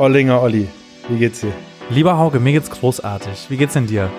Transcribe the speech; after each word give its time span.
Ollinger 0.00 0.40
Olli, 0.40 0.66
wie 1.10 1.18
geht's 1.18 1.42
dir? 1.42 1.52
Lieber 1.90 2.16
Hauke, 2.16 2.40
mir 2.40 2.52
geht's 2.52 2.70
großartig. 2.70 3.50
Wie 3.50 3.58
geht's 3.58 3.74
denn 3.74 3.86
dir? 3.86 4.10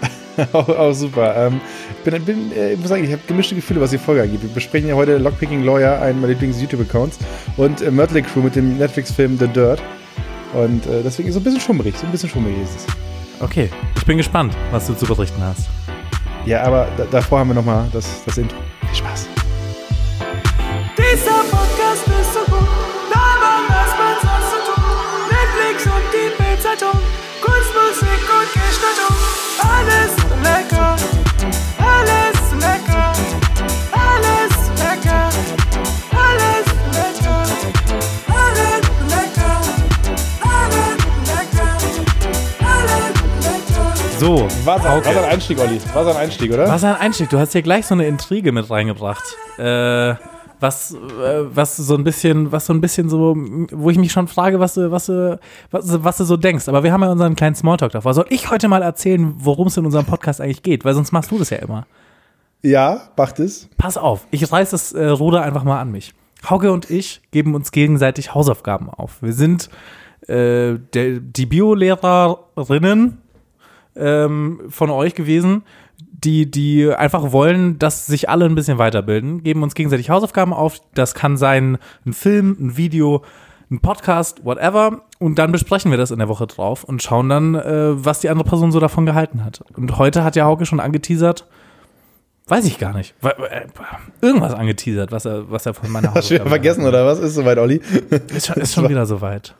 auch, 0.52 0.68
auch, 0.68 0.92
super. 0.92 1.32
Ähm, 1.36 1.60
bin, 2.04 2.24
bin, 2.24 2.52
äh, 2.52 2.72
ich 2.72 2.80
muss 2.80 2.88
sagen, 2.88 3.04
ich 3.04 3.12
habe 3.12 3.22
gemischte 3.28 3.54
Gefühle, 3.54 3.80
was 3.80 3.90
die 3.90 3.98
Folge 3.98 4.22
angeht. 4.22 4.42
Wir 4.42 4.48
besprechen 4.48 4.88
ja 4.88 4.96
heute 4.96 5.16
Lockpicking 5.16 5.62
Lawyer, 5.62 6.02
einen 6.02 6.20
meiner 6.20 6.32
Lieblings-YouTube-Accounts, 6.32 7.20
und 7.56 7.82
äh, 7.82 7.90
Mötley 7.92 8.22
Crew 8.22 8.40
mit 8.40 8.56
dem 8.56 8.78
Netflix-Film 8.78 9.38
The 9.38 9.46
Dirt. 9.46 9.80
Und 10.54 10.84
äh, 10.86 11.04
deswegen 11.04 11.30
so 11.30 11.38
ein 11.38 11.44
bisschen 11.44 11.60
schummerig, 11.60 11.96
so 11.96 12.06
ein 12.06 12.10
bisschen 12.10 12.30
schummerig 12.30 12.56
ist 12.60 12.74
es. 12.74 12.86
Okay, 13.40 13.70
ich 13.96 14.04
bin 14.06 14.16
gespannt, 14.16 14.56
was 14.72 14.88
du 14.88 14.94
zu 14.94 15.06
berichten 15.06 15.40
hast. 15.40 15.68
Ja, 16.46 16.64
aber 16.64 16.88
da, 16.96 17.04
davor 17.04 17.38
haben 17.38 17.50
wir 17.50 17.54
nochmal 17.54 17.86
das, 17.92 18.24
das 18.24 18.38
Intro. 18.38 18.58
Viel 18.88 18.96
Spaß. 18.96 19.37
So, 44.18 44.46
War 44.64 44.80
sein, 44.80 44.90
Hauke. 44.92 45.06
war 45.06 45.14
sein 45.14 45.24
Einstieg, 45.24 45.58
Olli. 45.60 45.80
War 45.94 46.04
sein 46.04 46.16
Einstieg, 46.16 46.52
oder? 46.52 46.66
Was 46.68 46.82
ein 46.84 46.96
Einstieg. 46.96 47.30
Du 47.30 47.38
hast 47.38 47.52
hier 47.52 47.62
gleich 47.62 47.86
so 47.86 47.94
eine 47.94 48.06
Intrige 48.06 48.50
mit 48.50 48.68
reingebracht. 48.68 49.22
Äh, 49.58 50.14
was, 50.60 50.92
äh, 50.94 50.96
was 51.54 51.76
so 51.76 51.94
ein 51.94 52.02
bisschen, 52.02 52.50
was 52.50 52.66
so 52.66 52.72
ein 52.72 52.80
bisschen 52.80 53.08
so, 53.08 53.36
wo 53.70 53.90
ich 53.90 53.98
mich 53.98 54.10
schon 54.10 54.26
frage, 54.26 54.58
was 54.58 54.74
du, 54.74 54.90
was 54.90 55.06
du, 55.06 55.38
was, 55.70 55.86
du- 55.86 56.02
was 56.02 56.16
du 56.16 56.24
so 56.24 56.36
denkst. 56.36 56.66
Aber 56.68 56.82
wir 56.82 56.92
haben 56.92 57.02
ja 57.02 57.12
unseren 57.12 57.36
kleinen 57.36 57.54
Smalltalk 57.54 57.92
davor. 57.92 58.12
Soll 58.12 58.26
ich 58.30 58.50
heute 58.50 58.66
mal 58.66 58.82
erzählen, 58.82 59.34
worum 59.38 59.68
es 59.68 59.76
in 59.76 59.84
unserem 59.86 60.04
Podcast 60.06 60.40
eigentlich 60.40 60.62
geht? 60.64 60.84
Weil 60.84 60.94
sonst 60.94 61.12
machst 61.12 61.30
du 61.30 61.38
das 61.38 61.50
ja 61.50 61.58
immer. 61.58 61.86
Ja, 62.62 63.02
macht 63.16 63.38
es. 63.38 63.68
Pass 63.76 63.96
auf, 63.96 64.26
ich 64.32 64.50
reiß 64.50 64.70
das 64.70 64.92
äh, 64.92 65.06
Ruder 65.06 65.42
einfach 65.42 65.62
mal 65.62 65.80
an 65.80 65.92
mich. 65.92 66.12
Hauke 66.50 66.72
und 66.72 66.90
ich 66.90 67.20
geben 67.30 67.54
uns 67.54 67.70
gegenseitig 67.70 68.34
Hausaufgaben 68.34 68.90
auf. 68.90 69.22
Wir 69.22 69.32
sind 69.32 69.70
äh, 70.26 70.74
der, 70.92 71.20
die 71.20 71.46
Biolehrerinnen 71.46 73.18
ähm, 73.98 74.60
von 74.68 74.90
euch 74.90 75.14
gewesen, 75.14 75.62
die, 76.24 76.50
die 76.50 76.92
einfach 76.92 77.32
wollen, 77.32 77.78
dass 77.78 78.06
sich 78.06 78.28
alle 78.28 78.44
ein 78.46 78.54
bisschen 78.54 78.78
weiterbilden, 78.78 79.42
geben 79.42 79.62
uns 79.62 79.74
gegenseitig 79.74 80.10
Hausaufgaben 80.10 80.52
auf. 80.52 80.80
Das 80.94 81.14
kann 81.14 81.36
sein 81.36 81.78
ein 82.04 82.12
Film, 82.12 82.56
ein 82.60 82.76
Video, 82.76 83.22
ein 83.70 83.80
Podcast, 83.80 84.44
whatever. 84.44 85.02
Und 85.18 85.38
dann 85.38 85.52
besprechen 85.52 85.90
wir 85.90 85.98
das 85.98 86.10
in 86.10 86.18
der 86.18 86.28
Woche 86.28 86.46
drauf 86.46 86.84
und 86.84 87.02
schauen 87.02 87.28
dann, 87.28 87.54
äh, 87.54 88.04
was 88.04 88.20
die 88.20 88.28
andere 88.30 88.48
Person 88.48 88.72
so 88.72 88.80
davon 88.80 89.06
gehalten 89.06 89.44
hat. 89.44 89.62
Und 89.76 89.98
heute 89.98 90.24
hat 90.24 90.36
ja 90.36 90.44
Hauke 90.44 90.66
schon 90.66 90.80
angeteasert, 90.80 91.46
weiß 92.46 92.64
ich 92.64 92.78
gar 92.78 92.94
nicht, 92.94 93.14
äh, 93.22 93.66
irgendwas 94.20 94.54
angeteasert, 94.54 95.12
was 95.12 95.24
er, 95.24 95.50
was 95.50 95.66
er 95.66 95.74
von 95.74 95.90
meiner 95.90 96.14
Hast 96.14 96.30
du 96.30 96.34
wieder 96.34 96.46
vergessen, 96.46 96.84
oder 96.84 97.06
was? 97.06 97.18
Ist 97.20 97.34
soweit, 97.34 97.58
Olli? 97.58 97.80
Ist 98.34 98.46
schon, 98.46 98.56
ist 98.56 98.74
schon 98.74 98.88
wieder 98.88 99.06
soweit. 99.06 99.54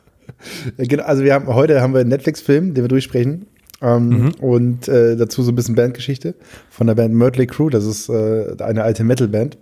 Äh, 0.77 0.87
Genau, 0.87 1.03
also 1.03 1.23
wir 1.23 1.33
haben 1.33 1.47
heute 1.47 1.81
haben 1.81 1.93
wir 1.93 2.01
einen 2.01 2.09
Netflix-Film, 2.09 2.73
den 2.73 2.83
wir 2.83 2.89
durchsprechen. 2.89 3.47
Ähm, 3.81 4.09
Mhm. 4.09 4.31
Und 4.41 4.87
äh, 4.87 5.15
dazu 5.15 5.41
so 5.43 5.51
ein 5.51 5.55
bisschen 5.55 5.75
Bandgeschichte 5.75 6.35
von 6.69 6.87
der 6.87 6.95
Band 6.95 7.13
Mötley 7.13 7.47
Crew. 7.47 7.69
Das 7.69 7.85
ist 7.85 8.09
äh, 8.09 8.55
eine 8.59 8.83
alte 8.83 9.03
Metal-Band 9.03 9.57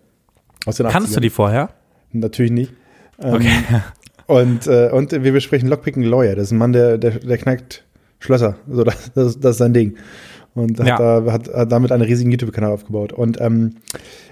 aus 0.66 0.78
den 0.78 0.88
Kannst 0.88 1.14
du 1.16 1.20
80ern. 1.20 1.22
die 1.22 1.30
vorher? 1.30 1.70
Natürlich 2.12 2.52
nicht. 2.52 2.74
Ähm, 3.22 3.36
Okay. 3.36 3.52
Und, 4.28 4.68
äh, 4.68 4.90
und 4.92 5.14
wir 5.14 5.32
besprechen 5.32 5.70
Lockpicking 5.70 6.04
Lawyer. 6.04 6.36
Das 6.36 6.48
ist 6.48 6.52
ein 6.52 6.58
Mann, 6.58 6.74
der, 6.74 6.98
der, 6.98 7.12
der 7.12 7.38
knackt 7.38 7.86
Schlösser. 8.20 8.58
So, 8.70 8.84
das, 8.84 9.14
das, 9.14 9.40
das 9.40 9.52
ist 9.52 9.58
sein 9.60 9.72
Ding. 9.74 9.96
Und 10.54 10.78
hat, 10.82 10.88
Ja. 10.88 10.98
da, 11.22 11.32
hat, 11.32 11.48
hat 11.54 11.72
damit 11.72 11.94
einen 11.94 12.02
riesigen 12.04 12.30
YouTube-Kanal 12.32 12.72
aufgebaut. 12.74 13.14
Und 13.14 13.40
ähm, 13.40 13.76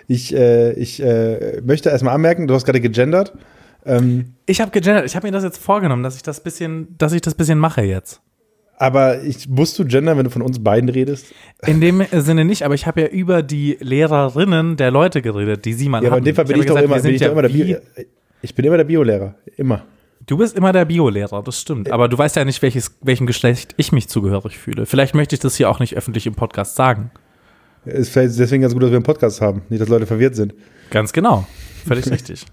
ich, 0.08 0.36
äh, 0.36 0.74
ich 0.74 1.02
äh, 1.02 1.62
möchte 1.64 1.92
erstmal 1.92 2.14
anmerken, 2.14 2.46
du 2.46 2.54
hast 2.56 2.66
gerade 2.66 2.82
gegendert. 2.82 3.32
Ähm, 3.86 4.34
Ich 4.48 4.60
habe 4.60 4.72
gegendert. 4.72 5.06
Ich 5.06 5.16
habe 5.16 5.26
mir 5.28 5.32
das 5.32 5.46
jetzt 5.46 5.60
vorgenommen, 5.60 6.04
dass 6.04 6.18
ich 6.18 6.24
das 6.24 6.42
bisschen, 6.42 6.94
dass 6.98 7.14
ich 7.14 7.22
das 7.22 7.34
bisschen 7.36 7.58
mache 7.58 7.82
jetzt. 7.84 8.20
Aber 8.78 9.24
ich, 9.24 9.48
musst 9.48 9.78
du 9.80 9.86
gendern, 9.86 10.18
wenn 10.18 10.26
du 10.26 10.30
von 10.30 10.42
uns 10.42 10.64
beiden 10.64 10.90
redest? 10.90 11.28
In 11.66 11.82
dem 11.82 12.04
Sinne 12.12 12.46
nicht, 12.46 12.64
aber 12.64 12.74
ich 12.76 12.86
habe 12.88 13.02
ja 13.02 13.08
über 13.08 13.42
die 13.44 13.78
Lehrerinnen 13.80 14.78
der 14.78 14.92
Leute 14.92 15.22
geredet, 15.22 15.66
die 15.66 15.74
sie 15.74 15.90
mal 15.90 16.02
Ja, 16.04 16.10
aber 16.10 16.18
hatten. 16.18 16.20
in 16.20 16.26
dem 16.26 16.36
Fall 16.36 16.46
bin 16.46 16.60
ich, 16.60 16.66
doch 16.66 16.76
gesagt, 16.76 16.86
immer, 16.86 17.02
bin 17.02 17.16
ich 17.16 17.22
ja 17.22 17.30
immer 17.32 17.42
der 17.42 17.50
Bio, 17.50 17.78
Ich 18.42 18.54
bin 18.56 18.66
immer 18.66 18.78
der 18.78 18.84
Biolehrer. 18.84 19.36
Immer. 19.58 19.84
Du 20.28 20.38
bist 20.38 20.56
immer 20.58 20.72
der 20.74 20.86
Biolehrer, 20.86 21.44
das 21.44 21.62
stimmt. 21.62 21.92
Aber 21.92 22.08
du 22.10 22.18
weißt 22.18 22.36
ja 22.36 22.46
nicht, 22.46 22.62
welches, 22.62 22.98
welchem 23.02 23.28
Geschlecht 23.28 23.74
ich 23.78 23.92
mich 23.92 24.08
zugehörig 24.10 24.58
fühle. 24.58 24.86
Vielleicht 24.86 25.14
möchte 25.14 25.36
ich 25.36 25.40
das 25.40 25.56
hier 25.56 25.70
auch 25.70 25.80
nicht 25.80 25.96
öffentlich 25.96 26.26
im 26.26 26.34
Podcast 26.34 26.76
sagen. 26.76 27.12
Es 27.86 28.10
fällt 28.10 28.38
deswegen 28.38 28.62
ganz 28.64 28.74
gut, 28.74 28.82
dass 28.82 28.90
wir 28.90 28.96
einen 28.98 29.04
Podcast 29.04 29.42
haben. 29.42 29.62
Nicht, 29.70 29.82
dass 29.82 29.90
Leute 29.90 30.08
verwirrt 30.08 30.36
sind. 30.36 30.56
Ganz 30.90 31.14
genau. 31.14 31.46
Völlig 31.88 32.10
richtig. 32.10 32.46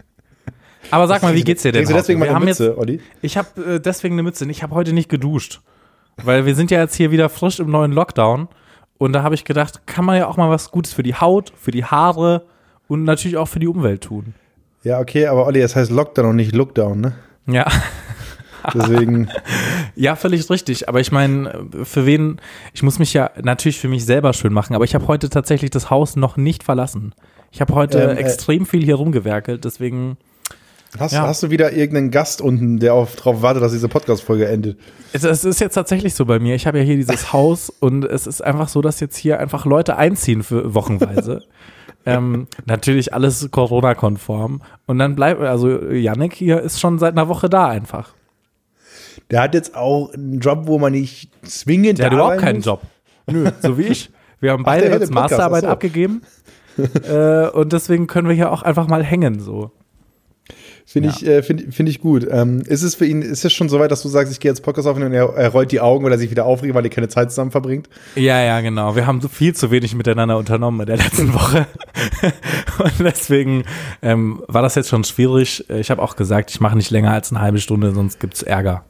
Aber 0.91 1.07
sag 1.09 1.23
mal, 1.23 1.35
wie 1.35 1.43
geht's 1.43 1.63
dir 1.63 1.73
denn? 1.73 1.87
Du 1.87 1.95
deswegen 1.95 2.21
mal 2.21 2.29
Wir 2.29 2.35
haben 2.35 2.45
Mütze, 2.45 2.77
Olli? 2.77 3.01
Ich 3.23 3.39
habe 3.39 3.77
äh, 3.77 3.81
deswegen 3.81 4.15
eine 4.17 4.23
Mütze. 4.23 4.45
Ich 4.51 4.63
habe 4.63 4.75
heute 4.75 4.93
nicht 4.93 5.09
geduscht. 5.09 5.63
Weil 6.17 6.47
wir 6.47 6.55
sind 6.55 6.71
ja 6.71 6.81
jetzt 6.81 6.95
hier 6.95 7.11
wieder 7.11 7.29
frisch 7.29 7.61
im 7.61 7.71
neuen 7.71 7.93
Lockdown. 7.93 8.49
Und 8.99 9.13
da 9.13 9.23
habe 9.23 9.35
ich 9.35 9.45
gedacht, 9.45 9.87
kann 9.87 10.05
man 10.05 10.17
ja 10.17 10.29
auch 10.29 10.37
mal 10.37 10.51
was 10.51 10.71
Gutes 10.71 10.93
für 10.93 11.03
die 11.03 11.15
Haut, 11.15 11.53
für 11.57 11.71
die 11.71 11.85
Haare 11.85 12.47
und 12.89 13.05
natürlich 13.05 13.37
auch 13.37 13.49
für 13.49 13.59
die 13.59 13.67
Umwelt 13.67 14.03
tun. 14.05 14.35
Ja, 14.85 15.01
okay, 15.01 15.27
aber 15.27 15.47
Olli, 15.47 15.61
das 15.61 15.75
heißt 15.75 15.91
Lockdown 15.91 16.27
und 16.27 16.37
nicht 16.37 16.55
Lookdown, 16.55 17.01
ne? 17.01 17.13
Ja, 17.47 17.67
Deswegen, 18.75 19.29
ja, 19.95 20.17
völlig 20.17 20.49
richtig. 20.51 20.89
Aber 20.89 21.01
ich 21.01 21.13
meine, 21.13 21.67
für 21.85 22.07
wen, 22.07 22.41
ich 22.73 22.83
muss 22.83 22.99
mich 22.99 23.13
ja 23.13 23.31
natürlich 23.43 23.79
für 23.79 23.89
mich 23.89 24.05
selber 24.05 24.33
schön 24.33 24.53
machen, 24.53 24.75
aber 24.75 24.85
ich 24.85 24.95
habe 24.95 25.07
heute 25.09 25.29
tatsächlich 25.29 25.71
das 25.71 25.91
Haus 25.91 26.17
noch 26.17 26.37
nicht 26.37 26.63
verlassen. 26.63 27.15
Ich 27.51 27.61
habe 27.61 27.75
heute 27.75 28.01
Ähm, 28.01 28.11
äh, 28.11 28.21
extrem 28.21 28.67
viel 28.67 28.85
hier 28.85 28.97
rumgewerkelt, 28.97 29.65
deswegen, 29.65 30.17
hast, 30.99 31.13
Ja. 31.13 31.27
hast 31.27 31.43
du 31.43 31.51
wieder 31.51 31.73
irgendeinen 31.73 32.11
Gast 32.11 32.41
unten, 32.41 32.79
der 32.79 32.95
auf, 32.95 33.17
drauf 33.17 33.43
wartet, 33.43 33.63
dass 33.63 33.73
diese 33.73 33.89
Podcast-Folge 33.89 34.47
endet? 34.49 34.79
es, 35.13 35.25
es 35.25 35.45
ist 35.45 35.61
jetzt 35.61 35.75
tatsächlich 35.75 36.15
so 36.15 36.25
bei 36.27 36.39
mir. 36.39 36.55
Ich 36.55 36.67
habe 36.67 36.79
ja 36.79 36.85
hier 36.85 36.97
dieses 36.97 37.33
Haus 37.33 37.71
und 37.71 38.05
es 38.05 38.27
ist 38.27 38.43
einfach 38.43 38.69
so, 38.69 38.83
dass 38.83 39.01
jetzt 39.01 39.17
hier 39.17 39.39
einfach 39.41 39.65
Leute 39.67 39.97
einziehen 39.97 40.43
für 40.43 40.75
wochenweise. 40.75 41.43
ähm, 42.07 42.47
natürlich 42.67 43.15
alles 43.15 43.49
Corona-konform. 43.51 44.63
Und 44.87 44.99
dann 44.99 45.15
bleibt, 45.15 45.41
also 45.41 45.69
Yannick 45.91 46.35
hier 46.35 46.61
ist 46.61 46.81
schon 46.81 46.99
seit 46.99 47.13
einer 47.13 47.29
Woche 47.29 47.49
da 47.49 47.69
einfach. 47.69 48.15
Der 49.31 49.43
hat 49.43 49.55
jetzt 49.55 49.75
auch 49.77 50.13
einen 50.13 50.41
Job, 50.41 50.67
wo 50.67 50.79
man 50.79 50.93
nicht 50.93 51.31
zwingend 51.43 51.99
Der 51.99 52.07
hat 52.07 52.13
überhaupt 52.13 52.39
keinen 52.39 52.57
muss. 52.57 52.65
Job. 52.65 52.83
Nö, 53.27 53.51
so 53.63 53.79
wie 53.79 53.85
ich. 53.85 54.11
Wir 54.41 54.53
haben 54.53 54.63
Ach, 54.63 54.67
beide 54.67 54.89
hört 54.91 55.01
jetzt 55.01 55.11
Podcast, 55.13 55.31
Masterarbeit 55.33 55.65
ach 55.65 55.69
so. 55.69 55.73
abgegeben. 55.73 56.23
äh, 57.09 57.49
und 57.49 57.73
deswegen 57.73 58.07
können 58.07 58.29
wir 58.29 58.35
hier 58.35 58.51
auch 58.51 58.63
einfach 58.63 58.89
mal 58.89 59.05
hängen, 59.05 59.41
so. 59.41 59.71
Finde 60.93 61.09
Ja. 61.09 61.15
ich, 61.17 61.27
äh, 61.27 61.43
find, 61.43 61.75
find 61.75 61.89
ich 61.89 62.01
gut. 62.01 62.27
Ähm, 62.31 62.61
ist 62.67 62.83
es 62.83 62.95
für 62.95 63.07
ihn, 63.07 63.23
ist 63.23 63.45
es 63.47 63.53
schon 63.55 63.71
so 63.71 63.79
weit, 63.81 63.91
dass 63.91 64.03
du 64.03 64.09
sagst, 64.11 64.31
ich 64.31 64.41
gehe 64.41 64.51
jetzt 64.51 64.61
Podcast 64.63 64.87
aufnehmen 64.87 65.07
und 65.11 65.15
er, 65.17 65.33
er 65.35 65.49
rollt 65.49 65.73
die 65.73 65.81
Augen, 65.81 66.05
weil 66.05 66.13
er 66.13 66.19
sich 66.19 66.31
wieder 66.31 66.45
aufregt, 66.45 66.75
weil 66.75 66.85
ihr 66.85 66.91
keine 66.91 67.09
Zeit 67.09 67.31
zusammen 67.31 67.51
verbringt? 67.51 67.89
Ja, 68.15 68.43
ja, 68.43 68.61
genau. 68.61 68.95
Wir 68.95 69.07
haben 69.07 69.23
viel 69.27 69.55
zu 69.55 69.71
wenig 69.71 69.95
miteinander 69.95 70.37
unternommen 70.37 70.81
in 70.81 70.87
der 70.87 70.99
letzten 70.99 71.33
Woche. 71.35 71.67
und 72.79 72.93
deswegen 73.01 73.65
ähm, 74.03 74.43
war 74.49 74.61
das 74.61 74.75
jetzt 74.75 74.91
schon 74.91 75.05
schwierig. 75.05 75.65
Ich 75.71 75.91
habe 75.91 76.03
auch 76.03 76.15
gesagt, 76.15 76.51
ich 76.51 76.61
mache 76.61 76.77
nicht 76.77 76.91
länger 76.91 77.13
als 77.13 77.31
eine 77.31 77.41
halbe 77.41 77.59
Stunde, 77.59 77.93
sonst 77.93 78.21
gibt's 78.21 78.43
Ärger. 78.43 78.85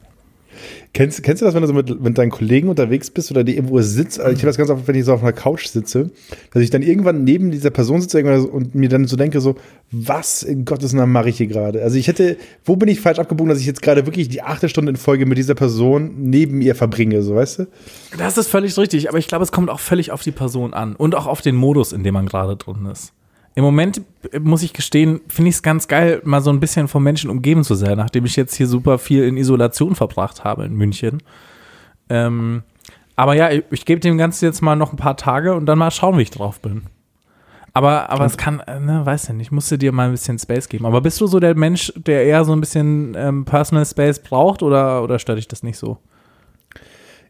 Kennst, 0.93 1.23
kennst 1.23 1.43
du 1.43 1.47
das, 1.47 1.55
wenn 1.55 1.63
du 1.63 1.69
so 1.69 1.75
mit, 1.75 2.01
mit 2.01 2.19
deinen 2.19 2.31
Kollegen 2.31 2.69
unterwegs 2.69 3.11
bist 3.11 3.31
oder 3.31 3.45
die 3.45 3.57
irgendwo 3.57 3.81
sitzt? 3.81 4.21
Also 4.21 4.33
ich 4.33 4.39
habe 4.39 4.49
das 4.49 4.59
ganz 4.59 4.71
oft, 4.71 4.87
wenn 4.87 4.95
ich 4.95 5.05
so 5.05 5.15
auf 5.15 5.23
einer 5.23 5.33
Couch 5.33 5.67
sitze, 5.67 6.11
dass 6.53 6.63
ich 6.63 6.71
dann 6.71 6.83
irgendwann 6.83 7.25
neben 7.25 7.51
dieser 7.51 7.71
Person 7.71 8.01
sitze 8.01 8.23
und 8.43 8.75
mir 8.75 8.89
dann 8.89 9.07
so 9.07 9.17
denke, 9.17 9.41
so, 9.41 9.57
was 9.91 10.43
in 10.43 10.65
Gottes 10.65 10.93
Namen 10.93 11.13
mache 11.13 11.29
ich 11.29 11.37
hier 11.39 11.47
gerade? 11.47 11.83
Also 11.83 11.97
ich 11.97 12.09
hätte, 12.09 12.37
wo 12.65 12.77
bin 12.77 12.89
ich 12.89 13.01
falsch 13.01 13.19
abgebogen, 13.19 13.49
dass 13.49 13.61
ich 13.61 13.67
jetzt 13.67 13.83
gerade 13.83 14.07
wirklich 14.07 14.29
die 14.29 14.43
achte 14.43 14.69
Stunde 14.69 14.91
in 14.91 14.97
Folge 14.97 15.27
mit 15.27 15.39
dieser 15.39 15.55
Person 15.55 16.13
neben 16.19 16.61
ihr 16.61 16.75
verbringe, 16.75 17.23
so 17.23 17.35
weißt 17.35 17.61
du? 17.61 17.67
Das 18.19 18.39
ist 18.39 18.49
völlig 18.49 18.77
richtig, 18.77 19.09
aber 19.09 19.19
ich 19.19 19.29
glaube, 19.29 19.45
es 19.45 19.53
kommt 19.53 19.71
auch 19.71 19.81
völlig 19.81 20.11
auf 20.11 20.23
die 20.23 20.33
Person 20.33 20.75
an 20.75 20.97
und 20.97 21.15
auch 21.15 21.27
auf 21.27 21.41
den 21.41 21.57
Modus, 21.57 21.93
in 21.93 22.05
dem 22.05 22.15
man 22.15 22.27
gerade 22.27 22.57
drin 22.57 22.87
ist. 22.91 23.13
Im 23.55 23.65
Moment 23.65 24.03
äh, 24.33 24.39
muss 24.39 24.63
ich 24.63 24.73
gestehen, 24.73 25.21
finde 25.29 25.51
ich 25.51 25.57
es 25.57 25.63
ganz 25.63 25.89
geil, 25.89 26.21
mal 26.25 26.41
so 26.41 26.51
ein 26.51 26.61
bisschen 26.61 26.89
vom 26.89 27.03
Menschen 27.03 27.31
umgeben 27.31 27.65
zu 27.65 27.75
sein, 27.75 27.97
nachdem 27.97 28.25
ich 28.25 28.37
jetzt 28.37 28.55
hier 28.55 28.67
super 28.67 28.99
viel 28.99 29.25
in 29.25 29.37
Isolation 29.37 29.95
verbracht 29.95 30.45
habe 30.45 30.65
in 30.65 30.75
München. 30.75 31.23
Ähm, 32.09 32.63
aber 33.17 33.35
ja, 33.35 33.51
ich, 33.51 33.65
ich 33.71 33.85
gebe 33.85 34.01
dem 34.01 34.19
Ganzen 34.19 34.45
jetzt 34.45 34.63
mal 34.63 34.77
noch 34.77 34.93
ein 34.93 34.97
paar 34.97 35.17
Tage 35.17 35.55
und 35.55 35.67
dann 35.67 35.79
mal 35.79 35.91
schauen, 35.91 36.19
wie 36.19 36.23
ich 36.23 36.31
drauf 36.31 36.61
bin. 36.61 36.83
Aber, 37.75 38.11
aber 38.11 38.27
es 38.27 38.37
kann, 38.37 38.61
äh, 38.61 38.81
ne, 38.81 39.05
weiß 39.05 39.29
ja 39.29 39.35
nicht, 39.35 39.51
musst 39.51 39.71
du 39.71 39.79
dir 39.79 39.93
mal 39.93 40.07
ein 40.07 40.13
bisschen 40.13 40.39
Space 40.39 40.69
geben. 40.69 40.85
Aber 40.85 41.01
bist 41.01 41.21
du 41.21 41.27
so 41.27 41.41
der 41.41 41.55
Mensch, 41.55 41.93
der 41.97 42.25
eher 42.25 42.45
so 42.45 42.53
ein 42.53 42.61
bisschen 42.61 43.15
ähm, 43.17 43.45
Personal 43.45 43.87
Space 43.87 44.19
braucht 44.19 44.63
oder, 44.63 45.03
oder 45.03 45.19
stört 45.19 45.39
dich 45.39 45.49
das 45.49 45.63
nicht 45.63 45.79
so? 45.79 45.99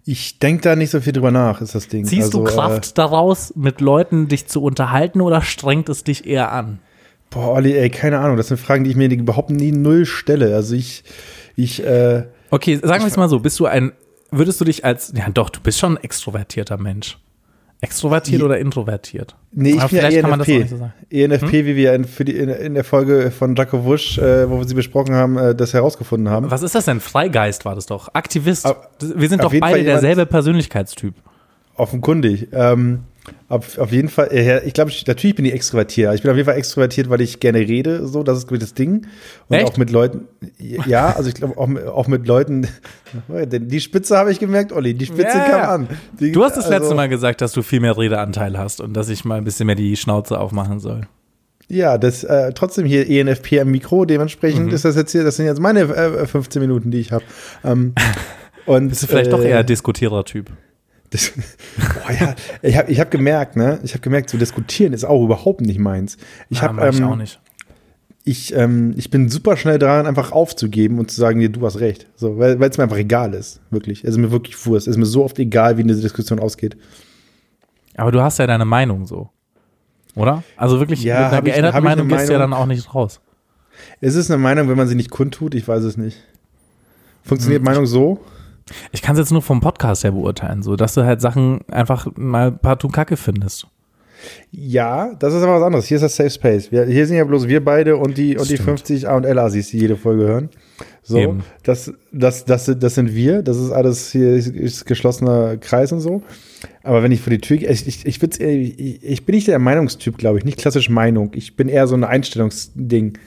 Ich 0.04 0.38
denke 0.40 0.62
da 0.62 0.76
nicht 0.76 0.90
so 0.90 1.00
viel 1.00 1.12
drüber 1.12 1.30
nach, 1.30 1.60
ist 1.60 1.74
das 1.74 1.86
Ding. 1.88 2.04
Ziehst 2.04 2.34
du 2.34 2.44
Also, 2.44 2.56
Kraft 2.56 2.98
daraus, 2.98 3.54
mit 3.54 3.80
Leuten 3.80 4.26
dich 4.28 4.48
zu 4.48 4.62
unterhalten 4.62 5.20
oder 5.20 5.42
strengt 5.42 5.88
es 5.88 6.02
dich 6.02 6.26
eher 6.26 6.50
an? 6.50 6.74
Äh, 6.74 7.34
boah, 7.34 7.52
Olli, 7.54 7.72
ey, 7.72 7.88
keine 7.88 8.18
Ahnung. 8.18 8.36
Das 8.36 8.48
sind 8.48 8.58
Fragen, 8.58 8.84
die 8.84 8.90
ich 8.90 8.96
mir 8.96 9.08
überhaupt 9.10 9.50
nie 9.50 9.70
null 9.72 10.04
stelle. 10.04 10.54
Also 10.54 10.74
ich, 10.74 11.04
ich, 11.56 11.84
äh, 11.84 12.24
Okay, 12.50 12.76
sagen 12.82 13.02
wir 13.04 13.08
es 13.08 13.16
mal 13.16 13.28
so, 13.28 13.38
bist 13.38 13.58
du 13.60 13.66
ein, 13.66 13.92
würdest 14.30 14.60
du 14.60 14.64
dich 14.64 14.84
als, 14.84 15.12
ja 15.16 15.28
doch, 15.30 15.48
du 15.50 15.60
bist 15.60 15.78
schon 15.78 15.96
ein 15.96 16.04
extrovertierter 16.04 16.78
Mensch. 16.78 17.18
Extrovertiert 17.82 18.38
Je- 18.40 18.44
oder 18.44 18.58
introvertiert? 18.58 19.36
Nee, 19.50 19.70
ich 19.72 19.80
Aber 19.80 19.88
bin 19.88 19.96
ja 19.98 20.02
vielleicht 20.08 20.20
kann 20.22 20.30
man 20.30 20.38
das 20.38 20.48
auch 20.48 20.52
ENFP. 20.52 20.60
nicht 20.62 20.70
so 20.70 20.76
sagen. 20.78 20.92
ENFP, 21.10 21.52
wie 21.66 21.76
wir 21.76 21.92
in, 21.94 22.04
für 22.04 22.24
die, 22.24 22.36
in, 22.36 22.48
in 22.48 22.74
der 22.74 22.84
Folge 22.84 23.30
von 23.30 23.54
Jaco 23.56 23.84
Wusch, 23.84 24.18
äh, 24.18 24.48
wo 24.48 24.58
wir 24.58 24.66
sie 24.68 24.74
besprochen 24.74 25.14
haben, 25.14 25.36
äh, 25.36 25.54
das 25.54 25.74
herausgefunden 25.74 26.30
haben. 26.30 26.50
Was 26.50 26.62
ist 26.62 26.74
das 26.74 26.84
denn? 26.86 27.00
Freigeist 27.00 27.64
war 27.64 27.74
das 27.74 27.86
doch. 27.86 28.08
Aktivist. 28.14 28.64
Auf- 28.66 28.76
Wir 29.00 29.28
sind 29.28 29.42
doch 29.44 29.52
beide 29.60 29.82
derselbe 29.84 30.24
Persönlichkeitstyp. 30.26 31.14
Offenkundig. 31.74 32.48
Ähm, 32.52 33.00
auf, 33.48 33.78
auf 33.78 33.92
jeden 33.92 34.08
Fall, 34.08 34.28
äh, 34.32 34.64
ich 34.66 34.72
glaube, 34.74 34.90
ich- 34.90 35.06
natürlich 35.06 35.36
bin 35.36 35.44
ich 35.44 35.52
extrovertiert. 35.52 36.12
Ich 36.14 36.22
bin 36.22 36.30
auf 36.30 36.36
jeden 36.36 36.46
Fall 36.48 36.56
extrovertiert, 36.58 37.08
weil 37.08 37.20
ich 37.20 37.38
gerne 37.38 37.60
rede, 37.60 38.06
so, 38.06 38.22
das 38.24 38.38
ist 38.38 38.50
ich, 38.50 38.58
das 38.58 38.74
Ding. 38.74 39.06
Und 39.48 39.56
Echt? 39.56 39.66
auch 39.68 39.76
mit 39.76 39.90
Leuten, 39.90 40.26
ja, 40.58 41.14
also 41.14 41.28
ich 41.28 41.34
glaube 41.34 41.56
auch, 41.56 41.66
mit- 41.68 41.86
auch 41.86 42.08
mit 42.08 42.26
Leuten, 42.26 42.66
die 43.28 43.80
Spitze 43.80 44.16
habe 44.18 44.32
ich 44.32 44.40
gemerkt, 44.40 44.72
Olli, 44.72 44.94
die 44.94 45.06
Spitze 45.06 45.38
Ja, 45.38 45.44
kam 45.48 45.70
an. 45.82 45.88
Die, 46.18 46.32
Du 46.32 46.42
hast 46.42 46.56
das 46.56 46.64
also, 46.64 46.78
letzte 46.78 46.94
Mal 46.96 47.08
gesagt, 47.08 47.40
dass 47.40 47.52
du 47.52 47.62
viel 47.62 47.80
mehr 47.80 47.96
Redeanteil 47.96 48.58
hast 48.58 48.80
und 48.80 48.94
dass 48.94 49.08
ich 49.08 49.24
mal 49.24 49.38
ein 49.38 49.44
bisschen 49.44 49.66
mehr 49.66 49.76
die 49.76 49.96
Schnauze 49.96 50.40
aufmachen 50.40 50.80
soll. 50.80 51.02
Ja, 51.68 51.96
das, 51.98 52.24
äh, 52.24 52.52
trotzdem 52.52 52.84
hier 52.86 53.08
ENFP 53.08 53.60
am 53.60 53.70
Mikro, 53.70 54.04
dementsprechend 54.04 54.66
Mhm. 54.66 54.74
ist 54.74 54.84
das 54.84 54.96
jetzt 54.96 55.12
hier, 55.12 55.22
das 55.24 55.36
sind 55.36 55.46
jetzt 55.46 55.60
meine 55.60 55.82
äh, 55.82 56.26
15 56.26 56.60
Minuten, 56.60 56.90
die 56.90 56.98
ich 56.98 57.12
habe. 57.12 57.24
Ähm, 57.64 57.94
und, 58.66 58.88
Bist 58.88 59.04
du 59.04 59.06
vielleicht 59.06 59.28
äh, 59.28 59.30
doch 59.30 59.40
eher 59.42 59.62
Diskutierer-Typ? 59.62 60.50
Das, 61.12 61.32
boah, 61.76 62.12
ja, 62.12 62.34
ich 62.62 62.76
habe 62.76 62.90
ich 62.90 62.98
hab 62.98 63.10
gemerkt, 63.10 63.54
ne? 63.56 63.78
Ich 63.84 63.92
habe 63.92 64.00
gemerkt, 64.02 64.30
zu 64.30 64.38
diskutieren 64.38 64.92
ist 64.92 65.04
auch 65.04 65.22
überhaupt 65.22 65.60
nicht 65.60 65.78
meins. 65.78 66.16
Ich 66.48 66.58
Ja, 66.60 66.68
habe 66.74 66.88
ich 66.90 66.98
ähm, 66.98 67.04
auch 67.04 67.16
nicht. 67.16 67.40
ich, 68.24 68.54
ähm, 68.54 68.94
ich 68.96 69.10
bin 69.10 69.28
super 69.28 69.56
schnell 69.56 69.78
dran, 69.78 70.06
einfach 70.06 70.32
aufzugeben 70.32 70.98
und 70.98 71.10
zu 71.10 71.20
sagen, 71.20 71.38
nee, 71.38 71.48
du 71.48 71.64
hast 71.64 71.80
recht. 71.80 72.08
So, 72.16 72.38
weil 72.38 72.60
es 72.62 72.78
mir 72.78 72.84
einfach 72.84 72.96
egal 72.96 73.34
ist, 73.34 73.60
wirklich. 73.70 74.04
Es 74.04 74.10
ist 74.10 74.16
mir 74.18 74.30
wirklich 74.32 74.64
Wurst. 74.66 74.86
Es 74.88 74.92
ist 74.92 74.98
mir 74.98 75.06
so 75.06 75.24
oft 75.24 75.38
egal, 75.38 75.76
wie 75.76 75.82
eine 75.82 75.94
Diskussion 75.94 76.40
ausgeht. 76.40 76.76
Aber 77.96 78.10
du 78.10 78.22
hast 78.22 78.38
ja 78.38 78.46
deine 78.46 78.64
Meinung 78.64 79.06
so. 79.06 79.28
Oder? 80.14 80.42
Also 80.56 80.78
wirklich, 80.78 81.02
Ja, 81.02 81.24
mit 81.24 81.32
einer 81.32 81.42
geänderten 81.42 81.78
ich 81.78 81.84
Meinung 81.84 82.08
gehst 82.08 82.28
du 82.28 82.32
ja 82.32 82.38
dann 82.38 82.52
auch 82.52 82.66
nicht 82.66 82.94
raus. 82.94 83.20
Es 84.00 84.14
ist 84.14 84.30
eine 84.30 84.38
Meinung, 84.42 84.68
wenn 84.68 84.76
man 84.76 84.86
sie 84.88 84.94
nicht 84.94 85.10
kundtut, 85.10 85.54
ich 85.54 85.66
weiß 85.66 85.82
es 85.84 85.96
nicht. 85.96 86.18
Funktioniert 87.22 87.60
Hm. 87.60 87.64
Meinung 87.64 87.86
so? 87.86 88.20
Ich 88.92 89.02
kann 89.02 89.14
es 89.14 89.18
jetzt 89.20 89.32
nur 89.32 89.42
vom 89.42 89.60
Podcast 89.60 90.04
her 90.04 90.12
beurteilen, 90.12 90.62
so 90.62 90.76
dass 90.76 90.94
du 90.94 91.04
halt 91.04 91.20
Sachen 91.20 91.60
einfach 91.70 92.06
mal 92.16 92.52
partout 92.52 92.88
kacke 92.88 93.16
findest. 93.16 93.66
Ja, 94.52 95.14
das 95.18 95.34
ist 95.34 95.42
aber 95.42 95.56
was 95.56 95.62
anderes. 95.64 95.86
Hier 95.86 95.96
ist 95.96 96.02
das 96.02 96.14
Safe 96.14 96.30
Space. 96.30 96.70
Wir, 96.70 96.84
hier 96.84 97.06
sind 97.08 97.16
ja 97.16 97.24
bloß 97.24 97.48
wir 97.48 97.64
beide 97.64 97.96
und 97.96 98.16
die, 98.16 98.36
und 98.36 98.48
die 98.48 98.54
Stimmt. 98.54 98.68
50 98.80 99.08
A 99.08 99.16
und 99.16 99.24
L 99.24 99.36
Assis, 99.38 99.70
die 99.70 99.78
jede 99.78 99.96
Folge 99.96 100.22
hören. 100.24 100.48
So, 101.02 101.18
Eben. 101.18 101.42
das, 101.64 101.92
das, 102.12 102.44
das, 102.44 102.66
sind- 102.66 102.82
das 102.84 102.94
sind 102.94 103.12
wir. 103.16 103.42
Das 103.42 103.56
ist 103.56 103.72
alles 103.72 104.12
hier 104.12 104.30
ist, 104.34 104.46
ist 104.46 104.84
geschlossener 104.86 105.56
Kreis 105.56 105.90
und 105.90 105.98
so. 106.00 106.22
Aber 106.84 107.02
wenn 107.02 107.10
ich 107.10 107.20
vor 107.20 107.30
die 107.32 107.40
Tür 107.40 107.56
gehe, 107.56 107.68
ich, 107.70 107.84
ich, 107.88 108.06
ich, 108.06 108.22
ich, 108.22 109.02
ich 109.02 109.26
bin 109.26 109.34
nicht 109.34 109.48
der 109.48 109.58
Meinungstyp, 109.58 110.16
glaube 110.18 110.38
ich, 110.38 110.44
nicht 110.44 110.58
klassisch 110.58 110.88
Meinung. 110.88 111.32
Ich 111.34 111.56
bin 111.56 111.68
eher 111.68 111.88
so 111.88 111.96
ein 111.96 112.04
Einstellungsding. 112.04 113.18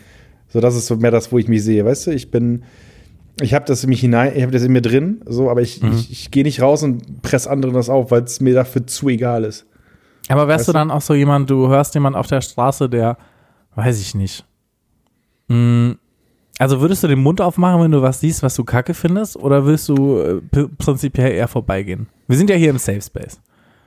So, 0.47 0.61
das 0.61 0.77
ist 0.77 0.87
so 0.87 0.95
mehr 0.95 1.11
das, 1.11 1.33
wo 1.33 1.37
ich 1.37 1.49
mich 1.49 1.61
sehe. 1.63 1.83
Weißt 1.83 2.07
du, 2.07 2.11
ich 2.11 2.31
bin, 2.31 2.63
ich 3.41 3.53
habe 3.53 3.65
das 3.65 3.83
in 3.83 3.89
mich 3.89 3.99
hinein, 4.01 4.33
ich 4.35 4.41
habe 4.41 4.51
das 4.51 4.63
in 4.63 4.71
mir 4.71 4.81
drin, 4.81 5.21
so, 5.25 5.49
aber 5.49 5.61
ich, 5.61 5.81
Mhm. 5.81 5.91
ich, 5.93 6.11
ich 6.11 6.31
gehe 6.31 6.43
nicht 6.43 6.61
raus 6.61 6.83
und 6.83 7.21
presse 7.21 7.49
anderen 7.49 7.75
das 7.75 7.89
auf, 7.89 8.11
weil 8.11 8.23
es 8.23 8.39
mir 8.39 8.53
dafür 8.53 8.85
zu 8.87 9.09
egal 9.09 9.43
ist. 9.43 9.65
Aber 10.29 10.47
wärst 10.47 10.61
Weißt 10.61 10.67
du 10.69 10.73
dann 10.73 10.89
auch 10.91 11.01
so 11.01 11.13
jemand, 11.13 11.49
du 11.49 11.67
hörst 11.67 11.93
jemand 11.93 12.15
auf 12.15 12.27
der 12.27 12.41
Straße, 12.41 12.89
der, 12.89 13.17
weiß 13.75 13.99
ich 14.01 14.15
nicht. 14.15 14.45
Mm, 15.47 15.91
Also 16.57 16.79
würdest 16.79 17.03
du 17.03 17.07
den 17.07 17.19
Mund 17.19 17.41
aufmachen, 17.41 17.81
wenn 17.81 17.91
du 17.91 18.01
was 18.01 18.21
siehst, 18.21 18.41
was 18.41 18.55
du 18.55 18.63
kacke 18.63 18.93
findest, 18.93 19.35
oder 19.35 19.65
willst 19.65 19.89
du 19.89 20.19
äh, 20.19 20.67
prinzipiell 20.77 21.33
eher 21.33 21.49
vorbeigehen? 21.49 22.07
Wir 22.27 22.37
sind 22.37 22.49
ja 22.49 22.55
hier 22.55 22.69
im 22.69 22.77
Safe 22.77 23.01
Space. 23.01 23.39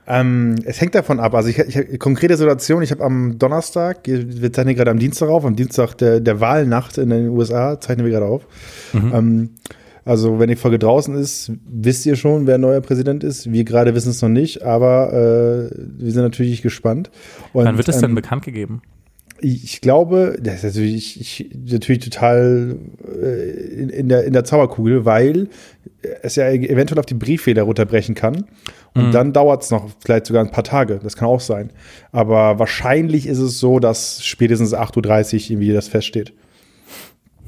Ähm, 0.09 0.55
es 0.65 0.81
hängt 0.81 0.95
davon 0.95 1.19
ab. 1.19 1.35
Also 1.35 1.49
ich, 1.49 1.59
ich 1.59 1.99
konkrete 1.99 2.35
Situation, 2.35 2.81
ich 2.81 2.89
habe 2.89 3.03
am 3.03 3.37
Donnerstag, 3.37 3.99
wir 4.05 4.51
zeichnen 4.51 4.75
gerade 4.75 4.89
am 4.89 4.97
Dienstag 4.97 5.29
auf, 5.29 5.45
am 5.45 5.55
Dienstag 5.55 5.93
der, 5.95 6.19
der 6.19 6.39
Wahlnacht 6.41 6.97
in 6.97 7.11
den 7.11 7.29
USA, 7.29 7.79
zeichnen 7.79 8.05
wir 8.05 8.11
gerade 8.11 8.25
auf. 8.25 8.41
Mhm. 8.91 9.11
Ähm, 9.13 9.49
also 10.05 10.39
wenn 10.39 10.49
die 10.49 10.55
Folge 10.55 10.79
draußen 10.79 11.13
ist, 11.13 11.51
wisst 11.69 12.07
ihr 12.07 12.15
schon, 12.15 12.47
wer 12.47 12.57
neuer 12.57 12.81
Präsident 12.81 13.23
ist. 13.23 13.51
Wir 13.51 13.63
gerade 13.63 13.93
wissen 13.93 14.09
es 14.09 14.23
noch 14.23 14.29
nicht, 14.29 14.63
aber 14.63 15.13
äh, 15.13 15.75
wir 15.77 16.11
sind 16.11 16.23
natürlich 16.23 16.63
gespannt. 16.63 17.11
Und, 17.53 17.65
Wann 17.65 17.77
wird 17.77 17.87
denn 17.87 18.03
ähm, 18.03 18.15
bekannt 18.15 18.43
gegeben? 18.43 18.81
Ich 19.41 19.81
glaube, 19.81 20.37
das 20.41 20.63
ist 20.63 20.75
natürlich, 20.75 21.19
ich, 21.19 21.49
natürlich 21.53 22.03
total 22.03 22.77
äh, 23.21 23.49
in, 23.81 23.89
in, 23.89 24.09
der, 24.09 24.23
in 24.25 24.33
der 24.33 24.43
Zauberkugel, 24.43 25.05
weil 25.05 25.49
es 26.21 26.35
ja 26.35 26.49
eventuell 26.49 26.99
auf 26.99 27.05
die 27.05 27.13
Brieffehler 27.13 27.63
runterbrechen 27.63 28.15
kann. 28.15 28.45
Und 28.95 29.07
Mhm. 29.07 29.11
dann 29.11 29.33
dauert 29.33 29.63
es 29.63 29.71
noch 29.71 29.89
vielleicht 30.03 30.25
sogar 30.25 30.43
ein 30.43 30.51
paar 30.51 30.63
Tage. 30.63 30.99
Das 31.01 31.15
kann 31.15 31.27
auch 31.27 31.39
sein. 31.41 31.71
Aber 32.11 32.59
wahrscheinlich 32.59 33.27
ist 33.27 33.39
es 33.39 33.59
so, 33.59 33.79
dass 33.79 34.23
spätestens 34.23 34.73
8.30 34.73 34.97
Uhr 35.45 35.51
irgendwie 35.51 35.73
das 35.73 35.87
feststeht. 35.87 36.33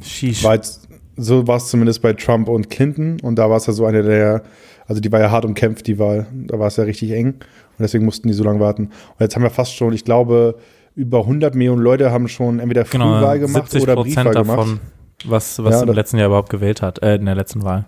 Sheesh. 0.02 0.44
Jetzt, 0.44 0.88
so 1.18 1.48
war 1.48 1.58
es 1.58 1.68
zumindest 1.68 2.02
bei 2.02 2.14
Trump 2.14 2.48
und 2.50 2.70
Clinton. 2.70 3.20
Und 3.22 3.36
da 3.38 3.50
war 3.50 3.58
es 3.58 3.66
ja 3.68 3.74
so 3.74 3.86
eine 3.86 4.04
der, 4.04 4.44
also 4.88 5.02
die 5.02 5.12
war 5.12 5.20
ja 5.20 5.32
hart 5.32 5.46
umkämpft, 5.46 5.88
die 5.88 6.00
Wahl. 6.00 6.28
Da 6.34 6.60
war 6.60 6.68
es 6.68 6.78
ja 6.78 6.84
richtig 6.84 7.12
eng. 7.12 7.28
Und 7.28 7.80
deswegen 7.80 8.06
mussten 8.06 8.28
die 8.28 8.34
so 8.34 8.44
lange 8.44 8.60
warten. 8.60 8.86
Und 8.86 9.20
jetzt 9.20 9.36
haben 9.36 9.44
wir 9.44 9.50
fast 9.50 9.76
schon, 9.76 9.94
ich 9.94 10.06
glaube, 10.06 10.56
über 10.96 11.20
100 11.20 11.56
Millionen 11.56 11.82
Leute 11.82 12.12
haben 12.12 12.28
schon 12.28 12.60
entweder 12.60 12.86
Frühwahl 12.86 13.40
Genau, 13.40 13.48
gemacht 13.48 13.72
70 13.72 13.84
oder 13.84 13.96
Briefwahl 14.02 14.34
gemacht. 14.34 14.58
davon, 14.60 14.80
was, 15.26 15.64
was 15.64 15.76
Ja, 15.82 15.84
im 15.88 15.94
letzten 15.94 16.18
Jahr 16.18 16.28
überhaupt 16.28 16.50
gewählt 16.50 16.82
hat, 16.82 17.02
äh, 17.02 17.16
in 17.16 17.26
der 17.26 17.36
letzten 17.36 17.64
Wahl. 17.64 17.86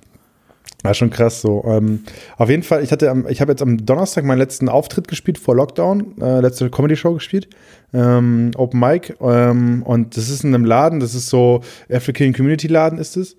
Ja, 0.85 0.93
schon 0.93 1.09
krass 1.09 1.39
so. 1.41 1.63
Ähm, 1.65 2.03
auf 2.37 2.49
jeden 2.49 2.63
Fall, 2.63 2.83
ich 2.83 2.91
hatte, 2.91 3.09
am- 3.09 3.25
ich 3.29 3.39
habe 3.39 3.51
jetzt 3.53 3.61
am 3.61 3.85
Donnerstag 3.85 4.25
meinen 4.25 4.37
letzten 4.39 4.67
Auftritt 4.67 5.07
gespielt 5.07 5.37
vor 5.37 5.55
Lockdown, 5.55 6.15
äh, 6.21 6.41
letzte 6.41 6.69
Comedy-Show 6.69 7.13
gespielt, 7.13 7.47
ähm, 7.93 8.51
Open 8.57 8.79
Mic. 8.81 9.15
Ähm, 9.21 9.83
und 9.83 10.17
das 10.17 10.29
ist 10.29 10.43
in 10.43 10.53
einem 10.53 10.65
Laden, 10.65 10.99
das 10.99 11.15
ist 11.15 11.29
so 11.29 11.61
African 11.91 12.33
Community 12.33 12.67
Laden 12.67 12.97
ist 12.99 13.15
es. 13.15 13.37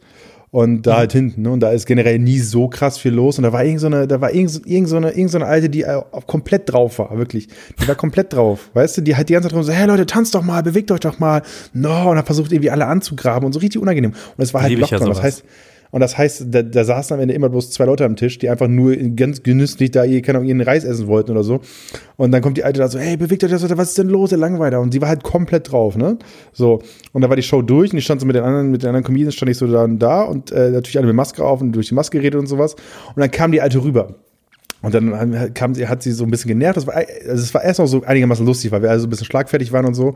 Und 0.54 0.82
da 0.82 0.98
halt 0.98 1.10
hinten, 1.10 1.42
ne? 1.42 1.50
Und 1.50 1.58
da 1.58 1.72
ist 1.72 1.84
generell 1.84 2.20
nie 2.20 2.38
so 2.38 2.68
krass 2.68 2.96
viel 2.96 3.10
los. 3.12 3.38
Und 3.38 3.42
da 3.42 3.52
war 3.52 3.64
irgend 3.64 3.80
so 3.80 3.88
eine, 3.88 4.06
da 4.06 4.20
war 4.20 4.32
irgend 4.32 4.52
so, 4.52 4.60
irgend 4.64 4.88
so 4.88 4.96
eine, 4.96 5.10
irgend 5.10 5.32
so 5.32 5.38
eine 5.38 5.46
alte, 5.46 5.68
die 5.68 5.82
äh, 5.82 6.00
komplett 6.28 6.72
drauf 6.72 7.00
war, 7.00 7.18
wirklich. 7.18 7.48
Die 7.82 7.88
war 7.88 7.96
komplett 7.96 8.32
drauf. 8.32 8.70
Weißt 8.72 8.96
du, 8.96 9.00
die 9.00 9.16
hat 9.16 9.28
die 9.28 9.32
ganze 9.32 9.48
Zeit 9.48 9.56
rum 9.56 9.64
so, 9.64 9.72
hey 9.72 9.88
Leute, 9.88 10.06
tanzt 10.06 10.32
doch 10.32 10.42
mal, 10.44 10.62
bewegt 10.62 10.92
euch 10.92 11.00
doch 11.00 11.18
mal. 11.18 11.42
No, 11.72 12.12
und 12.12 12.18
hat 12.18 12.26
versucht 12.26 12.52
irgendwie 12.52 12.70
alle 12.70 12.86
anzugraben 12.86 13.44
und 13.44 13.52
so 13.52 13.58
richtig 13.58 13.82
unangenehm. 13.82 14.12
Und 14.12 14.44
es 14.44 14.54
war 14.54 14.62
halt 14.62 14.70
Liebe 14.70 14.82
ich 14.82 14.90
ja 14.90 14.98
Lockdown. 14.98 15.12
das 15.12 15.24
heißt, 15.24 15.44
und 15.94 16.00
das 16.00 16.19
heißt, 16.19 16.46
da, 16.50 16.62
da 16.62 16.82
saßen 16.82 17.14
am 17.14 17.20
Ende 17.20 17.35
immer 17.35 17.49
bloß 17.49 17.70
zwei 17.70 17.85
Leute 17.85 18.05
am 18.05 18.17
Tisch, 18.17 18.37
die 18.41 18.49
einfach 18.49 18.67
nur 18.67 18.96
ganz 18.96 19.44
genüsslich 19.44 19.93
da 19.93 20.03
ihr, 20.03 20.22
keine 20.22 20.39
Ahnung, 20.39 20.48
ihren 20.48 20.60
Reis 20.60 20.82
essen 20.82 21.06
wollten 21.06 21.31
oder 21.31 21.44
so. 21.44 21.60
Und 22.17 22.32
dann 22.32 22.43
kommt 22.43 22.56
die 22.56 22.65
Alte 22.65 22.81
da 22.81 22.89
so, 22.89 22.98
hey, 22.98 23.17
bewegt 23.17 23.44
euch 23.44 23.53
das, 23.53 23.63
was 23.63 23.91
ist 23.91 23.98
denn 23.98 24.08
los, 24.08 24.32
ihr 24.32 24.39
Langweiler? 24.39 24.81
Und 24.81 24.91
sie 24.91 25.01
war 25.01 25.08
halt 25.08 25.22
komplett 25.22 25.70
drauf, 25.70 25.96
ne? 25.96 26.19
So. 26.53 26.82
Und 27.13 27.22
da 27.22 27.29
war 27.29 27.36
die 27.36 27.44
Show 27.44 27.63
durch 27.63 27.93
und 27.93 27.98
ich 27.98 28.05
stand 28.05 28.20
so 28.20 28.27
mit 28.27 28.34
den 28.34 28.43
anderen, 28.43 28.72
mit 28.72 28.82
den 28.82 28.89
anderen 28.89 29.05
Comedians, 29.05 29.36
stand 29.36 29.53
ich 29.53 29.56
so 29.56 29.69
da 29.69 29.84
und 29.84 30.01
da 30.01 30.22
und 30.22 30.51
äh, 30.51 30.70
natürlich 30.70 30.98
alle 30.98 31.06
mit 31.06 31.15
Maske 31.15 31.44
auf 31.44 31.60
und 31.60 31.70
durch 31.70 31.91
die 31.91 31.94
Maske 31.94 32.19
geredet 32.19 32.41
und 32.41 32.48
sowas. 32.48 32.74
Und 32.74 33.20
dann 33.20 33.31
kam 33.31 33.53
die 33.53 33.60
Alte 33.60 33.84
rüber. 33.84 34.17
Und 34.84 34.94
dann 34.94 35.55
kam 35.55 35.74
sie, 35.74 35.88
hat 35.88 36.03
sie 36.03 36.12
so 36.12 36.24
ein 36.24 36.31
bisschen 36.31 36.48
genervt. 36.48 36.76
Das 36.76 36.86
war, 36.86 36.94
also 36.94 37.43
es 37.43 37.55
war 37.55 37.64
erst 37.64 37.81
noch 37.81 37.86
so 37.86 38.03
einigermaßen 38.03 38.44
lustig, 38.44 38.70
weil 38.70 38.82
wir 38.82 38.91
also 38.91 39.06
ein 39.06 39.10
bisschen 39.10 39.26
schlagfertig 39.26 39.72
waren 39.72 39.86
und 39.86 39.94
so. 39.94 40.14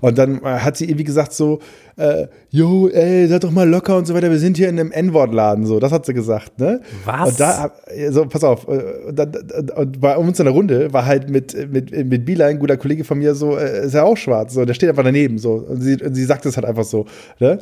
Und 0.00 0.18
dann 0.18 0.42
äh, 0.42 0.58
hat 0.58 0.76
sie 0.76 0.84
irgendwie 0.84 1.04
gesagt 1.04 1.32
so, 1.32 1.60
äh, 1.96 2.26
yo, 2.50 2.88
ey, 2.88 3.26
seid 3.28 3.44
doch 3.44 3.50
mal 3.50 3.68
locker 3.68 3.96
und 3.96 4.06
so 4.06 4.14
weiter. 4.14 4.30
Wir 4.30 4.38
sind 4.38 4.56
hier 4.56 4.68
in 4.68 4.78
einem 4.78 4.92
N-Wort-Laden, 4.92 5.66
so. 5.66 5.80
Das 5.80 5.92
hat 5.92 6.06
sie 6.06 6.14
gesagt, 6.14 6.58
ne? 6.58 6.80
Was? 7.04 7.30
Und 7.30 7.40
da, 7.40 7.72
so, 8.10 8.26
pass 8.26 8.44
auf. 8.44 8.68
äh, 8.68 9.08
Und, 9.08 9.18
dann, 9.18 9.32
und 9.76 10.00
bei 10.00 10.16
uns 10.16 10.38
in 10.38 10.44
der 10.44 10.54
Runde 10.54 10.92
war 10.92 11.06
halt 11.06 11.28
mit, 11.30 11.54
mit, 11.72 11.90
mit 12.06 12.24
Bila, 12.24 12.46
ein 12.46 12.58
guter 12.58 12.76
Kollege 12.76 13.04
von 13.04 13.18
mir, 13.18 13.34
so, 13.34 13.56
äh, 13.56 13.86
ist 13.86 13.94
ja 13.94 14.02
auch 14.04 14.16
schwarz, 14.16 14.54
so. 14.54 14.64
Der 14.64 14.74
steht 14.74 14.88
einfach 14.88 15.04
daneben, 15.04 15.38
so. 15.38 15.52
Und 15.54 15.80
sie, 15.80 16.02
und 16.02 16.14
sie 16.14 16.24
sagt 16.24 16.46
es 16.46 16.56
halt 16.56 16.66
einfach 16.66 16.84
so, 16.84 17.06
ne? 17.38 17.58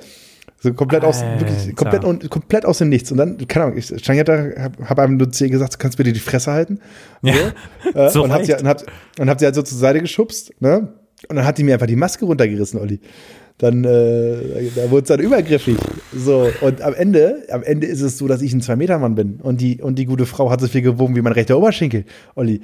So 0.61 0.73
komplett 0.73 1.05
aus, 1.05 1.23
wirklich, 1.39 1.77
komplett, 1.77 2.05
und, 2.05 2.29
komplett 2.31 2.67
aus 2.67 2.79
dem 2.79 2.89
Nichts. 2.89 3.13
Und 3.13 3.19
dann, 3.19 3.39
keine 3.47 3.67
Ahnung, 3.67 3.79
ich, 3.79 3.93
Shangetta 4.05 4.47
hab, 4.59 4.91
hab 4.91 4.99
einem 4.99 5.17
nur 5.17 5.31
zu 5.31 5.45
ihr 5.45 5.51
gesagt, 5.51 5.75
du 5.75 5.79
kannst 5.79 5.97
bitte 5.99 6.13
die 6.13 6.19
Fresse 6.19 6.51
halten. 6.51 6.81
Ja, 7.23 7.35
Äh, 7.95 8.09
zu 8.09 8.23
und, 8.25 8.33
hab 8.33 8.45
sie, 8.45 8.53
Recht. 8.53 8.63
und, 8.63 8.69
hab, 8.69 8.83
und 9.21 9.31
hab 9.31 9.39
sie 9.39 9.47
halt 9.47 9.55
so 9.55 9.63
zur 9.63 9.79
Seite 9.79 10.01
geschubst, 10.01 10.53
ne? 10.61 10.95
Und 11.29 11.37
dann 11.37 11.45
hat 11.45 11.59
die 11.59 11.65
mir 11.65 11.75
einfach 11.75 11.87
die 11.87 11.97
Maske 11.97 12.25
runtergerissen, 12.25 12.81
Olli. 12.81 13.01
Dann, 13.59 13.83
äh, 13.83 14.71
da 14.77 14.91
wurde 14.91 15.03
es 15.03 15.09
dann 15.09 15.19
übergriffig. 15.21 15.77
So, 16.15 16.49
und 16.61 16.81
am 16.81 16.95
Ende, 16.95 17.45
am 17.51 17.65
Ende 17.65 17.89
ist 17.89 18.03
es 18.03 18.17
so, 18.19 18.29
dass 18.29 18.41
ich 18.41 18.53
ein 18.53 18.61
Zwei-Meter-Mann 18.61 19.17
bin. 19.17 19.41
Und 19.43 19.61
die, 19.61 19.83
und 19.83 19.99
die 19.99 20.05
gute 20.05 20.27
Frau 20.27 20.51
hat 20.51 20.61
so 20.61 20.69
viel 20.69 20.83
gewogen 20.83 21.17
wie 21.17 21.23
mein 21.23 21.33
rechter 21.33 21.59
Oberschenkel, 21.59 22.05
Olli. 22.37 22.61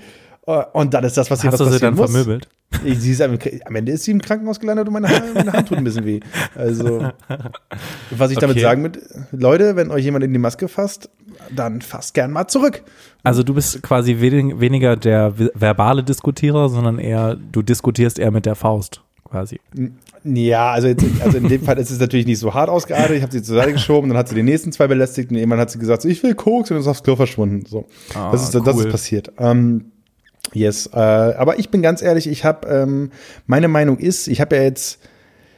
Äh, 0.46 0.62
Und 0.72 0.92
dann 0.94 1.04
ist 1.04 1.16
das, 1.16 1.30
was 1.30 1.40
hier 1.42 1.50
Hast 1.50 1.60
was 1.60 1.68
du 1.68 1.72
sie 1.74 1.80
dann 1.80 1.94
muss. 1.94 2.10
vermöbelt? 2.10 2.48
Ich, 2.84 2.98
sie 3.00 3.12
ist 3.12 3.22
am, 3.22 3.38
am 3.64 3.76
Ende 3.76 3.92
ist 3.92 4.04
sie 4.04 4.10
im 4.10 4.20
Krankenhaus 4.20 4.58
gelandet 4.60 4.86
und 4.88 4.92
meine, 4.92 5.08
Hand- 5.08 5.34
meine 5.34 5.52
Hand 5.52 5.68
tut 5.68 5.78
ein 5.78 5.84
bisschen 5.84 6.04
weh. 6.04 6.20
Also, 6.54 7.08
was 8.10 8.30
ich 8.30 8.38
damit 8.38 8.56
Okay. 8.56 8.62
sagen 8.64 8.82
mit, 8.82 8.98
Leute, 9.32 9.76
wenn 9.76 9.90
euch 9.90 10.04
jemand 10.04 10.24
in 10.24 10.32
die 10.32 10.38
Maske 10.38 10.68
fasst, 10.68 11.08
dann 11.54 11.80
fasst 11.82 12.14
gern 12.14 12.30
mal 12.32 12.46
zurück. 12.48 12.82
Also 13.22 13.42
du 13.42 13.54
bist 13.54 13.82
quasi 13.82 14.20
wenig, 14.20 14.60
weniger 14.60 14.96
der 14.96 15.32
verbale 15.54 16.02
Diskutierer, 16.02 16.68
sondern 16.68 16.98
eher, 16.98 17.36
du 17.36 17.62
diskutierst 17.62 18.18
eher 18.18 18.30
mit 18.30 18.44
der 18.46 18.54
Faust. 18.54 19.00
quasi. 19.28 19.60
Ja, 20.24 20.70
also, 20.72 20.88
jetzt, 20.88 21.04
also 21.22 21.38
in 21.38 21.48
dem 21.48 21.62
Fall 21.62 21.78
ist 21.78 21.90
es 21.90 21.98
natürlich 22.00 22.26
nicht 22.26 22.38
so 22.38 22.54
hart 22.54 22.68
ausgeartet. 22.70 23.16
Ich 23.16 23.22
habe 23.22 23.32
sie 23.32 23.42
zur 23.42 23.56
Seite 23.56 23.72
geschoben, 23.72 24.08
dann 24.08 24.18
hat 24.18 24.28
sie 24.28 24.34
die 24.34 24.42
nächsten 24.42 24.72
zwei 24.72 24.86
belästigt 24.86 25.30
und 25.30 25.36
irgendwann 25.36 25.58
hat 25.60 25.70
sie 25.70 25.78
gesagt, 25.78 26.02
so, 26.02 26.08
ich 26.08 26.22
will 26.22 26.34
Koks 26.34 26.70
und 26.70 26.76
ist 26.78 26.86
aufs 26.86 27.02
Klo 27.02 27.14
verschwunden. 27.16 27.64
So, 27.66 27.86
Ah, 28.14 28.30
das, 28.32 28.42
ist, 28.44 28.54
das 28.54 28.62
cool. 28.76 28.84
ist 28.86 28.90
passiert. 28.90 29.32
Ähm, 29.38 29.86
yes, 30.52 30.88
äh, 30.92 30.98
aber 30.98 31.58
ich 31.58 31.70
bin 31.70 31.82
ganz 31.82 32.02
ehrlich, 32.02 32.26
ich 32.26 32.44
habe, 32.44 32.68
ähm, 32.68 33.10
meine 33.46 33.68
Meinung 33.68 33.98
ist, 33.98 34.28
ich 34.28 34.40
habe 34.40 34.56
ja 34.56 34.62
jetzt, 34.62 35.00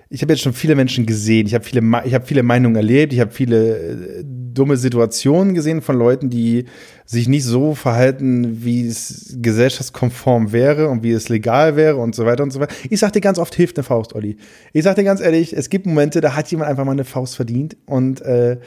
ich 0.09 0.23
habe 0.23 0.33
jetzt 0.33 0.43
schon 0.43 0.53
viele 0.53 0.77
Menschen 0.77 1.05
gesehen, 1.05 1.47
ich 1.47 1.55
habe 1.55 1.65
viele, 1.65 1.83
ich 2.05 2.15
habe 2.15 2.25
viele 2.25 2.43
Meinungen 2.43 2.77
erlebt, 2.77 3.13
ich 3.13 3.21
habe 3.21 3.33
viele 3.33 3.79
äh, 3.79 4.25
dumme 4.25 4.77
Situationen 4.77 5.55
gesehen 5.55 5.83
von 5.83 5.97
Leuten, 5.97 6.31
die 6.31 6.65
sich 7.05 7.29
nicht 7.29 7.45
so 7.45 7.75
verhalten, 7.75 8.65
wie 8.65 8.87
es 8.87 9.37
gesellschaftskonform 9.41 10.53
wäre 10.53 10.89
und 10.89 11.03
wie 11.03 11.13
es 11.13 11.29
legal 11.29 11.77
wäre 11.77 11.97
und 11.97 12.15
so 12.15 12.25
weiter 12.25 12.43
und 12.43 12.53
so 12.53 12.61
weiter. 12.61 12.75
Ich 12.89 13.01
sag 13.01 13.13
dir 13.13 13.21
ganz 13.21 13.39
oft, 13.39 13.55
hilft 13.55 13.77
eine 13.77 13.85
Faust, 13.85 14.15
Olli. 14.15 14.37
Ich 14.73 14.85
sag 14.85 14.97
dir 14.97 15.05
ganz 15.05 15.21
ehrlich, 15.21 15.53
es 15.53 15.69
gibt 15.69 15.87
Momente, 15.87 16.21
da 16.21 16.35
hat 16.35 16.51
jemand 16.51 16.71
einfach 16.71 16.85
mal 16.85 16.93
eine 16.93 17.05
Faust 17.05 17.37
verdient 17.37 17.77
und 17.87 18.23
äh, 18.23 18.59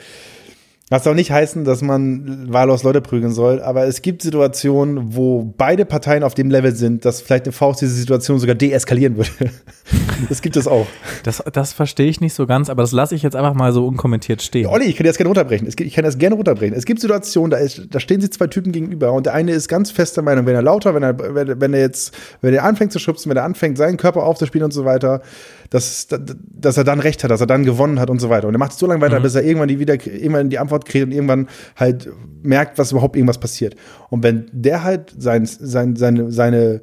das 0.90 1.04
soll 1.04 1.16
nicht 1.16 1.32
heißen, 1.32 1.64
dass 1.64 1.82
man 1.82 2.52
wahllos 2.52 2.84
Leute 2.84 3.02
prügeln 3.02 3.32
soll, 3.32 3.62
aber 3.62 3.86
es 3.86 4.02
gibt 4.02 4.24
Situationen, 4.24 5.16
wo 5.16 5.54
beide 5.58 5.86
Parteien 5.86 6.24
auf 6.24 6.34
dem 6.34 6.50
Level 6.50 6.76
sind, 6.76 7.06
dass 7.06 7.22
vielleicht 7.22 7.46
eine 7.46 7.54
Faust 7.54 7.82
diese 7.82 7.94
Situation 7.94 8.40
sogar 8.40 8.56
deeskalieren 8.56 9.18
würde. 9.18 9.30
Das 10.30 10.42
gibt 10.42 10.56
es 10.58 10.68
auch. 10.68 10.88
Das, 11.24 11.44
das 11.52 11.74
verstehe 11.74 12.08
ich 12.08 12.22
nicht 12.22 12.34
so 12.34 12.46
ganz, 12.46 12.70
aber 12.70 12.84
das 12.84 12.92
lasse 12.92 13.16
ich 13.16 13.24
jetzt 13.24 13.36
einfach 13.36 13.54
mal 13.54 13.72
so 13.74 13.88
unkommentiert 13.88 14.42
stehen. 14.42 14.68
Olli, 14.68 14.86
ich 14.86 14.96
kann 14.96 15.06
das 15.06 15.18
gerne 15.18 15.30
runterbrechen. 15.30 15.68
Gibt, 15.68 15.82
ich 15.82 15.94
kann 15.94 16.04
das 16.04 16.18
gerne 16.18 16.36
runterbrechen. 16.36 16.76
Es 16.76 16.86
gibt 16.86 17.00
Situationen, 17.02 17.52
da, 17.52 17.58
ist, 17.58 17.88
da 17.90 18.00
stehen 18.00 18.22
sich 18.22 18.32
zwei 18.32 18.48
Typen 18.48 18.72
gegenüber 18.72 19.14
und 19.14 19.26
der 19.26 19.34
eine 19.34 19.52
ist 19.52 19.68
ganz 19.68 19.92
fester 19.92 20.22
Meinung, 20.22 20.46
wenn 20.46 20.56
er 20.56 20.62
lauter, 20.62 20.94
wenn 20.94 21.04
er, 21.04 21.18
wenn, 21.18 21.60
wenn 21.62 21.74
er 21.74 21.80
jetzt, 21.80 22.16
wenn 22.42 22.54
er 22.54 22.64
anfängt 22.64 22.92
zu 22.92 23.00
schubsen, 23.00 23.30
wenn 23.30 23.38
er 23.38 23.44
anfängt, 23.44 23.78
seinen 23.78 23.98
Körper 23.98 24.24
aufzuspielen 24.24 24.66
und 24.66 24.72
so 24.72 24.86
weiter, 24.86 25.22
dass, 25.70 26.08
dass 26.08 26.78
er 26.78 26.84
dann 26.84 27.00
recht 27.00 27.24
hat, 27.24 27.32
dass 27.32 27.42
er 27.42 27.48
dann 27.48 27.64
gewonnen 27.64 28.00
hat 28.00 28.10
und 28.10 28.20
so 28.20 28.30
weiter. 28.30 28.48
Und 28.48 28.56
er 28.56 28.60
macht 28.60 28.72
es 28.72 28.80
so 28.80 28.88
lange 28.88 29.02
weiter, 29.02 29.20
bis 29.20 29.36
er 29.36 29.44
irgendwann 29.44 29.68
die 29.68 29.80
wieder, 29.80 29.94
irgendwann 29.94 30.50
die 30.50 30.58
Antwort 30.58 30.86
kriegt 30.86 31.06
und 31.06 31.12
irgendwann 31.12 31.48
halt 31.76 32.10
merkt, 32.42 32.78
was 32.78 32.92
überhaupt 32.92 33.16
irgendwas 33.16 33.38
passiert. 33.38 33.76
Und 34.10 34.24
wenn 34.24 34.50
der 34.52 34.84
halt 34.84 35.14
sein, 35.18 35.46
sein, 35.46 35.96
seine, 35.96 36.32
seine, 36.32 36.82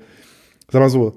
sag 0.70 0.80
mal 0.80 0.90
so, 0.90 1.16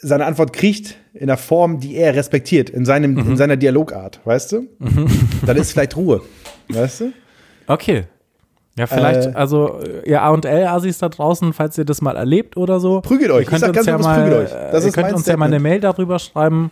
seine 0.00 0.26
Antwort 0.26 0.52
kriegt 0.52 0.96
in 1.18 1.26
der 1.26 1.36
Form, 1.36 1.80
die 1.80 1.96
er 1.96 2.14
respektiert, 2.14 2.70
in, 2.70 2.84
seinem, 2.84 3.18
in 3.18 3.36
seiner 3.36 3.56
Dialogart, 3.56 4.20
weißt 4.24 4.52
du? 4.52 4.68
Dann 5.46 5.56
ist 5.56 5.72
vielleicht 5.72 5.96
Ruhe, 5.96 6.22
weißt 6.68 7.00
du? 7.00 7.12
Okay. 7.66 8.04
Ja, 8.76 8.86
vielleicht, 8.86 9.26
Äh, 9.30 9.32
also 9.34 9.80
ihr 10.04 10.22
A 10.22 10.30
und 10.30 10.44
L-Asis 10.44 10.98
da 10.98 11.08
draußen, 11.08 11.52
falls 11.52 11.76
ihr 11.76 11.84
das 11.84 12.00
mal 12.00 12.16
erlebt 12.16 12.56
oder 12.56 12.78
so. 12.78 13.00
Prügelt 13.00 13.32
euch. 13.32 13.46
Ihr 13.46 13.46
könnt 13.46 13.54
Ich 13.54 13.60
sag 13.60 13.68
uns 13.70 13.76
ganz 13.76 13.86
ja 13.88 13.98
mal, 13.98 14.22
prügelt 14.22 14.46
euch. 14.46 14.50
Das 14.72 14.86
ihr 14.86 14.92
könnt 14.92 15.12
uns 15.12 15.26
ja 15.26 15.36
mal 15.36 15.46
eine 15.46 15.56
Statement. 15.56 15.62
Mail 15.62 15.80
darüber 15.80 16.18
schreiben, 16.20 16.70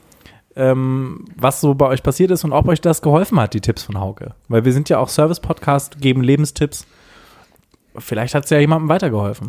ähm, 0.55 1.25
was 1.37 1.61
so 1.61 1.75
bei 1.75 1.87
euch 1.87 2.05
passiert 2.05 2.31
ist 2.31 2.45
und 2.45 2.53
ob 2.53 2.69
euch 2.69 2.81
das 2.81 3.03
geholfen 3.03 3.41
hat, 3.41 3.55
die 3.55 3.61
Tipps 3.61 3.83
von 3.83 3.99
Hauke. 3.99 4.35
Weil 4.49 4.65
wir 4.65 4.73
sind 4.73 4.89
ja 4.89 4.99
auch 4.99 5.09
Service-Podcast, 5.09 6.01
geben 6.01 6.23
Lebenstipps. 6.23 6.87
Vielleicht 7.99 8.35
hat 8.37 8.45
es 8.45 8.51
ja 8.51 8.59
jemandem 8.59 8.89
weitergeholfen. 8.89 9.49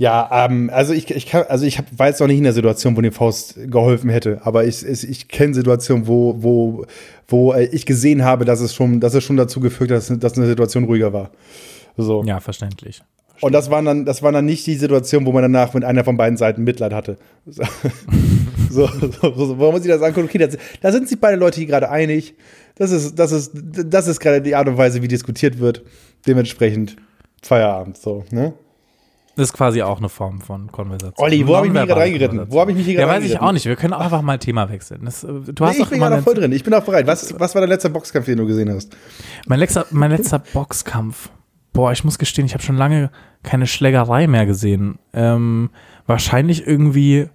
Ja, 0.00 0.30
ähm, 0.32 0.70
also 0.72 0.94
ich, 0.94 1.10
ich 1.10 1.26
kann, 1.26 1.44
also 1.50 1.66
ich 1.66 1.76
hab, 1.76 1.84
war 1.98 2.06
jetzt 2.06 2.20
noch 2.20 2.26
nicht 2.26 2.38
in 2.38 2.44
der 2.44 2.54
Situation, 2.54 2.96
wo 2.96 3.02
die 3.02 3.10
Faust 3.10 3.56
geholfen 3.70 4.08
hätte, 4.08 4.40
aber 4.44 4.64
ich, 4.64 4.82
ich, 4.82 5.06
ich 5.06 5.28
kenne 5.28 5.52
Situationen, 5.52 6.06
wo, 6.06 6.36
wo, 6.38 6.86
wo 7.28 7.52
äh, 7.52 7.66
ich 7.66 7.84
gesehen 7.84 8.24
habe, 8.24 8.46
dass 8.46 8.60
es 8.60 8.74
schon, 8.74 9.00
dass 9.00 9.12
es 9.12 9.22
schon 9.22 9.36
dazu 9.36 9.60
geführt 9.60 9.90
hat, 9.90 9.98
dass, 9.98 10.18
dass 10.18 10.38
eine 10.38 10.46
Situation 10.46 10.84
ruhiger 10.84 11.12
war. 11.12 11.32
So. 11.98 12.24
Ja, 12.24 12.40
verständlich. 12.40 13.02
Und 13.42 13.52
das 13.52 13.70
waren 13.70 13.84
dann, 13.84 14.06
das 14.06 14.22
waren 14.22 14.32
dann 14.32 14.46
nicht 14.46 14.66
die 14.66 14.76
Situationen, 14.76 15.26
wo 15.26 15.32
man 15.32 15.42
danach 15.42 15.74
mit 15.74 15.84
einer 15.84 16.02
von 16.02 16.16
beiden 16.16 16.38
Seiten 16.38 16.64
Mitleid 16.64 16.94
hatte. 16.94 17.18
So, 18.70 18.86
so, 18.86 19.10
so, 19.10 19.46
so 19.46 19.58
wo 19.58 19.72
man 19.72 19.82
sich 19.82 19.90
das 19.90 20.00
anguckt, 20.00 20.28
okay, 20.28 20.38
das, 20.38 20.56
da 20.80 20.92
sind 20.92 21.08
sich 21.08 21.18
beide 21.18 21.36
Leute 21.36 21.58
hier 21.58 21.66
gerade 21.66 21.90
einig. 21.90 22.36
Das 22.76 22.92
ist, 22.92 23.18
das 23.18 23.32
ist, 23.32 23.50
das 23.52 24.06
ist 24.06 24.20
gerade 24.20 24.40
die 24.40 24.54
Art 24.54 24.68
und 24.68 24.76
Weise, 24.76 25.02
wie 25.02 25.08
diskutiert 25.08 25.58
wird. 25.58 25.82
Dementsprechend 26.24 26.94
Feierabend, 27.42 27.96
so, 27.96 28.24
ne? 28.30 28.54
Das 29.36 29.48
ist 29.48 29.52
quasi 29.52 29.82
auch 29.82 29.98
eine 29.98 30.08
Form 30.08 30.40
von 30.40 30.70
Konversation. 30.72 31.24
Olli, 31.24 31.46
wo 31.46 31.56
habe 31.56 31.66
ich 31.66 31.72
mich 31.72 31.86
gerade 31.86 32.00
reingeritten? 32.00 32.46
Wo 32.48 32.60
habe 32.60 32.72
ich 32.72 32.76
mich 32.76 32.86
hier 32.86 32.94
Ja, 32.94 33.06
gerade 33.06 33.20
weiß 33.20 33.30
ich 33.30 33.40
auch 33.40 33.52
nicht. 33.52 33.64
Wir 33.64 33.76
können 33.76 33.94
auch 33.94 34.00
einfach 34.00 34.22
mal 34.22 34.38
Thema 34.38 34.68
wechseln. 34.68 35.04
Das, 35.04 35.24
äh, 35.24 35.28
du 35.28 35.64
hast 35.64 35.76
Nee, 35.76 35.84
ich 35.84 35.88
bin 35.88 36.00
gerade 36.00 36.22
voll 36.22 36.34
drin. 36.34 36.52
Ich 36.52 36.64
bin 36.64 36.74
auch 36.74 36.84
bereit. 36.84 37.06
Was, 37.06 37.38
was 37.38 37.54
war 37.54 37.60
der 37.60 37.68
letzte 37.68 37.90
Boxkampf, 37.90 38.26
den 38.26 38.38
du 38.38 38.46
gesehen 38.46 38.70
hast? 38.72 38.96
Mein 39.46 39.60
letzter, 39.60 39.86
mein 39.90 40.10
letzter 40.10 40.40
Boxkampf. 40.52 41.30
Boah, 41.72 41.92
ich 41.92 42.02
muss 42.04 42.18
gestehen, 42.18 42.46
ich 42.46 42.54
habe 42.54 42.64
schon 42.64 42.76
lange 42.76 43.10
keine 43.42 43.66
Schlägerei 43.66 44.26
mehr 44.26 44.46
gesehen. 44.46 44.98
Ähm, 45.12 45.70
wahrscheinlich 46.06 46.66
irgendwie. 46.66 47.28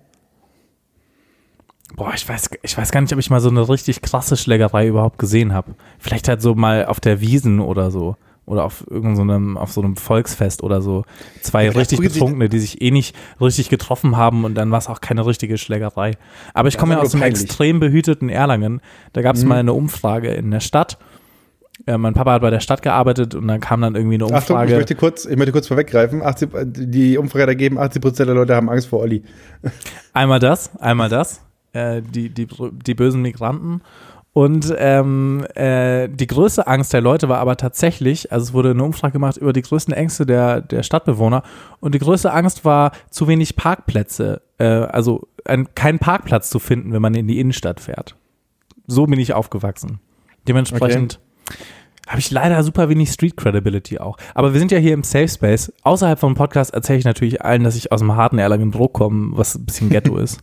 Boah, 1.95 2.11
ich 2.13 2.27
weiß, 2.27 2.49
ich 2.61 2.77
weiß 2.77 2.91
gar 2.91 2.99
nicht, 2.99 3.13
ob 3.13 3.19
ich 3.19 3.29
mal 3.29 3.39
so 3.39 3.49
eine 3.49 3.69
richtig 3.69 4.01
krasse 4.01 4.35
Schlägerei 4.35 4.87
überhaupt 4.87 5.17
gesehen 5.17 5.53
habe. 5.53 5.75
Vielleicht 5.97 6.27
halt 6.27 6.41
so 6.41 6.53
mal 6.53 6.85
auf 6.85 6.99
der 6.99 7.21
Wiesen 7.21 7.61
oder 7.61 7.89
so. 7.89 8.17
Oder 8.47 8.63
auf 8.63 8.85
irgendeinem, 8.89 9.15
so 9.15 9.21
einem- 9.23 9.57
auf 9.57 9.71
so 9.71 9.81
einem 9.81 9.95
Volksfest 9.95 10.61
oder 10.61 10.81
so. 10.81 11.03
Zwei 11.41 11.71
vielleicht 11.71 11.91
richtig 11.93 11.99
Betrunkene, 12.13 12.47
die 12.47 12.59
sich 12.59 12.79
eh 12.81 12.91
nicht 12.91 13.15
richtig 13.41 13.69
getroffen 13.69 14.17
haben 14.17 14.45
und 14.45 14.53
dann 14.55 14.69
war 14.71 14.77
es 14.77 14.87
auch 14.87 15.01
keine 15.01 15.25
richtige 15.25 15.57
Schlägerei. 15.57 16.11
Aber 16.53 16.67
ich 16.67 16.77
komme 16.77 16.93
ja 16.93 17.01
aus 17.01 17.13
einem 17.15 17.23
extrem 17.23 17.79
behüteten 17.79 18.29
Erlangen. 18.29 18.81
Da 19.13 19.21
gab 19.23 19.35
es 19.35 19.41
Mhm. 19.43 19.49
mal 19.49 19.57
eine 19.59 19.73
Umfrage 19.73 20.29
in 20.29 20.51
der 20.51 20.59
Stadt. 20.59 20.99
Ja, 21.87 21.97
mein 21.97 22.13
Papa 22.13 22.33
hat 22.33 22.41
bei 22.41 22.51
der 22.51 22.61
Stadt 22.61 22.81
gearbeitet 22.83 23.35
und 23.35 23.47
dann 23.49 23.59
kam 23.59 23.81
dann 23.81 23.95
irgendwie 23.95 24.15
eine 24.15 24.25
Achtung, 24.25 24.37
ich 24.37 24.49
Umfrage. 24.61 24.75
möchte 24.75 24.95
kurz, 24.95 25.25
ich 25.25 25.35
möchte 25.35 25.51
kurz 25.51 25.67
vorweggreifen. 25.67 26.21
80, 26.21 26.49
die 26.65 27.17
Umfrage 27.17 27.41
hat 27.43 27.49
ergeben, 27.49 27.77
80 27.79 28.01
Prozent 28.01 28.27
der 28.29 28.35
Leute 28.35 28.55
haben 28.55 28.69
Angst 28.69 28.87
vor 28.87 28.99
Olli. 28.99 29.23
Einmal 30.13 30.39
das, 30.39 30.73
einmal 30.77 31.09
das, 31.09 31.41
äh, 31.73 32.01
die, 32.01 32.29
die, 32.29 32.47
die 32.71 32.93
bösen 32.93 33.21
Migranten. 33.21 33.81
Und 34.35 34.75
ähm, 34.77 35.45
äh, 35.55 36.09
die 36.09 36.27
größte 36.27 36.67
Angst 36.67 36.91
der 36.91 36.99
Leute 36.99 37.29
war 37.29 37.39
aber 37.39 37.55
tatsächlich, 37.55 38.33
also 38.33 38.43
es 38.43 38.53
wurde 38.53 38.71
eine 38.71 38.83
Umfrage 38.83 39.13
gemacht 39.13 39.37
über 39.37 39.53
die 39.53 39.61
größten 39.61 39.93
Ängste 39.93 40.25
der, 40.25 40.59
der 40.59 40.83
Stadtbewohner. 40.83 41.41
Und 41.79 41.95
die 41.95 41.99
größte 41.99 42.33
Angst 42.33 42.65
war 42.65 42.91
zu 43.09 43.29
wenig 43.29 43.55
Parkplätze, 43.55 44.41
äh, 44.57 44.65
also 44.65 45.29
ein, 45.45 45.73
keinen 45.73 45.99
Parkplatz 45.99 46.49
zu 46.49 46.59
finden, 46.59 46.91
wenn 46.91 47.01
man 47.01 47.13
in 47.13 47.29
die 47.29 47.39
Innenstadt 47.39 47.79
fährt. 47.79 48.17
So 48.87 49.05
bin 49.05 49.21
ich 49.21 49.33
aufgewachsen. 49.33 50.01
Dementsprechend 50.49 51.21
habe 52.05 52.19
ich 52.19 52.29
leider 52.29 52.61
super 52.61 52.89
wenig 52.89 53.11
Street 53.11 53.37
Credibility 53.37 53.99
auch. 53.99 54.17
Aber 54.33 54.51
wir 54.51 54.59
sind 54.59 54.69
ja 54.69 54.79
hier 54.79 54.95
im 54.95 55.03
Safe 55.03 55.29
Space. 55.29 55.71
Außerhalb 55.83 56.19
vom 56.19 56.35
Podcast 56.35 56.73
erzähle 56.73 56.99
ich 56.99 57.05
natürlich 57.05 57.41
allen, 57.41 57.63
dass 57.63 57.77
ich 57.77 57.93
aus 57.93 58.01
dem 58.01 58.17
harten 58.17 58.37
Erlangen 58.37 58.73
Druck 58.73 58.91
komme, 58.91 59.37
was 59.37 59.55
ein 59.55 59.65
bisschen 59.65 59.89
Ghetto 59.89 60.17
ist. 60.21 60.41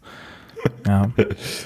Ja. 0.87 1.11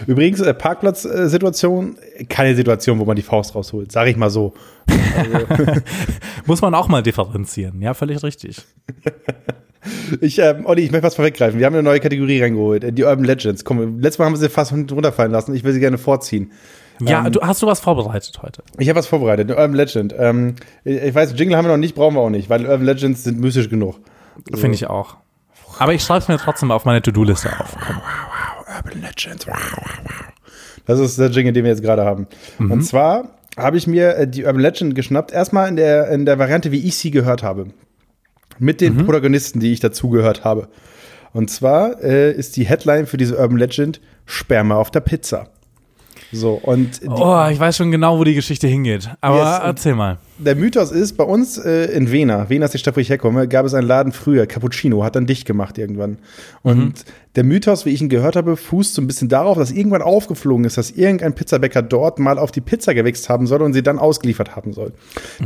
Übrigens, 0.06 0.40
äh, 0.40 0.52
Parkplatzsituation, 0.52 1.96
keine 2.28 2.54
Situation, 2.54 2.98
wo 2.98 3.04
man 3.06 3.16
die 3.16 3.22
Faust 3.22 3.54
rausholt, 3.54 3.90
sage 3.90 4.10
ich 4.10 4.16
mal 4.16 4.28
so. 4.28 4.52
Muss 6.46 6.60
man 6.60 6.74
auch 6.74 6.88
mal 6.88 7.02
differenzieren. 7.02 7.80
Ja, 7.80 7.94
völlig 7.94 8.22
richtig. 8.22 8.62
Ich, 10.20 10.38
ähm, 10.38 10.66
Olli, 10.66 10.82
ich 10.82 10.90
möchte 10.90 11.06
was 11.06 11.14
vorweggreifen. 11.14 11.58
Wir 11.58 11.66
haben 11.66 11.74
eine 11.74 11.82
neue 11.82 12.00
Kategorie 12.00 12.42
reingeholt, 12.42 12.84
äh, 12.84 12.92
die 12.92 13.04
Urban 13.04 13.24
Legends. 13.24 13.64
Komm, 13.64 14.00
letztes 14.00 14.18
Mal 14.18 14.26
haben 14.26 14.32
wir 14.34 14.38
sie 14.38 14.48
fast 14.48 14.72
runterfallen 14.72 15.32
lassen. 15.32 15.54
Ich 15.54 15.64
will 15.64 15.72
sie 15.72 15.80
gerne 15.80 15.98
vorziehen. 15.98 16.52
Ja, 17.00 17.28
du, 17.28 17.40
hast 17.40 17.62
du 17.62 17.66
was 17.66 17.80
vorbereitet 17.80 18.40
heute? 18.42 18.62
Ich 18.78 18.88
habe 18.88 18.98
was 18.98 19.06
vorbereitet, 19.06 19.50
eine 19.50 19.60
Urban 19.60 19.76
Legend. 19.76 20.14
Ähm, 20.18 20.54
ich 20.84 21.02
ich 21.02 21.14
weiß, 21.14 21.34
Jingle 21.36 21.56
haben 21.56 21.66
wir 21.66 21.72
noch 21.72 21.76
nicht, 21.76 21.94
brauchen 21.94 22.14
wir 22.14 22.20
auch 22.20 22.30
nicht, 22.30 22.48
weil 22.48 22.66
Urban 22.66 22.84
Legends 22.84 23.24
sind 23.24 23.38
mystisch 23.40 23.68
genug. 23.68 23.96
Finde 24.54 24.74
ich 24.74 24.88
auch. 24.88 25.16
Aber 25.78 25.92
ich 25.92 26.02
schreibe 26.02 26.20
es 26.20 26.28
mir 26.28 26.38
trotzdem 26.38 26.70
auf 26.70 26.84
meine 26.84 27.02
To-Do-Liste 27.02 27.50
auf. 27.60 27.76
Komm. 27.86 27.96
Urban 28.76 29.02
Legends. 29.02 29.46
Das 30.86 31.00
ist 31.00 31.18
der 31.18 31.30
Jingle, 31.30 31.52
den 31.52 31.64
wir 31.64 31.70
jetzt 31.70 31.82
gerade 31.82 32.04
haben. 32.04 32.26
Und 32.58 32.82
zwar 32.82 33.30
habe 33.56 33.76
ich 33.76 33.86
mir 33.86 34.16
äh, 34.16 34.28
die 34.28 34.44
Urban 34.44 34.60
Legend 34.60 34.94
geschnappt, 34.94 35.32
erstmal 35.32 35.68
in 35.68 35.76
der, 35.76 36.08
in 36.10 36.26
der 36.26 36.38
Variante, 36.38 36.72
wie 36.72 36.86
ich 36.86 36.96
sie 36.96 37.10
gehört 37.10 37.42
habe. 37.42 37.68
Mit 38.58 38.80
den 38.80 38.96
Protagonisten, 39.04 39.60
die 39.60 39.72
ich 39.72 39.80
dazu 39.80 40.08
gehört 40.08 40.44
habe. 40.44 40.68
Und 41.32 41.50
zwar 41.50 42.02
äh, 42.02 42.32
ist 42.32 42.56
die 42.56 42.64
Headline 42.64 43.06
für 43.06 43.18
diese 43.18 43.36
Urban 43.36 43.58
Legend 43.58 44.00
Sperma 44.24 44.76
auf 44.76 44.90
der 44.90 45.00
Pizza. 45.00 45.50
So, 46.32 46.54
und 46.54 47.02
die, 47.02 47.08
Oh, 47.08 47.46
ich 47.50 47.58
weiß 47.60 47.76
schon 47.76 47.90
genau, 47.92 48.18
wo 48.18 48.24
die 48.24 48.34
Geschichte 48.34 48.66
hingeht. 48.66 49.08
Aber 49.20 49.38
Yes, 49.38 49.60
erzähl 49.64 49.94
mal. 49.94 50.18
der 50.38 50.56
Mythos 50.56 50.90
ist, 50.90 51.16
bei 51.16 51.24
uns 51.24 51.56
äh, 51.56 51.84
in 51.96 52.10
Vena, 52.10 52.48
Vena 52.50 52.64
ist 52.66 52.74
die 52.74 52.78
Stadt, 52.78 52.96
wo 52.96 53.00
ich 53.00 53.08
herkomme, 53.10 53.46
gab 53.46 53.64
es 53.64 53.74
einen 53.74 53.86
Laden 53.86 54.12
früher, 54.12 54.46
Cappuccino, 54.46 55.04
hat 55.04 55.14
dann 55.16 55.26
dicht 55.26 55.46
gemacht 55.46 55.78
irgendwann. 55.78 56.18
Und 56.62 57.04
der 57.36 57.44
Mythos, 57.44 57.86
wie 57.86 57.90
ich 57.90 58.00
ihn 58.02 58.08
gehört 58.08 58.34
habe, 58.34 58.56
fußt 58.56 58.94
so 58.94 59.02
ein 59.02 59.06
bisschen 59.06 59.28
darauf, 59.28 59.56
dass 59.56 59.70
irgendwann 59.70 60.02
aufgeflogen 60.02 60.64
ist, 60.64 60.78
dass 60.78 60.90
irgendein 60.90 61.34
Pizzabäcker 61.34 61.82
dort 61.82 62.18
mal 62.18 62.38
auf 62.38 62.50
die 62.50 62.60
Pizza 62.60 62.92
gewichst 62.94 63.28
haben 63.28 63.46
soll 63.46 63.62
und 63.62 63.72
sie 63.72 63.82
dann 63.82 63.98
ausgeliefert 63.98 64.56
haben 64.56 64.72
soll. 64.72 64.92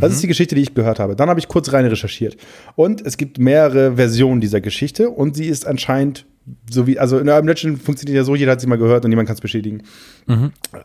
Das 0.00 0.12
ist 0.12 0.22
die 0.22 0.28
Geschichte, 0.28 0.54
die 0.54 0.62
ich 0.62 0.74
gehört 0.74 0.98
habe. 0.98 1.14
Dann 1.14 1.28
habe 1.28 1.40
ich 1.40 1.48
kurz 1.48 1.72
rein 1.72 1.84
recherchiert. 1.86 2.36
Und 2.74 3.04
es 3.04 3.16
gibt 3.16 3.38
mehrere 3.38 3.96
Versionen 3.96 4.40
dieser 4.40 4.60
Geschichte 4.60 5.10
und 5.10 5.36
sie 5.36 5.46
ist 5.46 5.66
anscheinend 5.66 6.26
so 6.70 6.86
wie, 6.86 6.98
also 6.98 7.18
in 7.18 7.28
Urban 7.28 7.46
Legend 7.46 7.82
funktioniert 7.82 8.16
ja 8.16 8.24
so, 8.24 8.34
jeder 8.34 8.52
hat 8.52 8.60
sie 8.60 8.66
mal 8.66 8.78
gehört 8.78 9.04
und 9.04 9.10
niemand 9.10 9.26
kann 9.28 9.34
es 9.34 9.40
bestätigen. 9.40 9.82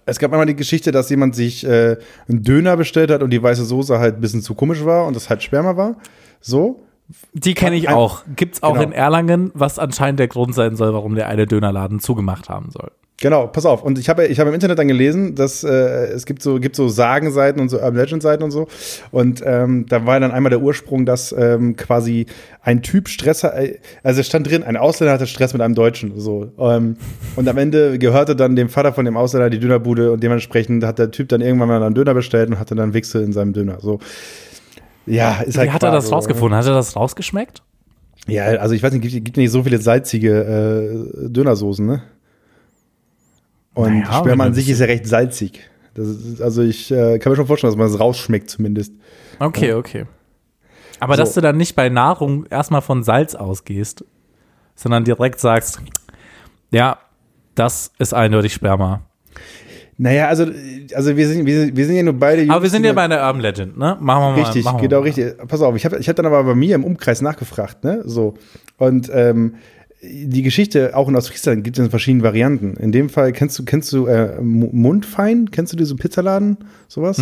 Es 0.05 0.19
gab 0.19 0.31
einmal 0.31 0.45
die 0.45 0.55
Geschichte, 0.55 0.91
dass 0.91 1.09
jemand 1.09 1.35
sich 1.35 1.65
äh, 1.65 1.97
einen 2.27 2.43
Döner 2.43 2.77
bestellt 2.77 3.09
hat 3.11 3.23
und 3.23 3.29
die 3.31 3.41
weiße 3.41 3.63
Soße 3.65 3.97
halt 3.99 4.15
ein 4.15 4.21
bisschen 4.21 4.41
zu 4.41 4.53
komisch 4.55 4.83
war 4.85 5.05
und 5.05 5.15
das 5.15 5.29
halt 5.29 5.41
Sperma 5.43 5.75
war. 5.77 5.97
So. 6.41 6.83
Die 7.33 7.53
kenne 7.53 7.75
ich 7.75 7.89
auch. 7.89 8.23
Gibt's 8.35 8.63
auch 8.63 8.73
Genau. 8.73 8.85
in 8.87 8.91
Erlangen, 8.91 9.51
was 9.53 9.77
anscheinend 9.79 10.19
der 10.19 10.27
Grund 10.27 10.55
sein 10.55 10.75
soll, 10.75 10.93
warum 10.93 11.15
der 11.15 11.27
eine 11.29 11.45
Dönerladen 11.45 11.99
zugemacht 11.99 12.49
haben 12.49 12.71
soll. 12.71 12.91
Genau, 13.21 13.47
pass 13.47 13.65
auf. 13.65 13.81
Und 13.81 13.97
ich 13.97 14.09
habe 14.09 14.25
ich 14.25 14.41
habe 14.41 14.49
im 14.49 14.53
Internet 14.55 14.77
dann 14.77 14.89
gelesen, 14.89 15.35
dass 15.35 15.63
äh, 15.63 15.69
es 16.07 16.25
gibt 16.25 16.41
so 16.41 16.59
gibt 16.59 16.75
so 16.75 16.89
Sagenseiten 16.89 17.61
und 17.61 17.69
so 17.69 17.77
Urban 17.77 17.95
Legend 17.95 18.21
Seiten 18.21 18.43
und 18.43 18.51
so. 18.51 18.67
Und 19.11 19.41
ähm, 19.45 19.85
da 19.87 20.05
war 20.05 20.19
dann 20.19 20.31
einmal 20.31 20.49
der 20.49 20.59
Ursprung, 20.61 21.05
dass 21.05 21.33
ähm, 21.37 21.77
quasi 21.77 22.25
ein 22.61 22.81
Typ 22.81 23.07
Stress, 23.07 23.45
hat- 23.45 23.53
äh, 23.55 23.79
also 24.03 24.19
es 24.19 24.27
stand 24.27 24.49
drin, 24.49 24.63
ein 24.63 24.75
Ausländer 24.75 25.13
hatte 25.13 25.27
Stress 25.27 25.53
mit 25.53 25.61
einem 25.61 25.75
Deutschen. 25.75 26.19
So. 26.19 26.51
Ähm, 26.59 26.97
und 27.37 27.47
am 27.47 27.57
Ende 27.57 27.97
gehörte 27.99 28.35
dann 28.35 28.57
dem 28.57 28.67
Vater 28.67 28.91
von 28.91 29.05
dem 29.05 29.15
Ausländer 29.15 29.49
die 29.49 29.59
Dönerbude 29.59 30.11
und 30.11 30.21
dementsprechend 30.21 30.83
hat 30.83 30.99
der 30.99 31.09
Typ 31.09 31.29
dann 31.29 31.39
irgendwann 31.39 31.69
mal 31.69 31.81
einen 31.81 31.95
Döner 31.95 32.13
bestellt 32.13 32.49
und 32.49 32.59
hatte 32.59 32.75
dann 32.75 32.93
Wichse 32.93 33.21
in 33.21 33.31
seinem 33.31 33.53
Döner. 33.53 33.77
So. 33.79 33.99
Ja, 35.05 35.39
ist 35.41 35.57
halt 35.57 35.69
Wie 35.69 35.73
hat 35.73 35.83
er 35.83 35.91
das 35.91 36.07
so. 36.07 36.15
rausgefunden? 36.15 36.57
Hat 36.57 36.65
er 36.65 36.73
das 36.73 36.97
rausgeschmeckt? 36.97 37.63
Ja, 38.27 38.43
also 38.45 38.73
ich 38.75 38.83
weiß 38.83 38.91
nicht, 38.91 39.03
gibt, 39.03 39.23
gibt 39.23 39.37
nicht 39.37 39.51
so 39.51 39.63
viele 39.63 39.77
salzige 39.77 40.33
äh, 41.23 41.29
Dönersoßen, 41.29 41.85
ne? 41.85 42.01
Und 43.75 43.99
Naja, 43.99 44.19
Sperma 44.19 44.45
an 44.45 44.53
sich 44.53 44.69
ist 44.69 44.79
ja 44.79 44.87
recht 44.87 45.05
salzig. 45.05 45.59
Das 45.93 46.07
ist, 46.07 46.41
also 46.41 46.61
ich 46.61 46.91
äh, 46.91 47.19
kann 47.19 47.31
mir 47.31 47.35
schon 47.35 47.47
vorstellen, 47.47 47.71
dass 47.71 47.77
man 47.77 47.87
es 47.87 47.99
rausschmeckt 47.99 48.49
zumindest. 48.49 48.93
Okay, 49.39 49.73
okay. 49.73 50.05
Aber 50.99 51.15
So. 51.15 51.21
dass 51.21 51.33
du 51.33 51.41
dann 51.41 51.57
nicht 51.57 51.75
bei 51.75 51.89
Nahrung 51.89 52.45
erstmal 52.47 52.81
von 52.81 53.03
Salz 53.03 53.35
ausgehst, 53.35 54.03
sondern 54.75 55.03
direkt 55.03 55.39
sagst, 55.39 55.79
ja, 56.71 56.97
das 57.53 57.91
ist 57.99 58.13
eindeutig 58.13 58.53
Sperma. 58.53 59.01
Naja, 59.97 60.27
also, 60.27 60.45
also 60.93 61.15
wir, 61.15 61.27
sind, 61.27 61.45
wir, 61.45 61.61
sind, 61.61 61.77
wir 61.77 61.85
sind 61.85 61.95
ja 61.95 62.03
nur 62.03 62.13
beide 62.13 62.49
Aber 62.51 62.63
wir 62.63 62.69
sind 62.69 62.85
ja 62.85 62.91
bei 62.91 63.03
einer 63.03 63.25
Urban 63.25 63.39
Legend, 63.41 63.77
ne? 63.77 63.97
Machen 64.01 64.23
wir 64.23 64.31
mal. 64.31 64.41
Richtig, 64.41 64.65
machen 64.65 64.81
genau 64.81 64.99
richtig. 64.99 65.37
Pass 65.47 65.61
auf, 65.61 65.73
ich 65.75 65.85
habe 65.85 65.97
ich 65.97 66.09
hab 66.09 66.17
dann 66.17 66.25
aber 66.25 66.43
bei 66.43 66.55
mir 66.55 66.75
im 66.75 66.83
Umkreis 66.83 67.21
nachgefragt, 67.21 67.85
ne? 67.85 68.01
So. 68.05 68.33
Und 68.77 69.09
ähm, 69.13 69.55
die 70.01 70.43
Geschichte, 70.43 70.95
auch 70.95 71.09
in 71.09 71.15
Ostfriesland, 71.15 71.63
gibt 71.63 71.77
es 71.79 71.83
in 71.85 71.89
verschiedenen 71.89 72.23
Varianten. 72.23 72.75
In 72.77 72.91
dem 72.91 73.09
Fall 73.09 73.31
kennst 73.31 73.57
du, 73.57 73.65
kennst 73.65 73.91
du 73.91 74.05
äh, 74.07 74.39
Mu- 74.41 74.69
Mundfein? 74.71 75.49
Kennst 75.51 75.73
du 75.73 75.77
diese 75.77 75.95
Pizzaladen? 75.95 76.57
Sowas? 76.87 77.17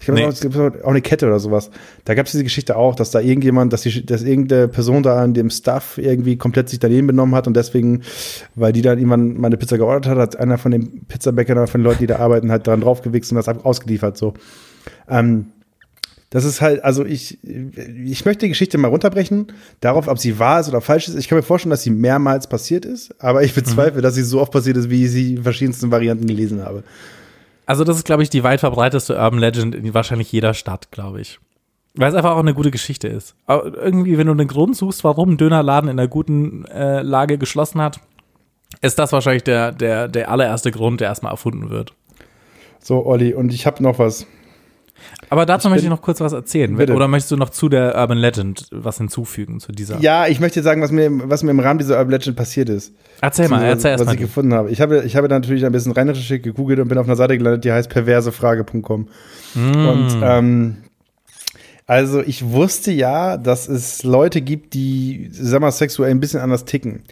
Ich 0.00 0.04
glaube, 0.06 0.20
Nee. 0.20 0.26
es 0.26 0.40
gibt 0.40 0.56
auch 0.56 0.90
eine 0.90 1.00
Kette 1.00 1.26
oder 1.26 1.40
sowas. 1.40 1.70
Da 2.04 2.14
gab 2.14 2.26
es 2.26 2.32
diese 2.32 2.44
Geschichte 2.44 2.76
auch, 2.76 2.94
dass 2.94 3.10
da 3.10 3.18
irgendjemand, 3.20 3.72
dass, 3.72 3.82
die, 3.82 4.04
dass 4.06 4.22
irgendeine 4.22 4.68
Person 4.68 5.02
da 5.02 5.20
an 5.22 5.34
dem 5.34 5.50
Stuff 5.50 5.98
irgendwie 5.98 6.36
komplett 6.36 6.68
sich 6.68 6.78
daneben 6.78 7.08
benommen 7.08 7.34
hat 7.34 7.46
und 7.48 7.54
deswegen, 7.56 8.02
weil 8.54 8.72
die 8.72 8.82
dann 8.82 8.98
jemand 8.98 9.38
meine 9.38 9.56
Pizza 9.56 9.76
geordert 9.76 10.06
hat, 10.06 10.18
hat 10.18 10.36
einer 10.36 10.56
von 10.58 10.70
den 10.70 11.04
Pizzabäckern 11.06 11.58
oder 11.58 11.66
von 11.66 11.80
den 11.80 11.84
Leuten, 11.84 11.98
die 12.00 12.06
da 12.06 12.16
arbeiten, 12.20 12.50
halt 12.52 12.66
daran 12.66 12.80
draufgewichst 12.80 13.32
und 13.32 13.36
das 13.36 13.48
ausgeliefert. 13.48 14.16
So. 14.16 14.34
Ähm, 15.08 15.46
das 16.30 16.44
ist 16.44 16.60
halt, 16.60 16.84
also 16.84 17.04
ich, 17.06 17.38
ich 17.42 18.24
möchte 18.24 18.44
die 18.44 18.50
Geschichte 18.50 18.76
mal 18.76 18.88
runterbrechen, 18.88 19.46
darauf, 19.80 20.08
ob 20.08 20.18
sie 20.18 20.38
wahr 20.38 20.60
ist 20.60 20.68
oder 20.68 20.80
falsch 20.80 21.08
ist. 21.08 21.14
Ich 21.14 21.28
kann 21.28 21.36
mir 21.36 21.42
vorstellen, 21.42 21.70
dass 21.70 21.82
sie 21.82 21.90
mehrmals 21.90 22.48
passiert 22.48 22.84
ist, 22.84 23.14
aber 23.22 23.42
ich 23.42 23.54
bezweifle, 23.54 24.02
dass 24.02 24.14
sie 24.14 24.22
so 24.22 24.40
oft 24.40 24.52
passiert 24.52 24.76
ist, 24.76 24.90
wie 24.90 25.06
ich 25.06 25.10
sie 25.10 25.34
in 25.36 25.42
verschiedensten 25.42 25.90
Varianten 25.90 26.26
gelesen 26.26 26.62
habe. 26.62 26.82
Also, 27.64 27.84
das 27.84 27.96
ist, 27.96 28.04
glaube 28.04 28.22
ich, 28.22 28.30
die 28.30 28.44
weit 28.44 28.60
verbreiteste 28.60 29.14
Urban 29.16 29.38
Legend 29.38 29.74
in 29.74 29.92
wahrscheinlich 29.92 30.32
jeder 30.32 30.54
Stadt, 30.54 30.90
glaube 30.90 31.20
ich. 31.20 31.38
Weil 31.94 32.10
es 32.10 32.14
einfach 32.14 32.32
auch 32.32 32.40
eine 32.40 32.54
gute 32.54 32.70
Geschichte 32.70 33.08
ist. 33.08 33.34
Aber 33.46 33.76
irgendwie, 33.76 34.16
wenn 34.16 34.26
du 34.26 34.32
einen 34.32 34.48
Grund 34.48 34.76
suchst, 34.76 35.04
warum 35.04 35.32
ein 35.32 35.36
Dönerladen 35.36 35.90
in 35.90 35.98
einer 35.98 36.08
guten 36.08 36.64
äh, 36.66 37.02
Lage 37.02 37.38
geschlossen 37.38 37.80
hat, 37.80 38.00
ist 38.80 38.98
das 38.98 39.12
wahrscheinlich 39.12 39.44
der, 39.44 39.72
der, 39.72 40.08
der 40.08 40.30
allererste 40.30 40.70
Grund, 40.70 41.00
der 41.00 41.08
erstmal 41.08 41.32
erfunden 41.32 41.70
wird. 41.70 41.92
So, 42.80 43.04
Olli, 43.04 43.34
und 43.34 43.52
ich 43.52 43.66
habe 43.66 43.82
noch 43.82 43.98
was. 43.98 44.26
Aber 45.30 45.46
dazu 45.46 45.68
Ich 45.68 45.70
möchte 45.70 45.84
ich 45.84 45.90
bin- 45.90 45.96
noch 45.96 46.02
kurz 46.02 46.20
was 46.20 46.32
erzählen. 46.32 46.74
Bitte. 46.76 46.94
Oder 46.94 47.08
möchtest 47.08 47.30
du 47.32 47.36
noch 47.36 47.50
zu 47.50 47.68
der 47.68 47.94
Urban 47.96 48.18
Legend 48.18 48.66
was 48.70 48.98
hinzufügen, 48.98 49.60
zu 49.60 49.72
dieser? 49.72 49.98
Ja, 50.00 50.26
ich 50.26 50.40
möchte 50.40 50.62
sagen, 50.62 50.80
was 50.80 50.90
mir, 50.90 51.10
was 51.28 51.42
mir 51.42 51.50
im 51.50 51.60
Rahmen 51.60 51.78
dieser 51.78 51.98
Urban 51.98 52.12
Legend 52.12 52.36
passiert 52.36 52.68
ist. 52.68 52.92
Erzähl 53.20 53.48
mal, 53.48 53.56
was, 53.56 53.62
erzähl 53.68 53.92
was 53.92 54.00
erst 54.00 54.06
mal. 54.06 54.14
ich 54.14 54.20
gefunden 54.20 54.54
habe. 54.54 54.70
Ich 54.70 54.80
habe, 54.80 55.02
ich 55.04 55.16
habe 55.16 55.28
da 55.28 55.36
natürlich 55.36 55.66
ein 55.66 55.72
bisschen 55.72 55.92
reinrecherchiert, 55.92 56.42
gegoogelt 56.42 56.80
und 56.80 56.88
bin 56.88 56.98
auf 56.98 57.06
einer 57.06 57.16
Seite 57.16 57.36
gelandet, 57.36 57.64
die 57.64 57.72
heißt 57.72 57.90
perversefrage.com. 57.90 59.08
Mm. 59.54 59.86
Und 59.88 60.18
ähm, 60.22 60.76
also 61.86 62.22
ich 62.22 62.44
wusste 62.50 62.92
ja, 62.92 63.36
dass 63.38 63.68
es 63.68 64.02
Leute 64.02 64.40
gibt, 64.42 64.74
die, 64.74 65.30
sag 65.32 65.60
mal, 65.60 65.70
sexuell 65.72 66.10
ein 66.10 66.20
bisschen 66.20 66.40
anders 66.40 66.64
ticken. 66.64 67.02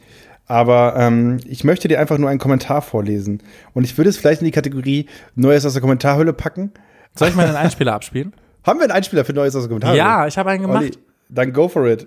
Aber 0.47 0.95
ähm, 0.97 1.39
ich 1.47 1.65
möchte 1.65 1.89
dir 1.89 1.99
einfach 1.99 2.19
nur 2.19 2.29
einen 2.31 2.39
Kommentar 2.39 2.83
vorlesen. 2.83 3.43
Und 3.75 3.85
ich 3.85 3.97
würde 3.99 4.11
es 4.11 4.17
vielleicht 4.17 4.43
in 4.43 4.45
die 4.45 4.53
Kategorie 4.53 5.07
Neues 5.35 5.67
aus 5.67 5.73
der 5.73 5.81
Kommentarhöhle 5.83 6.33
packen. 6.33 6.71
Soll 7.19 7.29
ich 7.29 7.35
mal 7.35 7.47
den 7.47 7.57
Einspieler 7.57 7.95
abspielen? 7.95 8.33
Haben 8.67 8.79
wir 8.81 8.85
einen 8.85 8.93
Einspieler 8.93 9.25
für 9.25 9.33
Neues 9.33 9.55
aus 9.55 9.63
der 9.63 9.69
Kommentarhöhle? 9.69 9.99
ja, 9.99 10.27
ich 10.27 10.37
habe 10.37 10.51
einen 10.51 10.63
gemacht. 10.63 10.83
Olli, 10.83 10.93
dann 11.29 11.53
go 11.53 11.69
for 11.69 11.87
it. 11.87 12.07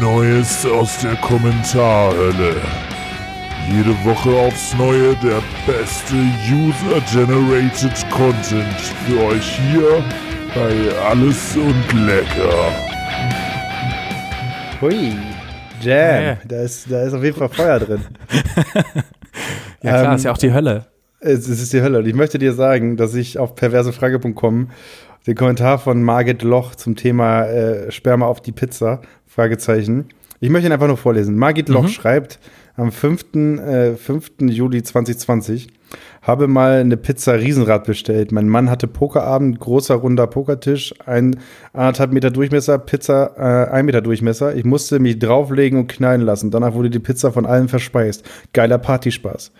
Neues 0.00 0.66
aus 0.66 0.98
der 0.98 1.16
Kommentarhölle. 1.16 2.56
Jede 3.70 4.04
Woche 4.04 4.30
aufs 4.30 4.74
Neue 4.74 5.14
der 5.16 5.42
beste 5.66 6.14
User-Generated 6.50 8.10
Content 8.10 8.80
für 9.06 9.24
euch 9.26 9.58
hier 9.70 10.02
bei 10.54 10.72
Alles 11.08 11.56
und 11.56 12.06
Lecker. 12.06 12.89
Hui. 14.80 15.12
Jam. 15.82 16.24
Ja. 16.24 16.38
Da, 16.46 16.62
ist, 16.62 16.90
da 16.90 17.02
ist 17.02 17.14
auf 17.14 17.22
jeden 17.22 17.36
Fall 17.36 17.48
Feuer 17.48 17.78
drin. 17.78 18.00
Ja, 19.82 19.92
klar, 19.92 20.10
Ähm, 20.10 20.16
ist 20.16 20.24
ja 20.24 20.32
auch 20.32 20.36
die 20.38 20.52
Hölle. 20.52 20.84
Es, 21.20 21.48
es 21.48 21.62
ist 21.62 21.72
die 21.72 21.80
Hölle. 21.80 22.00
Und 22.00 22.06
ich 22.06 22.14
möchte 22.14 22.38
dir 22.38 22.52
sagen, 22.52 22.98
dass 22.98 23.14
ich 23.14 23.38
auf 23.38 23.54
perversefrage.com 23.54 24.68
den 25.26 25.34
Kommentar 25.34 25.78
von 25.78 26.02
Margit 26.02 26.42
Loch 26.42 26.74
zum 26.74 26.96
Thema 26.96 27.46
äh, 27.46 27.90
Sperma 27.90 28.26
auf 28.26 28.42
die 28.42 28.52
Pizza, 28.52 29.00
Fragezeichen. 29.26 30.08
Ich 30.40 30.50
möchte 30.50 30.68
ihn 30.68 30.72
einfach 30.72 30.86
nur 30.86 30.98
vorlesen. 30.98 31.36
Margit 31.38 31.70
Loch 31.70 31.88
schreibt 31.88 32.40
am 32.76 32.92
5. 32.92 33.34
Äh, 33.34 33.94
5. 33.94 34.32
Juli 34.50 34.82
2020, 34.82 35.68
habe 36.22 36.46
mal 36.48 36.80
eine 36.80 36.96
Pizza 36.96 37.34
Riesenrad 37.34 37.84
bestellt. 37.84 38.32
Mein 38.32 38.48
Mann 38.48 38.70
hatte 38.70 38.86
Pokerabend, 38.86 39.58
großer 39.60 39.94
runder 39.96 40.26
Pokertisch, 40.26 40.94
ein 41.06 41.36
anderthalb 41.72 42.12
Meter 42.12 42.30
Durchmesser, 42.30 42.78
Pizza 42.78 43.32
äh, 43.36 43.70
ein 43.72 43.86
Meter 43.86 44.00
Durchmesser. 44.02 44.54
Ich 44.54 44.64
musste 44.64 44.98
mich 44.98 45.18
drauflegen 45.18 45.78
und 45.78 45.86
knallen 45.88 46.20
lassen. 46.20 46.50
Danach 46.50 46.74
wurde 46.74 46.90
die 46.90 46.98
Pizza 46.98 47.32
von 47.32 47.46
allen 47.46 47.68
verspeist. 47.68 48.28
Geiler 48.52 48.78
Partyspaß. 48.78 49.52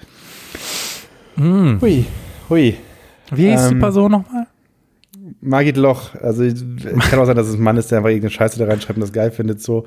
Hui, 1.38 2.04
hui. 2.50 2.76
Wie 3.32 3.50
hieß 3.50 3.68
die 3.68 3.74
ähm, 3.74 3.80
Person 3.80 4.12
nochmal? 4.12 4.46
Margit 5.40 5.76
Loch, 5.76 6.14
also 6.16 6.42
ich- 6.42 6.54
es 6.84 7.10
kann 7.10 7.18
auch 7.18 7.24
sein, 7.26 7.36
dass 7.36 7.46
es 7.48 7.54
ein 7.54 7.62
Mann 7.62 7.76
ist, 7.76 7.90
der 7.90 7.98
einfach 7.98 8.10
irgendeine 8.10 8.30
Scheiße 8.32 8.58
da 8.58 8.66
reinschreibt 8.66 8.96
und 8.96 9.02
das 9.02 9.12
geil 9.12 9.30
findet. 9.30 9.62
So. 9.62 9.84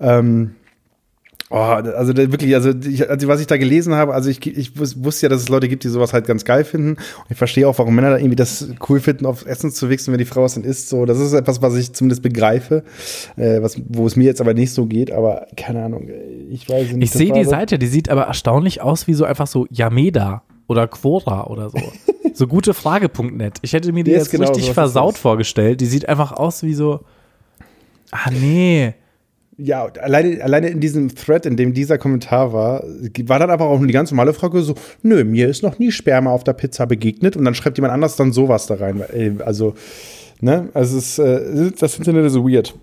Ähm, 0.00 0.52
oh, 1.50 1.54
also 1.56 2.16
wirklich, 2.16 2.54
also, 2.54 2.70
ich, 2.70 3.08
also 3.08 3.28
was 3.28 3.40
ich 3.40 3.46
da 3.46 3.56
gelesen 3.56 3.94
habe, 3.94 4.14
also 4.14 4.28
ich, 4.30 4.44
ich 4.46 4.70
wus- 4.70 5.02
wusste 5.04 5.26
ja, 5.26 5.30
dass 5.30 5.42
es 5.42 5.48
Leute 5.48 5.68
gibt, 5.68 5.84
die 5.84 5.88
sowas 5.88 6.12
halt 6.12 6.26
ganz 6.26 6.44
geil 6.44 6.64
finden. 6.64 6.90
Und 6.94 7.30
ich 7.30 7.36
verstehe 7.36 7.68
auch, 7.68 7.78
warum 7.78 7.94
Männer 7.94 8.10
da 8.10 8.16
irgendwie 8.18 8.36
das 8.36 8.68
cool 8.88 9.00
finden, 9.00 9.26
auf 9.26 9.46
Essen 9.46 9.70
zu 9.70 9.88
wichsen, 9.90 10.12
wenn 10.12 10.18
die 10.18 10.24
Frau 10.24 10.44
es 10.44 10.54
dann 10.54 10.64
isst. 10.64 10.88
So, 10.88 11.04
das 11.06 11.18
ist 11.18 11.32
etwas, 11.32 11.62
was 11.62 11.74
ich 11.76 11.92
zumindest 11.92 12.22
begreife, 12.22 12.82
äh, 13.36 13.62
was, 13.62 13.80
wo 13.88 14.06
es 14.06 14.16
mir 14.16 14.24
jetzt 14.24 14.40
aber 14.40 14.54
nicht 14.54 14.72
so 14.72 14.86
geht, 14.86 15.10
aber 15.12 15.46
keine 15.56 15.84
Ahnung, 15.84 16.08
ich 16.50 16.68
weiß 16.68 16.92
nicht. 16.92 17.04
Ich 17.04 17.10
sehe 17.12 17.32
die 17.32 17.44
Seite, 17.44 17.78
die 17.78 17.86
sieht 17.86 18.08
aber 18.10 18.22
erstaunlich 18.22 18.82
aus 18.82 19.06
wie 19.06 19.14
so 19.14 19.24
einfach 19.24 19.46
so 19.46 19.66
Yameda 19.70 20.42
oder 20.66 20.88
Quora 20.88 21.46
oder 21.46 21.70
so. 21.70 21.78
so 22.34 22.46
gute 22.46 22.74
Frage.net. 22.74 23.58
Ich 23.62 23.72
hätte 23.72 23.92
mir 23.92 24.04
die 24.04 24.10
ist 24.10 24.18
jetzt 24.24 24.30
genau 24.32 24.46
richtig 24.48 24.64
so, 24.64 24.68
was 24.70 24.74
versaut 24.74 25.16
vorgestellt. 25.18 25.80
Die 25.80 25.86
sieht 25.86 26.08
einfach 26.08 26.32
aus 26.32 26.62
wie 26.62 26.74
so. 26.74 27.00
Ah, 28.10 28.30
nee. 28.30 28.94
Ja, 29.58 29.86
alleine, 30.02 30.42
alleine 30.44 30.68
in 30.68 30.80
diesem 30.80 31.14
Thread, 31.14 31.46
in 31.46 31.56
dem 31.56 31.72
dieser 31.72 31.96
Kommentar 31.96 32.52
war, 32.52 32.82
war 33.24 33.38
dann 33.38 33.50
aber 33.50 33.64
auch 33.66 33.80
die 33.80 33.92
ganz 33.92 34.10
normale 34.10 34.34
Frage 34.34 34.60
so, 34.60 34.74
nö, 35.02 35.24
mir 35.24 35.48
ist 35.48 35.62
noch 35.62 35.78
nie 35.78 35.90
Sperma 35.90 36.30
auf 36.30 36.44
der 36.44 36.52
Pizza 36.52 36.84
begegnet 36.86 37.36
und 37.38 37.44
dann 37.44 37.54
schreibt 37.54 37.78
jemand 37.78 37.94
anders 37.94 38.16
dann 38.16 38.32
sowas 38.32 38.66
da 38.66 38.74
rein. 38.74 39.02
Ey, 39.12 39.32
Also, 39.44 39.74
ne, 40.42 40.68
also 40.74 40.98
es 40.98 41.18
ist, 41.18 41.18
äh, 41.20 41.72
das 41.78 41.96
Internet 41.96 42.26
ist 42.26 42.34
weird. 42.34 42.74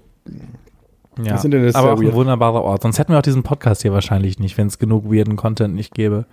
Ja. 1.20 1.34
Das 1.34 1.46
Internet 1.46 1.70
ist 1.70 1.76
aber 1.76 1.94
auch 1.94 2.00
ein 2.00 2.06
weird. 2.06 2.16
wunderbarer 2.16 2.64
Ort. 2.64 2.82
Sonst 2.82 2.98
hätten 2.98 3.12
wir 3.12 3.20
auch 3.20 3.24
diesen 3.24 3.44
Podcast 3.44 3.84
hier 3.84 3.94
wahrscheinlich 3.94 4.40
nicht, 4.40 4.58
wenn 4.58 4.66
es 4.66 4.80
genug 4.80 5.06
weirden 5.06 5.36
Content 5.36 5.76
nicht 5.76 5.94
gäbe. 5.94 6.26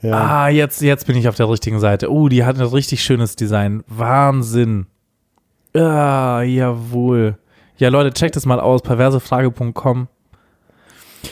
Ja. 0.00 0.44
Ah, 0.44 0.48
jetzt, 0.48 0.80
jetzt 0.80 1.06
bin 1.06 1.16
ich 1.16 1.28
auf 1.28 1.36
der 1.36 1.50
richtigen 1.50 1.80
Seite. 1.80 2.10
Oh, 2.10 2.28
die 2.28 2.44
hat 2.44 2.58
ein 2.58 2.66
richtig 2.66 3.02
schönes 3.04 3.36
Design. 3.36 3.84
Wahnsinn. 3.88 4.86
Ah, 5.74 6.42
jawohl. 6.42 7.36
Ja, 7.76 7.88
Leute, 7.88 8.12
checkt 8.12 8.36
es 8.36 8.46
mal 8.46 8.60
aus. 8.60 8.82
Perversefrage.com. 8.82 10.08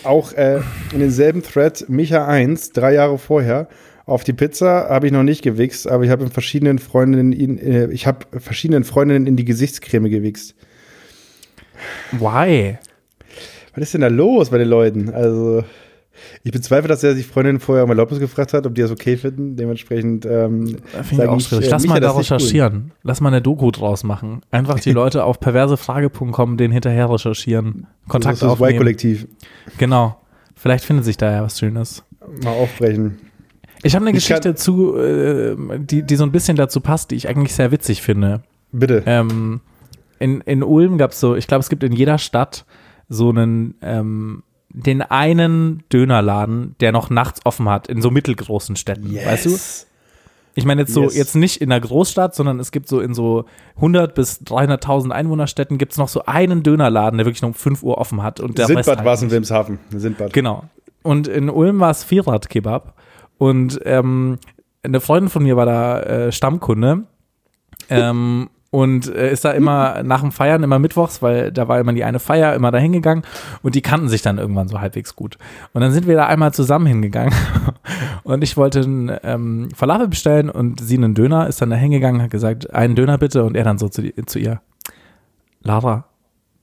Auch 0.05 0.33
äh, 0.33 0.61
in 0.92 1.00
denselben 1.00 1.42
Thread, 1.42 1.85
Micha 1.88 2.26
1, 2.26 2.72
drei 2.72 2.94
Jahre 2.94 3.18
vorher, 3.18 3.68
auf 4.07 4.24
die 4.24 4.33
Pizza 4.33 4.88
habe 4.88 5.07
ich 5.07 5.12
noch 5.12 5.22
nicht 5.22 5.42
gewichst, 5.42 5.87
aber 5.87 6.05
ich 6.05 6.11
habe 6.11 6.29
verschiedenen 6.29 6.79
Freundinnen, 6.79 7.33
in, 7.33 7.59
äh, 7.59 7.90
ich 7.92 8.07
habe 8.07 8.26
verschiedenen 8.40 8.85
Freundinnen 8.85 9.26
in 9.26 9.37
die 9.37 9.44
Gesichtscreme 9.44 10.09
gewichst. 10.09 10.55
Why? 12.12 12.79
Was 13.74 13.85
ist 13.85 13.94
denn 13.94 14.00
da 14.00 14.09
los 14.09 14.50
bei 14.50 14.59
den 14.59 14.68
Leuten? 14.68 15.11
Also, 15.11 15.64
Ich 16.42 16.52
bezweifle, 16.52 16.88
dass 16.88 17.02
er 17.02 17.14
sich 17.14 17.26
Freundin 17.26 17.61
vorher 17.61 17.85
um 17.85 17.90
Erlaubnis 17.90 18.20
gefragt 18.20 18.52
hat, 18.52 18.66
ob 18.66 18.74
die 18.74 18.83
das 18.83 18.90
okay 18.90 19.16
finden. 19.16 19.56
Dementsprechend 19.56 20.26
ähm, 20.26 20.66
Finde 20.66 20.78
ich 21.02 21.16
sage 21.16 21.30
auch 21.30 21.37
ich, 21.38 21.46
schwierig. 21.46 21.66
äh, 21.66 21.70
Lass 21.70 21.87
mal 21.87 22.00
da 22.00 22.11
recherchieren. 22.12 22.92
Lass 23.02 23.20
mal 23.20 23.28
eine 23.28 23.42
Doku 23.42 23.70
draus 23.70 24.04
machen. 24.04 24.42
Einfach 24.50 24.80
die 24.80 24.92
Leute 24.92 25.24
auf 25.24 25.40
perversefrage.com 25.40 26.56
den 26.56 26.72
hinterher 26.72 27.11
recherchieren. 27.11 27.87
Kontakt 28.09 28.42
das 28.42 28.52
ist 28.52 28.61
das. 28.61 28.68
Y-Kollektiv. 28.70 29.26
Genau. 29.78 30.16
Vielleicht 30.54 30.85
findet 30.85 31.04
sich 31.04 31.16
da 31.16 31.33
ja 31.33 31.42
was 31.42 31.59
Schönes. 31.59 32.04
Mal 32.42 32.50
aufbrechen. 32.50 33.18
Ich 33.83 33.94
habe 33.94 34.04
eine 34.04 34.16
Ich 34.16 34.22
Geschichte 34.26 34.54
zu, 34.54 34.96
äh, 34.96 35.56
die, 35.78 36.02
die 36.02 36.16
so 36.16 36.24
ein 36.24 36.33
bisschen 36.33 36.56
dazu 36.56 36.80
passt, 36.80 37.11
die 37.11 37.14
ich 37.14 37.28
eigentlich 37.28 37.54
sehr 37.54 37.70
witzig 37.70 38.02
finde. 38.02 38.42
Bitte. 38.72 39.02
Ähm, 39.06 39.61
in, 40.18 40.42
in 40.42 40.62
Ulm 40.62 40.98
gab 40.98 41.12
es 41.12 41.20
so, 41.20 41.35
ich 41.35 41.46
glaube, 41.46 41.61
es 41.61 41.70
gibt 41.70 41.83
in 41.83 41.92
jeder 41.92 42.18
Stadt 42.18 42.66
so 43.09 43.30
einen, 43.30 43.74
ähm, 43.80 44.42
den 44.70 45.02
einen 45.02 45.83
Dönerladen, 45.92 46.76
der 46.80 46.92
noch 46.92 47.11
nachts 47.11 47.40
offen 47.44 47.68
hat, 47.68 47.88
in 47.88 48.00
so 48.02 48.11
mittelgroßen 48.11 48.76
Städten. 48.76 49.14
Weißt 49.14 49.46
du? 49.46 49.56
Ich 50.56 50.64
meine 50.64 50.83
jetzt 50.83 50.92
so, 50.92 51.04
Yes. 51.04 51.16
jetzt 51.16 51.37
nicht 51.37 51.61
in 51.61 51.70
einer 51.70 51.80
Großstadt, 51.80 52.35
sondern 52.35 52.59
es 52.61 52.72
gibt 52.72 52.88
so 52.88 53.00
in 53.00 53.14
so 53.14 53.44
100 53.76 54.14
bis 54.14 54.42
300.000 54.42 55.11
Einwohnerstädten 55.11 55.78
gibt 55.78 55.92
es 55.92 55.98
noch 55.98 56.09
so 56.09 56.24
einen 56.26 56.62
Dönerladen, 56.62 57.18
der 57.18 57.26
wirklich 57.26 57.42
noch 57.42 57.50
um 57.50 57.54
5 57.54 57.83
Uhr 57.83 57.98
offen 57.98 58.22
hat. 58.22 58.40
Und 58.40 58.59
der 58.59 58.66
Sindbad 58.66 58.98
halt 58.98 59.04
war 59.04 59.14
es 59.14 59.22
in. 59.22 59.30
Wilmshaven. 59.30 59.78
Sindbad. 59.90 60.33
Genau. 60.33 60.64
Und 61.02 61.28
in 61.28 61.48
Ulm 61.50 61.80
war 61.80 61.90
es 61.90 62.04
Vierrad-Kebab. 62.04 62.94
Und 63.38 63.80
ähm, 63.85 64.38
eine 64.83 65.00
Freundin 65.00 65.30
von 65.30 65.44
mir 65.44 65.56
war 65.56 65.66
da 65.66 66.00
äh, 66.00 66.33
Stammkunde. 66.33 67.04
Ähm, 67.88 68.50
und 68.70 69.12
äh, 69.12 69.33
ist 69.33 69.44
da 69.44 69.50
immer 69.50 70.02
nach 70.02 70.20
dem 70.20 70.33
Feiern 70.33 70.62
immer 70.62 70.78
mittwochs, 70.78 71.22
weil 71.22 71.50
da 71.50 71.66
war 71.68 71.80
immer 71.80 71.92
die 71.92 72.04
eine 72.04 72.20
Feier, 72.20 72.54
immer 72.54 72.70
da 72.70 72.78
hingegangen 72.78 73.24
und 73.62 73.74
die 73.74 73.83
kannten 73.83 74.09
sich 74.09 74.22
dann 74.22 74.38
irgendwann 74.38 74.68
so 74.68 74.80
halbwegs 74.80 75.16
gut. 75.16 75.38
Und 75.72 75.80
dann 75.80 75.92
sind 75.92 76.06
wir 76.06 76.16
da 76.16 76.26
einmal 76.26 76.52
zusammen 76.54 76.87
hingegangen 76.87 77.35
und 78.22 78.42
ich 78.42 78.56
wollte 78.56 78.80
einen 78.80 79.16
ähm, 79.24 79.68
Falafel 79.74 80.09
bestellen 80.09 80.50
und 80.50 80.80
sie 80.80 80.96
einen 80.96 81.14
Döner, 81.14 81.48
ist 81.48 81.61
dann 81.61 81.70
da 81.70 81.76
hingegangen, 81.76 82.22
hat 82.22 82.30
gesagt, 82.30 82.72
einen 82.72 82.94
Döner 82.94 83.18
bitte 83.18 83.44
und 83.44 83.56
er 83.56 83.64
dann 83.64 83.78
so 83.78 83.88
zu, 83.88 84.02
zu 84.26 84.38
ihr, 84.38 84.61
Lara, 85.62 86.04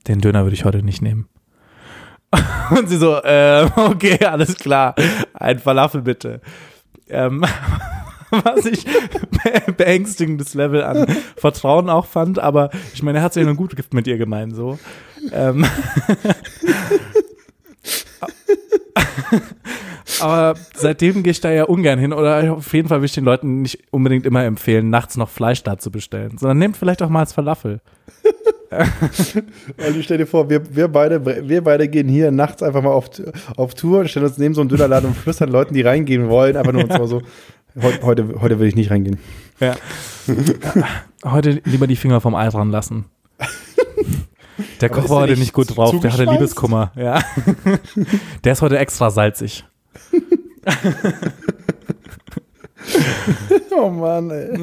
den 0.06 0.20
Döner 0.20 0.44
würde 0.44 0.54
ich 0.54 0.64
heute 0.64 0.82
nicht 0.82 1.02
nehmen. 1.02 1.28
Und 2.70 2.88
sie 2.88 2.98
so, 2.98 3.16
äh, 3.22 3.66
okay, 3.76 4.22
alles 4.24 4.56
klar. 4.56 4.94
Ein 5.32 5.58
Falafel 5.58 6.02
bitte. 6.02 6.40
Ähm, 7.08 7.44
was 8.44 8.66
ich 8.66 8.84
be 8.84 9.72
beängstigendes 9.76 10.54
Level 10.54 10.82
an 10.82 11.06
Vertrauen 11.36 11.88
auch 11.90 12.06
fand, 12.06 12.38
aber 12.38 12.70
ich 12.94 13.02
meine, 13.02 13.18
er 13.18 13.24
hat 13.24 13.32
sich 13.34 13.42
ja 13.42 13.46
nur 13.46 13.56
gut 13.56 13.74
mit 13.92 14.06
ihr 14.06 14.18
gemeint, 14.18 14.54
so. 14.54 14.78
Ähm, 15.32 15.64
aber 20.20 20.54
seitdem 20.74 21.22
gehe 21.22 21.30
ich 21.32 21.40
da 21.40 21.50
ja 21.50 21.64
ungern 21.64 21.98
hin 21.98 22.12
oder 22.12 22.52
auf 22.52 22.72
jeden 22.72 22.88
Fall 22.88 23.00
will 23.00 23.06
ich 23.06 23.12
den 23.12 23.24
Leuten 23.24 23.62
nicht 23.62 23.78
unbedingt 23.90 24.26
immer 24.26 24.44
empfehlen, 24.44 24.90
nachts 24.90 25.16
noch 25.16 25.30
Fleisch 25.30 25.62
da 25.62 25.78
zu 25.78 25.90
bestellen, 25.90 26.36
sondern 26.38 26.58
nehmt 26.58 26.76
vielleicht 26.76 27.02
auch 27.02 27.08
mal 27.08 27.20
als 27.20 27.32
Falafel. 27.32 27.80
Also 29.78 30.02
stell 30.02 30.18
dir 30.18 30.26
vor, 30.26 30.50
wir, 30.50 30.74
wir, 30.76 30.88
beide, 30.88 31.24
wir 31.48 31.64
beide 31.64 31.88
gehen 31.88 32.06
hier 32.06 32.30
nachts 32.30 32.62
einfach 32.62 32.82
mal 32.82 32.90
auf, 32.90 33.08
auf 33.56 33.74
Tour 33.74 34.00
und 34.00 34.10
stellen 34.10 34.26
uns 34.26 34.36
neben 34.36 34.52
so 34.52 34.60
einen 34.60 34.68
Dönerladen 34.68 35.08
und 35.08 35.16
flüstern 35.16 35.48
Leuten, 35.48 35.72
die 35.72 35.80
reingehen 35.80 36.28
wollen, 36.28 36.54
einfach 36.54 36.72
nur 36.72 36.82
uns 36.84 36.90
mal 36.90 37.08
so, 37.08 37.22
heute, 37.82 38.02
heute, 38.02 38.34
heute 38.40 38.58
will 38.58 38.68
ich 38.68 38.76
nicht 38.76 38.90
reingehen. 38.90 39.18
Ja. 39.60 39.76
heute 41.24 41.60
lieber 41.64 41.86
die 41.86 41.96
Finger 41.96 42.20
vom 42.20 42.34
Ei 42.34 42.48
dran 42.48 42.70
lassen. 42.70 43.06
Der 44.80 44.88
Koch 44.88 45.08
war 45.08 45.20
heute 45.20 45.36
nicht 45.36 45.52
gut 45.52 45.76
drauf, 45.76 46.00
der 46.00 46.12
hatte? 46.12 46.24
Liebeskummer. 46.24 46.92
Ja. 46.96 47.22
Der 48.44 48.52
ist 48.52 48.62
heute 48.62 48.78
extra 48.78 49.10
salzig. 49.10 49.64
Oh 53.70 53.90
Mann, 53.90 54.30
ey. 54.30 54.58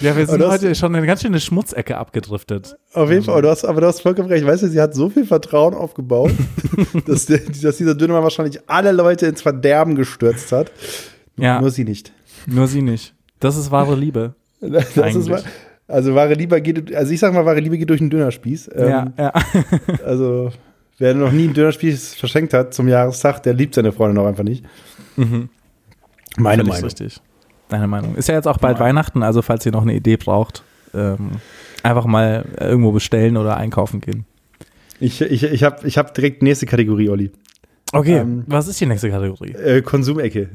Ja, 0.00 0.16
wir 0.16 0.26
sind 0.26 0.42
heute 0.42 0.74
schon 0.74 0.94
eine 0.94 1.06
ganz 1.06 1.22
schöne 1.22 1.40
Schmutzecke 1.40 1.96
abgedriftet. 1.96 2.76
Auf 2.92 3.10
jeden 3.10 3.24
Fall, 3.24 3.34
aber 3.34 3.42
du 3.42 3.48
hast, 3.50 3.64
aber 3.64 3.80
du 3.80 3.86
hast 3.86 4.00
vollkommen 4.00 4.28
recht. 4.28 4.46
Weißt 4.46 4.62
du, 4.62 4.68
sie 4.68 4.80
hat 4.80 4.94
so 4.94 5.10
viel 5.10 5.26
Vertrauen 5.26 5.74
aufgebaut, 5.74 6.32
dass, 7.06 7.26
der, 7.26 7.40
dass 7.62 7.76
dieser 7.76 7.94
Dönermann 7.94 8.22
wahrscheinlich 8.22 8.60
alle 8.66 8.92
Leute 8.92 9.26
ins 9.26 9.42
Verderben 9.42 9.94
gestürzt 9.94 10.52
hat. 10.52 10.70
Ja, 11.36 11.60
Nur 11.60 11.70
sie 11.70 11.84
nicht. 11.84 12.12
nur 12.46 12.66
sie 12.66 12.82
nicht. 12.82 13.14
Das 13.40 13.56
ist 13.56 13.70
wahre 13.70 13.94
Liebe. 13.94 14.34
Das 14.60 14.96
ist 15.14 15.28
mal, 15.28 15.42
also 15.86 16.14
wahre 16.14 16.34
Liebe 16.34 16.60
geht, 16.62 16.94
also 16.94 17.12
ich 17.12 17.20
sag 17.20 17.32
mal, 17.34 17.44
wahre 17.44 17.60
Liebe 17.60 17.76
geht 17.78 17.90
durch 17.90 18.00
einen 18.00 18.10
Dönerspieß. 18.10 18.70
Ähm, 18.74 18.88
ja, 18.88 19.12
ja. 19.18 19.32
Also, 20.04 20.50
wer 20.98 21.14
noch 21.14 21.30
nie 21.30 21.44
einen 21.44 21.54
Dönerspieß 21.54 22.14
verschenkt 22.14 22.54
hat 22.54 22.72
zum 22.74 22.88
Jahrestag, 22.88 23.42
der 23.42 23.52
liebt 23.54 23.74
seine 23.74 23.92
Freundin 23.92 24.18
auch 24.18 24.26
einfach 24.26 24.44
nicht. 24.44 24.64
Mhm. 25.16 25.50
Meine 26.38 26.62
Völlig 26.62 26.68
Meinung. 26.72 26.84
richtig. 26.84 27.20
Deine 27.68 27.86
Meinung. 27.86 28.14
Ist 28.16 28.28
ja 28.28 28.34
jetzt 28.34 28.48
auch 28.48 28.58
bald 28.58 28.78
Weihnachten, 28.80 29.22
also 29.22 29.42
falls 29.42 29.66
ihr 29.66 29.72
noch 29.72 29.82
eine 29.82 29.94
Idee 29.94 30.16
braucht, 30.16 30.62
ähm, 30.94 31.32
einfach 31.82 32.06
mal 32.06 32.46
irgendwo 32.58 32.92
bestellen 32.92 33.36
oder 33.36 33.56
einkaufen 33.56 34.00
gehen. 34.00 34.24
Ich, 35.00 35.20
ich, 35.20 35.42
ich 35.42 35.62
habe 35.64 35.86
ich 35.86 35.98
hab 35.98 36.14
direkt 36.14 36.42
nächste 36.42 36.64
Kategorie, 36.66 37.10
Olli. 37.10 37.30
Okay, 37.92 38.18
Ähm, 38.18 38.44
was 38.46 38.66
ist 38.68 38.80
die 38.80 38.86
nächste 38.86 39.10
Kategorie? 39.10 39.52
Äh, 39.52 39.82
Konsumecke. 39.82 40.48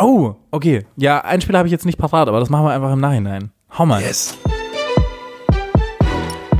Oh, 0.00 0.36
okay. 0.52 0.86
Ja, 0.94 1.24
ein 1.24 1.40
Spiel 1.40 1.56
habe 1.58 1.66
ich 1.66 1.72
jetzt 1.72 1.84
nicht 1.84 1.98
parat, 1.98 2.28
aber 2.28 2.38
das 2.38 2.50
machen 2.50 2.66
wir 2.66 2.70
einfach 2.70 2.92
im 2.92 3.00
Nachhinein. 3.00 3.50
Hau 3.76 3.84
mal. 3.84 4.00
Yes. 4.00 4.38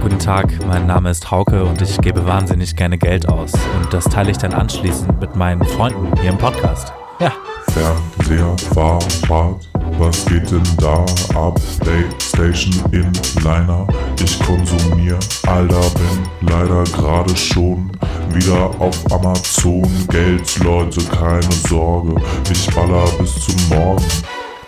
Guten 0.02 0.18
Tag, 0.18 0.58
mein 0.66 0.88
Name 0.88 1.10
ist 1.10 1.30
Hauke 1.30 1.64
und 1.64 1.80
ich 1.80 2.00
gebe 2.00 2.26
wahnsinnig 2.26 2.74
gerne 2.74 2.98
Geld 2.98 3.28
aus. 3.28 3.52
Und 3.52 3.94
das 3.94 4.06
teile 4.06 4.32
ich 4.32 4.38
dann 4.38 4.54
anschließend 4.54 5.20
mit 5.20 5.36
meinen 5.36 5.64
Freunden 5.64 6.20
hier 6.20 6.30
im 6.30 6.38
Podcast. 6.38 6.92
Ja, 7.20 7.32
Fernseher, 7.70 8.56
Fahrrad, 8.74 9.68
was 9.98 10.24
geht 10.26 10.50
denn 10.50 10.62
da 10.78 11.04
ab? 11.34 11.60
Playstation 11.80 12.74
Inliner, 12.92 13.86
ich 14.22 14.38
konsumier, 14.40 15.18
Alter, 15.46 15.80
bin 15.94 16.48
leider 16.48 16.84
gerade 16.84 17.36
schon 17.36 17.90
wieder 18.32 18.70
auf 18.80 18.96
Amazon. 19.12 19.82
Geld, 20.08 20.58
Leute, 20.62 21.00
keine 21.10 21.42
Sorge, 21.68 22.14
ich 22.50 22.66
baller 22.74 23.04
bis 23.18 23.34
zum 23.46 23.54
Morgen. 23.76 24.04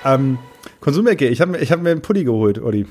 Ähm, 0.04 0.38
Konsumecke. 0.80 1.28
Ich 1.28 1.40
habe 1.40 1.58
ich 1.58 1.70
hab 1.70 1.80
mir 1.82 1.90
einen 1.90 2.02
Pulli 2.02 2.24
geholt, 2.24 2.58
Olli. 2.60 2.86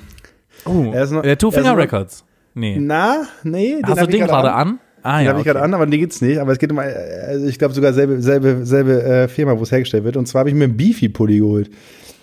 Oh, 0.65 0.91
Er 0.93 1.03
ist 1.03 1.11
noch- 1.11 1.23
der 1.23 1.37
Two 1.37 1.47
er 1.47 1.49
ist 1.51 1.55
Finger 1.57 1.71
noch- 1.71 1.77
Records. 1.79 2.23
Nee. 2.53 2.77
Na, 2.79 3.23
nee. 3.43 3.75
Den 3.81 3.85
Hast 3.87 4.01
du 4.01 4.07
den 4.07 4.25
gerade 4.25 4.53
an? 4.53 4.79
Ah 5.01 5.17
Den 5.19 5.25
ja. 5.25 5.29
habe 5.31 5.39
ich 5.39 5.45
gerade 5.45 5.59
okay. 5.59 5.65
an, 5.65 5.73
aber 5.73 5.85
den 5.85 5.99
geht's 5.99 6.21
nicht. 6.21 6.39
Aber 6.39 6.51
es 6.51 6.59
geht 6.59 6.71
um, 6.71 6.77
äh, 6.79 6.81
also 7.27 7.47
ich 7.47 7.57
glaube 7.57 7.73
sogar 7.73 7.93
selbe, 7.93 8.21
selbe, 8.21 8.65
selbe 8.65 9.01
äh, 9.03 9.27
Firma, 9.27 9.57
wo 9.57 9.63
es 9.63 9.71
hergestellt 9.71 10.03
wird. 10.03 10.17
Und 10.17 10.27
zwar 10.27 10.39
habe 10.39 10.49
ich 10.49 10.55
mir 10.55 10.65
einen 10.65 10.75
Beefy-Pulli 10.77 11.39
geholt. 11.39 11.69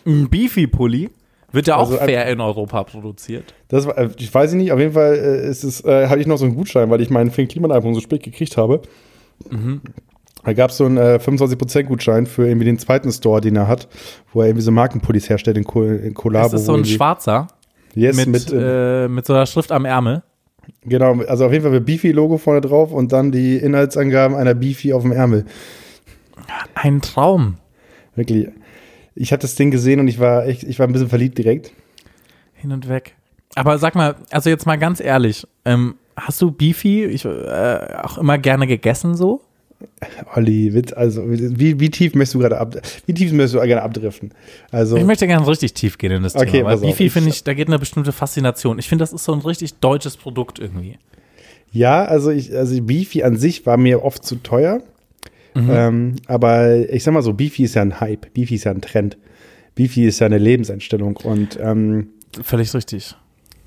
Ein 0.06 0.28
Beefy-Pulli 0.28 1.10
wird 1.52 1.66
ja 1.66 1.76
auch 1.76 1.90
Also, 1.90 1.96
fair 1.96 2.26
in 2.26 2.40
Europa 2.40 2.84
produziert. 2.84 3.54
Das 3.68 3.86
äh, 3.86 4.08
ich 4.18 4.32
weiß 4.32 4.52
nicht, 4.54 4.72
auf 4.72 4.78
jeden 4.78 4.92
Fall 4.92 5.14
äh, 5.14 5.48
ist 5.48 5.64
es, 5.64 5.84
äh, 5.84 6.08
hatte 6.08 6.20
ich 6.20 6.26
noch 6.26 6.36
so 6.36 6.44
einen 6.44 6.54
Gutschein, 6.54 6.90
weil 6.90 7.00
ich 7.00 7.10
meinen 7.10 7.30
Finn 7.30 7.48
Kliman-Album 7.48 7.94
so 7.94 8.00
spät 8.00 8.22
gekriegt 8.22 8.56
habe. 8.56 8.82
Mhm. 9.50 9.80
Da 10.44 10.52
gab 10.52 10.70
es 10.70 10.76
so 10.76 10.84
einen 10.84 10.96
äh, 10.96 11.18
25% 11.20 11.84
Gutschein 11.84 12.26
für 12.26 12.46
irgendwie 12.46 12.66
den 12.66 12.78
zweiten 12.78 13.10
Store, 13.10 13.40
den 13.40 13.56
er 13.56 13.66
hat, 13.66 13.88
wo 14.32 14.42
er 14.42 14.46
irgendwie 14.46 14.62
so 14.62 14.70
Markenpullis 14.70 15.28
herstellt 15.28 15.56
in, 15.56 15.64
Ko 15.64 15.82
in 15.82 16.14
Collabo. 16.14 16.50
Das 16.50 16.60
ist 16.60 16.66
so 16.66 16.74
ein 16.74 16.84
schwarzer 16.84 17.48
yes, 17.94 18.16
mit, 18.16 18.28
mit, 18.28 18.52
äh, 18.52 19.04
äh, 19.04 19.08
mit 19.08 19.26
so 19.26 19.32
einer 19.32 19.46
Schrift 19.46 19.72
am 19.72 19.84
Ärmel. 19.84 20.22
Genau, 20.84 21.20
also 21.22 21.46
auf 21.46 21.52
jeden 21.52 21.64
Fall 21.64 21.72
mit 21.72 21.84
Beefy-Logo 21.86 22.38
vorne 22.38 22.60
drauf 22.60 22.92
und 22.92 23.12
dann 23.12 23.32
die 23.32 23.56
Inhaltsangaben 23.56 24.36
einer 24.36 24.54
Beefy 24.54 24.92
auf 24.92 25.02
dem 25.02 25.12
Ärmel. 25.12 25.46
Ein 26.74 27.00
Traum. 27.00 27.56
Wirklich. 28.14 28.48
Ich 29.16 29.32
hatte 29.32 29.42
das 29.42 29.54
Ding 29.56 29.70
gesehen 29.70 29.98
und 29.98 30.08
ich 30.08 30.18
war 30.20 30.46
echt, 30.46 30.62
ich 30.62 30.78
war 30.78 30.86
ein 30.86 30.92
bisschen 30.92 31.08
verliebt 31.08 31.36
direkt. 31.38 31.72
Hin 32.54 32.70
und 32.72 32.88
weg. 32.88 33.14
Aber 33.54 33.78
sag 33.78 33.94
mal, 33.94 34.14
also 34.30 34.50
jetzt 34.50 34.66
mal 34.66 34.76
ganz 34.76 35.00
ehrlich, 35.00 35.46
ähm, 35.64 35.94
hast 36.16 36.40
du 36.42 36.50
Beefy 36.50 37.04
ich, 37.06 37.24
äh, 37.24 37.28
auch 38.02 38.18
immer 38.18 38.38
gerne 38.38 38.66
gegessen 38.66 39.14
so? 39.16 39.40
Olli, 40.34 40.72
Witz, 40.72 40.92
also 40.94 41.22
wie, 41.26 41.78
wie 41.80 41.90
tief 41.90 42.14
möchtest 42.14 42.34
du 42.34 42.38
gerade 42.38 42.58
ab, 42.58 42.76
wie 43.04 43.12
tief 43.12 43.32
möchtest 43.32 43.54
du 43.54 43.60
gerne 43.60 43.82
abdriften? 43.82 44.32
Also 44.70 44.96
Ich 44.96 45.04
möchte 45.04 45.26
gerne 45.26 45.46
richtig 45.46 45.74
tief 45.74 45.98
gehen 45.98 46.12
in 46.12 46.22
das 46.22 46.34
Okay, 46.34 46.50
Thema, 46.50 46.68
weil. 46.70 46.78
Beefy 46.78 47.06
Ich- 47.06 47.12
finde 47.12 47.28
ich, 47.30 47.44
da 47.44 47.52
geht 47.54 47.68
eine 47.68 47.78
bestimmte 47.78 48.12
Faszination. 48.12 48.78
Ich 48.78 48.88
finde, 48.88 49.02
das 49.02 49.12
ist 49.12 49.24
so 49.24 49.32
ein 49.34 49.40
richtig 49.40 49.74
deutsches 49.74 50.16
Produkt 50.16 50.58
irgendwie. 50.58 50.98
ja, 51.72 52.04
also 52.06 52.30
ich, 52.30 52.54
also 52.56 52.80
Beefy 52.82 53.22
an 53.22 53.36
sich 53.36 53.66
war 53.66 53.76
mir 53.76 54.02
oft 54.02 54.24
zu 54.24 54.36
teuer. 54.36 54.80
Mhm. 55.56 55.70
Ähm, 55.70 56.16
aber 56.26 56.90
ich 56.90 57.02
sag 57.02 57.14
mal 57.14 57.22
so, 57.22 57.32
Beefy 57.32 57.64
ist 57.64 57.74
ja 57.74 57.82
ein 57.82 57.98
Hype, 57.98 58.32
Beefy 58.34 58.56
ist 58.56 58.64
ja 58.64 58.72
ein 58.72 58.82
Trend. 58.82 59.16
Beefy 59.74 60.06
ist 60.06 60.18
ja 60.18 60.26
eine 60.26 60.38
Lebenseinstellung 60.38 61.16
und 61.16 61.58
ähm, 61.60 62.08
Völlig 62.42 62.74
richtig. 62.74 63.16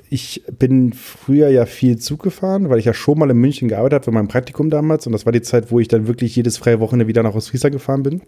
ich 0.10 0.43
bin 0.58 0.93
früher 0.93 1.49
ja 1.49 1.65
viel 1.65 1.97
Zug 1.97 2.21
gefahren, 2.21 2.69
weil 2.69 2.78
ich 2.78 2.86
ja 2.86 2.93
schon 2.93 3.17
mal 3.17 3.30
in 3.32 3.38
München 3.38 3.67
gearbeitet 3.67 3.95
habe 3.95 4.06
für 4.06 4.12
mein 4.12 4.28
Praktikum 4.28 4.69
damals. 4.69 5.08
Und 5.08 5.13
das 5.13 5.25
war 5.25 5.34
die 5.34 5.41
Zeit, 5.41 5.71
wo 5.71 5.80
ich 5.80 5.88
dann 5.88 6.08
wirklich 6.08 6.36
jedes 6.36 6.58
freie 6.58 6.80
Wochenende 6.80 7.08
wieder 7.08 7.23
nach 7.23 7.34
Ostfriesland 7.34 7.73
gefahren 7.73 8.04
bin. 8.04 8.21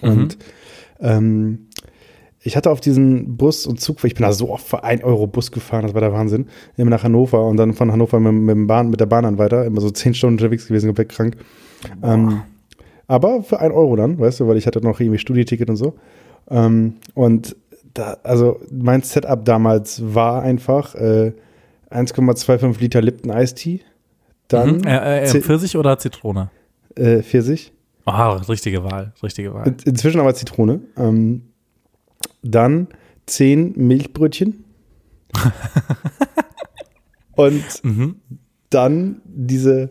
Und 0.00 0.38
ähm, 1.00 1.66
ich 2.40 2.56
hatte 2.56 2.70
auf 2.70 2.80
diesen 2.80 3.36
Bus 3.36 3.66
und 3.66 3.80
Zug, 3.80 4.04
ich 4.04 4.14
bin 4.14 4.22
da 4.22 4.32
so 4.32 4.50
oft 4.50 4.66
für 4.66 4.84
1 4.84 5.02
Euro 5.02 5.26
Bus 5.26 5.50
gefahren, 5.50 5.82
das 5.82 5.94
war 5.94 6.00
der 6.00 6.12
Wahnsinn. 6.12 6.46
Immer 6.76 6.90
nach 6.90 7.02
Hannover 7.02 7.44
und 7.44 7.56
dann 7.56 7.74
von 7.74 7.90
Hannover 7.90 8.20
mit, 8.20 8.32
mit, 8.32 8.54
dem 8.54 8.66
Bahn, 8.68 8.90
mit 8.90 9.00
der 9.00 9.06
Bahn 9.06 9.24
dann 9.24 9.38
weiter. 9.38 9.64
Immer 9.64 9.80
so 9.80 9.90
zehn 9.90 10.14
Stunden 10.14 10.34
unterwegs 10.34 10.68
gewesen, 10.68 10.86
komplett 10.86 11.08
krank. 11.08 11.36
Ähm, 12.02 12.42
Aber 13.08 13.42
für 13.42 13.58
1 13.58 13.74
Euro 13.74 13.96
dann, 13.96 14.18
weißt 14.18 14.40
du, 14.40 14.46
weil 14.46 14.56
ich 14.58 14.66
hatte 14.66 14.80
noch 14.80 15.00
irgendwie 15.00 15.18
Studieticket 15.18 15.68
und 15.70 15.76
so. 15.76 15.94
Ähm, 16.50 16.94
und 17.14 17.56
da, 17.94 18.18
also 18.22 18.60
mein 18.70 19.02
Setup 19.02 19.44
damals 19.44 20.00
war 20.14 20.42
einfach 20.42 20.94
äh, 20.94 21.32
1,25 21.90 22.80
Liter 22.80 23.00
Lipton 23.02 23.30
Eistee, 23.30 23.80
dann 24.48 24.76
Mhm. 24.78 24.86
Äh, 24.86 25.24
äh, 25.24 25.40
Pfirsich 25.42 25.76
oder 25.76 25.98
Zitrone? 25.98 26.50
äh, 26.94 27.22
Pfirsich, 27.22 27.72
Ah, 28.04 28.32
richtige 28.48 28.84
Wahl, 28.84 29.12
richtige 29.22 29.52
Wahl. 29.52 29.66
In, 29.68 29.76
inzwischen 29.84 30.20
aber 30.20 30.34
Zitrone, 30.34 30.80
ähm, 30.96 31.42
dann 32.42 32.88
10 33.26 33.72
Milchbrötchen 33.76 34.64
und 37.36 37.64
Mhm. 37.84 38.16
dann 38.70 39.20
diese, 39.26 39.90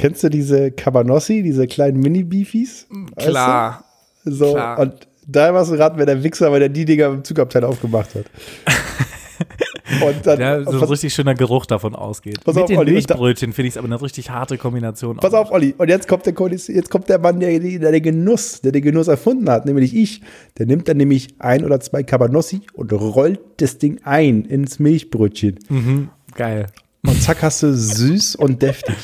kennst 0.00 0.24
du 0.24 0.30
diese 0.30 0.70
Cabanossi, 0.70 1.42
diese 1.42 1.66
kleinen 1.66 2.00
Mini-Beefies? 2.00 2.86
Klar. 3.16 3.84
So, 4.24 4.52
Klar. 4.54 4.78
und 4.78 4.94
da 5.26 5.52
warst 5.52 5.70
du 5.70 5.76
raten, 5.76 5.98
wer 5.98 6.06
der 6.06 6.22
Wichser, 6.24 6.50
weil 6.50 6.60
der 6.60 6.70
die 6.70 6.86
Dinger 6.86 7.06
im 7.08 7.22
Zugabteil 7.22 7.64
aufgemacht 7.64 8.14
hat. 8.14 8.24
und 10.02 10.26
dann, 10.26 10.40
Ja, 10.40 10.64
so 10.64 10.78
ein 10.78 10.84
richtig 10.84 11.12
schöner 11.12 11.34
Geruch 11.34 11.66
davon 11.66 11.94
ausgeht. 11.94 12.42
Pass 12.42 12.54
Mit 12.54 12.64
auf, 12.64 12.70
den 12.70 12.78
Olli, 12.78 12.92
Milchbrötchen 12.92 13.52
finde 13.52 13.68
ich 13.68 13.74
es 13.74 13.78
aber 13.78 13.88
eine 13.88 14.00
richtig 14.00 14.30
harte 14.30 14.56
Kombination. 14.56 15.18
pass 15.18 15.34
auf, 15.34 15.50
Olli, 15.50 15.74
und 15.76 15.88
jetzt 15.88 16.08
kommt 16.08 16.24
der, 16.24 16.34
jetzt 16.34 16.90
kommt 16.90 17.10
der 17.10 17.18
Mann, 17.18 17.38
der, 17.38 17.60
der 17.60 17.92
den 17.92 18.02
Genuss, 18.02 18.62
der 18.62 18.72
den 18.72 18.82
Genuss 18.82 19.08
erfunden 19.08 19.50
hat, 19.50 19.66
nämlich 19.66 19.94
ich. 19.94 20.22
Der 20.58 20.64
nimmt 20.64 20.88
dann 20.88 20.96
nämlich 20.96 21.34
ein 21.38 21.62
oder 21.62 21.78
zwei 21.80 22.02
Cabanossi 22.02 22.62
und 22.72 22.90
rollt 22.92 23.40
das 23.58 23.76
Ding 23.76 24.00
ein 24.04 24.46
ins 24.46 24.78
Milchbrötchen. 24.78 25.58
Mhm, 25.68 26.08
geil. 26.34 26.68
Und 27.06 27.22
zack, 27.22 27.42
hast 27.42 27.62
du 27.62 27.74
süß 27.74 28.36
und 28.36 28.62
deftig. 28.62 28.96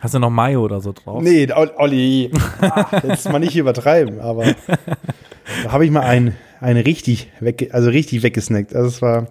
Hast 0.00 0.14
du 0.14 0.18
noch 0.18 0.30
Mayo 0.30 0.62
oder 0.62 0.80
so 0.80 0.92
drauf? 0.92 1.22
Nee, 1.22 1.48
Ol- 1.52 1.72
Olli, 1.76 2.30
ah, 2.60 2.86
jetzt 3.06 3.30
mal 3.30 3.38
nicht 3.38 3.56
übertreiben, 3.56 4.20
aber 4.20 4.44
da 5.64 5.72
habe 5.72 5.84
ich 5.84 5.90
mal 5.90 6.00
einen, 6.00 6.34
einen 6.60 6.82
richtig 6.82 7.30
weg, 7.40 7.70
also 7.72 7.88
richtig 7.90 8.22
weggesnackt. 8.22 8.74
Also 8.74 8.88
es 8.88 9.02
war 9.02 9.26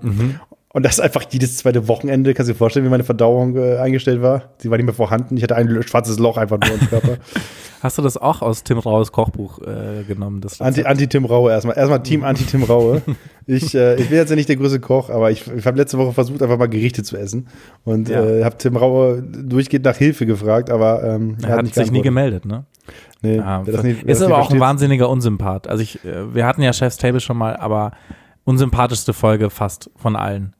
und 0.73 0.83
das 0.85 0.99
einfach 0.99 1.23
jedes 1.29 1.57
zweite 1.57 1.87
Wochenende. 1.87 2.33
Kannst 2.33 2.49
du 2.49 2.53
dir 2.53 2.57
vorstellen, 2.57 2.85
wie 2.85 2.89
meine 2.89 3.03
Verdauung 3.03 3.55
äh, 3.57 3.77
eingestellt 3.77 4.21
war? 4.21 4.43
Sie 4.57 4.69
war 4.69 4.77
nicht 4.77 4.85
mehr 4.85 4.93
vorhanden. 4.95 5.35
Ich 5.37 5.43
hatte 5.43 5.55
ein 5.55 5.83
schwarzes 5.83 6.17
Loch 6.19 6.37
einfach 6.37 6.57
nur 6.59 6.73
im 6.73 6.87
Körper. 6.89 7.17
Hast 7.81 7.97
du 7.97 8.03
das 8.03 8.15
auch 8.15 8.43
aus 8.43 8.63
Tim 8.63 8.77
Raues 8.77 9.11
Kochbuch 9.11 9.57
äh, 9.63 10.03
genommen? 10.03 10.39
Das 10.39 10.61
Anti? 10.61 10.83
Anti-Tim 10.83 11.25
Raue 11.25 11.49
erstmal. 11.51 11.75
Erstmal 11.75 12.03
Team 12.03 12.23
Anti-Tim 12.23 12.63
Raue. 12.63 13.01
Ich, 13.47 13.73
äh, 13.73 13.95
ich 13.95 14.07
bin 14.07 14.17
jetzt 14.19 14.29
ja 14.29 14.35
nicht 14.35 14.47
der 14.49 14.55
größte 14.55 14.79
Koch, 14.79 15.09
aber 15.09 15.31
ich, 15.31 15.45
ich 15.51 15.65
habe 15.65 15.75
letzte 15.75 15.97
Woche 15.97 16.13
versucht, 16.13 16.43
einfach 16.43 16.59
mal 16.59 16.69
Gerichte 16.69 17.01
zu 17.01 17.17
essen. 17.17 17.47
Und 17.83 18.07
Ja. 18.07 18.23
äh, 18.23 18.43
habe 18.43 18.55
Tim 18.57 18.77
Raue 18.77 19.23
durchgehend 19.23 19.83
nach 19.83 19.97
Hilfe 19.97 20.27
gefragt, 20.27 20.69
aber 20.69 21.03
ähm, 21.03 21.37
er 21.41 21.49
hat 21.57 21.63
nicht 21.63 21.73
sich 21.73 21.91
nie 21.91 22.03
gemeldet, 22.03 22.45
ne? 22.45 22.65
Nee, 23.23 23.39
wer 23.43 23.63
das 23.65 23.83
nicht- 23.83 24.03
ist 24.03 24.21
das 24.21 24.27
aber 24.27 24.37
auch 24.37 24.51
ein 24.51 24.59
wahnsinniger 24.59 25.09
Unsympath. 25.09 25.67
Also 25.67 25.81
ich, 25.81 26.05
äh, 26.05 26.33
wir 26.35 26.45
hatten 26.45 26.61
ja 26.61 26.71
Chef's 26.71 26.97
Table 26.97 27.19
schon 27.19 27.35
mal, 27.35 27.57
aber 27.57 27.91
unsympathischste 28.45 29.11
Folge 29.13 29.49
fast 29.49 29.89
von 29.95 30.15
allen. 30.15 30.53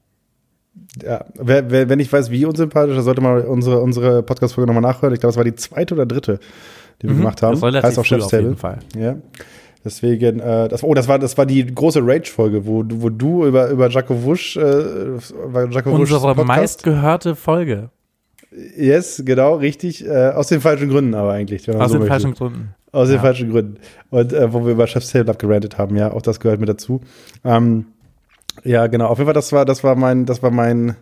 Ja, 1.03 1.25
wenn 1.35 1.99
ich 1.99 2.11
weiß, 2.11 2.31
wie 2.31 2.45
unsympathisch, 2.45 2.95
dann 2.95 3.03
sollte 3.03 3.21
man 3.21 3.41
unsere, 3.45 3.79
unsere 3.81 4.23
Podcast-Folge 4.23 4.67
nochmal 4.71 4.81
nachhören. 4.91 5.13
Ich 5.13 5.19
glaube, 5.19 5.31
das 5.31 5.37
war 5.37 5.43
die 5.43 5.55
zweite 5.55 5.93
oder 5.93 6.05
dritte, 6.05 6.39
die 7.01 7.07
wir 7.07 7.15
gemacht 7.15 7.41
haben. 7.41 7.57
Mhm. 7.57 7.61
Das 7.61 7.73
war 7.73 7.83
Heißt 7.83 7.99
auch 7.99 8.05
Chef's 8.05 8.25
auf 8.25 8.31
Table. 8.31 8.45
jeden 8.45 8.57
Fall. 8.57 8.79
Ja. 8.97 9.15
Deswegen, 9.83 10.39
äh, 10.39 10.69
das, 10.69 10.83
oh, 10.83 10.93
das 10.93 11.07
war, 11.07 11.17
das 11.19 11.37
war 11.37 11.45
die 11.45 11.65
große 11.65 12.01
Rage-Folge, 12.03 12.65
wo, 12.65 12.83
du- 12.83 13.01
wo 13.01 13.09
du 13.09 13.45
über, 13.47 13.69
über 13.69 13.89
Jaco 13.89 14.23
Wusch, 14.23 14.55
äh, 14.55 14.61
Jaco 14.61 15.91
Unsere 15.91 16.19
Podcast- 16.19 16.45
meistgehörte 16.47 17.35
Folge. 17.35 17.89
Yes, 18.77 19.23
genau, 19.25 19.55
richtig. 19.55 20.05
Äh, 20.05 20.29
aus 20.29 20.47
den 20.47 20.61
falschen 20.61 20.89
Gründen 20.89 21.15
aber 21.15 21.31
eigentlich. 21.31 21.69
Aus 21.69 21.75
so 21.91 21.95
den 21.97 21.99
möchte. 21.99 22.07
falschen 22.07 22.33
Gründen. 22.33 22.75
Aus 22.91 23.07
den 23.07 23.15
Ja. 23.15 23.21
falschen 23.21 23.49
Gründen. 23.49 23.77
Und 24.09 24.33
äh, 24.33 24.51
wo 24.53 24.65
wir 24.65 24.73
über 24.73 24.85
Chef's 24.87 25.09
Table 25.11 25.31
abgerantet 25.31 25.77
haben, 25.77 25.95
ja, 25.95 26.11
auch 26.11 26.21
das 26.21 26.39
gehört 26.39 26.59
mit 26.59 26.67
dazu. 26.69 27.01
Ähm, 27.45 27.85
ja, 28.63 28.87
genau. 28.87 29.07
Auf 29.07 29.17
jeden 29.17 29.27
Fall, 29.27 29.33
das 29.33 29.51
war, 29.51 29.65
das 29.65 29.83
war 29.83 29.95
mein, 29.95 30.25
das 30.25 30.41
war 30.43 30.51
mein 30.51 30.95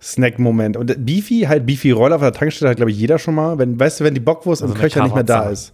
Snack-Moment. 0.00 0.76
Und 0.76 1.04
Beefy, 1.04 1.46
halt 1.48 1.66
Beefy 1.66 1.90
Roller 1.90 2.16
auf 2.16 2.22
der 2.22 2.32
Tankstelle 2.32 2.70
hat, 2.70 2.76
glaube 2.76 2.90
ich, 2.90 2.98
jeder 2.98 3.18
schon 3.18 3.34
mal. 3.34 3.58
Wenn, 3.58 3.78
weißt 3.78 4.00
du, 4.00 4.04
wenn 4.04 4.14
die 4.14 4.20
Bockwurst 4.20 4.62
Also 4.62 4.74
im 4.74 4.80
Köcher 4.80 5.02
nicht 5.02 5.14
mehr 5.14 5.24
da 5.24 5.48
ist. 5.48 5.72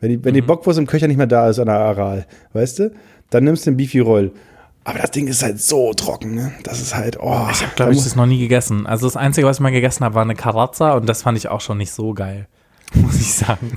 Wenn 0.00 0.10
die, 0.10 0.24
wenn 0.24 0.34
die 0.34 0.42
Bockwurst 0.42 0.78
im 0.78 0.86
Köcher 0.86 1.06
nicht 1.06 1.16
mehr 1.16 1.28
da 1.28 1.48
ist 1.48 1.60
an 1.60 1.66
der 1.66 1.76
Aral, 1.76 2.26
weißt 2.54 2.80
du, 2.80 2.92
dann 3.30 3.44
nimmst 3.44 3.66
du 3.66 3.70
den 3.70 3.76
Beefy 3.76 4.00
Roll. 4.00 4.32
Aber 4.84 4.98
das 4.98 5.12
Ding 5.12 5.28
ist 5.28 5.44
halt 5.44 5.60
so 5.60 5.94
trocken, 5.94 6.34
ne? 6.34 6.52
Das 6.64 6.80
ist 6.80 6.94
halt, 6.94 7.18
oh. 7.20 7.46
Ich 7.52 7.62
habe, 7.62 7.72
glaube 7.76 7.92
ich, 7.92 8.02
das 8.02 8.16
noch 8.16 8.26
nie 8.26 8.40
gegessen. 8.40 8.84
Also 8.84 9.06
das 9.06 9.16
Einzige, 9.16 9.46
was 9.46 9.58
ich 9.58 9.60
mal 9.60 9.70
gegessen 9.70 10.04
habe, 10.04 10.16
war 10.16 10.22
eine 10.22 10.34
Karazza 10.34 10.94
und 10.94 11.08
das 11.08 11.22
fand 11.22 11.38
ich 11.38 11.48
auch 11.48 11.60
schon 11.60 11.78
nicht 11.78 11.92
so 11.92 12.14
geil. 12.14 12.48
Muss 13.00 13.16
ich 13.20 13.32
sagen. 13.32 13.72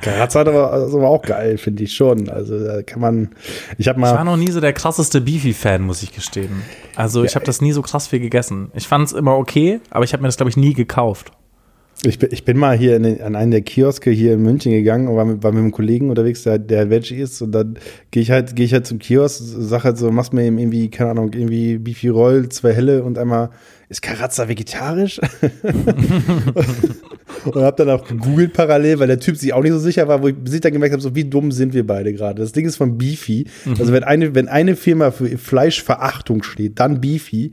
Karazza 0.00 0.40
hat 0.40 0.48
aber, 0.48 0.72
aber 0.72 1.08
auch 1.08 1.22
geil, 1.22 1.58
finde 1.58 1.84
ich 1.84 1.94
schon. 1.94 2.28
Also 2.28 2.62
da 2.62 2.82
kann 2.82 3.00
man, 3.00 3.30
ich 3.78 3.88
habe 3.88 3.98
Ich 3.98 4.04
war 4.06 4.14
mal, 4.14 4.24
noch 4.24 4.36
nie 4.36 4.50
so 4.50 4.60
der 4.60 4.72
krasseste 4.72 5.20
Beefy-Fan, 5.20 5.82
muss 5.82 6.02
ich 6.02 6.12
gestehen. 6.12 6.62
Also 6.94 7.24
ich 7.24 7.34
habe 7.34 7.44
das 7.44 7.60
nie 7.60 7.72
so 7.72 7.82
krass 7.82 8.08
viel 8.08 8.20
gegessen. 8.20 8.70
Ich 8.74 8.86
fand 8.86 9.06
es 9.06 9.12
immer 9.12 9.36
okay, 9.36 9.80
aber 9.90 10.04
ich 10.04 10.12
habe 10.12 10.22
mir 10.22 10.28
das, 10.28 10.36
glaube 10.36 10.50
ich, 10.50 10.56
nie 10.56 10.74
gekauft. 10.74 11.32
Ich 12.02 12.18
bin, 12.18 12.28
ich 12.32 12.44
bin 12.44 12.58
mal 12.58 12.76
hier 12.76 12.96
in 12.96 13.04
den, 13.04 13.22
an 13.22 13.36
einen 13.36 13.50
der 13.50 13.62
Kioske 13.62 14.10
hier 14.10 14.34
in 14.34 14.42
München 14.42 14.72
gegangen 14.72 15.08
und 15.08 15.16
war 15.16 15.24
mit, 15.24 15.42
war 15.42 15.52
mit 15.52 15.60
einem 15.60 15.72
Kollegen 15.72 16.10
unterwegs, 16.10 16.42
der, 16.42 16.58
der 16.58 16.90
Veggie 16.90 17.16
ist 17.16 17.40
und 17.40 17.52
dann 17.52 17.78
gehe 18.10 18.22
ich 18.22 18.30
halt, 18.30 18.56
gehe 18.56 18.66
ich 18.66 18.72
halt 18.72 18.86
zum 18.86 18.98
Kiosk, 18.98 19.40
sag 19.42 19.84
halt 19.84 19.96
so, 19.96 20.10
machst 20.10 20.32
mir 20.32 20.44
eben 20.44 20.58
irgendwie, 20.58 20.90
keine 20.90 21.10
Ahnung, 21.10 21.32
irgendwie 21.32 21.78
Beefy 21.78 22.08
Roll, 22.08 22.48
zwei 22.48 22.72
helle 22.72 23.04
und 23.04 23.18
einmal, 23.18 23.50
ist 23.88 24.02
Karazza 24.02 24.48
vegetarisch? 24.48 25.20
und 27.44 27.56
hab 27.56 27.76
dann 27.76 27.90
auch 27.90 28.06
gegoogelt 28.06 28.52
parallel, 28.52 28.98
weil 28.98 29.06
der 29.06 29.20
Typ 29.20 29.36
sich 29.36 29.52
auch 29.52 29.62
nicht 29.62 29.72
so 29.72 29.78
sicher 29.78 30.08
war, 30.08 30.22
wo 30.22 30.28
ich 30.28 30.34
bis 30.34 30.54
ich 30.54 30.60
dann 30.60 30.72
gemerkt 30.72 30.92
habe, 30.92 31.02
so 31.02 31.14
wie 31.14 31.24
dumm 31.24 31.52
sind 31.52 31.74
wir 31.74 31.86
beide 31.86 32.12
gerade. 32.12 32.42
Das 32.42 32.52
Ding 32.52 32.66
ist 32.66 32.76
von 32.76 32.98
Beefy. 32.98 33.46
Also 33.78 33.92
wenn 33.92 34.04
eine, 34.04 34.34
wenn 34.34 34.48
eine 34.48 34.76
Firma 34.76 35.10
für 35.10 35.38
Fleischverachtung 35.38 36.42
steht, 36.42 36.80
dann 36.80 37.00
Beefy. 37.00 37.52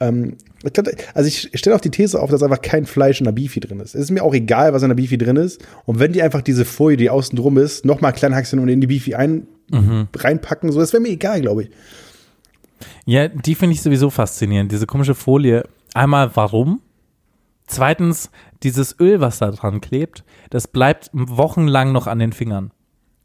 Ähm, 0.00 0.36
ich 0.62 0.72
glaub, 0.72 0.88
also 1.14 1.28
ich 1.28 1.50
stelle 1.54 1.76
auch 1.76 1.80
die 1.80 1.90
These 1.90 2.20
auf, 2.20 2.30
dass 2.30 2.42
einfach 2.42 2.60
kein 2.60 2.86
Fleisch 2.86 3.20
in 3.20 3.24
der 3.24 3.32
Beefy 3.32 3.60
drin 3.60 3.80
ist. 3.80 3.94
Es 3.94 4.02
ist 4.02 4.10
mir 4.10 4.22
auch 4.22 4.34
egal, 4.34 4.72
was 4.72 4.82
in 4.82 4.88
der 4.88 4.96
Beefy 4.96 5.16
drin 5.16 5.36
ist. 5.36 5.64
Und 5.84 5.98
wenn 5.98 6.12
die 6.12 6.22
einfach 6.22 6.42
diese 6.42 6.64
Folie, 6.64 6.96
die 6.96 7.10
außen 7.10 7.36
drum 7.36 7.56
ist, 7.58 7.84
nochmal 7.84 8.12
klein 8.12 8.34
haxen 8.34 8.58
und 8.58 8.68
in 8.68 8.80
die 8.80 8.86
Beefy 8.86 9.14
ein, 9.14 9.46
reinpacken, 10.14 10.70
so, 10.72 10.80
das 10.80 10.92
wäre 10.92 11.02
mir 11.02 11.10
egal, 11.10 11.40
glaube 11.40 11.64
ich. 11.64 11.70
Ja, 13.04 13.28
die 13.28 13.54
finde 13.54 13.74
ich 13.74 13.82
sowieso 13.82 14.10
faszinierend. 14.10 14.70
Diese 14.72 14.86
komische 14.86 15.14
Folie. 15.14 15.64
Einmal, 15.94 16.32
warum? 16.34 16.80
Zweitens, 17.66 18.30
dieses 18.62 18.98
Öl, 19.00 19.20
was 19.20 19.38
da 19.38 19.50
dran 19.50 19.80
klebt, 19.80 20.24
das 20.50 20.68
bleibt 20.68 21.10
wochenlang 21.12 21.92
noch 21.92 22.06
an 22.06 22.18
den 22.18 22.32
Fingern. 22.32 22.70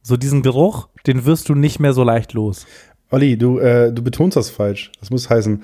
So 0.01 0.17
diesen 0.17 0.41
Geruch, 0.41 0.87
den 1.05 1.25
wirst 1.25 1.49
du 1.49 1.55
nicht 1.55 1.79
mehr 1.79 1.93
so 1.93 2.03
leicht 2.03 2.33
los. 2.33 2.65
Olli, 3.11 3.37
du, 3.37 3.59
äh, 3.59 3.91
du 3.91 4.01
betonst 4.01 4.37
das 4.37 4.49
falsch. 4.49 4.91
Das 4.99 5.09
muss 5.09 5.29
heißen, 5.29 5.61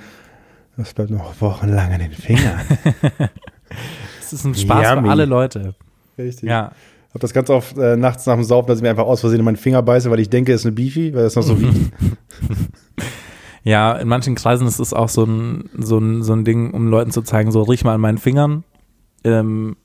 das 0.77 0.93
bleibt 0.93 1.09
noch 1.11 1.39
wochenlang 1.41 1.91
an 1.91 1.99
den 1.99 2.11
Fingern. 2.11 2.61
Das 4.19 4.33
ist 4.33 4.45
ein 4.45 4.55
Spaß 4.55 4.89
Yummy. 4.89 5.03
für 5.03 5.11
alle 5.11 5.25
Leute. 5.25 5.73
Richtig. 6.17 6.49
Ja. 6.49 6.73
Hab 7.13 7.21
das 7.21 7.33
ganz 7.33 7.49
oft 7.49 7.77
äh, 7.77 7.95
nachts 7.95 8.25
nach 8.25 8.35
dem 8.35 8.43
Saufen, 8.43 8.67
dass 8.67 8.79
ich 8.79 8.83
mir 8.83 8.89
einfach 8.89 9.05
aus 9.05 9.21
Versehen 9.21 9.39
in 9.39 9.45
meinen 9.45 9.55
Finger 9.55 9.81
beiße, 9.81 10.11
weil 10.11 10.19
ich 10.19 10.29
denke, 10.29 10.51
es 10.51 10.61
ist 10.61 10.65
eine 10.65 10.75
Beefy, 10.75 11.13
weil 11.13 11.23
es 11.23 11.35
noch 11.35 11.43
so 11.43 11.53
riecht. 11.53 11.73
Ja, 13.63 13.97
in 13.97 14.07
manchen 14.07 14.35
Kreisen 14.35 14.65
ist 14.65 14.79
es 14.79 14.93
auch 14.93 15.09
so 15.09 15.25
ein, 15.25 15.69
so 15.77 15.97
ein, 15.97 16.23
so 16.23 16.31
ein 16.31 16.45
Ding, 16.45 16.71
um 16.71 16.87
Leuten 16.87 17.11
zu 17.11 17.21
zeigen, 17.21 17.51
so 17.51 17.63
riech 17.63 17.83
mal 17.83 17.95
an 17.95 17.99
meinen 17.99 18.17
Fingern. 18.17 18.63
Ähm, 19.25 19.75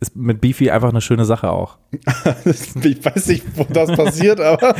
ist 0.00 0.14
mit 0.14 0.42
Beefy 0.42 0.70
einfach 0.70 0.90
eine 0.90 1.00
schöne 1.00 1.24
Sache 1.24 1.50
auch. 1.50 1.78
ich 2.44 3.02
weiß 3.02 3.28
nicht, 3.28 3.44
wo 3.56 3.64
das 3.64 3.90
passiert, 3.92 4.38
aber 4.38 4.74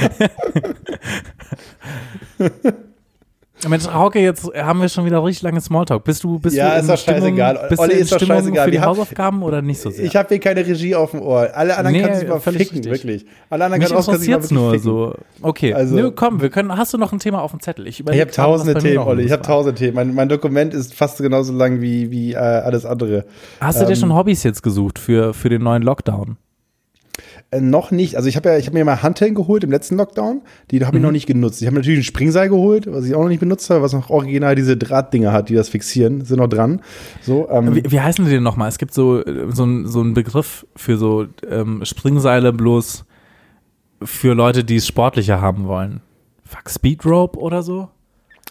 Mensch, 3.69 3.87
Hauke, 3.87 4.19
jetzt 4.21 4.51
haben 4.57 4.81
wir 4.81 4.89
schon 4.89 5.05
wieder 5.05 5.25
richtig 5.25 5.43
lange 5.43 5.61
Smalltalk. 5.61 6.03
Bist 6.05 6.25
du, 6.25 6.39
bist 6.39 6.57
Ja, 6.57 6.71
du 6.71 6.77
ist 6.77 6.83
in 6.83 6.89
doch 6.89 6.97
Stimmung, 6.99 7.21
scheißegal. 7.21 7.67
bist 7.69 7.81
Olli, 7.81 7.91
du 7.91 7.97
in 7.97 8.03
ist 8.03 8.13
doch 8.13 8.17
Stimmung 8.19 8.37
scheißegal. 8.39 8.65
für 8.65 8.71
die 8.71 8.77
Wir 8.77 8.81
haben- 8.83 8.89
Hausaufgaben 8.91 9.43
oder 9.43 9.63
nicht 9.63 9.81
so 9.81 9.91
sehr? 9.91 10.05
ich 10.05 10.17
habe 10.17 10.29
hier 10.31 10.41
keine 10.41 10.67
Regie 10.67 10.95
auf 10.95 11.13
dem 11.13 11.23
Ohr. 11.23 11.49
Alle 11.55 11.77
anderen 11.77 11.97
Nee, 11.97 12.03
können 12.03 12.15
sich 12.19 12.29
mal 12.29 12.41
völlig 12.41 12.69
ficken, 12.69 12.89
richtig. 12.91 12.93
wirklich. 13.23 13.27
Alle 13.51 13.65
anderen 13.67 13.83
Mich 13.83 13.91
interessiert 13.91 14.29
wirklich 14.43 14.51
nur 14.51 14.71
ficken. 14.73 14.85
so. 14.85 15.15
Okay, 15.43 15.75
Also- 15.75 15.95
Nö, 15.95 16.11
komm, 16.11 16.41
wir 16.43 16.51
können. 16.51 16.77
Hast 16.77 16.93
du 16.93 16.99
noch 16.99 17.13
ein 17.13 17.19
Thema 17.19 17.41
auf 17.43 17.51
dem 17.53 17.61
Zettel? 17.61 17.87
Ich, 17.87 18.01
Ich 18.01 18.21
habe 18.21 18.31
tausende 18.31 18.75
Themen, 18.81 18.99
Olli. 18.99 19.25
Ich 19.25 19.33
habe 19.33 19.43
tausende 19.43 19.79
Themen. 19.79 19.95
Mein, 19.95 20.15
mein 20.15 20.29
Dokument 20.29 20.75
ist 20.75 20.95
fast 20.95 21.19
genauso 21.19 21.53
lang 21.53 21.81
wie, 21.81 22.11
wie 22.11 22.33
äh, 22.33 22.37
alles 22.37 22.85
andere. 22.85 23.25
Hast 23.61 23.81
du 23.81 23.85
dir 23.85 23.93
ähm, 23.93 23.97
schon 23.99 24.15
Hobbys 24.15 24.43
jetzt 24.43 24.63
gesucht 24.63 24.99
für, 24.99 25.35
für 25.35 25.49
den 25.49 25.63
neuen 25.63 25.83
Lockdown? 25.83 26.37
Äh, 27.53 27.61
noch 27.61 27.91
nicht. 27.93 28.17
Also 28.17 28.29
ich 28.29 28.35
habe 28.37 28.49
ja, 28.49 28.57
ich 28.59 28.67
habe 28.67 28.77
mir 28.77 28.85
mal 28.85 29.03
Handhellen 29.03 29.35
geholt 29.35 29.63
im 29.63 29.71
letzten 29.71 29.97
Lockdown. 29.97 30.41
Die 30.71 30.85
habe 30.85 30.97
ich 30.97 31.01
Mhm. 31.01 31.07
noch 31.07 31.13
nicht 31.13 31.27
genutzt. 31.27 31.61
Ich 31.61 31.67
habe 31.67 31.77
natürlich 31.77 32.01
ein 32.01 32.05
Springseil 32.05 32.49
geholt, 32.49 32.87
was 32.91 33.05
ich 33.05 33.15
auch 33.15 33.21
noch 33.23 33.29
nicht 33.29 33.41
benutzt 33.41 33.71
habe, 33.71 33.83
was 33.83 33.93
noch 33.93 34.11
original 34.11 34.55
diese 34.57 34.77
Drahtdinger 34.77 35.33
hat, 35.33 35.49
die 35.51 35.55
das 35.55 35.69
fixieren. 35.69 36.25
Sind 36.25 36.39
noch 36.39 36.49
dran. 36.49 36.81
So, 37.21 37.49
ähm, 37.51 37.75
Wie, 37.77 37.85
wie 37.93 38.01
heißen 38.01 38.25
die 38.25 38.31
denn 38.31 38.43
nochmal? 38.43 38.69
Es 38.69 38.79
gibt 38.79 38.93
so, 38.95 39.23
äh, 39.25 39.47
so, 39.53 39.65
ein, 39.65 39.87
so 39.87 40.01
einen 40.01 40.15
Begriff 40.15 40.67
für 40.77 40.97
so 40.97 41.27
ähm, 41.49 41.85
Springseile 41.85 42.53
bloß 42.53 43.05
für 44.03 44.35
Leute, 44.35 44.65
die 44.65 44.77
es 44.77 44.87
sportlicher 44.87 45.41
haben 45.41 45.67
wollen. 45.67 46.01
Fuck, 46.45 46.69
Speed 46.71 47.05
Rope 47.07 47.39
oder 47.39 47.63
so? 47.63 47.89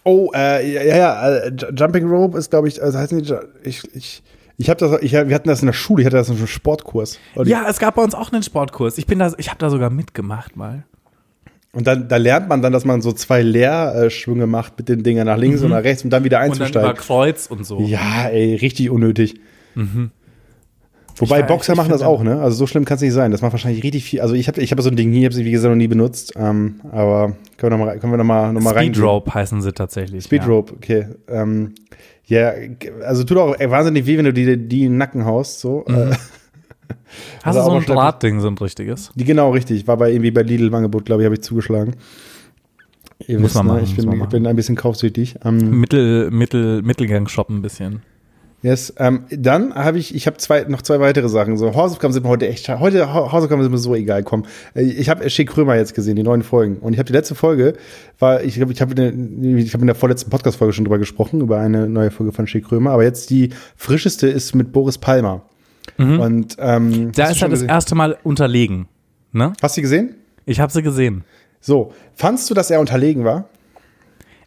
Oh, 0.04 0.30
äh, 0.34 0.74
ja, 0.74 0.84
ja, 0.84 0.98
ja, 0.98 1.28
äh, 1.30 1.48
J- 1.50 1.80
Jumping 1.80 2.08
Rope 2.08 2.38
ist, 2.38 2.50
glaube 2.50 2.68
ich, 2.68 2.82
also 2.82 2.98
heißt 2.98 3.12
nicht, 3.12 3.30
Ju- 3.32 3.44
ich, 3.64 3.84
ich, 3.94 4.24
Ich 4.62 4.70
habe 4.70 4.80
das, 4.80 5.02
ich, 5.02 5.12
wir 5.14 5.34
hatten 5.36 5.48
das 5.50 5.62
in 5.62 5.66
der 5.66 5.74
Schule, 5.74 6.02
ich 6.02 6.06
hatte 6.06 6.18
das 6.18 6.30
in 6.30 6.38
einem 6.38 6.48
Sportkurs. 6.48 7.18
Ja, 7.46 7.66
es 7.68 7.80
gab 7.80 7.96
bei 7.96 8.04
uns 8.04 8.14
auch 8.16 8.32
einen 8.32 8.44
Sportkurs. 8.44 8.98
Ich 8.98 9.08
bin 9.08 9.20
da, 9.20 9.34
ich 9.38 9.50
habe 9.50 9.58
da 9.60 9.70
sogar 9.70 9.90
mitgemacht 9.90 10.56
mal. 10.56 10.84
Und 11.74 11.88
dann, 11.88 12.08
da 12.08 12.18
lernt 12.18 12.48
man 12.50 12.62
dann, 12.62 12.72
dass 12.74 12.86
man 12.86 13.02
so 13.02 13.12
zwei 13.14 13.42
Leerschwünge 13.42 14.46
macht 14.46 14.78
mit 14.78 14.90
den 14.90 15.04
Dingern 15.04 15.26
nach 15.28 15.38
links 15.38 15.62
und 15.62 15.70
nach 15.72 15.84
rechts, 15.84 16.04
um 16.04 16.10
dann 16.10 16.24
wieder 16.24 16.40
Mhm. 16.46 16.52
Und 16.52 16.60
dann 16.60 16.70
über 16.70 16.80
einzusteigen. 16.82 16.98
Kreuz 17.06 17.48
und 17.48 17.66
so. 17.66 17.80
Ja, 17.82 18.28
ey, 18.30 18.56
richtig 18.56 18.90
unnötig. 18.90 19.40
Wobei 21.18 21.40
Ich- 21.42 21.46
Boxer 21.46 21.74
ich 21.74 21.78
machen 21.78 21.90
das 21.92 22.02
auch, 22.02 22.24
ne? 22.24 22.42
Also 22.42 22.58
so 22.58 22.68
schlimm 22.68 22.86
kann 22.86 22.96
es 22.96 23.02
nicht 23.02 23.14
sein. 23.14 23.32
Das 23.32 23.42
macht 23.42 23.52
wahrscheinlich 23.54 23.84
richtig 23.84 24.04
viel. 24.04 24.22
Also 24.22 24.34
ich 24.34 24.48
habe 24.48 24.62
ich 24.62 24.72
hab 24.72 24.82
so 24.82 24.90
ein 24.90 24.96
Ding 24.96 25.12
hier, 25.12 25.26
habe 25.26 25.36
sie 25.36 25.46
wie 25.46 25.52
gesagt 25.52 25.70
noch 25.70 25.78
nie 25.78 25.88
benutzt. 25.88 26.34
Ähm, 26.36 26.82
aber 26.92 27.36
können 27.58 27.72
wir 27.74 27.78
nochmal 27.78 28.00
können 28.00 28.14
wir 28.14 28.18
noch 28.18 28.24
mal, 28.24 28.54
noch 28.54 28.62
mal 28.62 28.74
rein. 28.74 28.94
Speed 28.94 29.04
Rope 29.04 29.34
heißen 29.34 29.62
sie 29.62 29.72
tatsächlich. 29.74 30.24
Speed 30.24 30.48
Rope, 30.48 30.74
okay. 30.74 31.08
Ähm, 31.28 31.74
ja, 32.26 32.54
also 33.04 33.24
tut 33.24 33.38
auch 33.38 33.60
wahnsinnig 33.60 34.06
weh, 34.06 34.18
wenn 34.18 34.26
du 34.26 34.34
die, 34.34 34.58
die 34.58 34.86
in 34.86 34.94
den 34.94 34.98
Nacken 34.98 35.26
haust. 35.26 35.60
So. 35.60 35.86
Mhm. 35.88 35.96
Äh. 35.96 36.16
Hast 37.44 37.58
du 37.58 37.64
so 37.64 37.72
ein 37.72 37.86
Drahtding, 37.86 38.40
so 38.40 38.48
ein 38.48 38.58
richtiges? 38.58 39.12
die 39.16 39.26
genau 39.26 39.52
richtig. 39.52 39.88
War 39.88 39.98
bei 39.98 40.12
irgendwie 40.12 40.32
bei 40.32 40.42
Lidl 40.42 40.68
im 40.68 40.74
Angebot, 40.74 41.06
glaube 41.06 41.22
ich, 41.22 41.26
habe 41.26 41.36
ich 41.36 41.42
zugeschlagen. 41.42 41.96
Ihr 43.28 43.40
Muss 43.40 43.52
wisst, 43.52 43.56
man 43.56 43.68
ne? 43.68 43.74
machen, 43.74 43.84
ich, 43.84 43.96
bin, 43.96 44.22
ich 44.22 44.30
bin 44.30 44.48
ein 44.48 44.56
bisschen 44.56 44.76
kaufsüchtig. 44.76 45.36
Ähm, 45.44 45.80
Mittel, 45.80 46.32
Mittel, 46.32 46.82
Mittelgang 46.82 47.28
shoppen 47.28 47.58
ein 47.58 47.62
bisschen. 47.62 48.02
Yes, 48.64 48.94
ähm, 48.98 49.24
dann 49.32 49.74
habe 49.74 49.98
ich, 49.98 50.14
ich 50.14 50.28
habe 50.28 50.38
zwei, 50.38 50.66
noch 50.66 50.84
zwei 50.84 51.00
weitere 51.00 51.28
Sachen. 51.30 51.58
So 51.58 51.74
Hausaufgaben 51.76 52.14
sind 52.14 52.22
mir 52.24 52.30
heute 52.30 52.48
echt, 52.48 52.70
heute 52.70 53.12
Ha- 53.12 53.32
Hausaufgaben 53.32 53.64
sind 53.64 53.72
mir 53.72 53.80
so 53.80 53.96
egal. 53.96 54.22
Komm, 54.22 54.44
Äh, 54.76 54.84
ich 54.84 55.10
habe 55.10 55.28
Schick 55.32 55.50
Krömer 55.50 55.76
jetzt 55.78 55.96
gesehen, 55.96 56.16
die 56.16 56.22
neuen 56.22 56.44
Folgen. 56.44 56.78
Und 56.78 56.94
ich 56.94 57.00
habe 57.00 57.08
die 57.08 57.14
letzte 57.14 57.34
Folge, 57.34 57.74
war, 58.20 58.44
ich 58.44 58.54
glaube, 58.56 58.72
ich 58.72 58.80
habe 58.82 58.92
in, 58.92 59.42
der- 59.42 59.56
ich 59.58 59.74
habe 59.74 59.82
in 59.82 59.88
der 59.88 59.96
vorletzten 59.96 60.30
Podcast-Folge 60.30 60.74
schon 60.74 60.86
drüber 60.86 61.00
gesprochen 61.00 61.42
über 61.42 61.58
eine 61.60 61.90
neue 61.90 62.12
Folge 62.12 62.32
von 62.34 62.46
Schick 62.46 62.68
Krömer. 62.68 62.92
Aber 62.92 63.04
jetzt 63.04 63.32
die 63.32 63.50
frischeste 63.76 64.28
ist 64.28 64.54
mit 64.54 64.72
Boris 64.72 65.00
Palmer. 65.00 65.42
Und 65.98 66.56
ähm, 66.60 67.12
Da 67.16 67.30
ist 67.32 67.42
er 67.42 67.50
das 67.50 67.64
erste 67.64 67.96
Mal 67.96 68.16
unterlegen. 68.24 68.88
Ne? 69.32 69.54
Hast 69.62 69.78
du 69.78 69.82
gesehen? 69.82 70.16
Ich 70.46 70.60
habe 70.60 70.72
sie 70.72 70.84
gesehen. 70.84 71.24
So, 71.60 71.94
fandst 72.14 72.48
du, 72.50 72.54
dass 72.54 72.70
er 72.70 72.80
unterlegen 72.80 73.24
war? 73.24 73.50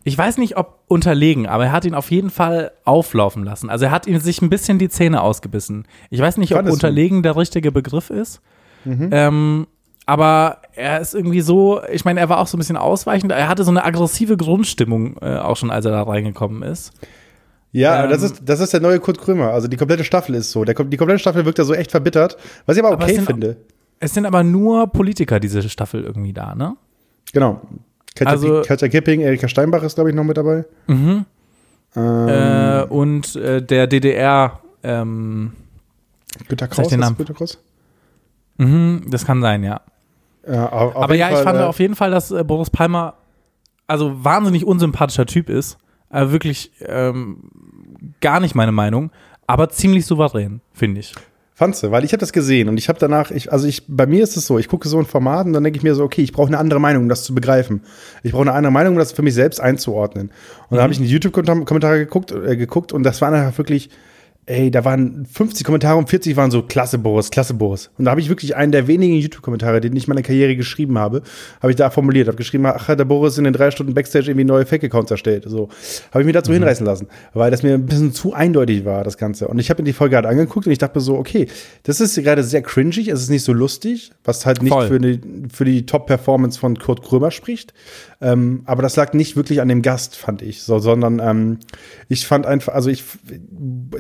Ich 0.05 0.17
weiß 0.17 0.39
nicht, 0.39 0.57
ob 0.57 0.81
unterlegen, 0.95 1.47
aber 1.47 1.67
er 1.67 1.73
hat 1.73 1.85
ihn 1.85 1.95
auf 1.95 2.11
jeden 2.11 2.31
Fall 2.31 2.73
auflaufen 2.85 3.45
lassen. 3.45 3.69
Also 3.69 3.85
er 3.87 3.91
hat 3.91 4.07
ihm 4.07 4.19
sich 4.21 4.41
ein 4.41 4.49
bisschen 4.49 4.79
die 4.79 4.89
Zähne 4.89 5.21
ausgebissen. 5.21 5.87
Ich 6.11 6.21
weiß 6.21 6.37
nicht, 6.39 6.55
ob 6.55 6.67
unterlegen 6.71 7.23
der 7.23 7.37
richtige 7.37 7.71
Begriff 7.73 8.09
ist. 8.11 8.41
Mhm. 8.85 9.09
Ähm, 9.13 9.67
aber 10.07 10.59
er 10.75 11.01
ist 11.01 11.15
irgendwie 11.15 11.41
so, 11.41 11.81
ich 11.91 12.05
meine, 12.05 12.21
er 12.21 12.29
war 12.29 12.39
auch 12.39 12.47
so 12.47 12.57
ein 12.57 12.61
bisschen 12.61 12.77
ausweichend. 12.77 13.33
Er 13.33 13.49
hatte 13.49 13.65
so 13.65 13.71
eine 13.71 13.85
aggressive 13.85 14.37
Grundstimmung, 14.37 15.17
äh, 15.21 15.37
auch 15.37 15.57
schon 15.57 15.71
als 15.71 15.85
er 15.85 15.93
da 15.93 16.03
reingekommen 16.03 16.63
ist. 16.63 16.93
Ja, 17.73 18.05
Ähm, 18.05 18.11
das, 18.11 18.23
ist, 18.23 18.43
das 18.45 18.61
ist 18.61 18.73
der 18.73 18.81
neue 18.81 19.01
Kurt 19.01 19.19
Krömer. 19.19 19.51
Also 19.51 19.67
die 19.69 19.77
komplette 19.77 20.05
Staffel 20.05 20.35
ist 20.35 20.53
so. 20.53 20.65
Der, 20.65 20.75
die 20.75 20.97
komplette 20.97 21.19
Staffel 21.19 21.45
wirkt 21.45 21.59
da 21.59 21.65
so 21.65 21.75
echt 21.75 21.91
verbittert, 21.91 22.37
was 22.67 22.77
ich 22.77 22.83
aber 22.85 22.93
Aber 22.95 23.03
okay 23.05 23.13
es 23.13 23.17
sind- 23.17 23.27
finde. 23.27 23.57
Es 24.01 24.13
sind 24.15 24.27
aber 24.27 24.43
nur 24.45 24.89
Politiker 24.89 25.41
diese 25.41 25.67
Staffel 25.69 26.05
irgendwie 26.05 26.33
da, 26.35 26.55
ne? 26.55 26.77
Genau. 27.33 27.61
Katja, 28.15 28.31
Also- 28.33 28.63
Katja 28.63 28.89
Kipping, 28.89 29.21
Erika 29.21 29.49
Steinbach 29.49 29.83
ist, 29.83 29.95
glaube 29.97 30.11
ich, 30.11 30.17
noch 30.17 30.25
mit 30.25 30.37
dabei. 30.37 30.65
Ähm, 30.89 31.25
Äh, 31.97 32.83
und 32.89 33.37
äh, 33.37 33.63
der 33.63 33.87
DDR, 33.87 34.61
ähm, 34.83 35.53
Günter 36.49 36.67
Kraus, 36.67 36.89
den 36.89 37.01
Namen. 37.01 37.17
Günter 37.17 37.35
Kraus? 37.35 37.59
mhm, 38.57 39.07
das 39.11 39.25
kann 39.25 39.41
sein, 39.41 39.63
ja. 39.63 39.81
Ja, 40.47 40.71
Aber 40.73 41.15
ja, 41.15 41.29
ich 41.29 41.35
Fall, 41.37 41.45
fand 41.45 41.59
äh, 41.61 41.63
auf 41.63 41.79
jeden 41.79 41.95
Fall, 41.95 42.11
dass 42.11 42.31
äh, 42.33 42.43
Boris 42.45 42.69
Palmer 42.71 43.15
also 43.87 44.25
wahnsinnig 44.25 44.65
unsympathischer 44.67 45.27
Typ 45.27 45.49
ist. 45.49 45.79
Äh, 46.11 46.31
wirklich 46.31 46.73
ähm, 46.81 47.45
gar 48.21 48.41
nicht 48.41 48.55
meine 48.55 48.73
Meinung, 48.73 49.11
aber 49.47 49.69
ziemlich 49.71 50.05
souverän, 50.07 50.61
finde 50.73 51.01
ich. 51.01 51.15
Fandst 51.57 51.85
du, 51.85 51.93
weil 51.93 52.05
ich 52.05 52.11
habe 52.11 52.19
das 52.19 52.33
gesehen 52.33 52.69
und 52.69 52.79
ich 52.79 52.89
habe 52.89 52.99
danach, 52.99 53.31
ich, 53.31 53.53
also 53.53 53.69
ich, 53.69 53.85
bei 53.87 54.07
mir 54.07 54.25
ist 54.25 54.37
es 54.37 54.45
so, 54.45 54.59
ich 54.59 54.67
gucke 54.67 54.89
so 54.89 54.99
ein 54.99 55.07
Format 55.07 55.47
und 55.47 55.53
dann 55.53 55.63
denke 55.63 55.77
ich 55.77 55.85
mir 55.85 55.95
so, 55.95 56.03
okay, 56.03 56.21
ich 56.23 56.33
brauche 56.33 56.49
eine 56.49 56.59
andere 56.59 56.81
Meinung, 56.81 57.05
um 57.05 57.09
das 57.09 57.23
zu 57.23 57.33
begreifen. 57.33 57.83
Ich 58.25 58.33
brauche 58.33 58.43
eine 58.43 58.55
andere 58.55 58.73
Meinung, 58.73 58.95
um 58.95 58.99
das 58.99 59.13
für 59.13 59.23
mich 59.23 59.35
selbst 59.35 59.61
einzuordnen. 59.61 60.33
Und 60.69 60.77
dann 60.77 60.83
habe 60.83 60.93
ich 60.93 60.99
in 60.99 61.05
die 61.05 61.13
YouTube-Kommentare 61.13 61.99
geguckt, 61.99 62.33
äh, 62.33 62.57
geguckt 62.57 62.93
und 62.93 63.05
das 63.05 63.21
waren 63.21 63.35
einfach 63.35 63.57
wirklich, 63.57 63.91
ey, 64.47 64.71
da 64.71 64.85
waren 64.85 65.27
50 65.27 65.65
Kommentare 65.65 65.97
und 65.97 66.09
40 66.09 66.37
waren 66.37 66.51
so, 66.51 66.63
klasse 66.63 66.99
Boris, 66.99 67.31
klasse 67.31 67.55
Boris. 67.55 67.91
Und 67.97 68.05
da 68.05 68.11
habe 68.11 68.21
ich 68.21 68.29
wirklich 68.29 68.57
einen 68.57 68.73
der 68.73 68.87
wenigen 68.87 69.15
YouTube-Kommentare, 69.15 69.81
den 69.81 69.97
ich 69.97 70.05
in 70.05 70.09
meiner 70.11 70.23
Karriere 70.23 70.55
geschrieben 70.57 70.99
habe, 70.99 71.23
habe 71.63 71.71
ich 71.71 71.77
da 71.77 71.91
formuliert, 71.91 72.29
habe 72.29 72.37
geschrieben, 72.37 72.67
ach, 72.67 72.89
hat 72.89 72.99
der 72.99 73.05
Boris 73.05 73.39
in 73.39 73.45
den 73.45 73.53
drei 73.53 73.71
Stunden 73.71 73.95
Backstage 73.95 74.31
irgendwie 74.31 74.45
neue 74.45 74.67
Fake-Accounts 74.67 75.11
erstellt. 75.11 75.45
So, 75.47 75.69
habe 76.11 76.21
ich 76.21 76.27
mir 76.27 76.33
dazu 76.33 76.53
hinreißen 76.53 76.85
lassen, 76.85 77.09
weil 77.33 77.51
das 77.51 77.63
mir 77.63 77.75
ein 77.75 77.87
bisschen 77.87 78.13
zu 78.13 78.35
eindeutig 78.35 78.85
war, 78.85 79.03
das 79.05 79.17
Ganze. 79.17 79.49
Und 79.49 79.59
ich 79.59 79.71
habe 79.71 79.83
mir 79.83 79.87
die 79.87 79.93
Folge 79.93 80.17
halt 80.17 80.27
angeguckt 80.27 80.67
und 80.67 80.73
ich 80.73 80.79
dachte 80.79 80.99
mir 80.99 81.03
so, 81.03 81.17
okay, 81.17 81.47
das 81.85 82.01
ist 82.01 82.15
gerade 82.17 82.43
sehr 82.43 82.63
cringy, 82.63 83.11
es 83.11 83.23
ist 83.23 83.31
nicht 83.31 83.45
so 83.45 83.53
lustig, 83.53 84.11
was 84.25 84.45
halt 84.45 84.63
nicht 84.63 84.73
Voll. 84.73 84.89
für 84.89 84.99
die, 85.01 85.21
für 85.53 85.65
die 85.65 85.87
Top-Performance 85.87 86.59
von 86.59 86.79
Kurt 86.79 87.03
Krömer 87.03 87.31
spricht. 87.31 87.73
Ähm, 88.25 88.63
aber 88.65 88.81
das 88.81 88.97
lag 88.97 89.13
nicht 89.13 89.37
wirklich 89.37 89.61
an 89.61 89.69
dem 89.69 89.83
Gast, 89.83 90.17
fand 90.17 90.41
ich, 90.41 90.63
so, 90.63 90.79
sondern 90.79 91.21
ähm, 91.23 91.59
ich 92.09 92.27
fand 92.27 92.47
einfach, 92.47 92.73
also 92.73 92.89
ich, 92.89 93.05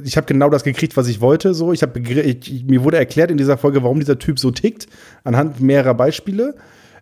ich 0.02 0.16
habe 0.16 0.26
genau 0.26 0.48
das 0.48 0.64
gekriegt, 0.64 0.96
was 0.96 1.08
ich 1.08 1.20
wollte. 1.20 1.52
So, 1.52 1.74
ich 1.74 1.82
habe 1.82 2.00
mir 2.00 2.82
wurde 2.82 2.96
erklärt 2.96 3.30
in 3.30 3.36
dieser 3.36 3.58
Folge, 3.58 3.82
warum 3.82 4.00
dieser 4.00 4.18
Typ 4.18 4.38
so 4.38 4.50
tickt, 4.50 4.86
anhand 5.24 5.60
mehrerer 5.60 5.92
Beispiele. 5.92 6.54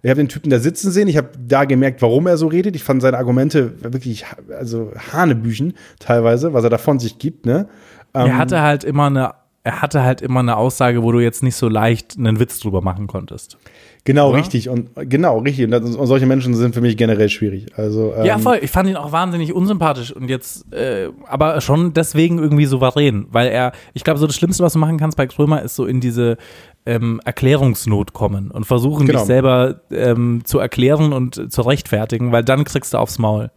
Ich 0.03 0.11
habe 0.11 0.19
den 0.19 0.29
Typen 0.29 0.51
da 0.51 0.59
sitzen 0.59 0.91
sehen. 0.91 1.07
Ich 1.07 1.17
habe 1.17 1.29
da 1.39 1.65
gemerkt, 1.65 2.03
warum 2.03 2.27
er 2.27 2.37
so 2.37 2.49
redet. 2.49 2.75
Ich 2.75 2.83
fand 2.83 3.01
seine 3.01 3.19
Argumente 3.19 3.81
wirklich, 3.85 4.25
also 4.59 4.91
Hanebüchen 5.13 5.75
teilweise, 6.01 6.53
was 6.55 6.65
er 6.65 6.71
da 6.71 6.79
von 6.79 6.99
sich 6.99 7.21
gibt. 7.21 7.47
Ne? 7.47 7.69
Ähm, 8.15 8.27
er 8.27 8.37
hatte 8.37 8.63
halt 8.63 8.83
immer 8.83 9.07
eine, 9.07 9.35
er 9.65 9.81
hatte 9.81 10.03
halt 10.03 10.21
immer 10.23 10.41
eine 10.41 10.57
Aussage, 10.57 11.03
wo 11.05 11.13
du 11.13 11.21
jetzt 11.21 11.43
nicht 11.43 11.55
so 11.55 11.69
leicht 11.69 12.17
einen 12.19 12.41
Witz 12.41 12.59
drüber 12.59 12.81
machen 12.83 13.07
konntest. 13.07 13.59
genau 14.05 14.31
oder? 14.31 14.39
richtig 14.39 14.69
und 14.69 14.91
genau 14.97 15.39
richtig. 15.39 15.67
Und, 15.67 15.71
das, 15.71 15.83
und 15.95 16.07
solche 16.09 16.27
Menschen 16.27 16.55
sind 16.55 16.75
für 16.75 16.81
mich 16.81 16.97
generell 16.97 17.29
schwierig. 17.29 17.67
Also 17.77 18.13
ähm, 18.17 18.25
Ja, 18.27 18.39
voll. 18.39 18.59
Ich 18.61 18.73
fand 18.73 18.89
ihn 18.89 18.97
auch 18.97 19.13
wahnsinnig 19.13 19.53
unsympathisch 19.53 20.11
und 20.11 20.29
jetzt, 20.29 20.73
äh, 20.75 21.11
aber 21.29 21.61
schon 21.61 21.93
deswegen 21.93 22.39
irgendwie 22.41 22.67
souverän, 22.67 23.27
weil 23.31 23.49
er, 23.49 23.71
ich 23.95 24.03
glaube, 24.03 24.19
so 24.19 24.27
das 24.27 24.35
Schlimmste, 24.35 24.65
was 24.65 24.73
du 24.73 24.81
machen 24.81 24.99
kannst 24.99 25.17
bei 25.17 25.27
Krömer, 25.29 25.63
ist 25.63 25.77
so 25.77 25.87
in 25.87 26.01
diese 26.01 26.39
ähm, 26.85 27.21
Erklärungsnot 27.25 28.13
kommen 28.13 28.51
und 28.51 28.65
versuchen, 28.67 29.07
Genau. 29.07 29.21
dich 29.21 29.27
selber 29.29 29.81
ähm, 29.93 30.43
zu 30.45 30.59
erklären 30.59 31.13
und 31.13 31.53
zu 31.53 31.63
rechtfertigen, 31.63 32.33
weil 32.33 32.43
dann 32.43 32.65
kriegst 32.65 32.95
du 32.95 32.99
aufs 32.99 33.21
Maul. 33.21 33.53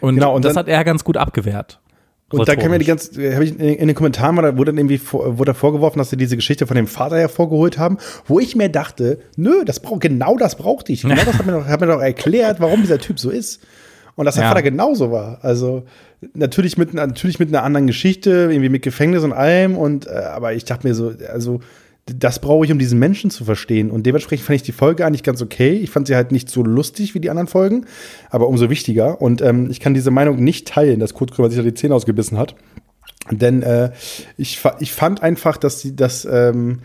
Und, 0.00 0.14
Genau, 0.14 0.34
und 0.34 0.42
das 0.44 0.54
dann- 0.54 0.60
hat 0.64 0.68
er 0.68 0.82
ganz 0.84 1.04
gut 1.04 1.18
abgewehrt. 1.18 1.80
Und 2.32 2.48
da 2.48 2.56
kann 2.56 2.72
mir 2.72 2.78
die 2.78 2.86
ganze, 2.86 3.34
habe 3.34 3.44
ich 3.44 3.52
in, 3.52 3.60
in 3.60 3.86
den 3.86 3.94
Kommentaren 3.94 4.34
mal, 4.34 4.42
da 4.42 4.56
wurde 4.56 4.72
dann 4.72 4.78
irgendwie 4.78 4.98
vor, 4.98 5.38
wurde 5.38 5.52
da 5.52 5.54
vorgeworfen, 5.54 5.98
dass 5.98 6.10
sie 6.10 6.16
diese 6.16 6.34
Geschichte 6.34 6.66
von 6.66 6.76
dem 6.76 6.88
Vater 6.88 7.16
hervorgeholt 7.18 7.78
haben, 7.78 7.98
wo 8.26 8.40
ich 8.40 8.56
mir 8.56 8.68
dachte, 8.68 9.20
nö, 9.36 9.64
das 9.64 9.78
braucht 9.78 10.00
genau 10.00 10.36
das 10.36 10.56
brauchte 10.56 10.92
ich. 10.92 11.02
Genau 11.02 11.14
das 11.24 11.38
hat 11.38 11.46
mir, 11.46 11.52
doch, 11.52 11.66
hat 11.66 11.80
mir 11.80 11.86
doch 11.86 12.00
erklärt, 12.00 12.58
warum 12.58 12.80
dieser 12.80 12.98
Typ 12.98 13.20
so 13.20 13.30
ist. 13.30 13.60
Und 14.16 14.24
dass 14.24 14.34
der 14.34 14.44
Ja. 14.44 14.48
Vater 14.48 14.62
genauso 14.62 15.12
war. 15.12 15.38
Also 15.42 15.84
natürlich 16.34 16.76
mit, 16.78 16.94
natürlich 16.94 17.38
mit 17.38 17.48
einer 17.50 17.62
anderen 17.62 17.86
Geschichte, 17.86 18.30
irgendwie 18.50 18.70
mit 18.70 18.82
Gefängnis 18.82 19.22
und 19.22 19.32
allem. 19.32 19.76
Und 19.76 20.06
äh, 20.06 20.10
aber 20.10 20.54
ich 20.54 20.64
dachte 20.64 20.88
mir 20.88 20.94
so, 20.94 21.12
also 21.32 21.60
das 22.06 22.40
brauche 22.40 22.64
ich, 22.64 22.70
um 22.70 22.78
diesen 22.78 23.00
Menschen 23.00 23.30
zu 23.30 23.44
verstehen. 23.44 23.90
Und 23.90 24.06
dementsprechend 24.06 24.46
fand 24.46 24.56
ich 24.56 24.62
die 24.62 24.72
Folge 24.72 25.04
eigentlich 25.04 25.24
ganz 25.24 25.42
okay. 25.42 25.72
Ich 25.72 25.90
fand 25.90 26.06
sie 26.06 26.14
halt 26.14 26.30
nicht 26.30 26.48
so 26.48 26.62
lustig 26.62 27.14
wie 27.14 27.20
die 27.20 27.30
anderen 27.30 27.48
Folgen, 27.48 27.84
aber 28.30 28.46
umso 28.46 28.70
wichtiger. 28.70 29.20
Und 29.20 29.42
ähm, 29.42 29.68
ich 29.70 29.80
kann 29.80 29.92
diese 29.92 30.12
Meinung 30.12 30.42
nicht 30.42 30.68
teilen, 30.68 31.00
dass 31.00 31.14
Kurt 31.14 31.32
Krömer 31.32 31.48
sich 31.48 31.58
da 31.58 31.64
die 31.64 31.74
Zähne 31.74 31.94
ausgebissen 31.94 32.38
hat. 32.38 32.54
Denn 33.32 33.62
äh, 33.62 33.90
ich, 34.36 34.60
ich 34.78 34.92
fand 34.92 35.20
einfach, 35.20 35.56
dass 35.56 35.80
die 35.80 35.96
das, 35.96 36.24
ähm, 36.30 36.78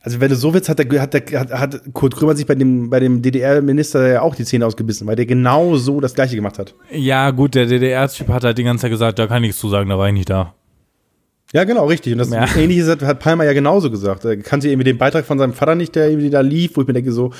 also 0.00 0.20
wenn 0.20 0.28
du 0.28 0.36
so 0.36 0.54
willst, 0.54 0.68
hat, 0.68 0.78
der, 0.78 1.02
hat, 1.02 1.14
der, 1.14 1.58
hat 1.58 1.80
Kurt 1.92 2.14
Krömer 2.14 2.36
sich 2.36 2.46
bei 2.46 2.54
dem, 2.54 2.88
bei 2.88 3.00
dem 3.00 3.20
DDR-Minister 3.20 4.06
ja 4.06 4.22
auch 4.22 4.36
die 4.36 4.44
Zähne 4.44 4.64
ausgebissen, 4.64 5.08
weil 5.08 5.16
der 5.16 5.26
genau 5.26 5.74
so 5.74 6.00
das 6.00 6.14
gleiche 6.14 6.36
gemacht 6.36 6.60
hat. 6.60 6.72
Ja, 6.92 7.32
gut, 7.32 7.56
der 7.56 7.66
DDR-Typ 7.66 8.28
hat 8.28 8.44
halt 8.44 8.58
die 8.58 8.64
ganze 8.64 8.82
Zeit 8.82 8.92
gesagt, 8.92 9.18
da 9.18 9.26
kann 9.26 9.38
ich 9.38 9.48
nichts 9.48 9.60
zu 9.60 9.68
sagen, 9.68 9.90
da 9.90 9.98
war 9.98 10.06
ich 10.06 10.14
nicht 10.14 10.30
da. 10.30 10.54
Ja, 11.52 11.64
genau, 11.64 11.84
richtig. 11.86 12.12
Und 12.14 12.18
das 12.18 12.30
Ja. 12.30 12.46
Ähnliches 12.56 12.88
hat, 12.88 13.02
hat 13.02 13.18
Palmer 13.20 13.44
ja 13.44 13.52
genauso 13.52 13.90
gesagt. 13.90 14.24
Er 14.24 14.36
kannte 14.38 14.68
irgendwie 14.68 14.84
den 14.84 14.98
Beitrag 14.98 15.24
von 15.26 15.38
seinem 15.38 15.52
Vater 15.52 15.74
nicht, 15.74 15.94
der 15.94 16.08
irgendwie 16.08 16.30
da 16.30 16.40
lief, 16.40 16.72
wo 16.76 16.80
ich 16.80 16.86
mir 16.86 16.94
denke, 16.94 17.12
so, 17.12 17.30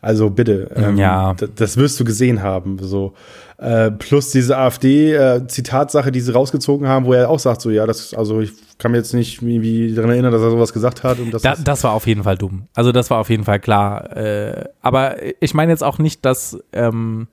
also 0.00 0.30
bitte, 0.30 0.70
ähm, 0.74 0.96
Ja. 0.96 1.34
das 1.56 1.76
wirst 1.76 2.00
du 2.00 2.04
gesehen 2.04 2.42
haben. 2.42 2.78
So. 2.80 3.12
Äh, 3.58 3.90
plus 3.90 4.30
diese 4.30 4.56
AfD-Zitatsache, 4.56 6.12
die 6.12 6.20
sie 6.20 6.32
rausgezogen 6.32 6.86
haben, 6.88 7.06
wo 7.06 7.12
er 7.12 7.28
auch 7.28 7.38
sagt, 7.40 7.60
so, 7.60 7.70
ja, 7.70 7.86
das, 7.86 8.14
also 8.14 8.40
ich 8.40 8.52
kann 8.78 8.92
mir 8.92 8.98
jetzt 8.98 9.12
nicht 9.14 9.42
irgendwie 9.42 9.92
daran 9.94 10.10
erinnern, 10.12 10.32
dass 10.32 10.42
er 10.42 10.50
sowas 10.50 10.72
gesagt 10.72 11.02
hat. 11.02 11.18
Und 11.18 11.32
das 11.34 11.42
Da, 11.42 11.54
das 11.56 11.84
war 11.84 11.92
auf 11.92 12.06
jeden 12.06 12.22
Fall 12.22 12.36
dumm. 12.38 12.68
Also 12.74 12.92
das 12.92 13.10
war 13.10 13.18
auf 13.18 13.30
jeden 13.30 13.44
Fall 13.44 13.58
klar. 13.60 14.16
Äh, 14.16 14.64
aber 14.80 15.16
ich 15.40 15.54
meine 15.54 15.72
jetzt 15.72 15.82
auch 15.84 15.98
nicht, 15.98 16.24
dass, 16.24 16.58
ähm, 16.72 17.26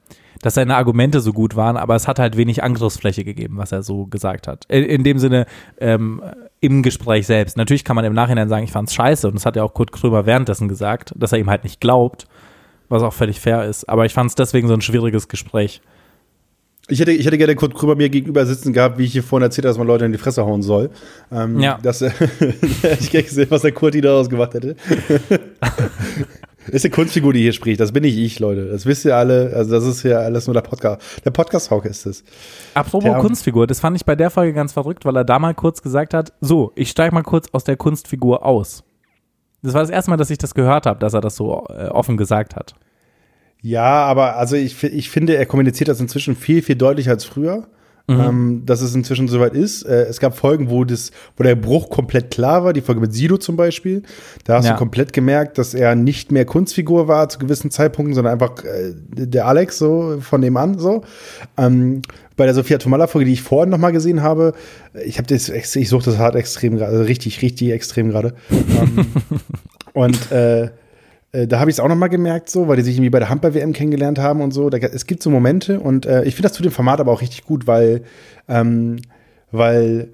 dass 0.46 0.54
seine 0.54 0.76
Argumente 0.76 1.22
so 1.22 1.34
gut 1.34 1.56
waren, 1.56 1.76
aber 1.76 1.96
es 1.96 2.08
hat 2.08 2.20
halt 2.20 2.38
wenig 2.38 2.62
Angriffsfläche 2.62 3.24
gegeben, 3.24 3.58
was 3.58 3.72
er 3.72 3.82
so 3.82 4.06
gesagt 4.06 4.48
hat. 4.48 4.66
In, 4.68 4.84
in 4.84 5.04
dem 5.04 5.18
Sinne, 5.18 5.48
ähm, 5.80 6.22
im 6.60 6.84
Gespräch 6.84 7.26
selbst. 7.26 7.58
Natürlich 7.58 7.84
kann 7.84 7.96
man 7.96 8.06
im 8.06 8.14
Nachhinein 8.14 8.48
sagen, 8.48 8.64
ich 8.64 8.72
fand's 8.72 8.94
scheiße 8.94 9.28
und 9.28 9.34
das 9.34 9.48
hat 9.48 9.56
ja 9.56 9.64
auch 9.64 9.74
Kurt 9.74 9.92
Krömer 9.92 10.28
währenddessen 10.28 10.68
gesagt, 10.68 11.14
dass 11.16 11.32
er 11.32 11.40
ihm 11.40 11.50
halt 11.50 11.64
nicht 11.64 11.82
glaubt, 11.82 12.28
was 12.90 13.02
auch 13.02 13.14
völlig 13.14 13.40
fair 13.40 13.66
ist. 13.66 13.90
Aber 13.90 14.06
ich 14.06 14.14
fand's 14.14 14.36
deswegen 14.36 14.68
so 14.68 14.76
ein 14.76 14.82
schwieriges 14.82 15.30
Gespräch. 15.30 15.82
Ich 16.90 17.00
hätte, 17.00 17.12
ich 17.12 17.26
hätte 17.26 17.40
gerne 17.40 17.56
Kurt 17.56 17.74
Krümmer 17.74 17.96
mir 17.96 18.10
gegenüber 18.10 18.46
sitzen 18.46 18.72
gehabt, 18.72 19.00
wie 19.00 19.06
ich 19.06 19.14
hier 19.14 19.24
vorhin 19.24 19.46
erzählt 19.46 19.66
habe, 19.66 19.72
dass 19.72 19.80
man 19.80 19.88
Leute 19.88 20.06
in 20.06 20.12
die 20.12 20.20
Fresse 20.20 20.46
hauen 20.46 20.62
soll. 20.62 20.92
Ähm, 21.32 21.60
Ja. 21.60 21.80
Das, 21.82 22.02
ich 22.04 22.84
hätte 22.84 23.24
gesehen, 23.24 23.48
was 23.50 23.64
der 23.64 23.72
Kurti 23.72 24.00
daraus 24.00 24.30
gemacht 24.30 24.54
hätte. 24.54 24.76
ist 26.70 26.86
eine 26.86 26.92
Kunstfigur, 26.92 27.34
die 27.34 27.42
hier 27.42 27.54
spricht. 27.54 27.80
Das 27.80 27.92
bin 27.92 28.04
nicht 28.04 28.18
ich, 28.18 28.40
Leute. 28.40 28.66
Das 28.68 28.86
wisst 28.86 29.06
ihr 29.06 29.16
alle. 29.16 29.54
Also, 29.56 29.72
das 29.72 29.86
ist 29.86 30.04
ja 30.04 30.20
alles 30.20 30.48
nur 30.48 30.54
der 30.54 30.62
Podcast. 30.62 31.02
Der 31.24 31.32
Podcast-Hauke 31.32 31.88
ist 31.90 32.06
es. 32.06 32.24
Apropos 32.74 33.04
Der- 33.04 33.20
Kunstfigur, 33.20 33.68
das 33.68 33.80
fand 33.80 33.96
ich 33.96 34.06
bei 34.06 34.16
der 34.16 34.30
Folge 34.30 34.54
ganz 34.54 34.74
verrückt, 34.74 35.06
weil 35.06 35.16
er 35.16 35.24
da 35.26 35.40
mal 35.40 35.54
kurz 35.54 35.82
gesagt 35.82 36.14
hat, 36.14 36.34
so, 36.42 36.72
ich 36.76 36.90
steige 36.90 37.14
mal 37.14 37.24
kurz 37.24 37.48
aus 37.52 37.64
der 37.64 37.78
Kunstfigur 37.78 38.46
aus. 38.46 38.84
Das 39.62 39.74
war 39.74 39.82
das 39.82 39.90
erste 39.90 40.12
Mal, 40.12 40.18
dass 40.18 40.30
ich 40.30 40.38
das 40.38 40.54
gehört 40.54 40.86
habe, 40.86 41.00
dass 41.00 41.14
er 41.14 41.22
das 41.22 41.36
so 41.36 41.66
äh, 41.70 41.88
offen 41.88 42.18
gesagt 42.18 42.56
hat. 42.56 42.76
Ja, 43.62 44.06
aber 44.06 44.36
also 44.38 44.56
ich, 44.56 44.84
ich 44.84 45.10
finde, 45.10 45.36
er 45.38 45.46
kommuniziert 45.48 45.88
das 45.88 46.00
inzwischen 46.00 46.36
viel, 46.36 46.62
viel 46.62 46.76
deutlicher 46.76 47.12
als 47.12 47.26
früher. 47.26 47.68
Ähm, 48.08 48.62
dass 48.68 48.82
es 48.82 48.94
inzwischen 48.94 49.28
soweit 49.28 49.56
ist. 49.56 49.82
Äh, 49.82 50.04
es 50.04 50.20
gab 50.20 50.38
Folgen, 50.38 50.70
wo, 50.70 50.84
das, 50.84 51.10
wo 51.38 51.44
der 51.44 51.56
Bruch 51.56 51.90
komplett 51.90 52.30
klar 52.30 52.64
war, 52.64 52.72
die 52.72 52.82
Folge 52.82 53.02
mit 53.02 53.14
Sido 53.14 53.38
zum 53.38 53.56
Beispiel. 53.56 54.04
Da 54.44 54.58
hast 54.58 54.66
Ja. 54.66 54.74
du 54.74 54.78
komplett 54.78 55.12
gemerkt, 55.12 55.58
dass 55.58 55.74
er 55.74 55.96
nicht 55.96 56.32
mehr 56.32 56.46
Kunstfigur 56.46 57.08
war 57.08 57.30
zu 57.30 57.40
gewissen 57.40 57.72
Zeitpunkten, 57.72 58.14
sondern 58.14 58.34
einfach 58.34 58.64
äh, 58.64 58.94
der 59.10 59.48
Alex 59.48 59.80
so 59.80 60.18
von 60.22 60.42
dem 60.42 60.56
an 60.56 60.78
so. 60.78 61.04
Ähm, 61.58 62.04
bei 62.38 62.46
der 62.46 62.54
Sophia 62.54 62.78
Tomalla-Folge, 62.78 63.26
die 63.26 63.34
ich 63.34 63.42
vorhin 63.42 63.72
noch 63.72 63.80
mal 63.80 63.92
gesehen 63.92 64.22
habe, 64.22 64.54
ich 65.04 65.18
habe 65.18 65.28
das, 65.28 65.50
ich 65.50 65.90
suche 65.90 66.06
das 66.06 66.20
hart 66.20 66.36
extrem 66.36 66.76
gerade, 66.78 66.92
also 66.92 67.04
richtig, 67.06 67.42
richtig 67.42 67.72
extrem 67.72 68.10
gerade. 68.10 68.36
ähm, 68.52 69.08
und 69.94 70.32
äh, 70.32 70.70
äh, 71.36 71.48
da 71.48 71.60
habe 71.60 71.70
ich 71.70 71.76
es 71.76 71.80
auch 71.80 71.88
noch 71.88 71.96
mal 71.96 72.08
gemerkt, 72.08 72.50
so, 72.50 72.68
weil 72.68 72.78
die 72.78 72.84
sich 72.84 72.96
irgendwie 72.96 73.10
bei 73.10 73.20
der 73.20 73.30
Handball-WM 73.30 73.74
kennengelernt 73.74 74.20
haben 74.20 74.42
und 74.42 74.52
so. 74.52 74.70
Da, 74.70 74.78
es 74.78 75.06
gibt 75.06 75.22
so 75.24 75.30
Momente 75.30 75.80
und 75.80 76.06
äh, 76.06 76.24
ich 76.24 76.36
finde 76.36 76.50
das 76.50 76.54
zu 76.58 76.64
dem 76.64 76.72
Format 76.72 77.00
aber 77.00 77.12
auch 77.12 77.22
richtig 77.22 77.44
gut, 77.46 77.68
weil, 77.68 78.04
ähm, 78.48 78.98
weil 79.52 80.10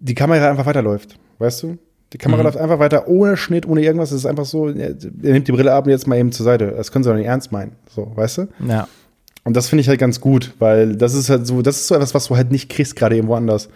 die 0.00 0.14
Kamera 0.14 0.50
einfach 0.50 0.66
weiterläuft, 0.66 1.18
weißt 1.38 1.62
du? 1.62 1.78
Die 2.12 2.18
Kamera 2.18 2.42
läuft 2.42 2.58
einfach 2.58 2.78
weiter 2.78 3.08
ohne 3.08 3.36
Schnitt, 3.38 3.66
ohne 3.66 3.80
irgendwas. 3.82 4.10
Es 4.10 4.18
ist 4.18 4.26
einfach 4.26 4.44
so, 4.44 4.68
er, 4.68 4.90
er 4.90 5.32
nimmt 5.32 5.48
die 5.48 5.52
Brille 5.52 5.72
ab 5.72 5.86
und 5.86 5.90
jetzt 5.92 6.06
mal 6.06 6.18
eben 6.18 6.30
zur 6.30 6.44
Seite. 6.44 6.72
Das 6.76 6.92
können 6.92 7.04
sie 7.04 7.10
doch 7.10 7.16
nicht 7.16 7.26
ernst 7.26 7.52
meinen, 7.52 7.72
so, 7.88 8.12
weißt 8.14 8.38
du? 8.38 8.48
Ja. 8.68 8.86
Und 9.44 9.56
das 9.56 9.68
finde 9.70 9.80
ich 9.80 9.88
halt 9.88 9.98
ganz 9.98 10.20
gut, 10.20 10.52
weil 10.58 10.94
das 10.96 11.14
ist 11.14 11.30
halt 11.30 11.46
so, 11.46 11.62
das 11.62 11.76
ist 11.76 11.86
so 11.88 11.94
etwas, 11.94 12.14
was 12.14 12.26
du 12.26 12.36
halt 12.36 12.50
nicht 12.52 12.68
kriegst, 12.68 12.96
gerade 12.96 13.16
irgendwo 13.16 13.34
anders. 13.34 13.70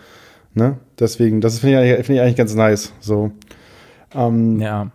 Ne? 0.54 0.76
Deswegen, 0.98 1.40
das 1.40 1.60
finde 1.60 1.82
ich, 1.82 1.90
eigentlich- 1.92 2.06
finde 2.06 2.20
ich 2.20 2.20
eigentlich 2.24 2.36
ganz 2.36 2.54
nice. 2.54 2.92
So. 3.00 3.32
Ähm, 4.14 4.60
Ja. 4.60 4.90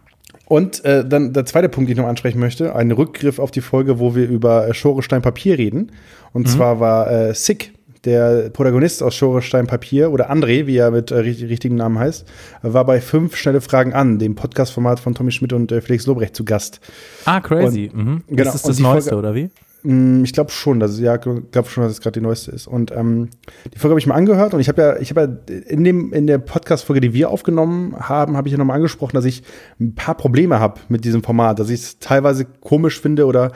Und 0.52 0.84
äh, 0.84 1.08
dann 1.08 1.32
der 1.32 1.46
zweite 1.46 1.70
Punkt, 1.70 1.88
den 1.88 1.94
ich 1.94 2.02
noch 2.02 2.10
ansprechen 2.10 2.38
möchte, 2.38 2.76
ein 2.76 2.92
Rückgriff 2.92 3.40
auf 3.40 3.52
die 3.52 3.62
Folge, 3.62 4.00
wo 4.00 4.16
wir 4.16 4.28
über 4.28 4.68
äh, 4.68 4.74
Schorestein 4.74 5.22
Papier 5.22 5.58
reden. 5.58 5.94
Und 6.34 6.50
zwar 6.50 6.82
war 6.82 7.10
äh, 7.10 7.34
Sick, 7.34 7.72
der 8.04 8.50
Protagonist 8.50 9.02
aus 9.02 9.16
Schorestein 9.16 9.66
Papier, 9.66 10.12
oder 10.12 10.30
André, 10.30 10.68
wie 10.68 10.76
er 10.76 10.92
mit 10.92 11.10
äh, 11.10 11.20
richtig, 11.20 11.50
richtigen 11.50 11.76
Namen 11.76 11.98
heißt, 11.98 12.28
war 12.64 12.84
bei 12.84 13.00
fünf 13.00 13.38
schnelle 13.38 13.62
Fragen 13.62 13.94
an, 13.94 14.20
dem 14.20 14.36
Podcast-Format 14.36 15.00
von 15.00 15.16
Tommy 15.16 15.32
Schmidt 15.32 15.54
und 15.54 15.72
äh, 15.72 15.80
Felix 15.80 16.06
Lobrecht 16.06 16.36
zu 16.36 16.44
Gast. 16.44 16.82
Ah, 17.24 17.40
crazy. 17.40 17.90
mhm. 17.94 18.24
genau, 18.28 18.44
Das 18.44 18.56
ist 18.56 18.66
und 18.66 18.72
das 18.72 18.76
die 18.76 18.84
Neueste, 18.84 19.10
Folge- 19.12 19.28
oder 19.28 19.36
wie? 19.36 19.50
Mm, 19.84 20.24
Ich 20.24 20.34
glaube 20.34 20.52
schon, 20.52 20.80
dass 20.80 21.00
ja, 21.00 21.18
glaube 21.18 21.70
schon, 21.70 21.84
dass 21.84 21.92
es 21.92 22.02
gerade 22.02 22.20
die 22.20 22.24
neueste 22.24 22.52
ist. 22.52 22.68
Und 22.68 22.92
ähm, 22.92 23.30
die 23.74 23.80
Folge 23.80 23.94
habe 23.94 24.00
ich 24.00 24.08
mal 24.08 24.16
angehört 24.16 24.54
und 24.54 24.60
ich 24.60 24.70
habe 24.70 24.82
ja, 24.82 24.98
ich 24.98 25.10
habe 25.10 25.40
ja 25.48 25.56
in 25.68 25.84
dem 25.84 26.14
in 26.14 26.28
der 26.28 26.38
Podcast-Folge, 26.38 27.02
die 27.02 27.14
wir 27.14 27.30
aufgenommen 27.30 27.96
haben, 27.98 28.38
habe 28.38 28.48
ich 28.48 28.52
ja 28.52 28.58
nochmal 28.58 28.78
angesprochen, 28.78 29.16
dass 29.16 29.26
ich 29.26 29.44
ein 29.80 29.96
paar 29.96 30.16
Probleme 30.16 30.60
habe 30.60 30.80
mit 30.90 31.06
diesem 31.06 31.24
Format, 31.24 31.60
dass 31.60 31.70
ich 31.70 31.82
es 31.82 32.00
teilweise 32.00 32.46
komisch 32.46 33.00
finde 33.00 33.26
oder 33.26 33.52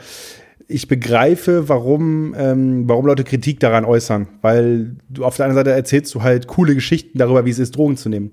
ich 0.68 0.88
begreife, 0.88 1.68
warum, 1.68 2.34
ähm, 2.36 2.88
warum 2.88 3.06
Leute 3.06 3.22
Kritik 3.22 3.60
daran 3.60 3.84
äußern, 3.84 4.26
weil 4.42 4.96
du 5.08 5.24
auf 5.24 5.36
der 5.36 5.46
einen 5.46 5.54
Seite 5.54 5.70
erzählst 5.70 6.12
du 6.14 6.22
halt 6.22 6.48
coole 6.48 6.74
Geschichten 6.74 7.18
darüber, 7.18 7.44
wie 7.44 7.50
es 7.50 7.60
ist, 7.60 7.76
Drogen 7.76 7.96
zu 7.96 8.08
nehmen. 8.08 8.32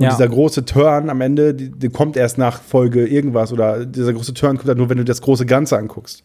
Und 0.00 0.06
Ja. 0.06 0.10
dieser 0.12 0.28
große 0.28 0.64
Turn 0.64 1.10
am 1.10 1.20
Ende, 1.20 1.52
die 1.52 1.88
kommt 1.90 2.16
erst 2.16 2.38
nach 2.38 2.62
Folge 2.62 3.06
irgendwas 3.06 3.52
oder 3.52 3.84
dieser 3.84 4.14
große 4.14 4.32
Turn 4.32 4.56
kommt 4.56 4.66
dann 4.68 4.78
nur, 4.78 4.88
wenn 4.88 4.96
du 4.96 5.04
das 5.04 5.20
große 5.20 5.44
Ganze 5.44 5.76
anguckst. 5.76 6.22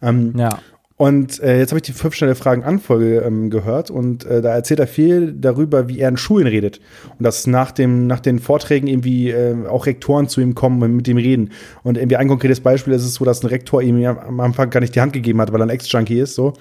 Ähm, 0.00 0.32
Ja. 0.38 0.60
Und 0.98 1.42
äh, 1.42 1.58
jetzt 1.58 1.72
habe 1.72 1.78
ich 1.78 1.82
die 1.82 1.92
fünf 1.92 2.14
schnelle 2.14 2.34
Fragen 2.34 2.64
Anfolge 2.64 3.18
ähm, 3.18 3.50
gehört 3.50 3.90
und 3.90 4.24
äh, 4.24 4.40
da 4.40 4.54
erzählt 4.54 4.80
er 4.80 4.86
viel 4.86 5.34
darüber, 5.34 5.88
wie 5.88 6.00
er 6.00 6.08
in 6.08 6.16
Schulen 6.16 6.46
redet 6.46 6.80
und 7.18 7.22
dass 7.22 7.46
nach 7.46 7.70
dem 7.70 8.06
nach 8.06 8.20
den 8.20 8.38
Vorträgen 8.38 8.86
irgendwie 8.86 9.28
äh, 9.28 9.66
auch 9.68 9.84
Rektoren 9.84 10.26
zu 10.26 10.40
ihm 10.40 10.54
kommen 10.54 10.82
und 10.82 10.96
mit 10.96 11.06
ihm 11.06 11.18
reden. 11.18 11.50
Und 11.82 11.98
irgendwie 11.98 12.16
ein 12.16 12.28
konkretes 12.28 12.60
Beispiel 12.60 12.94
ist 12.94 13.04
es 13.04 13.14
so, 13.14 13.26
dass 13.26 13.42
ein 13.42 13.48
Rektor 13.48 13.82
ihm 13.82 14.02
am 14.06 14.40
Anfang 14.40 14.70
gar 14.70 14.80
nicht 14.80 14.94
die 14.94 15.02
Hand 15.02 15.12
gegeben 15.12 15.38
hat, 15.42 15.52
weil 15.52 15.60
er 15.60 15.66
ein 15.66 15.70
Ex-Junkie 15.70 16.18
ist 16.18 16.34
so. 16.34 16.54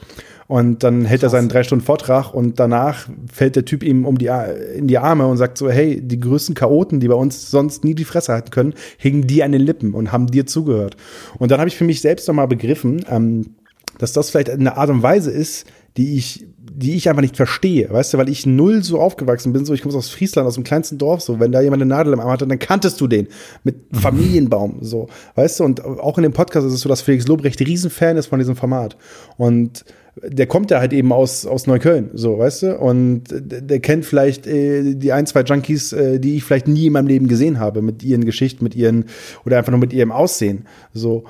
Und 0.47 0.83
dann 0.83 1.05
hält 1.05 1.23
er 1.23 1.29
seinen 1.29 1.47
drei 1.47 1.63
Stunden 1.63 1.85
Vortrag 1.85 2.33
und 2.33 2.59
danach 2.59 3.07
fällt 3.31 3.55
der 3.55 3.63
Typ 3.63 3.83
ihm 3.83 4.05
um 4.05 4.17
die 4.17 4.29
in 4.75 4.87
die 4.87 4.97
Arme 4.97 5.25
und 5.27 5.37
sagt 5.37 5.57
so 5.57 5.69
hey 5.69 6.01
die 6.01 6.19
größten 6.19 6.55
Chaoten, 6.55 6.99
die 6.99 7.07
bei 7.07 7.15
uns 7.15 7.49
sonst 7.49 7.85
nie 7.85 7.95
die 7.95 8.03
Fresse 8.03 8.33
halten 8.33 8.51
können, 8.51 8.73
hingen 8.97 9.27
dir 9.27 9.45
an 9.45 9.53
den 9.53 9.61
Lippen 9.61 9.93
und 9.93 10.11
haben 10.11 10.27
dir 10.27 10.45
zugehört. 10.45 10.97
Und 11.39 11.51
dann 11.51 11.59
habe 11.59 11.69
ich 11.69 11.77
für 11.77 11.85
mich 11.85 12.01
selbst 12.01 12.27
noch 12.27 12.35
mal 12.35 12.47
begriffen 12.47 13.05
ähm, 13.09 13.55
dass 13.97 14.13
das 14.13 14.29
vielleicht 14.29 14.49
eine 14.49 14.77
Art 14.77 14.89
und 14.89 15.03
Weise 15.03 15.31
ist, 15.31 15.65
die 15.97 16.17
ich, 16.17 16.45
die 16.57 16.95
ich 16.95 17.07
einfach 17.07 17.21
nicht 17.21 17.37
verstehe, 17.37 17.89
weißt 17.89 18.13
du, 18.13 18.17
weil 18.17 18.29
ich 18.29 18.45
null 18.45 18.83
so 18.83 18.99
aufgewachsen 18.99 19.53
bin, 19.53 19.65
so 19.65 19.73
ich 19.73 19.81
komme 19.81 19.95
aus 19.95 20.09
Friesland, 20.09 20.47
aus 20.47 20.55
dem 20.55 20.63
kleinsten 20.63 20.97
Dorf, 20.97 21.21
so 21.21 21.39
wenn 21.39 21.51
da 21.51 21.61
jemand 21.61 21.81
eine 21.81 21.89
Nadel 21.89 22.13
im 22.13 22.19
Arm 22.19 22.31
hatte, 22.31 22.47
dann 22.47 22.59
kanntest 22.59 22.99
du 22.99 23.07
den 23.07 23.27
mit 23.63 23.75
Familienbaum, 23.93 24.79
so, 24.81 25.07
weißt 25.35 25.59
du, 25.59 25.63
und 25.63 25.83
auch 25.83 26.17
in 26.17 26.23
dem 26.23 26.33
Podcast 26.33 26.67
ist 26.67 26.73
es 26.73 26.81
so, 26.81 26.89
dass 26.89 27.01
Felix 27.01 27.27
Lobrecht 27.27 27.61
Riesenfan 27.61 28.17
ist 28.17 28.27
von 28.27 28.39
diesem 28.39 28.55
Format 28.55 28.97
und 29.37 29.85
der 30.21 30.47
kommt 30.47 30.71
ja 30.71 30.79
halt 30.79 30.93
eben 30.93 31.11
aus, 31.11 31.45
aus 31.45 31.67
Neukölln, 31.67 32.11
so, 32.13 32.39
weißt 32.39 32.63
du? 32.63 32.77
Und 32.77 33.23
der, 33.29 33.61
der 33.61 33.79
kennt 33.79 34.05
vielleicht 34.05 34.47
äh, 34.47 34.95
die 34.95 35.11
ein, 35.11 35.25
zwei 35.25 35.41
Junkies, 35.41 35.91
äh, 35.91 36.19
die 36.19 36.37
ich 36.37 36.43
vielleicht 36.43 36.67
nie 36.67 36.87
in 36.87 36.93
meinem 36.93 37.07
Leben 37.07 37.27
gesehen 37.27 37.59
habe, 37.59 37.81
mit 37.81 38.01
ihren 38.01 38.23
Geschichten, 38.23 38.63
mit 38.63 38.75
ihren, 38.75 39.05
oder 39.45 39.57
einfach 39.57 39.71
nur 39.71 39.79
mit 39.79 39.91
ihrem 39.91 40.11
Aussehen. 40.11 40.65
So. 40.93 41.25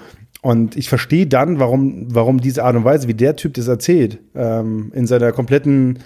Und 0.46 0.78
ich 0.78 0.90
verstehe 0.90 1.26
dann, 1.26 1.58
warum, 1.58 2.06
warum 2.14 2.40
diese 2.40 2.64
Art 2.64 2.76
und 2.76 2.86
Weise, 2.86 3.08
wie 3.08 3.16
der 3.16 3.36
Typ 3.36 3.56
das 3.56 3.68
erzählt, 3.68 4.20
ähm, 4.36 4.92
in 4.94 5.08
seiner 5.08 5.32
kompletten 5.32 5.98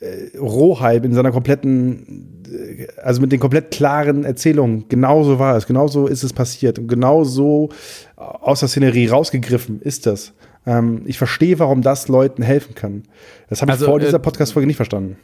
äh, 0.00 0.36
Rohheit, 0.36 1.04
in 1.04 1.14
seiner 1.14 1.30
kompletten, 1.30 2.42
äh, 2.52 2.88
also 3.00 3.20
mit 3.20 3.30
den 3.30 3.38
komplett 3.38 3.70
klaren 3.70 4.24
Erzählungen, 4.24 4.86
genauso 4.88 5.38
war 5.38 5.56
es, 5.56 5.68
genauso 5.68 6.08
ist 6.08 6.24
es 6.24 6.32
passiert 6.32 6.80
und 6.80 6.88
genauso 6.88 7.68
aus 8.16 8.58
der 8.58 8.68
Szenerie 8.68 9.06
rausgegriffen 9.06 9.80
ist 9.82 10.06
das. 10.06 10.32
Ähm, 10.66 11.02
ich 11.04 11.18
verstehe, 11.18 11.58
warum 11.58 11.82
das 11.82 12.08
Leuten 12.08 12.42
helfen 12.42 12.74
kann. 12.74 13.04
Das 13.48 13.62
habe 13.62 13.70
ich 13.70 13.74
Also, 13.74 13.86
vor 13.86 13.98
äh, 13.98 14.04
dieser 14.04 14.18
Podcast-Folge 14.18 14.66
nicht 14.66 14.76
verstanden. 14.76 15.16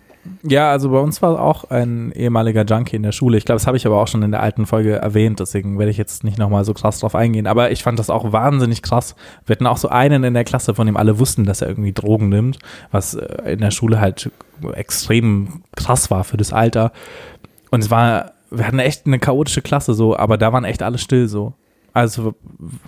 Ja, 0.44 0.70
also 0.70 0.90
bei 0.90 1.00
uns 1.00 1.20
war 1.20 1.40
auch 1.40 1.64
ein 1.70 2.12
ehemaliger 2.12 2.64
Junkie 2.64 2.94
in 2.94 3.02
der 3.02 3.10
Schule. 3.10 3.36
Ich 3.36 3.44
glaube, 3.44 3.56
das 3.56 3.66
habe 3.66 3.76
ich 3.76 3.86
aber 3.86 4.00
auch 4.00 4.06
schon 4.06 4.22
in 4.22 4.30
der 4.30 4.40
alten 4.40 4.66
Folge 4.66 4.94
erwähnt, 4.94 5.40
deswegen 5.40 5.80
werde 5.80 5.90
ich 5.90 5.96
jetzt 5.96 6.22
nicht 6.22 6.38
nochmal 6.38 6.64
so 6.64 6.74
krass 6.74 7.00
drauf 7.00 7.16
eingehen. 7.16 7.48
Aber 7.48 7.72
ich 7.72 7.82
fand 7.82 7.98
das 7.98 8.08
auch 8.08 8.32
wahnsinnig 8.32 8.82
krass. 8.82 9.16
Wir 9.46 9.56
hatten 9.56 9.66
auch 9.66 9.78
so 9.78 9.88
einen 9.88 10.22
in 10.22 10.34
der 10.34 10.44
Klasse, 10.44 10.74
von 10.74 10.86
dem 10.86 10.96
alle 10.96 11.18
wussten, 11.18 11.44
dass 11.44 11.60
er 11.60 11.68
irgendwie 11.68 11.92
Drogen 11.92 12.28
nimmt, 12.28 12.58
was 12.92 13.14
äh, 13.14 13.52
in 13.52 13.58
der 13.58 13.72
Schule 13.72 14.00
halt 14.00 14.30
extrem 14.74 15.62
krass 15.74 16.08
war 16.10 16.22
für 16.22 16.36
das 16.36 16.52
Alter. 16.52 16.92
Und 17.72 17.80
es 17.80 17.90
war, 17.90 18.32
wir 18.50 18.66
hatten 18.66 18.78
echt 18.78 19.06
eine 19.06 19.18
chaotische 19.18 19.62
Klasse 19.62 19.92
so, 19.94 20.16
aber 20.16 20.38
da 20.38 20.52
waren 20.52 20.64
echt 20.64 20.84
alle 20.84 20.98
still 20.98 21.26
so. 21.26 21.54
Also 21.92 22.34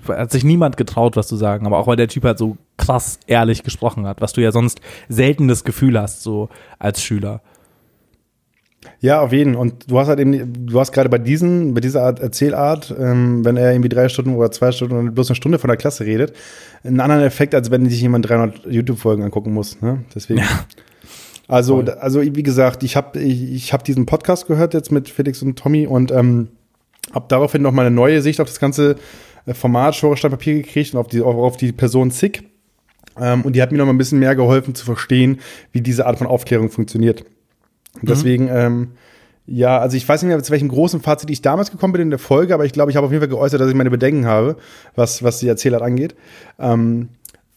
hat 0.08 0.32
sich 0.32 0.44
niemand 0.44 0.76
getraut, 0.76 1.16
was 1.16 1.28
zu 1.28 1.36
sagen, 1.36 1.66
aber 1.66 1.78
auch 1.78 1.86
weil 1.86 1.96
der 1.96 2.08
Typ 2.08 2.24
halt 2.24 2.38
so 2.38 2.56
krass 2.78 3.18
ehrlich 3.26 3.62
gesprochen 3.62 4.06
hat, 4.06 4.20
was 4.20 4.32
du 4.32 4.40
ja 4.40 4.50
sonst 4.50 4.80
selten 5.08 5.48
das 5.48 5.64
Gefühl 5.64 6.00
hast, 6.00 6.22
so 6.22 6.48
als 6.78 7.02
Schüler. 7.02 7.42
Ja, 9.00 9.20
auf 9.20 9.32
jeden. 9.32 9.54
Und 9.54 9.90
du 9.90 9.98
hast 9.98 10.08
halt 10.08 10.20
eben, 10.20 10.66
du 10.66 10.80
hast 10.80 10.92
gerade 10.92 11.08
bei 11.08 11.18
diesen, 11.18 11.74
bei 11.74 11.80
dieser 11.80 12.02
Art 12.02 12.20
Erzählart, 12.20 12.94
ähm, 12.98 13.44
wenn 13.44 13.56
er 13.56 13.72
irgendwie 13.72 13.88
drei 13.88 14.08
Stunden 14.08 14.34
oder 14.34 14.50
zwei 14.50 14.72
Stunden 14.72 14.94
oder 14.96 15.10
bloß 15.10 15.30
eine 15.30 15.36
Stunde 15.36 15.58
von 15.58 15.68
der 15.68 15.76
Klasse 15.76 16.04
redet, 16.06 16.34
einen 16.82 17.00
anderen 17.00 17.22
Effekt, 17.22 17.54
als 17.54 17.70
wenn 17.70 17.88
sich 17.88 18.00
jemand 18.00 18.28
300 18.28 18.66
YouTube-Folgen 18.66 19.22
angucken 19.22 19.52
muss. 19.52 19.80
Ne? 19.80 20.04
Deswegen. 20.14 20.42
Also, 21.46 21.76
Voll. 21.76 21.90
also 21.90 22.22
wie 22.22 22.42
gesagt, 22.42 22.82
ich 22.82 22.96
habe 22.96 23.20
ich, 23.20 23.52
ich 23.52 23.72
hab 23.74 23.84
diesen 23.84 24.06
Podcast 24.06 24.46
gehört 24.46 24.72
jetzt 24.72 24.90
mit 24.90 25.10
Felix 25.10 25.42
und 25.42 25.58
Tommy 25.58 25.86
und 25.86 26.10
ähm, 26.10 26.48
habe 27.14 27.26
daraufhin 27.28 27.62
noch 27.62 27.72
mal 27.72 27.86
eine 27.86 27.94
neue 27.94 28.20
Sicht 28.22 28.40
auf 28.40 28.48
das 28.48 28.60
ganze 28.60 28.96
äh, 29.46 29.54
Format 29.54 29.94
Schorestein 29.94 30.30
Papier 30.30 30.54
gekriegt 30.54 30.94
und 30.94 31.00
auf 31.00 31.06
die, 31.08 31.22
auf, 31.22 31.56
die 31.56 31.72
Person 31.72 32.10
Sick. 32.10 32.44
Ähm, 33.18 33.42
und 33.42 33.54
die 33.54 33.62
hat 33.62 33.72
mir 33.72 33.78
noch 33.78 33.86
mal 33.86 33.92
ein 33.92 33.98
bisschen 33.98 34.18
mehr 34.18 34.34
geholfen 34.34 34.74
zu 34.74 34.84
verstehen, 34.84 35.40
wie 35.72 35.80
diese 35.80 36.06
Art 36.06 36.18
von 36.18 36.26
Aufklärung 36.26 36.70
funktioniert. 36.70 37.24
Und 38.00 38.10
deswegen, 38.10 38.48
ähm, 38.48 38.92
ja, 39.46 39.78
also 39.78 39.96
ich 39.96 40.08
weiß 40.08 40.22
nicht 40.22 40.28
mehr, 40.28 40.42
zu 40.42 40.50
welchem 40.50 40.68
großen 40.68 41.00
Fazit 41.00 41.30
ich 41.30 41.42
damals 41.42 41.70
gekommen 41.70 41.92
bin 41.92 42.02
in 42.02 42.10
der 42.10 42.18
Folge, 42.18 42.54
aber 42.54 42.64
ich 42.64 42.72
glaube, 42.72 42.90
ich 42.90 42.96
habe 42.96 43.06
auf 43.06 43.12
jeden 43.12 43.20
Fall 43.20 43.28
geäußert, 43.28 43.60
dass 43.60 43.68
ich 43.68 43.74
meine 43.74 43.90
Bedenken 43.90 44.26
habe, 44.26 44.56
was, 44.96 45.22
was 45.22 45.38
die 45.38 45.48
Erzählart 45.48 45.82
angeht. 45.82 46.16
Ähm, 46.58 47.10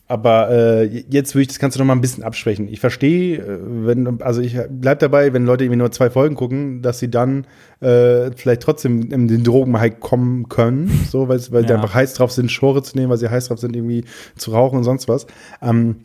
aber 0.07 0.49
äh, 0.49 1.03
jetzt 1.09 1.35
würde 1.35 1.41
ich 1.41 1.47
das 1.49 1.59
Ganze 1.59 1.79
noch 1.79 1.85
mal 1.85 1.93
ein 1.93 2.01
bisschen 2.01 2.23
abschwächen. 2.23 2.67
Ich 2.69 2.79
verstehe, 2.79 3.37
äh, 3.39 3.57
wenn, 3.61 4.21
also 4.21 4.41
ich 4.41 4.57
bleib 4.69 4.99
dabei, 4.99 5.33
wenn 5.33 5.45
Leute 5.45 5.65
irgendwie 5.65 5.79
nur 5.79 5.91
zwei 5.91 6.09
Folgen 6.09 6.35
gucken, 6.35 6.81
dass 6.81 6.99
sie 6.99 7.09
dann 7.11 7.45
äh, 7.81 8.31
vielleicht 8.35 8.61
trotzdem 8.61 9.11
in 9.11 9.27
den 9.27 9.43
Drogenhype 9.43 9.97
kommen 9.99 10.47
können, 10.49 11.07
so, 11.11 11.27
weil, 11.27 11.39
weil 11.51 11.63
die 11.63 11.69
Ja. 11.69 11.75
einfach 11.75 11.93
heiß 11.93 12.13
drauf 12.13 12.31
sind, 12.31 12.49
Schore 12.51 12.83
zu 12.83 12.97
nehmen, 12.97 13.09
weil 13.09 13.17
sie 13.17 13.29
heiß 13.29 13.49
drauf 13.49 13.59
sind, 13.59 13.75
irgendwie 13.75 14.05
zu 14.37 14.51
rauchen 14.51 14.77
und 14.77 14.83
sonst 14.83 15.07
was. 15.07 15.27
Ähm, 15.61 15.97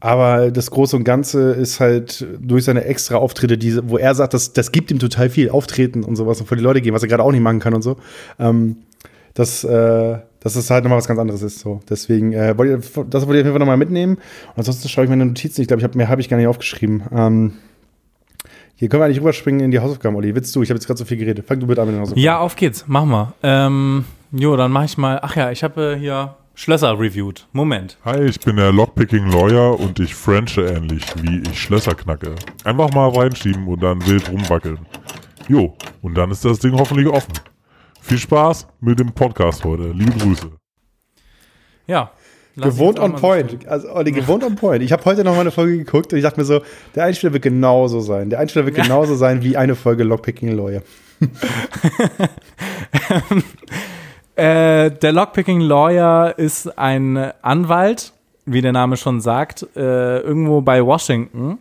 Aber 0.00 0.50
das 0.50 0.70
Große 0.70 0.96
und 0.96 1.04
Ganze 1.04 1.52
ist 1.52 1.80
halt 1.80 2.26
durch 2.38 2.64
seine 2.64 2.84
extra 2.84 3.16
Auftritte, 3.16 3.56
die, 3.56 3.78
wo 3.88 3.96
er 3.96 4.14
sagt, 4.14 4.34
das, 4.34 4.52
das 4.52 4.70
gibt 4.70 4.90
ihm 4.90 4.98
total 4.98 5.30
viel, 5.30 5.48
Auftreten 5.48 6.04
und 6.04 6.16
sowas 6.16 6.40
und 6.40 6.46
vor 6.46 6.58
die 6.58 6.62
Leute 6.62 6.82
gehen, 6.82 6.92
was 6.92 7.02
er 7.02 7.08
gerade 7.08 7.22
auch 7.22 7.32
nicht 7.32 7.40
machen 7.40 7.58
kann 7.60 7.72
und 7.72 7.80
so. 7.80 7.96
Ähm, 8.38 8.76
dass, 9.34 9.64
äh, 9.64 10.18
dass 10.40 10.56
es 10.56 10.70
halt 10.70 10.84
nochmal 10.84 10.98
was 10.98 11.08
ganz 11.08 11.20
anderes 11.20 11.42
ist. 11.42 11.58
So. 11.60 11.80
Deswegen, 11.88 12.32
äh, 12.32 12.56
wollte 12.56 12.78
ich, 12.78 12.92
das 12.92 12.94
wollte 12.94 13.10
ich 13.12 13.26
auf 13.26 13.34
jeden 13.34 13.50
Fall 13.50 13.58
nochmal 13.58 13.76
mitnehmen. 13.76 14.14
Und 14.14 14.58
ansonsten 14.58 14.88
schaue 14.88 15.04
ich 15.04 15.10
meine 15.10 15.26
Notizen. 15.26 15.60
Ich 15.60 15.68
glaube, 15.68 15.80
ich 15.80 15.84
hab, 15.84 15.94
mehr 15.94 16.08
habe 16.08 16.20
ich 16.20 16.28
gar 16.28 16.36
nicht 16.36 16.46
aufgeschrieben. 16.46 17.02
Ähm, 17.12 17.52
hier 18.76 18.88
können 18.88 19.02
wir 19.02 19.06
eigentlich 19.06 19.20
rüberspringen 19.20 19.60
in 19.60 19.70
die 19.70 19.80
Hausaufgaben, 19.80 20.16
Olli. 20.16 20.34
Willst 20.34 20.54
du? 20.54 20.62
Ich 20.62 20.70
habe 20.70 20.78
jetzt 20.78 20.86
gerade 20.86 20.98
so 20.98 21.04
viel 21.04 21.16
geredet. 21.16 21.46
Fang 21.46 21.60
du 21.60 21.66
bitte 21.66 21.80
an 21.80 21.88
mit 21.88 21.96
den 21.96 22.00
Hausaufgaben. 22.00 22.22
Ja, 22.22 22.38
auf 22.38 22.56
geht's. 22.56 22.84
Mach 22.86 23.04
mal. 23.04 23.32
Ähm, 23.42 24.04
jo, 24.32 24.56
dann 24.56 24.72
mach 24.72 24.84
ich 24.84 24.98
mal. 24.98 25.20
Ach 25.22 25.36
ja, 25.36 25.50
ich 25.50 25.62
habe 25.62 25.94
äh, 25.94 25.98
hier 25.98 26.36
Schlösser 26.54 26.98
reviewed. 26.98 27.46
Moment. 27.52 27.98
Hi, 28.04 28.22
ich 28.24 28.38
bin 28.38 28.56
der 28.56 28.72
Lockpicking 28.72 29.30
Lawyer 29.30 29.78
und 29.78 29.98
ich 29.98 30.14
frenche 30.14 30.66
ähnlich, 30.66 31.04
wie 31.22 31.42
ich 31.48 31.60
Schlösser 31.60 31.94
knacke. 31.94 32.34
Einfach 32.64 32.92
mal 32.92 33.08
reinschieben 33.08 33.66
und 33.66 33.82
dann 33.82 34.04
wild 34.06 34.30
rumwackeln. 34.30 34.78
Jo, 35.48 35.74
und 36.02 36.14
dann 36.14 36.30
ist 36.30 36.44
das 36.44 36.60
Ding 36.60 36.74
hoffentlich 36.74 37.08
offen. 37.08 37.32
Viel 38.04 38.18
Spaß 38.18 38.66
mit 38.80 39.00
dem 39.00 39.12
Podcast 39.14 39.64
heute. 39.64 39.84
Liebe 39.92 40.12
Grüße. 40.18 40.50
Ja. 41.86 42.10
Gewohnt 42.54 42.98
on 42.98 43.16
point. 43.16 43.66
Also, 43.66 43.90
Olli, 43.94 44.12
gewohnt 44.12 44.44
on 44.44 44.56
point. 44.56 44.82
Ich 44.82 44.92
habe 44.92 45.02
heute 45.06 45.24
noch 45.24 45.32
mal 45.32 45.40
eine 45.40 45.50
Folge 45.50 45.78
geguckt 45.78 46.12
und 46.12 46.18
ich 46.18 46.22
dachte 46.22 46.38
mir 46.38 46.44
so, 46.44 46.60
der 46.94 47.04
Einspieler 47.04 47.32
wird 47.32 47.44
genauso 47.44 48.00
sein. 48.00 48.28
Der 48.28 48.40
Einspieler 48.40 48.66
wird 48.66 48.76
genauso 48.76 49.14
sein 49.14 49.42
wie 49.42 49.56
eine 49.56 49.74
Folge 49.74 50.04
Lockpicking 50.04 50.54
Lawyer. 50.54 50.82
Äh, 54.36 54.90
der 54.90 55.12
Lockpicking 55.12 55.60
Lawyer 55.60 56.34
ist 56.36 56.76
ein 56.76 57.16
Anwalt, 57.40 58.12
wie 58.46 58.62
der 58.62 58.72
Name 58.72 58.96
schon 58.96 59.20
sagt, 59.20 59.64
äh, 59.76 60.18
irgendwo 60.18 60.60
bei 60.60 60.84
Washington 60.84 61.58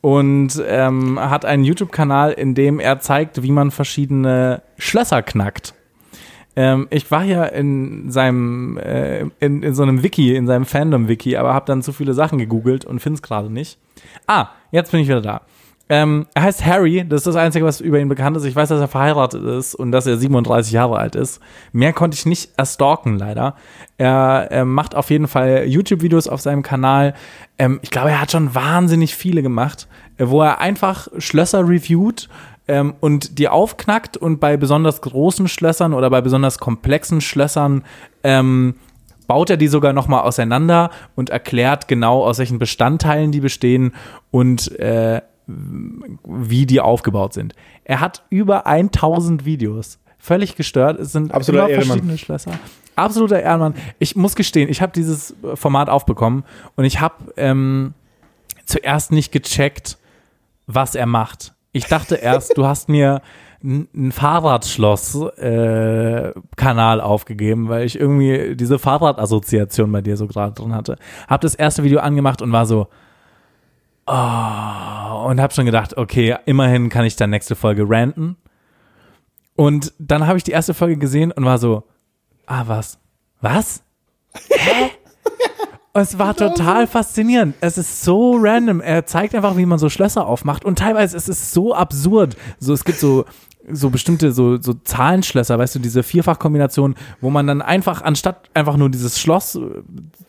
und 0.00 0.62
ähm, 0.66 1.18
hat 1.20 1.44
einen 1.44 1.64
YouTube-Kanal, 1.64 2.32
in 2.32 2.54
dem 2.54 2.80
er 2.80 3.00
zeigt, 3.00 3.42
wie 3.42 3.52
man 3.52 3.70
verschiedene 3.70 4.62
Schlösser 4.78 5.22
knackt. 5.22 5.74
Ähm, 6.56 6.88
ich 6.90 7.10
war 7.10 7.24
ja 7.24 7.44
in 7.44 8.10
seinem, 8.10 8.76
äh, 8.78 9.20
in, 9.40 9.62
in 9.62 9.74
so 9.74 9.82
einem 9.82 10.02
Wiki, 10.02 10.34
in 10.34 10.46
seinem 10.46 10.64
Fandom-Wiki, 10.64 11.36
aber 11.36 11.54
habe 11.54 11.66
dann 11.66 11.82
zu 11.82 11.92
viele 11.92 12.14
Sachen 12.14 12.38
gegoogelt 12.38 12.84
und 12.84 13.00
finde 13.00 13.16
es 13.16 13.22
gerade 13.22 13.52
nicht. 13.52 13.78
Ah, 14.26 14.48
jetzt 14.72 14.90
bin 14.90 15.00
ich 15.00 15.08
wieder 15.08 15.20
da. 15.20 15.42
Ähm, 15.90 16.26
er 16.34 16.42
heißt 16.42 16.64
Harry, 16.64 17.04
das 17.06 17.22
ist 17.22 17.26
das 17.26 17.34
Einzige, 17.34 17.64
was 17.64 17.80
über 17.80 17.98
ihn 17.98 18.08
bekannt 18.08 18.36
ist. 18.36 18.44
Ich 18.44 18.54
weiß, 18.54 18.68
dass 18.68 18.80
er 18.80 18.86
verheiratet 18.86 19.42
ist 19.42 19.74
und 19.74 19.90
dass 19.90 20.06
er 20.06 20.16
37 20.16 20.72
Jahre 20.72 20.96
alt 20.96 21.16
ist. 21.16 21.40
Mehr 21.72 21.92
konnte 21.92 22.14
ich 22.14 22.26
nicht 22.26 22.52
erstalken, 22.56 23.18
leider. 23.18 23.56
Er, 23.98 24.46
er 24.50 24.64
macht 24.64 24.94
auf 24.94 25.10
jeden 25.10 25.26
Fall 25.26 25.64
YouTube-Videos 25.66 26.28
auf 26.28 26.40
seinem 26.40 26.62
Kanal. 26.62 27.14
Ähm, 27.58 27.80
ich 27.82 27.90
glaube, 27.90 28.10
er 28.10 28.20
hat 28.20 28.30
schon 28.30 28.54
wahnsinnig 28.54 29.16
viele 29.16 29.42
gemacht, 29.42 29.88
äh, 30.16 30.28
wo 30.28 30.42
er 30.42 30.60
einfach 30.60 31.08
Schlösser 31.18 31.68
reviewt 31.68 32.28
ähm, 32.68 32.94
und 33.00 33.40
die 33.40 33.48
aufknackt 33.48 34.16
und 34.16 34.38
bei 34.38 34.56
besonders 34.56 35.00
großen 35.00 35.48
Schlössern 35.48 35.92
oder 35.92 36.08
bei 36.08 36.20
besonders 36.20 36.58
komplexen 36.58 37.20
Schlössern 37.20 37.82
ähm, 38.22 38.76
baut 39.26 39.50
er 39.50 39.56
die 39.56 39.66
sogar 39.66 39.92
nochmal 39.92 40.22
auseinander 40.22 40.90
und 41.16 41.30
erklärt 41.30 41.88
genau, 41.88 42.24
aus 42.24 42.38
welchen 42.38 42.60
Bestandteilen 42.60 43.32
die 43.32 43.40
bestehen 43.40 43.92
und 44.30 44.78
äh, 44.78 45.20
wie 46.24 46.66
die 46.66 46.80
aufgebaut 46.80 47.34
sind. 47.34 47.54
Er 47.84 48.00
hat 48.00 48.24
über 48.30 48.66
1000 48.66 49.44
Videos. 49.44 49.98
Völlig 50.18 50.56
gestört. 50.56 51.00
Es 51.00 51.12
sind 51.12 51.32
Absoluter 51.32 51.64
immer 51.64 51.70
Ehrenmann. 51.70 51.86
verschiedene 51.86 52.18
Schlösser. 52.18 52.52
Absoluter 52.94 53.40
Ehrenmann. 53.40 53.74
Ich 53.98 54.16
muss 54.16 54.34
gestehen, 54.34 54.68
ich 54.68 54.82
habe 54.82 54.92
dieses 54.92 55.34
Format 55.54 55.88
aufbekommen 55.88 56.44
und 56.76 56.84
ich 56.84 57.00
habe 57.00 57.32
ähm, 57.38 57.94
zuerst 58.66 59.12
nicht 59.12 59.32
gecheckt, 59.32 59.96
was 60.66 60.94
er 60.94 61.06
macht. 61.06 61.54
Ich 61.72 61.86
dachte 61.86 62.16
erst, 62.16 62.58
du 62.58 62.66
hast 62.66 62.88
mir 62.88 63.22
einen 63.62 64.12
Fahrradschloss-Kanal 64.12 67.00
aufgegeben, 67.00 67.68
weil 67.68 67.84
ich 67.84 67.98
irgendwie 67.98 68.56
diese 68.56 68.78
Fahrradassoziation 68.78 69.90
bei 69.92 70.00
dir 70.00 70.16
so 70.16 70.26
gerade 70.26 70.54
drin 70.54 70.74
hatte. 70.74 70.96
Hab 71.28 71.42
das 71.42 71.54
erste 71.54 71.84
Video 71.84 72.00
angemacht 72.00 72.42
und 72.42 72.52
war 72.52 72.66
so, 72.66 72.88
oh, 74.10 75.28
und 75.28 75.40
hab 75.40 75.52
schon 75.52 75.66
gedacht, 75.66 75.96
okay, 75.96 76.36
immerhin 76.46 76.88
kann 76.88 77.04
ich 77.04 77.16
dann 77.16 77.30
nächste 77.30 77.54
Folge 77.54 77.84
ranten. 77.88 78.36
Und 79.56 79.92
dann 79.98 80.26
habe 80.26 80.38
ich 80.38 80.44
die 80.44 80.52
erste 80.52 80.74
Folge 80.74 80.96
gesehen 80.96 81.32
und 81.32 81.44
war 81.44 81.58
so, 81.58 81.84
ah, 82.46 82.64
was? 82.66 82.98
Was? 83.40 83.82
Hä? 84.48 84.90
Es 85.92 86.18
war 86.18 86.36
total 86.36 86.86
faszinierend. 86.86 87.56
Es 87.60 87.76
ist 87.76 88.02
so 88.02 88.36
random. 88.36 88.80
Er 88.80 89.06
zeigt 89.06 89.34
einfach, 89.34 89.56
wie 89.56 89.66
man 89.66 89.78
so 89.78 89.88
Schlösser 89.88 90.26
aufmacht. 90.26 90.64
Und 90.64 90.78
teilweise 90.78 91.16
ist 91.16 91.28
es 91.28 91.52
so 91.52 91.74
absurd. 91.74 92.36
So, 92.60 92.72
es 92.72 92.84
gibt 92.84 92.98
so, 93.00 93.24
so 93.72 93.90
bestimmte 93.90 94.32
so, 94.32 94.60
so 94.60 94.74
Zahlenschlösser, 94.74 95.58
weißt 95.58 95.74
du, 95.74 95.78
diese 95.78 96.02
Vierfachkombination, 96.02 96.94
wo 97.20 97.30
man 97.30 97.46
dann 97.46 97.62
einfach, 97.62 98.02
anstatt 98.02 98.50
einfach 98.54 98.76
nur 98.76 98.90
dieses 98.90 99.18
Schloss 99.18 99.54
äh, 99.56 99.82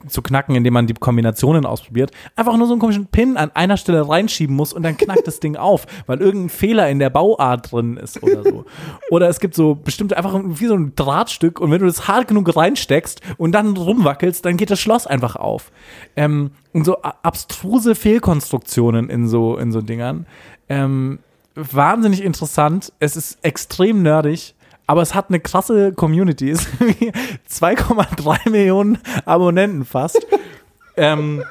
zu 0.07 0.21
knacken, 0.21 0.55
indem 0.55 0.73
man 0.73 0.87
die 0.87 0.93
Kombinationen 0.93 1.65
ausprobiert, 1.65 2.11
einfach 2.35 2.57
nur 2.57 2.67
so 2.67 2.73
einen 2.73 2.79
komischen 2.79 3.07
Pin 3.07 3.37
an 3.37 3.51
einer 3.53 3.77
Stelle 3.77 4.07
reinschieben 4.07 4.55
muss 4.55 4.73
und 4.73 4.83
dann 4.83 4.97
knackt 4.97 5.27
das 5.27 5.39
Ding 5.39 5.55
auf, 5.55 5.85
weil 6.07 6.19
irgendein 6.19 6.49
Fehler 6.49 6.89
in 6.89 6.99
der 6.99 7.09
Bauart 7.09 7.71
drin 7.71 7.97
ist 7.97 8.21
oder 8.23 8.43
so. 8.43 8.65
Oder 9.09 9.29
es 9.29 9.39
gibt 9.39 9.55
so 9.55 9.75
bestimmte, 9.75 10.17
einfach 10.17 10.39
wie 10.43 10.67
so 10.67 10.75
ein 10.75 10.93
Drahtstück 10.95 11.59
und 11.59 11.71
wenn 11.71 11.79
du 11.79 11.85
das 11.85 12.07
hart 12.07 12.27
genug 12.27 12.55
reinsteckst 12.55 13.21
und 13.37 13.51
dann 13.51 13.75
rumwackelst, 13.75 14.45
dann 14.45 14.57
geht 14.57 14.71
das 14.71 14.79
Schloss 14.79 15.07
einfach 15.07 15.35
auf. 15.35 15.71
Ähm, 16.15 16.51
und 16.73 16.85
so 16.85 17.01
abstruse 17.01 17.95
Fehlkonstruktionen 17.95 19.09
in 19.09 19.27
so, 19.27 19.57
in 19.57 19.71
so 19.71 19.81
Dingern. 19.81 20.25
Ähm, 20.69 21.19
wahnsinnig 21.55 22.23
interessant. 22.23 22.93
Es 22.99 23.15
ist 23.15 23.39
extrem 23.43 24.01
nerdig. 24.01 24.55
Aber 24.87 25.01
es 25.01 25.15
hat 25.15 25.29
eine 25.29 25.39
krasse 25.39 25.93
Community. 25.93 26.49
Es 26.49 26.65
ist 26.65 26.81
irgendwie 26.81 27.11
2,3 27.49 28.49
Millionen 28.49 28.97
Abonnenten 29.25 29.85
fast. 29.85 30.19
ähm, 30.97 31.43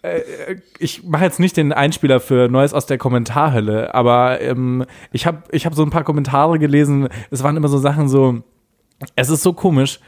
äh, 0.00 0.56
ich 0.78 1.04
mache 1.04 1.24
jetzt 1.24 1.40
nicht 1.40 1.56
den 1.56 1.72
Einspieler 1.72 2.20
für 2.20 2.48
Neues 2.48 2.72
aus 2.72 2.86
der 2.86 2.96
Kommentarhölle, 2.96 3.94
aber 3.94 4.40
ähm, 4.40 4.86
ich 5.12 5.26
habe 5.26 5.42
ich 5.50 5.66
hab 5.66 5.74
so 5.74 5.82
ein 5.82 5.90
paar 5.90 6.04
Kommentare 6.04 6.58
gelesen. 6.58 7.08
Es 7.30 7.42
waren 7.42 7.56
immer 7.56 7.68
so 7.68 7.78
Sachen 7.78 8.08
so, 8.08 8.42
es 9.14 9.28
ist 9.28 9.42
so 9.42 9.52
komisch. 9.52 10.00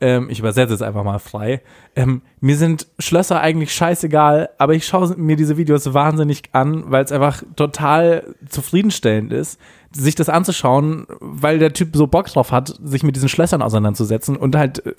Ähm, 0.00 0.28
ich 0.30 0.38
übersetze 0.38 0.74
es 0.74 0.82
einfach 0.82 1.04
mal 1.04 1.18
frei. 1.18 1.62
Ähm, 1.94 2.22
mir 2.40 2.56
sind 2.56 2.86
Schlösser 2.98 3.40
eigentlich 3.40 3.74
scheißegal, 3.74 4.50
aber 4.58 4.74
ich 4.74 4.86
schaue 4.86 5.14
mir 5.16 5.36
diese 5.36 5.56
Videos 5.56 5.94
wahnsinnig 5.94 6.42
an, 6.52 6.84
weil 6.88 7.04
es 7.04 7.12
einfach 7.12 7.42
total 7.56 8.34
zufriedenstellend 8.48 9.32
ist, 9.32 9.58
sich 9.92 10.14
das 10.14 10.28
anzuschauen, 10.28 11.06
weil 11.20 11.58
der 11.58 11.72
Typ 11.72 11.96
so 11.96 12.06
Bock 12.06 12.26
drauf 12.26 12.52
hat, 12.52 12.78
sich 12.84 13.02
mit 13.02 13.16
diesen 13.16 13.30
Schlössern 13.30 13.62
auseinanderzusetzen 13.62 14.36
und 14.36 14.54
halt 14.54 14.84
äh, 14.84 14.94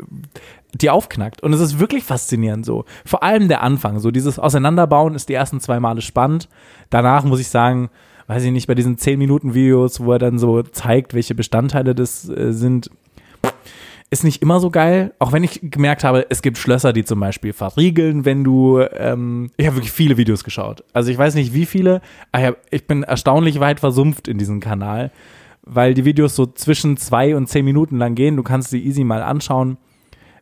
die 0.73 0.89
aufknackt. 0.89 1.43
Und 1.43 1.53
es 1.53 1.59
ist 1.59 1.79
wirklich 1.79 2.03
faszinierend 2.03 2.65
so. 2.65 2.85
Vor 3.05 3.21
allem 3.21 3.47
der 3.47 3.61
Anfang. 3.61 3.99
So 3.99 4.09
dieses 4.11 4.39
Auseinanderbauen 4.39 5.13
ist 5.13 5.29
die 5.29 5.33
ersten 5.33 5.59
zwei 5.59 5.79
Male 5.79 6.01
spannend. 6.01 6.49
Danach 6.89 7.23
muss 7.23 7.39
ich 7.39 7.49
sagen, 7.49 7.89
weiß 8.27 8.43
ich 8.43 8.51
nicht, 8.51 8.67
bei 8.67 8.75
diesen 8.75 8.97
10-Minuten-Videos, 8.97 10.01
wo 10.01 10.11
er 10.13 10.19
dann 10.19 10.37
so 10.37 10.61
zeigt, 10.63 11.13
welche 11.13 11.35
Bestandteile 11.35 11.95
das 11.95 12.27
äh, 12.29 12.51
sind, 12.51 12.89
ist 14.09 14.23
nicht 14.23 14.41
immer 14.41 14.59
so 14.59 14.69
geil, 14.69 15.13
auch 15.19 15.33
wenn 15.33 15.43
ich 15.43 15.59
gemerkt 15.61 16.03
habe, 16.03 16.25
es 16.29 16.41
gibt 16.41 16.57
Schlösser, 16.57 16.93
die 16.93 17.03
zum 17.03 17.19
Beispiel 17.19 17.51
verriegeln, 17.51 18.23
wenn 18.23 18.43
du, 18.43 18.79
ähm, 18.79 19.51
ich 19.57 19.65
habe 19.65 19.77
wirklich 19.77 19.91
viele 19.91 20.17
Videos 20.17 20.43
geschaut. 20.43 20.83
Also 20.93 21.11
ich 21.11 21.17
weiß 21.17 21.35
nicht 21.35 21.53
wie 21.53 21.65
viele, 21.65 22.01
aber 22.31 22.55
ich 22.71 22.87
bin 22.87 23.03
erstaunlich 23.03 23.59
weit 23.59 23.81
versumpft 23.81 24.27
in 24.27 24.37
diesem 24.37 24.61
Kanal, 24.61 25.11
weil 25.63 25.93
die 25.93 26.05
Videos 26.05 26.35
so 26.35 26.45
zwischen 26.45 26.95
zwei 26.95 27.35
und 27.35 27.47
zehn 27.47 27.65
Minuten 27.65 27.97
lang 27.97 28.15
gehen. 28.15 28.37
Du 28.37 28.43
kannst 28.43 28.69
sie 28.69 28.83
easy 28.83 29.03
mal 29.03 29.21
anschauen. 29.21 29.77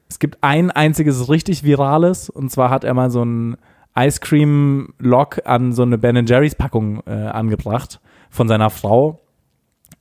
Es 0.08 0.20
gibt 0.20 0.38
ein 0.42 0.70
einziges 0.70 1.28
richtig 1.30 1.64
virales 1.64 2.30
und 2.30 2.52
zwar 2.52 2.70
hat 2.70 2.84
er 2.84 2.94
mal 2.94 3.10
so 3.10 3.24
ein 3.26 3.58
Ice 3.98 4.20
Cream 4.20 4.94
Lock 5.00 5.42
an 5.46 5.74
so 5.74 5.82
eine 5.82 5.98
Ben 5.98 6.28
Jerry's 6.28 6.54
Packung 6.54 7.02
äh, 7.08 7.12
angebracht 7.12 8.00
von 8.30 8.48
seiner 8.48 8.70
Frau 8.70 9.25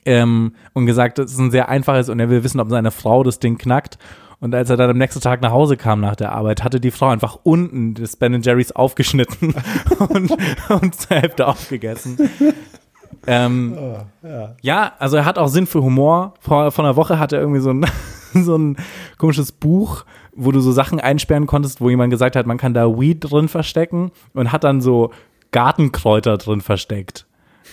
ähm, 0.05 0.55
und 0.73 0.87
gesagt, 0.87 1.19
das 1.19 1.33
ist 1.33 1.39
ein 1.39 1.51
sehr 1.51 1.69
einfaches 1.69 2.09
und 2.09 2.21
er 2.21 2.31
will 2.31 2.45
wissen, 2.45 2.61
ob 2.61 2.71
seine 2.71 2.91
Frau 2.91 3.23
das 3.23 3.39
Ding 3.39 3.59
knackt. 3.59 3.99
Und 4.41 4.55
als 4.55 4.69
er 4.69 4.77
dann 4.77 4.91
am 4.91 4.99
nächsten 4.99 5.21
Tag 5.21 5.41
nach 5.41 5.53
Hause 5.53 5.77
kam 5.77 6.01
nach 6.01 6.17
der 6.17 6.33
Arbeit, 6.33 6.63
hatte 6.63 6.81
die 6.81 6.91
Frau 6.91 7.09
einfach 7.09 7.39
unten 7.45 7.95
das 7.95 8.17
Ben 8.17 8.43
Jerry's 8.43 8.73
aufgeschnitten 8.73 9.55
und, 10.09 10.37
und 10.69 10.95
zur 10.95 11.17
Hälfte 11.17 11.47
aufgegessen. 11.47 12.19
Ähm, 13.27 13.75
ja. 14.61 14.93
also 14.99 15.17
er 15.17 15.25
hat 15.25 15.39
auch 15.39 15.49
Sinn 15.49 15.67
für 15.67 15.83
Humor. 15.83 16.35
Vor, 16.41 16.71
vor 16.73 16.85
einer 16.85 16.97
Woche 16.97 17.19
hat 17.19 17.33
er 17.33 17.41
irgendwie 17.41 17.61
so 17.61 17.71
ein, 17.71 17.87
so 18.35 18.57
ein 18.57 18.77
komisches 19.17 19.53
Buch, 19.53 20.05
wo 20.35 20.53
du 20.53 20.61
so 20.61 20.73
Sachen 20.73 21.01
einsperren 21.01 21.47
konntest, 21.47 21.81
wo 21.81 21.89
jemand 21.89 22.11
gesagt 22.11 22.37
hat, 22.37 22.47
man 22.47 22.59
kann 22.59 22.75
da 22.75 22.99
Weed 22.99 23.31
drin 23.31 23.49
verstecken 23.49 24.11
und 24.35 24.53
hat 24.53 24.65
dann 24.65 24.81
so 24.81 25.11
Gartenkräuter 25.53 26.37
drin 26.37 26.61
versteckt. 26.61 27.27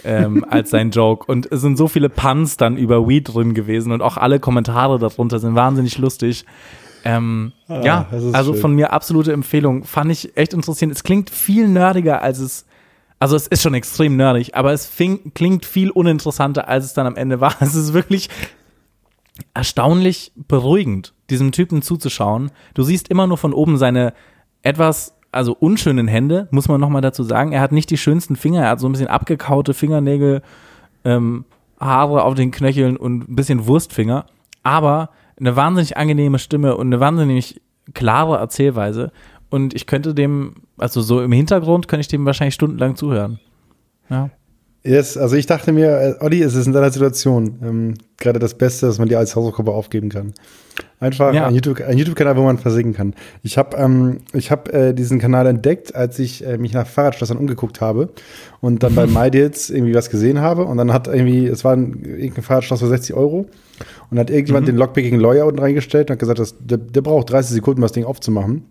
Ähm, 0.04 0.46
als 0.50 0.70
sein 0.72 0.92
Joke. 0.92 1.32
Und 1.32 1.52
es 1.52 1.62
sind 1.62 1.78
so 1.78 1.88
viele 1.88 2.10
Puns 2.10 2.58
dann 2.58 2.78
über 2.78 3.08
Weed 3.08 3.34
drin 3.34 3.54
gewesen 3.54 3.92
und 3.92 4.02
auch 4.02 4.18
alle 4.18 4.40
Kommentare 4.40 5.00
darunter 5.00 5.40
sind 5.40 5.56
wahnsinnig 5.56 5.98
lustig. 5.98 6.46
Ähm, 7.04 7.54
Ah, 7.68 7.82
ja, 7.84 8.06
also 8.12 8.54
schön. 8.54 8.62
von 8.62 8.74
mir 8.76 8.94
absolute 8.94 9.34
Empfehlung. 9.34 9.84
Fand 9.86 10.12
ich 10.12 10.38
echt 10.38 10.54
interessant. 10.54 10.92
Es 10.92 11.04
klingt 11.04 11.30
viel 11.30 11.68
nerdiger, 11.68 12.22
als 12.22 12.40
es. 12.40 12.66
Also 13.18 13.36
es 13.36 13.46
ist 13.48 13.62
schon 13.62 13.74
extrem 13.76 14.16
nerdig, 14.16 14.56
aber 14.56 14.74
es 14.74 14.88
fing, 14.88 15.32
klingt 15.36 15.64
viel 15.66 15.92
uninteressanter, 15.92 16.68
als 16.68 16.86
es 16.86 16.94
dann 16.94 17.06
am 17.08 17.16
Ende 17.16 17.40
war. 17.40 17.56
Es 17.62 17.76
ist 17.76 17.94
wirklich 17.94 18.30
erstaunlich 19.54 20.32
beruhigend, 20.36 21.14
diesem 21.30 21.52
Typen 21.52 21.82
zuzuschauen. 21.82 22.52
Du 22.74 22.84
siehst 22.84 23.08
immer 23.10 23.28
nur 23.28 23.38
von 23.38 23.54
oben 23.54 23.78
seine 23.78 24.14
etwas, 24.62 25.16
also 25.32 25.54
unschönen 25.54 26.08
Hände, 26.08 26.48
muss 26.52 26.68
man 26.68 26.82
nochmal 26.82 27.02
dazu 27.02 27.24
sagen. 27.24 27.52
Er 27.52 27.62
hat 27.62 27.72
nicht 27.72 27.90
die 27.90 27.98
schönsten 27.98 28.36
Finger, 28.36 28.64
er 28.64 28.70
hat 28.72 28.80
so 28.80 28.88
ein 28.88 28.92
bisschen 28.92 29.08
abgekaute 29.08 29.74
Fingernägel, 29.74 30.42
ähm, 31.06 31.46
Haare 31.80 32.24
auf 32.24 32.36
den 32.36 32.52
Knöcheln 32.52 32.98
und 32.98 33.30
ein 33.30 33.36
bisschen 33.36 33.66
Wurstfinger, 33.66 34.26
aber 34.62 35.10
eine 35.40 35.56
wahnsinnig 35.56 35.98
angenehme 35.98 36.38
Stimme 36.38 36.78
und 36.78 36.88
eine 36.88 37.00
wahnsinnig 37.00 37.62
klare 37.94 38.38
Erzählweise. 38.38 39.12
Und 39.50 39.74
ich 39.74 39.88
könnte 39.88 40.14
dem, 40.14 40.56
also 40.78 41.02
so 41.02 41.22
im 41.22 41.32
Hintergrund, 41.32 41.88
könnte 41.88 42.02
ich 42.02 42.08
dem 42.08 42.26
wahrscheinlich 42.26 42.54
stundenlang 42.54 42.96
zuhören. 42.96 43.40
Ja. 44.10 44.30
Yes, 44.84 45.16
also 45.16 45.36
ich 45.36 45.46
dachte 45.46 45.72
mir, 45.74 45.90
äh, 46.20 46.24
Olli, 46.26 46.42
es 46.42 46.56
ist 46.56 46.66
in 46.66 46.74
deiner 46.74 46.90
Situation 46.90 47.60
ähm, 47.64 47.94
gerade 48.18 48.40
das 48.40 48.56
Beste, 48.56 48.88
dass 48.88 48.98
man 48.98 49.08
dir 49.08 49.20
als 49.20 49.36
Hausaufgabe 49.36 49.72
aufgeben 49.72 50.10
kann. 50.10 50.34
Einfach 51.00 51.34
Ja. 51.34 51.46
ein 51.48 51.54
YouTube- 51.54 51.80
YouTube-Kanal, 51.88 52.36
wo 52.36 52.42
man 52.44 52.58
versinken 52.58 52.94
kann. 52.96 53.14
Ich 53.44 53.60
habe 53.60 53.78
ähm, 53.78 54.22
ich 54.34 54.50
hab, 54.50 54.74
äh, 54.74 54.94
diesen 54.94 55.20
Kanal 55.20 55.46
entdeckt, 55.46 55.94
als 55.94 56.18
ich 56.18 56.44
äh, 56.46 56.58
mich 56.58 56.74
nach 56.74 56.88
Fahrradschlössern 56.88 57.38
umgeguckt 57.38 57.80
habe 57.80 58.10
und 58.60 58.82
dann 58.82 58.96
bei 58.96 59.06
MyDeals 59.06 59.70
irgendwie 59.70 59.94
was 59.94 60.10
gesehen 60.10 60.40
habe 60.42 60.66
und 60.66 60.78
dann 60.78 60.92
hat 60.92 61.08
irgendwie, 61.08 61.46
es 61.46 61.64
war 61.64 61.74
ein, 61.76 62.02
irgendein 62.04 62.44
Fahrradschloss 62.44 62.80
für 62.80 62.88
60 62.88 63.14
Euro 63.16 63.46
und 64.10 64.18
hat 64.18 64.32
irgendjemand 64.32 64.68
den 64.68 64.78
Lockpicking 64.78 65.20
Lawyer 65.20 65.46
unten 65.46 65.60
reingestellt 65.60 66.10
und 66.10 66.14
hat 66.14 66.20
gesagt, 66.20 66.40
dass, 66.40 66.56
der, 66.60 66.80
der 66.80 67.02
braucht 67.02 67.30
30 67.30 67.52
Sekunden, 67.54 67.80
um 67.82 67.84
das 67.84 67.92
Ding 67.92 68.06
aufzumachen. 68.06 68.64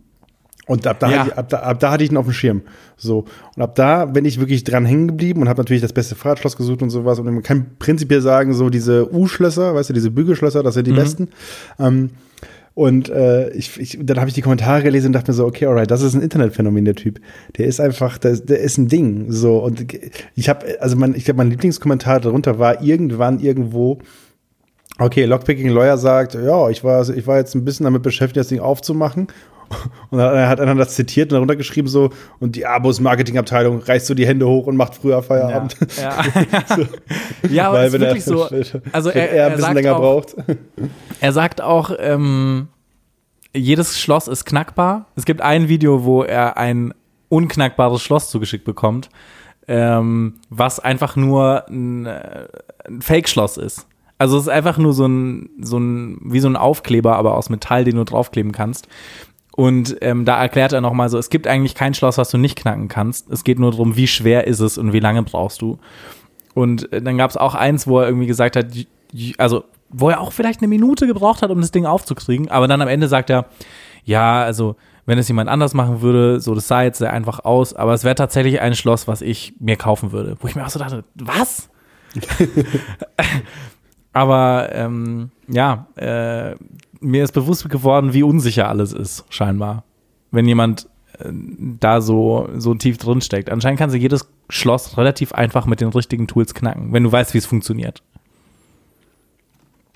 Und 0.71 0.87
ab 0.87 1.01
da, 1.01 1.11
Ja. 1.11 1.19
hatte 1.19 1.31
ich, 1.31 1.37
ab, 1.37 1.49
da, 1.49 1.59
ab 1.59 1.81
da 1.81 1.91
hatte 1.91 2.05
ich 2.05 2.13
ihn 2.13 2.17
auf 2.17 2.27
dem 2.27 2.33
Schirm. 2.33 2.63
So. 2.97 3.25
Und 3.57 3.63
ab 3.63 3.75
da 3.75 4.05
bin 4.05 4.25
ich 4.25 4.39
wirklich 4.39 4.63
dran 4.63 4.85
hängen 4.85 5.09
geblieben 5.09 5.43
und 5.43 5.49
habe 5.49 5.61
natürlich 5.61 5.83
das 5.83 5.93
beste 5.93 6.15
Fahrradschloss 6.15 6.57
gesucht 6.57 6.81
und 6.81 6.91
sowas. 6.91 7.19
Und 7.19 7.25
man 7.25 7.43
kann 7.43 7.73
prinzipiell 7.81 8.21
sagen, 8.21 8.55
so 8.55 8.71
diese 8.71 9.13
U-Schlösser, 9.13 9.75
weißt 9.75 9.91
du, 9.91 9.95
diese 9.95 10.13
Bügelschlösser, 10.13 10.63
das 10.63 10.75
sind 10.75 10.87
die 10.87 10.93
besten. 10.93 11.31
Ähm, 11.81 12.11
und 12.75 13.09
äh, 13.09 13.51
ich, 13.51 13.81
ich, 13.81 13.99
dann 14.01 14.19
habe 14.21 14.29
ich 14.29 14.35
die 14.35 14.43
Kommentare 14.43 14.85
gelesen 14.85 15.09
und 15.09 15.15
dachte 15.15 15.33
mir 15.33 15.35
so, 15.35 15.45
okay, 15.45 15.67
alright, 15.67 15.91
das 15.91 16.03
ist 16.03 16.15
ein 16.15 16.23
Internetphänomen, 16.23 16.85
der 16.85 16.95
Typ. 16.95 17.19
Der 17.57 17.67
ist 17.67 17.81
einfach, 17.81 18.17
der, 18.19 18.37
der 18.37 18.61
ist 18.61 18.79
ein 18.79 18.87
Ding. 18.87 19.33
So, 19.33 19.59
und 19.59 19.85
ich 20.37 20.49
habe, 20.49 20.81
also 20.81 20.97
mein, 20.97 21.17
ich 21.17 21.25
glaube, 21.25 21.39
mein 21.39 21.51
Lieblingskommentar 21.51 22.21
darunter 22.21 22.61
war 22.61 22.81
irgendwann 22.81 23.41
irgendwo, 23.41 23.99
Okay, 25.01 25.25
Lockpicking 25.25 25.71
Lawyer 25.71 25.97
sagt, 25.97 26.35
ja, 26.35 26.69
ich 26.69 26.85
war, 26.85 27.09
ich 27.09 27.27
war 27.27 27.39
jetzt 27.39 27.55
ein 27.55 27.65
bisschen 27.65 27.85
damit 27.85 28.03
beschäftigt, 28.03 28.37
das 28.37 28.49
Ding 28.49 28.61
aufzumachen. 28.61 29.29
Und 30.11 30.19
dann 30.19 30.49
hat 30.49 30.61
einer 30.61 30.75
das 30.75 30.95
zitiert 30.95 31.31
und 31.31 31.37
darunter 31.37 31.57
geschrieben 31.57 31.89
so, 31.89 32.11
und 32.41 32.57
die 32.57 32.67
Abos 32.67 33.01
Marketingabteilung 33.01 33.81
reißt 33.81 34.07
so 34.07 34.15
die 34.15 34.27
Hände 34.27 34.47
hoch 34.47 34.67
und 34.67 34.77
macht 34.77 34.97
früher 34.97 35.23
Feierabend. 35.23 35.77
Ja, 35.97 36.25
ja 37.49 37.69
aber 37.69 37.85
es 37.85 37.95
ist 37.95 38.01
wirklich 38.01 38.25
so. 38.25 38.49
Also 38.93 39.11
er, 39.11 39.31
er 39.31 39.47
ein 39.47 39.51
er 39.53 39.57
bisschen 39.57 39.63
sagt 39.63 39.75
länger 39.75 39.97
auch, 39.97 40.01
braucht. 40.01 40.35
Er 41.21 41.33
sagt 41.33 41.63
auch, 41.63 41.93
ähm, 41.99 42.69
jedes 43.55 44.01
Schloss 44.01 44.29
ist 44.29 44.45
knackbar. 44.45 45.07
Es 45.17 45.25
gibt 45.25 45.41
ein 45.41 45.69
Video, 45.69 46.05
wo 46.05 46.23
er 46.23 46.57
ein 46.57 46.95
unknackbares 47.29 48.03
Schloss 48.03 48.31
zugeschickt 48.31 48.65
bekommt, 48.65 49.09
ähm, 49.69 50.41
was 50.49 50.81
einfach 50.81 51.17
nur 51.17 51.69
ein, 51.69 52.07
äh, 52.07 52.49
ein 52.87 53.03
Fake-Schloss 53.03 53.57
ist. 53.57 53.87
Also 54.19 54.37
es 54.37 54.43
ist 54.43 54.49
einfach 54.49 54.77
nur 54.77 54.93
so 54.93 55.07
ein, 55.07 55.49
so 55.63 55.79
ein, 55.79 56.19
wie 56.23 56.41
so 56.41 56.49
ein 56.49 56.57
Aufkleber, 56.57 57.17
aber 57.17 57.37
aus 57.37 57.49
Metall, 57.49 57.85
den 57.85 57.97
du 57.97 58.05
draufkleben 58.05 58.53
kannst. 58.53 58.87
Und 59.57 59.97
ähm, 60.01 60.25
da 60.25 60.41
erklärt 60.41 60.73
er 60.73 60.81
nochmal 60.81 61.09
so, 61.09 61.19
es 61.19 61.29
gibt 61.29 61.47
eigentlich 61.47 61.75
kein 61.75 61.95
Schloss, 61.95 62.19
was 62.19 62.31
du 62.31 62.39
nicht 62.39 62.57
knacken 62.57 62.89
kannst. 62.89 63.31
Es 63.31 63.45
geht 63.45 63.59
nur 63.59 63.73
darum, 63.73 63.97
wie 63.97 64.07
schwer 64.07 64.47
ist 64.47 64.61
es 64.61 64.79
und 64.79 64.93
wie 64.93 65.01
lange 65.01 65.23
brauchst 65.23 65.61
du. 65.61 65.79
Und 66.55 66.93
äh, 66.93 67.03
dann 67.03 67.19
gab 67.19 67.31
es 67.31 67.37
auch 67.37 67.55
eins, 67.55 67.87
wo 67.87 68.01
er 68.01 68.07
irgendwie 68.07 68.27
gesagt 68.27 68.57
hat, 68.57 68.67
also 69.39 69.65
wo 69.91 70.09
er 70.09 70.21
auch 70.21 70.33
vielleicht 70.33 70.61
eine 70.61 70.69
Minute 70.69 71.07
gebraucht 71.07 71.43
hat, 71.43 71.51
um 71.51 71.61
das 71.61 71.73
Ding 71.73 71.85
aufzukriegen, 71.85 72.49
aber 72.49 72.69
dann 72.69 72.81
am 72.81 72.89
Ende 72.89 73.09
sagt 73.09 73.29
er, 73.29 73.47
ja, 74.05 74.43
also 74.43 74.77
wenn 75.07 75.19
es 75.19 75.29
jemand 75.29 75.51
anders 75.51 75.75
machen 75.75 76.03
würde, 76.03 76.41
so 76.41 76.55
das 76.55 76.69
sah 76.69 76.83
jetzt 76.83 76.99
sehr 76.99 77.13
einfach 77.13 77.45
aus, 77.45 77.75
aber 77.75 77.95
es 77.95 78.05
wäre 78.05 78.15
tatsächlich 78.15 78.61
ein 78.61 78.75
Schloss, 78.77 79.09
was 79.09 79.23
ich 79.23 79.55
mir 79.59 79.77
kaufen 79.77 80.13
würde. 80.13 80.37
Wo 80.41 80.47
ich 80.47 80.55
mir 80.55 80.65
auch 80.65 80.71
so 80.71 80.79
dachte, 80.79 81.05
was? 81.17 81.69
aber 84.13 84.69
ähm, 84.73 85.31
ja, 85.49 85.87
äh, 85.97 86.55
mir 87.01 87.25
ist 87.25 87.33
bewusst 87.33 87.69
geworden, 87.69 88.13
wie 88.13 88.23
unsicher 88.23 88.69
alles 88.69 88.93
ist, 88.93 89.25
scheinbar. 89.31 89.85
Wenn 90.31 90.47
jemand 90.47 90.89
äh, 91.19 91.31
da 91.33 92.01
so, 92.01 92.49
so 92.57 92.75
tief 92.75 92.99
drin 92.99 93.21
steckt. 93.21 93.51
Anscheinend 93.51 93.79
kannst 93.79 93.95
du 93.95 93.99
jedes 93.99 94.31
Schloss 94.49 94.97
relativ 94.97 95.33
einfach 95.33 95.67
mit 95.67 95.81
den 95.81 95.89
richtigen 95.89 96.27
Tools 96.27 96.55
knacken, 96.55 96.93
wenn 96.93 97.05
du 97.05 97.13
weißt, 97.13 97.35
wie 97.35 97.39
es 97.39 97.47
funktioniert. 97.47 98.03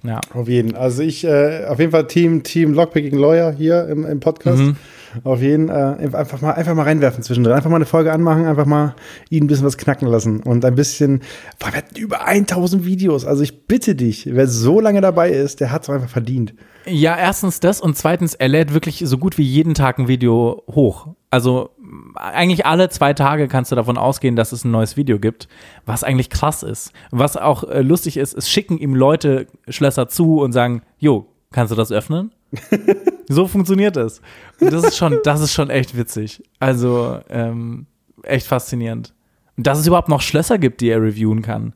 Ja. 0.05 0.21
Auf 0.35 0.49
jeden. 0.49 0.77
Also 0.77 1.03
ich, 1.03 1.25
äh, 1.25 1.65
auf 1.67 1.81
jeden 1.81 1.91
Fall 1.91 2.07
Team, 2.07 2.43
Team 2.43 2.75
Lockpicking 2.75 3.19
Lawyer 3.19 3.53
hier 3.53 3.89
im, 3.89 4.05
im 4.05 4.21
Podcast. 4.21 4.63
Mhm. 4.63 4.77
Auf 5.23 5.41
jeden, 5.41 5.69
äh, 5.69 5.73
einfach 6.13 6.41
mal, 6.41 6.53
einfach 6.53 6.75
mal 6.75 6.83
reinwerfen 6.83 7.23
zwischendrin. 7.23 7.55
Einfach 7.55 7.71
mal 7.71 7.77
eine 7.77 7.87
Folge 7.87 8.13
anmachen, 8.13 8.47
einfach 8.47 8.67
mal 8.67 8.97
ihn 9.31 9.45
ein 9.45 9.47
bisschen 9.47 9.65
was 9.65 9.79
knacken 9.79 10.09
lassen 10.09 10.41
und 10.41 10.65
ein 10.65 10.75
bisschen, 10.75 11.21
boah, 11.61 11.69
wir 11.69 11.79
hatten 11.79 11.97
über 11.97 12.27
1000 12.27 12.85
Videos. 12.85 13.25
Also 13.25 13.43
ich 13.45 13.67
bitte 13.67 13.95
dich, 13.95 14.29
wer 14.31 14.49
so 14.49 14.81
lange 14.81 15.01
dabei 15.01 15.31
ist, 15.31 15.61
der 15.61 15.71
hat 15.71 15.85
es 15.85 15.91
einfach 15.91 16.09
verdient. 16.09 16.55
Ja, 16.87 17.17
erstens 17.17 17.61
das 17.61 17.81
und 17.81 17.97
zweitens, 17.97 18.35
er 18.35 18.49
lädt 18.49 18.75
wirklich 18.75 19.03
so 19.07 19.17
gut 19.17 19.39
wie 19.39 19.45
jeden 19.45 19.75
Tag 19.75 19.99
ein 19.99 20.09
Video 20.09 20.63
hoch. 20.69 21.09
Also 21.31 21.71
eigentlich 22.17 22.67
alle 22.67 22.89
zwei 22.89 23.13
Tage 23.15 23.49
kannst 23.49 23.73
du 23.73 23.77
davon 23.77 23.99
ausgehen, 23.99 24.37
dass 24.37 24.53
es 24.53 24.65
ein 24.65 24.71
neues 24.71 24.97
Video 24.97 25.19
gibt, 25.19 25.49
was 25.87 26.05
eigentlich 26.05 26.31
krass 26.31 26.63
ist. 26.63 26.93
Was 27.11 27.37
auch 27.37 27.65
äh, 27.65 27.83
lustig 27.83 28.17
ist, 28.17 28.35
es 28.35 28.51
schicken 28.51 28.79
ihm 28.79 28.95
Leute 28.95 29.47
Schlösser 29.69 30.09
zu 30.09 30.41
und 30.41 30.53
sagen, 30.53 30.83
jo, 30.99 31.27
kannst 31.53 31.73
du 31.73 31.77
das 31.77 31.93
öffnen? 31.93 32.33
so 33.29 33.47
funktioniert 33.47 33.97
es. 33.97 34.21
Und 34.61 34.73
das 34.73 34.85
ist 34.85 34.97
schon, 34.97 35.19
das 35.25 35.41
ist 35.41 35.53
schon 35.53 35.71
echt 35.71 35.97
witzig. 35.97 36.43
Also 36.61 37.21
ähm, 37.29 37.87
echt 38.23 38.47
faszinierend. 38.47 39.15
Und 39.57 39.67
dass 39.67 39.79
es 39.79 39.87
überhaupt 39.87 40.09
noch 40.09 40.21
Schlösser 40.21 40.59
gibt, 40.59 40.81
die 40.81 40.89
er 40.89 41.03
reviewen 41.03 41.43
kann. 41.43 41.75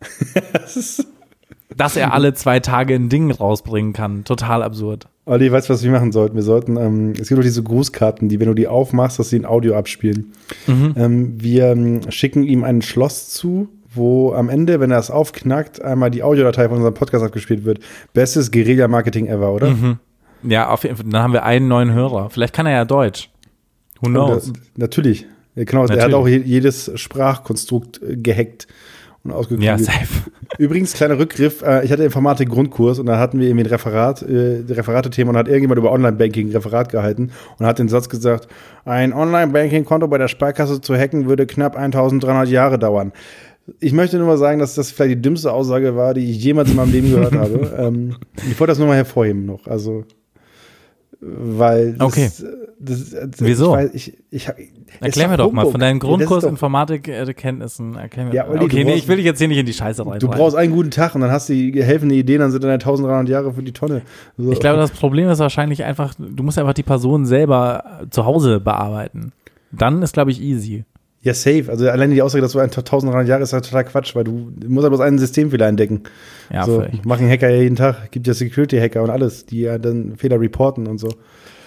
dass 1.76 1.96
er 1.96 2.12
alle 2.12 2.34
zwei 2.34 2.60
Tage 2.60 2.94
ein 2.94 3.08
Ding 3.08 3.30
rausbringen 3.30 3.92
kann. 3.92 4.24
Total 4.24 4.62
absurd. 4.62 5.08
Olli, 5.28 5.52
weißt 5.52 5.68
du, 5.68 5.74
was 5.74 5.82
wir 5.84 5.90
machen 5.90 6.10
sollten? 6.12 6.34
Wir 6.36 6.42
sollten, 6.42 6.76
ähm, 6.76 7.12
es 7.20 7.28
gibt 7.28 7.38
doch 7.38 7.42
diese 7.44 7.62
Grußkarten, 7.62 8.28
die, 8.28 8.40
wenn 8.40 8.48
du 8.48 8.54
die 8.54 8.66
aufmachst, 8.66 9.18
dass 9.18 9.28
sie 9.30 9.38
ein 9.38 9.44
Audio 9.44 9.76
abspielen. 9.76 10.32
Ähm, 10.66 11.34
wir 11.40 11.66
ähm, 11.66 12.00
schicken 12.10 12.42
ihm 12.44 12.64
ein 12.64 12.82
Schloss 12.82 13.28
zu, 13.30 13.68
wo 13.94 14.32
am 14.32 14.48
Ende, 14.48 14.80
wenn 14.80 14.90
er 14.90 14.98
es 14.98 15.10
aufknackt, 15.10 15.82
einmal 15.82 16.10
die 16.10 16.22
Audiodatei 16.22 16.68
von 16.68 16.76
unserem 16.78 16.94
Podcast 16.94 17.24
abgespielt 17.24 17.64
wird. 17.64 17.80
Bestes 18.14 18.50
Guerilla-Marketing 18.50 19.26
ever, 19.26 19.52
oder? 19.52 19.74
Ja, 20.42 20.70
auf 20.70 20.84
jeden 20.84 20.96
Fall. 20.96 21.06
Dann 21.10 21.22
haben 21.22 21.32
wir 21.32 21.44
einen 21.44 21.68
neuen 21.68 21.92
Hörer. 21.92 22.30
Vielleicht 22.30 22.54
kann 22.54 22.66
er 22.66 22.72
ja 22.72 22.84
Deutsch. 22.84 23.30
Who 24.00 24.08
knows? 24.08 24.48
Äh, 24.48 24.52
natürlich. 24.76 25.26
Genau, 25.56 25.80
er 25.80 25.88
hat 25.88 25.96
Natürlich. 25.96 26.14
auch 26.14 26.28
je- 26.28 26.42
jedes 26.44 26.92
Sprachkonstrukt 26.94 28.00
äh, 28.02 28.16
gehackt 28.16 28.68
und 29.24 29.32
ausgeklügelt. 29.32 29.66
Ja, 29.66 29.78
safe. 29.78 30.30
Übrigens, 30.58 30.92
kleiner 30.94 31.18
Rückgriff, 31.18 31.62
äh, 31.62 31.84
ich 31.84 31.92
hatte 31.92 32.04
Informatik-Grundkurs 32.04 32.98
und 32.98 33.06
da 33.06 33.18
hatten 33.18 33.38
wir 33.38 33.48
irgendwie 33.48 33.64
ein 33.64 33.70
Referat, 33.70 34.22
äh, 34.22 34.64
Referate-Thema 34.68 35.30
und 35.30 35.36
hat 35.36 35.48
irgendjemand 35.48 35.78
über 35.78 35.92
Online-Banking 35.92 36.48
ein 36.48 36.52
Referat 36.52 36.90
gehalten 36.90 37.30
und 37.58 37.66
hat 37.66 37.78
den 37.78 37.88
Satz 37.88 38.08
gesagt, 38.08 38.48
ein 38.84 39.12
Online-Banking-Konto 39.12 40.08
bei 40.08 40.18
der 40.18 40.28
Sparkasse 40.28 40.80
zu 40.80 40.96
hacken 40.96 41.26
würde 41.26 41.46
knapp 41.46 41.76
1300 41.76 42.48
Jahre 42.48 42.78
dauern. 42.78 43.12
Ich 43.80 43.92
möchte 43.92 44.16
nur 44.16 44.26
mal 44.26 44.38
sagen, 44.38 44.58
dass 44.60 44.74
das 44.74 44.90
vielleicht 44.90 45.16
die 45.18 45.22
dümmste 45.22 45.52
Aussage 45.52 45.94
war, 45.94 46.14
die 46.14 46.30
ich 46.30 46.42
jemals 46.42 46.70
in 46.70 46.76
meinem 46.76 46.92
Leben 46.92 47.10
gehört 47.10 47.34
habe. 47.34 47.58
Ähm, 47.78 48.16
ich 48.36 48.58
wollte 48.58 48.72
das 48.72 48.78
nur 48.78 48.88
mal 48.88 48.96
hervorheben 48.96 49.44
noch, 49.44 49.66
also 49.66 50.04
weil 51.20 51.94
das, 51.94 52.06
Okay. 52.06 52.30
das, 52.78 53.10
das, 53.10 53.30
Wieso? 53.40 53.76
Ich, 53.76 53.84
weiß, 53.84 53.90
ich, 53.94 54.18
ich, 54.30 54.48
Erklär 55.00 55.28
mir 55.28 55.36
doch 55.36 55.50
mal 55.52 55.62
Humbug. 55.62 55.72
von 55.72 55.80
deinen 55.80 55.96
Ja, 55.96 56.00
Grundkurs 56.00 56.38
ist 56.38 56.44
doch- 56.44 56.50
Informatik-Kenntnissen. 56.50 57.96
Erklär 57.96 58.26
mir 58.26 58.34
Ja. 58.34 58.48
Olli, 58.48 58.64
okay, 58.64 58.76
nee, 58.78 58.84
brauchst- 58.84 58.98
ich 58.98 59.08
will 59.08 59.16
dich 59.16 59.24
jetzt 59.24 59.38
hier 59.38 59.48
nicht 59.48 59.58
in 59.58 59.66
die 59.66 59.72
Scheiße 59.72 60.06
rein. 60.06 60.20
Du 60.20 60.28
brauchst 60.28 60.56
einen 60.56 60.72
guten 60.72 60.90
Tag 60.90 61.14
und 61.14 61.20
dann 61.22 61.30
hast 61.30 61.48
du 61.48 61.54
die 61.54 61.82
helfende 61.82 62.14
Ideen, 62.14 62.40
dann 62.40 62.50
sind 62.52 62.62
deine 62.62 62.78
1300 62.78 63.28
Jahre 63.28 63.52
für 63.52 63.62
die 63.62 63.72
Tonne. 63.72 64.02
So. 64.36 64.52
Ich 64.52 64.60
glaube, 64.60 64.78
das 64.78 64.90
Problem 64.92 65.28
ist 65.28 65.38
wahrscheinlich 65.40 65.84
einfach, 65.84 66.14
du 66.18 66.42
musst 66.42 66.58
einfach 66.58 66.74
die 66.74 66.82
Person 66.84 67.26
selber 67.26 67.84
äh, 68.02 68.10
zu 68.10 68.24
Hause 68.24 68.60
bearbeiten. 68.60 69.32
Dann 69.72 70.02
ist, 70.02 70.12
glaube 70.14 70.30
ich, 70.30 70.40
easy. 70.40 70.84
Ja, 71.22 71.34
safe. 71.34 71.64
Also 71.68 71.88
alleine 71.88 72.14
die 72.14 72.22
Aussage, 72.22 72.42
dass 72.42 72.52
du 72.52 72.60
1300 72.60 73.26
Jahre 73.26 73.42
ist 73.42 73.52
ja 73.52 73.60
total 73.60 73.84
Quatsch, 73.84 74.14
weil 74.14 74.24
du 74.24 74.52
musst 74.66 74.84
ja 74.84 74.88
bloß 74.88 75.00
einen 75.00 75.18
Systemfehler 75.18 75.66
entdecken. 75.66 76.02
Ja, 76.52 76.64
so, 76.64 76.80
völlig. 76.80 77.04
machen 77.04 77.28
Hacker 77.28 77.48
ja 77.48 77.62
jeden 77.62 77.76
Tag. 77.76 78.10
Gibt 78.12 78.26
ja 78.26 78.34
Security-Hacker 78.34 79.02
und 79.02 79.10
alles, 79.10 79.44
die 79.44 79.62
ja 79.62 79.78
dann 79.78 80.16
Fehler 80.16 80.40
reporten 80.40 80.86
und 80.86 80.98
so. 80.98 81.08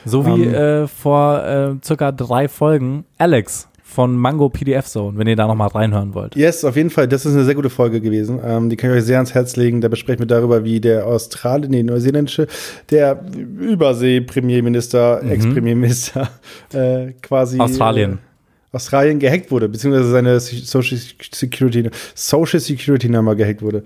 So 0.06 0.26
wie 0.26 0.46
Ähm. 0.46 0.54
äh, 0.54 0.88
vor 0.88 1.44
äh, 1.46 1.76
circa 1.86 2.12
drei 2.12 2.48
Folgen 2.48 3.06
Alex 3.18 3.68
von 3.84 4.16
Mango 4.16 4.48
PDF 4.48 4.86
Zone, 4.86 5.18
wenn 5.18 5.28
ihr 5.28 5.36
da 5.36 5.48
nochmal 5.48 5.68
reinhören 5.68 6.14
wollt. 6.14 6.36
Yes, 6.38 6.64
auf 6.64 6.78
jeden 6.78 6.90
Fall. 6.90 7.10
Das 7.10 7.26
ist 7.26 7.36
eine 7.36 7.44
sehr 7.44 7.56
gute 7.56 7.70
Folge 7.70 8.00
gewesen. 8.00 8.40
Ähm, 8.44 8.70
die 8.70 8.78
kann 8.78 8.90
ich 8.90 8.96
euch 8.96 9.04
sehr 9.04 9.18
ans 9.18 9.34
Herz 9.34 9.58
legen. 9.58 9.82
Da 9.82 9.90
besprechen 9.90 10.22
wir 10.22 10.28
darüber, 10.28 10.64
wie 10.64 10.80
der 10.80 11.06
Australien, 11.06 11.72
nee, 11.72 11.84
neuseeländische, 11.84 12.48
der 12.90 13.22
Übersee-Premierminister, 13.60 15.22
Ex-Premierminister, 15.30 16.30
äh, 16.74 17.12
quasi. 17.22 17.60
Australien. 17.60 18.20
Australien 18.74 19.20
gehackt 19.20 19.52
wurde, 19.52 19.68
beziehungsweise 19.70 20.10
seine 20.12 20.40
Social 20.40 20.98
Security, 21.34 21.90
Social 22.16 22.60
Security 22.60 23.10
Nummer 23.10 23.36
gehackt 23.36 23.62
wurde. 23.62 23.84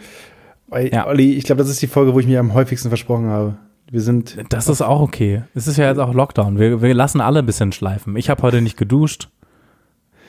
Ja. 0.91 1.07
Olli, 1.07 1.33
ich 1.33 1.43
glaube, 1.45 1.61
das 1.61 1.69
ist 1.71 1.81
die 1.81 1.87
Folge, 1.87 2.13
wo 2.13 2.19
ich 2.19 2.27
mir 2.27 2.39
am 2.39 2.53
häufigsten 2.53 2.89
versprochen 2.89 3.27
habe. 3.27 3.55
Wir 3.89 4.01
sind. 4.01 4.37
Das 4.49 4.67
ist 4.67 4.81
auch 4.81 4.99
okay. 5.01 5.43
Es 5.53 5.67
ist 5.67 5.77
ja 5.77 5.87
jetzt 5.89 5.99
auch 5.99 6.13
Lockdown. 6.13 6.57
Wir, 6.59 6.81
wir 6.81 6.93
lassen 6.93 7.21
alle 7.21 7.39
ein 7.39 7.45
bisschen 7.45 7.71
schleifen. 7.71 8.15
Ich 8.15 8.29
habe 8.29 8.41
heute 8.41 8.61
nicht 8.61 8.77
geduscht. 8.77 9.29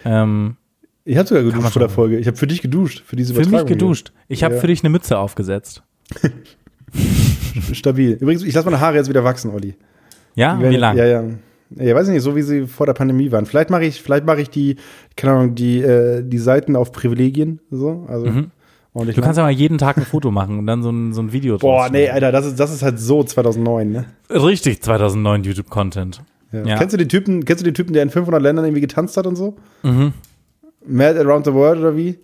Ähm, 0.04 0.56
Ich 1.04 1.16
habe 1.16 1.26
sogar 1.26 1.42
geduscht 1.42 1.70
vor 1.72 1.80
der. 1.80 1.88
Folge. 1.88 2.18
Ich 2.18 2.26
habe 2.26 2.36
für 2.36 2.46
dich 2.46 2.60
geduscht, 2.62 3.02
für 3.06 3.16
diese 3.16 3.32
für 3.32 3.40
mich 3.40 3.48
Übertragung 3.48 3.68
hier. 3.68 3.76
geduscht. 3.76 4.12
Ich 4.28 4.44
habe 4.44 4.54
Ja. 4.56 4.60
für 4.60 4.66
dich 4.66 4.82
eine 4.82 4.90
Mütze 4.90 5.18
aufgesetzt. 5.18 5.82
Stabil. 7.72 8.12
Übrigens, 8.20 8.42
ich 8.42 8.54
lasse 8.54 8.66
meine 8.66 8.80
Haare 8.80 8.96
jetzt 8.96 9.08
wieder 9.08 9.24
wachsen, 9.24 9.50
Olli. 9.50 9.74
Ja? 10.34 10.58
Wie 10.60 10.76
lang? 10.76 10.96
Ja, 10.96 11.06
ja. 11.06 11.24
Ja, 11.70 11.94
weiß 11.94 12.08
ich 12.08 12.14
nicht, 12.14 12.22
so 12.22 12.36
wie 12.36 12.42
sie 12.42 12.66
vor 12.66 12.86
der 12.86 12.92
Pandemie 12.92 13.32
waren. 13.32 13.46
Vielleicht 13.46 13.70
mache 13.70 13.84
ich, 13.84 14.00
vielleicht 14.00 14.24
mache 14.24 14.40
ich 14.40 14.50
die, 14.50 14.76
keine 15.16 15.32
Ahnung, 15.34 15.54
die, 15.54 15.80
äh, 15.82 16.22
die 16.22 16.38
Seiten 16.38 16.76
auf 16.76 16.92
Privilegien, 16.92 17.60
so. 17.70 18.04
Also, 18.08 18.26
Mhm. 18.26 18.50
Du 18.98 19.20
kannst 19.20 19.36
ja 19.36 19.44
mal 19.44 19.50
jeden 19.50 19.76
Tag 19.76 19.98
ein 19.98 20.06
Foto 20.06 20.30
machen 20.30 20.58
und 20.58 20.66
dann 20.66 20.82
so 20.82 20.88
ein, 20.88 21.12
so 21.12 21.20
ein 21.20 21.30
Video 21.30 21.58
Boah, 21.58 21.82
draus 21.82 21.92
nee. 21.92 22.08
Alter, 22.08 22.32
das 22.32 22.46
ist, 22.46 22.58
das 22.58 22.72
ist 22.72 22.82
halt 22.82 22.98
so 22.98 23.22
2009, 23.22 23.90
ne? 23.92 24.06
Richtig 24.30 24.82
2009 24.82 25.44
YouTube-Content. 25.44 26.22
Ja. 26.52 26.64
Ja. 26.64 26.78
Kennst 26.78 26.94
du 26.94 26.96
den 26.96 27.10
Typen, 27.10 27.44
kennst 27.44 27.60
du 27.60 27.64
den 27.66 27.74
Typen, 27.74 27.92
der 27.92 28.02
in 28.02 28.08
500 28.08 28.40
Ländern 28.40 28.64
irgendwie 28.64 28.80
getanzt 28.80 29.18
hat 29.18 29.26
und 29.26 29.36
so? 29.36 29.56
Mhm. 29.82 30.14
Mad 30.86 31.18
Around 31.18 31.44
the 31.44 31.52
World 31.52 31.80
oder 31.80 31.94
wie? 31.94 32.18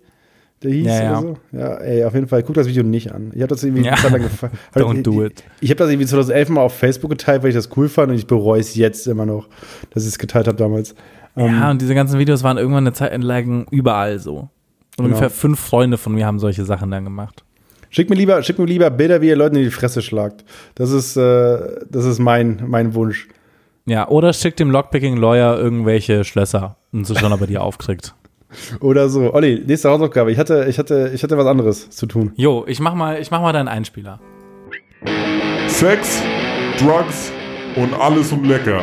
Der 0.63 0.71
hieß 0.71 0.85
Ja, 0.87 1.03
ja. 1.03 1.21
so? 1.21 1.37
Ja, 1.51 1.73
ey, 1.75 2.05
auf 2.05 2.13
jeden 2.13 2.27
Fall, 2.27 2.41
guck 2.43 2.55
das 2.55 2.67
Video 2.67 2.83
nicht 2.83 3.11
an. 3.13 3.31
Ich 3.33 3.41
habe 3.41 3.47
das 3.49 3.63
irgendwie 3.63 3.83
Ja. 3.85 3.95
Don't 4.75 5.01
do 5.03 5.23
it. 5.25 5.43
Ich, 5.59 5.63
ich 5.65 5.69
habe 5.71 5.77
das 5.79 5.89
irgendwie 5.89 6.07
2011 6.07 6.49
mal 6.49 6.61
auf 6.61 6.73
Facebook 6.77 7.09
geteilt, 7.11 7.43
weil 7.43 7.49
ich 7.49 7.55
das 7.55 7.69
cool 7.75 7.89
fand 7.89 8.11
und 8.11 8.15
ich 8.17 8.27
bereue 8.27 8.59
es 8.59 8.75
jetzt 8.75 9.07
immer 9.07 9.25
noch, 9.25 9.47
dass 9.91 10.03
ich 10.03 10.09
es 10.09 10.17
geteilt 10.19 10.47
habe 10.47 10.57
damals. 10.57 10.95
Ähm, 11.35 11.53
Ja, 11.59 11.71
und 11.71 11.81
diese 11.81 11.95
ganzen 11.95 12.19
Videos 12.19 12.43
waren 12.43 12.57
irgendwann 12.57 12.85
eine 12.85 12.93
Zeit 12.93 13.11
entlang 13.11 13.67
überall 13.71 14.19
so. 14.19 14.35
Und 14.37 14.49
Genau. 14.97 15.07
ungefähr 15.07 15.29
fünf 15.31 15.59
Freunde 15.59 15.97
von 15.97 16.13
mir 16.13 16.25
haben 16.25 16.39
solche 16.39 16.63
Sachen 16.65 16.91
dann 16.91 17.03
gemacht. 17.03 17.43
Schick 17.89 18.09
mir 18.09 18.15
lieber, 18.15 18.41
schick 18.43 18.57
mir 18.57 18.65
lieber 18.65 18.89
Bilder, 18.89 19.21
wie 19.21 19.27
ihr 19.27 19.35
Leuten 19.35 19.55
in 19.55 19.63
die 19.63 19.69
Fresse 19.71 20.01
schlagt. 20.01 20.43
Das 20.75 20.91
ist, 20.91 21.15
äh, 21.17 21.57
das 21.89 22.05
ist 22.05 22.19
mein, 22.19 22.63
mein 22.67 22.93
Wunsch. 22.95 23.27
Ja, 23.85 24.07
oder 24.07 24.31
schickt 24.33 24.59
dem 24.59 24.71
Lockpicking-Lawyer 24.71 25.57
irgendwelche 25.59 26.23
Schlösser 26.23 26.77
und 26.93 27.05
so 27.05 27.15
schon, 27.15 27.33
ob 27.33 27.41
er 27.41 27.47
die 27.47 27.57
aufkriegt. 27.59 28.15
Oder 28.79 29.09
so. 29.09 29.33
Olli, 29.33 29.63
nächste 29.65 29.89
Hausaufgabe. 29.89 30.31
Ich 30.31 30.37
hatte, 30.37 30.65
ich 30.69 30.79
hatte, 30.79 31.11
ich 31.13 31.23
hatte 31.23 31.37
was 31.37 31.47
anderes 31.47 31.89
zu 31.89 32.05
tun. 32.05 32.31
Jo, 32.35 32.65
ich 32.67 32.79
mach 32.79 32.93
mal, 32.93 33.19
ich 33.19 33.31
mach 33.31 33.41
mal 33.41 33.53
deinen 33.53 33.67
Einspieler. 33.67 34.19
Sex, 35.67 36.21
Drugs 36.77 37.31
und 37.75 37.93
alles 37.93 38.31
und 38.31 38.45
lecker. 38.45 38.81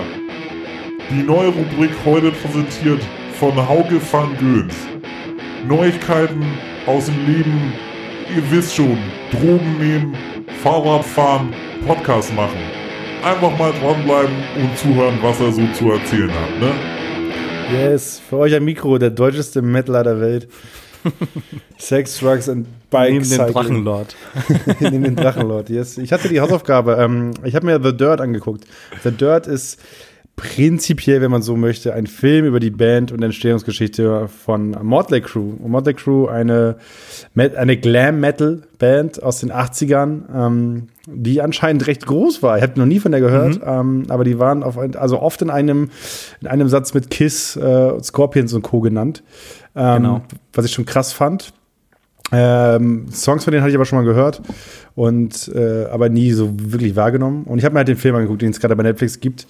Die 1.11 1.23
neue 1.23 1.49
Rubrik 1.49 1.91
heute 2.05 2.31
präsentiert 2.31 3.01
von 3.39 3.57
Hauke 3.57 4.01
van 4.13 4.37
Göns. 4.39 4.75
Neuigkeiten 5.67 6.43
aus 6.87 7.07
dem 7.07 7.27
Leben, 7.27 7.73
ihr 8.35 8.51
wisst 8.51 8.75
schon, 8.75 8.99
Drogen 9.31 9.79
nehmen, 9.79 10.15
Fahrrad 10.63 11.05
fahren, 11.05 11.53
Podcast 11.87 12.35
machen. 12.35 12.59
Einfach 13.23 13.57
mal 13.59 13.73
dranbleiben 13.81 14.35
und 14.57 14.77
zuhören, 14.79 15.19
was 15.23 15.41
er 15.41 15.53
so 15.53 15.63
zu 15.75 15.91
erzählen 15.91 16.31
hat, 16.31 16.61
ne? 16.61 16.73
Yes, 17.73 18.21
für 18.29 18.37
euch 18.39 18.55
ein 18.55 18.65
Mikro, 18.65 18.99
der 18.99 19.11
deutscheste 19.11 19.63
Metaler 19.63 20.03
der 20.03 20.21
Welt. 20.21 20.49
Sex, 21.79 22.19
Drugs 22.19 22.49
and 22.49 22.67
Bike 22.91 23.13
Neben 23.13 23.25
Cycling. 23.25 23.53
Drachenlord. 23.53 24.17
Neben 24.81 25.05
den 25.05 25.17
Drachenlord, 25.17 25.71
yes. 25.71 25.97
Ich 25.99 26.13
hatte 26.13 26.29
die 26.29 26.41
Hausaufgabe. 26.41 26.97
Ähm, 27.01 27.33
ich 27.45 27.55
habe 27.55 27.67
mir 27.67 27.81
The 27.83 27.97
Dirt 27.97 28.21
angeguckt. 28.21 28.65
The 29.03 29.11
Dirt 29.11 29.47
ist 29.47 29.81
prinzipiell, 30.37 31.21
wenn 31.21 31.31
man 31.31 31.43
so 31.43 31.55
möchte, 31.57 31.93
ein 31.93 32.07
Film 32.07 32.47
über 32.47 32.61
die 32.61 32.71
Band 32.71 33.13
und 33.13 33.23
Entstehungsgeschichte 33.23 34.29
von 34.29 34.71
Motley 34.83 35.21
Crue. 35.21 35.57
Und 35.59 35.71
Motley 35.71 35.93
Crue, 35.95 36.31
eine, 36.31 36.77
eine 37.37 37.77
Glam-Metal-Band 37.77 39.23
aus 39.23 39.41
den 39.41 39.53
80ern, 39.53 40.23
ähm, 40.35 40.87
die 41.07 41.43
anscheinend 41.43 41.87
recht 41.87 42.07
groß 42.07 42.43
war. 42.43 42.57
Ich 42.57 42.63
habe 42.63 42.79
noch 42.79 42.87
nie 42.87 43.01
von 43.01 43.13
der 43.13 43.21
gehört, 43.21 43.61
ähm, 43.65 44.05
aber 44.09 44.25
die 44.25 44.39
waren 44.39 44.63
auf, 44.63 44.79
also 44.79 45.21
oft 45.21 45.43
in 45.43 45.51
einem, 45.51 45.91
in 46.41 46.47
einem 46.47 46.69
Satz 46.69 46.95
mit 46.95 47.11
Kiss, 47.11 47.57
äh, 47.57 48.03
Scorpions 48.03 48.55
und 48.55 48.63
Co. 48.63 48.81
genannt. 48.81 49.23
Ähm, 49.77 49.97
Genau. 49.97 50.23
Was 50.53 50.65
ich 50.65 50.73
schon 50.73 50.87
krass 50.87 51.13
fand. 51.13 51.53
Ähm, 52.33 53.07
Songs 53.13 53.45
von 53.45 53.53
denen 53.53 53.63
hatte 53.63 53.71
ich 53.71 53.77
aber 53.77 53.85
schon 53.85 53.99
mal 53.99 54.05
gehört 54.05 54.41
und 54.95 55.51
äh, 55.55 55.87
aber 55.87 56.09
nie 56.09 56.33
so 56.33 56.53
wirklich 56.57 56.95
wahrgenommen. 56.97 57.45
Und 57.45 57.59
ich 57.59 57.65
habe 57.65 57.73
mir 57.75 57.79
halt 57.79 57.89
den 57.89 57.97
Film 57.97 58.15
angeguckt, 58.15 58.43
den 58.43 58.51
es 58.51 58.61
gerade 58.61 58.77
bei 58.77 58.83
Netflix 58.85 59.21
gibt. 59.21 59.47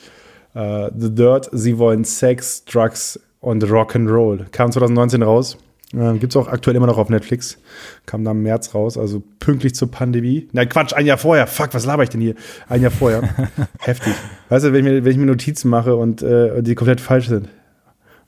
Äh, 0.54 0.90
The 0.96 1.14
Dirt, 1.14 1.48
sie 1.52 1.78
wollen 1.78 2.04
Sex, 2.04 2.64
Drugs 2.64 3.20
und 3.40 3.64
Rock'n'Roll. 3.64 4.46
Kam 4.50 4.72
2019 4.72 5.22
raus. 5.22 5.56
Äh, 5.92 6.18
Gibt 6.18 6.32
es 6.32 6.36
auch 6.36 6.46
aktuell 6.48 6.76
immer 6.76 6.86
noch 6.86 6.98
auf 6.98 7.08
Netflix. 7.08 7.58
Kam 8.06 8.24
da 8.24 8.30
im 8.32 8.42
März 8.42 8.74
raus, 8.74 8.96
also 8.98 9.22
pünktlich 9.40 9.74
zur 9.74 9.90
Pandemie. 9.90 10.48
Nein, 10.52 10.68
Quatsch, 10.68 10.92
ein 10.94 11.06
Jahr 11.06 11.18
vorher. 11.18 11.46
Fuck, 11.46 11.74
was 11.74 11.84
laber 11.86 12.02
ich 12.04 12.10
denn 12.10 12.20
hier? 12.20 12.34
Ein 12.68 12.82
Jahr 12.82 12.90
vorher. 12.92 13.22
Heftig. 13.80 14.12
Weißt 14.48 14.64
du, 14.66 14.72
wenn 14.72 14.84
ich 14.86 14.92
mir, 14.92 15.04
wenn 15.04 15.12
ich 15.12 15.18
mir 15.18 15.26
Notizen 15.26 15.68
mache 15.68 15.96
und, 15.96 16.22
äh, 16.22 16.62
die 16.62 16.74
komplett 16.74 17.00
falsch 17.00 17.28
sind. 17.28 17.48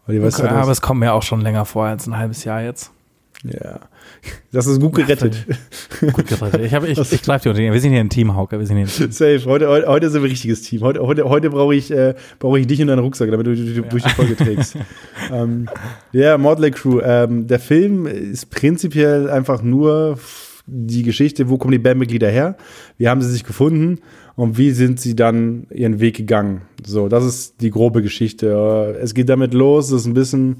Ja, 0.08 0.20
was- 0.22 0.40
aber 0.40 0.72
es 0.72 0.80
kommt 0.82 1.00
mir 1.00 1.12
auch 1.12 1.22
schon 1.22 1.40
länger 1.40 1.64
vor 1.64 1.86
als 1.86 2.06
ein 2.08 2.16
halbes 2.16 2.42
Jahr 2.44 2.62
jetzt. 2.62 2.90
Ja. 3.44 3.80
Das 4.52 4.66
ist 4.66 4.80
gut 4.80 4.94
gerettet. 4.94 5.46
Gut 6.12 6.26
gerettet. 6.26 6.60
Ich, 6.64 6.74
hab- 6.74 6.84
ich, 6.86 6.98
ich 6.98 7.22
greife 7.22 7.44
dir 7.44 7.50
unter 7.50 7.62
Wir 7.72 7.80
sind 7.80 7.90
hier 7.92 8.00
ein 8.00 8.10
Team, 8.10 8.34
Hauke. 8.34 8.58
Wir 8.58 8.66
sind 8.66 8.76
hier 8.76 8.86
Team. 8.86 9.10
Safe. 9.10 9.42
Heute, 9.46 9.68
heute, 9.68 9.86
heute 9.88 10.10
sind 10.10 10.22
wir 10.22 10.28
ein 10.28 10.30
richtiges 10.30 10.62
Team. 10.62 10.82
Heute, 10.82 11.00
heute, 11.00 11.24
heute 11.28 11.50
brauche 11.50 11.74
ich, 11.74 11.90
äh, 11.90 12.14
brauche 12.38 12.58
ich 12.60 12.66
dich 12.66 12.80
und 12.80 12.88
deinen 12.88 13.00
Rucksack, 13.00 13.30
damit 13.30 13.46
du 13.46 13.54
durch, 13.56 13.88
durch 13.88 14.02
die 14.04 14.10
Folge 14.10 14.36
trägst. 14.36 14.76
ähm, 15.32 15.68
ja, 16.12 16.38
Motley 16.38 16.70
Crew. 16.70 17.00
Ähm, 17.02 17.46
der 17.46 17.58
Film 17.60 18.06
ist 18.06 18.50
prinzipiell 18.50 19.28
einfach 19.30 19.62
nur 19.62 20.18
die 20.66 21.02
Geschichte, 21.02 21.48
wo 21.48 21.58
kommen 21.58 21.72
die 21.72 21.78
Bandmitglieder 21.78 22.28
her? 22.30 22.56
Wie 22.96 23.08
haben 23.08 23.20
sie 23.22 23.30
sich 23.30 23.42
gefunden? 23.44 23.98
Und 24.36 24.56
wie 24.58 24.70
sind 24.70 25.00
sie 25.00 25.16
dann 25.16 25.66
ihren 25.70 25.98
Weg 26.00 26.16
gegangen? 26.16 26.62
So, 26.86 27.08
das 27.08 27.24
ist 27.24 27.60
die 27.60 27.70
grobe 27.70 28.00
Geschichte. 28.02 28.94
Äh, 28.96 29.00
Es 29.02 29.14
geht 29.14 29.28
damit 29.28 29.54
los, 29.54 29.86
es 29.90 30.02
ist 30.02 30.06
ein 30.06 30.14
bisschen 30.14 30.58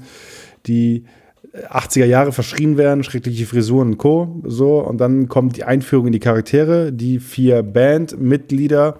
die 0.67 1.05
80er 1.53 2.05
Jahre 2.05 2.31
verschrien 2.31 2.77
werden, 2.77 3.03
schreckliche 3.03 3.45
Frisuren 3.45 3.91
und 3.91 3.97
Co. 3.97 4.41
So, 4.45 4.79
und 4.79 4.99
dann 4.99 5.27
kommt 5.29 5.55
die 5.57 5.63
Einführung 5.63 6.07
in 6.07 6.13
die 6.13 6.19
Charaktere, 6.19 6.91
die 6.91 7.19
vier 7.19 7.61
Bandmitglieder, 7.61 8.99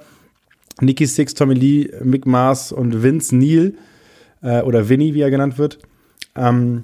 Nicky 0.82 1.06
Six, 1.06 1.34
Tommy 1.34 1.56
Lee, 1.56 1.89
Mick 2.04 2.26
Mars 2.26 2.72
und 2.72 3.01
Vince 3.01 3.36
Neil, 3.36 3.74
äh, 4.43 4.62
oder 4.62 4.89
Vinny, 4.89 5.14
wie 5.14 5.22
er 5.22 5.32
genannt 5.32 5.58
wird. 5.58 5.80
Ähm, 6.36 6.84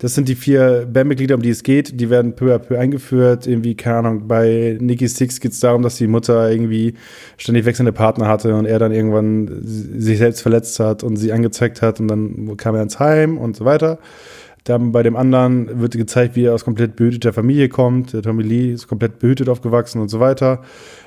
das 0.00 0.14
sind 0.14 0.28
die 0.28 0.36
vier 0.36 0.86
Bandmitglieder, 0.92 1.34
um 1.34 1.42
die 1.42 1.50
es 1.50 1.64
geht. 1.64 2.00
Die 2.00 2.08
werden 2.08 2.36
peu 2.36 2.54
à 2.54 2.58
peu 2.58 2.78
eingeführt. 2.78 3.48
Irgendwie, 3.48 3.74
keine 3.74 3.96
Ahnung, 3.98 4.28
bei 4.28 4.78
Nicky 4.80 5.08
Six 5.08 5.40
geht 5.40 5.52
es 5.52 5.60
darum, 5.60 5.82
dass 5.82 5.96
die 5.96 6.06
Mutter 6.06 6.50
irgendwie 6.50 6.94
ständig 7.36 7.64
wechselnde 7.64 7.92
Partner 7.92 8.28
hatte 8.28 8.54
und 8.54 8.64
er 8.66 8.78
dann 8.78 8.92
irgendwann 8.92 9.48
sich 9.64 10.18
selbst 10.18 10.40
verletzt 10.42 10.78
hat 10.78 11.02
und 11.02 11.16
sie 11.16 11.32
angezeigt 11.32 11.82
hat 11.82 11.98
und 11.98 12.08
dann 12.08 12.56
kam 12.56 12.76
er 12.76 12.82
ins 12.82 13.00
Heim 13.00 13.38
und 13.38 13.56
so 13.56 13.64
weiter. 13.64 13.98
Dann 14.68 14.92
bei 14.92 15.02
dem 15.02 15.16
anderen 15.16 15.80
wird 15.80 15.94
gezeigt, 15.94 16.36
wie 16.36 16.44
er 16.44 16.54
aus 16.54 16.64
komplett 16.64 16.94
behüteter 16.94 17.32
Familie 17.32 17.70
kommt. 17.70 18.12
Der 18.12 18.20
Tommy 18.20 18.42
Lee 18.42 18.72
ist 18.72 18.86
komplett 18.86 19.18
behütet 19.18 19.48
aufgewachsen 19.48 20.02
und 20.02 20.10
so 20.10 20.20
weiter. 20.20 20.60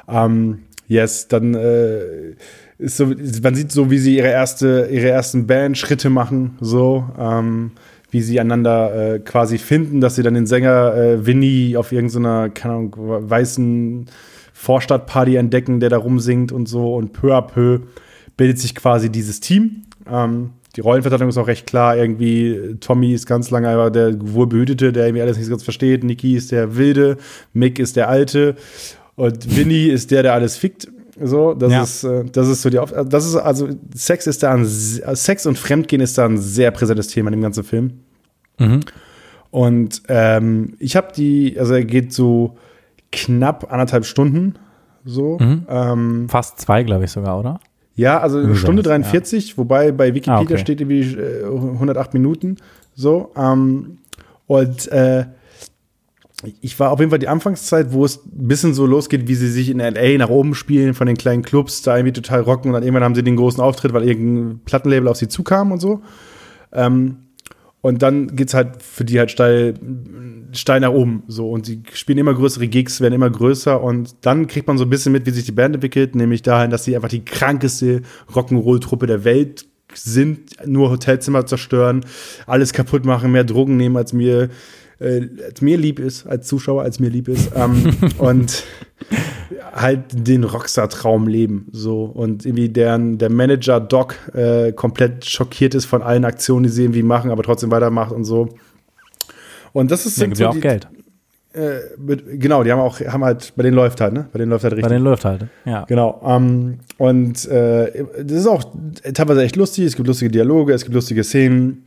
Ähm, 0.08 0.64
yes, 0.88 1.28
dann 1.28 1.54
äh, 1.54 2.32
ist 2.80 2.98
so, 2.98 3.14
man 3.44 3.54
sieht 3.54 3.72
so, 3.72 3.92
wie 3.92 4.00
sie 4.00 4.18
ihre 4.18 4.30
erste, 4.30 4.90
ihre 4.92 5.10
ersten 5.10 5.46
Band-Schritte 5.46 6.10
machen, 6.10 6.58
so, 6.60 7.06
ähm, 7.20 7.72
wie 8.10 8.22
sie 8.22 8.40
einander 8.40 9.14
äh, 9.14 9.20
quasi 9.20 9.60
finden, 9.60 10.02
dass 10.02 10.16
sie 10.16 10.24
dann 10.24 10.34
den 10.34 10.48
Sänger 10.48 10.96
äh, 10.96 11.26
Winnie 11.28 11.78
auf 11.78 11.92
irgendeiner, 11.92 12.50
keine 12.50 12.74
Ahnung, 12.74 12.96
weißen 12.98 14.08
Vorstadtparty 14.54 15.36
entdecken, 15.36 15.80
der 15.80 15.90
da 15.90 15.98
rumsingt 15.98 16.52
und 16.52 16.68
so 16.68 16.96
und 16.96 17.14
peu 17.14 17.36
à 17.36 17.44
peu 17.44 17.82
bildet 18.38 18.58
sich 18.58 18.74
quasi 18.74 19.12
dieses 19.12 19.40
Team. 19.40 19.84
Ähm, 20.12 20.50
die 20.76 20.82
Rollenverteilung 20.82 21.30
ist 21.30 21.38
auch 21.38 21.48
recht 21.48 21.68
klar. 21.68 21.98
Irgendwie, 21.98 22.76
Tommy 22.80 23.14
ist 23.14 23.26
ganz 23.26 23.50
lange 23.52 23.68
einfach 23.70 23.90
der 23.90 24.16
Wohlbehütete, 24.20 24.92
der 24.94 25.06
irgendwie 25.08 25.22
alles 25.22 25.38
nicht 25.38 25.46
so 25.48 25.52
ganz 25.52 25.64
versteht. 25.64 26.04
Nicky 26.04 26.36
ist 26.36 26.52
der 26.52 26.78
Wilde, 26.78 27.18
Mick 27.54 27.78
ist 27.80 27.96
der 27.96 28.08
Alte 28.10 28.56
und 29.16 29.56
Winnie 29.56 29.88
ist 29.88 30.12
der, 30.12 30.24
der 30.24 30.34
alles 30.34 30.58
fickt. 30.58 30.88
So, 31.22 31.54
das 31.54 31.72
Ja. 31.72 31.84
ist, 31.84 32.04
äh, 32.04 32.24
das 32.32 32.48
ist 32.48 32.62
so 32.62 32.70
die, 32.70 32.80
Auf 32.80 32.94
das 33.08 33.26
ist 33.28 33.36
also, 33.36 33.68
Sex 33.94 34.28
ist 34.28 34.42
da 34.44 34.54
ein, 34.54 34.66
se- 34.66 35.04
Sex 35.16 35.46
und 35.46 35.58
Fremdgehen 35.58 36.02
ist 36.02 36.18
da 36.18 36.26
ein 36.26 36.38
sehr 36.38 36.72
präsentes 36.72 37.08
Thema 37.10 37.28
in 37.28 37.34
dem 37.34 37.42
ganzen 37.42 37.64
Film. 37.64 38.00
Mhm. 38.58 38.80
Und 39.52 40.02
ähm, 40.08 40.76
ich 40.80 40.96
habe 40.96 41.10
die, 41.16 41.58
also 41.60 41.74
er 41.74 41.84
geht 41.84 42.14
so 42.14 42.56
knapp 43.12 43.72
anderthalb 43.72 44.06
Stunden, 44.06 44.56
so. 45.04 45.38
Mhm. 45.40 45.66
Ähm, 45.68 46.30
Fast 46.30 46.60
zwei, 46.62 46.84
glaube 46.84 47.04
ich 47.04 47.12
sogar, 47.12 47.38
oder? 47.40 47.60
Ja, 47.96 48.20
also 48.20 48.40
eine 48.40 48.56
Stunde 48.56 48.84
43, 48.84 49.58
wobei 49.58 49.92
bei 49.92 50.14
Wikipedia 50.16 50.38
Ah, 50.38 50.42
okay. 50.42 50.58
steht 50.58 50.82
irgendwie 50.82 51.02
äh, 51.02 51.44
108 51.46 52.14
Minuten. 52.14 52.58
So. 52.96 53.32
Ähm, 53.36 53.98
und 54.48 54.88
äh, 54.92 55.26
ich 56.62 56.80
war 56.80 56.92
auf 56.92 57.00
jeden 57.00 57.12
Fall 57.12 57.20
die 57.20 57.28
Anfangszeit, 57.28 57.94
wo 57.94 58.04
es 58.04 58.18
ein 58.26 58.48
bisschen 58.48 58.74
so 58.74 58.86
losgeht, 58.86 59.28
wie 59.28 59.36
sie 59.36 59.50
sich 59.50 59.70
in 59.70 59.80
LA 59.80 60.18
nach 60.18 60.30
oben 60.30 60.56
spielen, 60.56 60.94
von 60.94 61.06
den 61.08 61.16
kleinen 61.18 61.44
Clubs, 61.44 61.82
da 61.84 61.96
irgendwie 61.98 62.14
total 62.14 62.42
rocken 62.42 62.70
und 62.70 62.74
dann 62.74 62.84
irgendwann 62.84 63.04
haben 63.04 63.16
sie 63.16 63.24
den 63.24 63.36
großen 63.36 63.62
Auftritt, 63.62 63.94
weil 63.94 64.08
irgendein 64.08 64.60
Plattenlabel 64.66 65.08
auf 65.08 65.18
sie 65.18 65.28
zukam 65.28 65.72
und 65.72 65.80
so. 65.80 66.02
Ähm, 66.74 67.18
und 67.82 68.04
dann 68.04 68.36
geht's 68.36 68.54
halt 68.54 68.82
für 68.84 69.04
die 69.04 69.18
halt 69.18 69.32
steil, 69.32 69.74
steil 70.52 70.82
nach 70.82 70.92
oben. 70.92 71.24
So. 71.28 71.50
Und 71.50 71.66
sie 71.66 71.82
spielen 71.94 72.20
immer 72.20 72.34
größere 72.34 72.68
Gigs, 72.68 73.02
werden 73.02 73.16
immer 73.16 73.30
größer. 73.30 73.82
Und 73.82 74.16
dann 74.22 74.46
kriegt 74.48 74.68
man 74.68 74.78
so 74.78 74.86
ein 74.86 74.90
bisschen 74.90 75.12
mit, 75.12 75.26
wie 75.26 75.32
sich 75.32 75.46
die 75.46 75.52
Band 75.52 75.76
entwickelt, 75.76 76.14
nämlich 76.16 76.44
dahin, 76.44 76.70
dass 76.70 76.84
sie 76.84 76.96
einfach 76.96 77.10
die 77.10 77.26
krankeste 77.26 78.04
Rock'n'Roll-Truppe 78.34 79.08
der 79.08 79.24
Welt 79.24 79.66
sind, 79.94 80.66
nur 80.66 80.92
Hotelzimmer 80.92 81.46
zerstören, 81.46 82.06
alles 82.46 82.72
kaputt 82.72 83.04
machen, 83.04 83.32
mehr 83.32 83.44
Drogen 83.44 83.78
nehmen, 83.78 83.98
als 83.98 84.14
mir, 84.14 84.50
äh, 85.02 85.28
als 85.46 85.62
mir 85.62 85.78
lieb 85.78 86.00
ist, 86.00 86.28
als 86.28 86.48
Zuschauer, 86.48 86.84
als 86.84 87.00
mir 87.00 87.10
lieb 87.10 87.28
ist. 87.28 87.52
Ähm, 87.56 87.94
und 88.18 88.64
halt 89.74 90.28
den 90.28 90.44
Rockstar-Traum 90.44 91.28
leben. 91.28 91.68
So. 91.72 92.04
Und 92.04 92.46
irgendwie 92.46 92.70
deren, 92.70 93.18
der 93.18 93.30
Manager 93.30 93.80
Doc 93.80 94.16
äh, 94.34 94.72
komplett 94.74 95.26
schockiert 95.26 95.76
ist 95.76 95.86
von 95.86 96.02
allen 96.02 96.26
Aktionen, 96.26 96.64
die 96.64 96.70
sie 96.70 96.84
irgendwie 96.84 97.04
machen, 97.04 97.32
aber 97.32 97.44
trotzdem 97.44 97.72
weitermacht 97.72 98.12
und 98.12 98.26
so. 98.26 98.50
Und 99.74 99.92
das 99.92 100.06
ist 100.06 100.22
Dann 100.22 100.30
gibt 100.30 100.40
ja 100.40 100.50
auch 100.50 100.54
die, 100.54 100.60
Geld. 100.60 100.88
Äh, 101.54 101.80
mit, 101.98 102.40
genau, 102.40 102.64
die 102.64 102.72
haben 102.72 102.80
auch, 102.80 103.00
haben 103.00 103.24
halt, 103.24 103.54
bei 103.56 103.64
denen 103.64 103.76
läuft 103.76 104.02
halt, 104.02 104.14
ne? 104.14 104.28
Bei 104.32 104.40
denen 104.40 104.52
läuft 104.52 104.64
halt 104.64 104.72
Bei 104.74 104.78
richtig. 104.78 104.92
denen 104.92 105.04
läuft 105.04 105.26
halt. 105.26 105.46
Ja. 105.66 105.86
Genau. 105.86 106.22
Ähm, 106.26 106.80
und 106.98 107.46
äh, 107.48 108.06
das 108.24 108.38
ist 108.38 108.48
auch 108.48 108.64
teilweise 109.14 109.44
echt 109.44 109.56
lustig. 109.56 109.86
Es 109.86 109.96
gibt 109.96 110.08
lustige 110.08 110.32
Dialoge, 110.32 110.74
es 110.74 110.84
gibt 110.84 110.94
lustige 110.94 111.24
Szenen. 111.24 111.84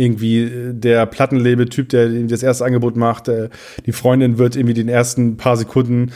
Irgendwie 0.00 0.42
äh, 0.42 0.72
der 0.72 1.06
Plattenlabel-Typ, 1.06 1.88
der 1.90 2.10
ihm 2.10 2.28
das 2.28 2.42
erste 2.42 2.64
Angebot 2.64 2.96
macht, 2.96 3.28
äh, 3.28 3.50
die 3.86 3.92
Freundin 3.92 4.38
wird 4.38 4.56
irgendwie 4.56 4.74
den 4.74 4.88
ersten 4.88 5.36
paar 5.36 5.56
Sekunden, 5.56 6.12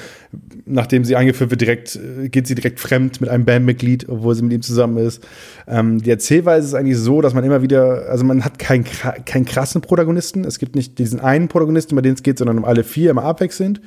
nachdem 0.67 1.05
sie 1.05 1.17
eingeführt 1.17 1.51
wird, 1.51 1.61
direkt, 1.61 1.97
äh, 1.97 2.29
geht 2.29 2.47
sie 2.47 2.55
direkt 2.55 2.81
fremd 2.81 3.21
mit 3.21 3.31
einem 3.31 3.45
Bandmitglied, 3.45 4.09
obwohl 4.09 4.35
sie 4.35 4.43
mit 4.43 4.53
ihm 4.53 4.63
zusammen 4.63 4.97
ist. 4.99 5.23
Ähm, 5.67 6.01
die 6.03 6.11
Erzählweise 6.11 6.67
ist 6.69 6.75
eigentlich 6.75 6.99
so, 6.99 7.21
dass 7.21 7.35
man 7.35 7.45
immer 7.45 7.63
wieder, 7.63 8.07
also 8.09 8.25
man 8.25 8.45
hat 8.45 8.59
keinen 8.59 8.85
keinen 8.85 9.45
krassen 9.45 9.81
Protagonisten. 9.81 10.45
Es 10.45 10.59
gibt 10.59 10.75
nicht 10.77 10.99
diesen 10.99 11.21
einen 11.21 11.49
Protagonisten, 11.49 11.97
bei 11.97 12.03
dem 12.03 12.15
es 12.15 12.23
geht, 12.23 12.39
sondern 12.39 12.59
um 12.59 12.65
alle 12.65 12.85
vier 12.85 13.11
immer 13.11 13.25
abwechselnd. 13.25 13.81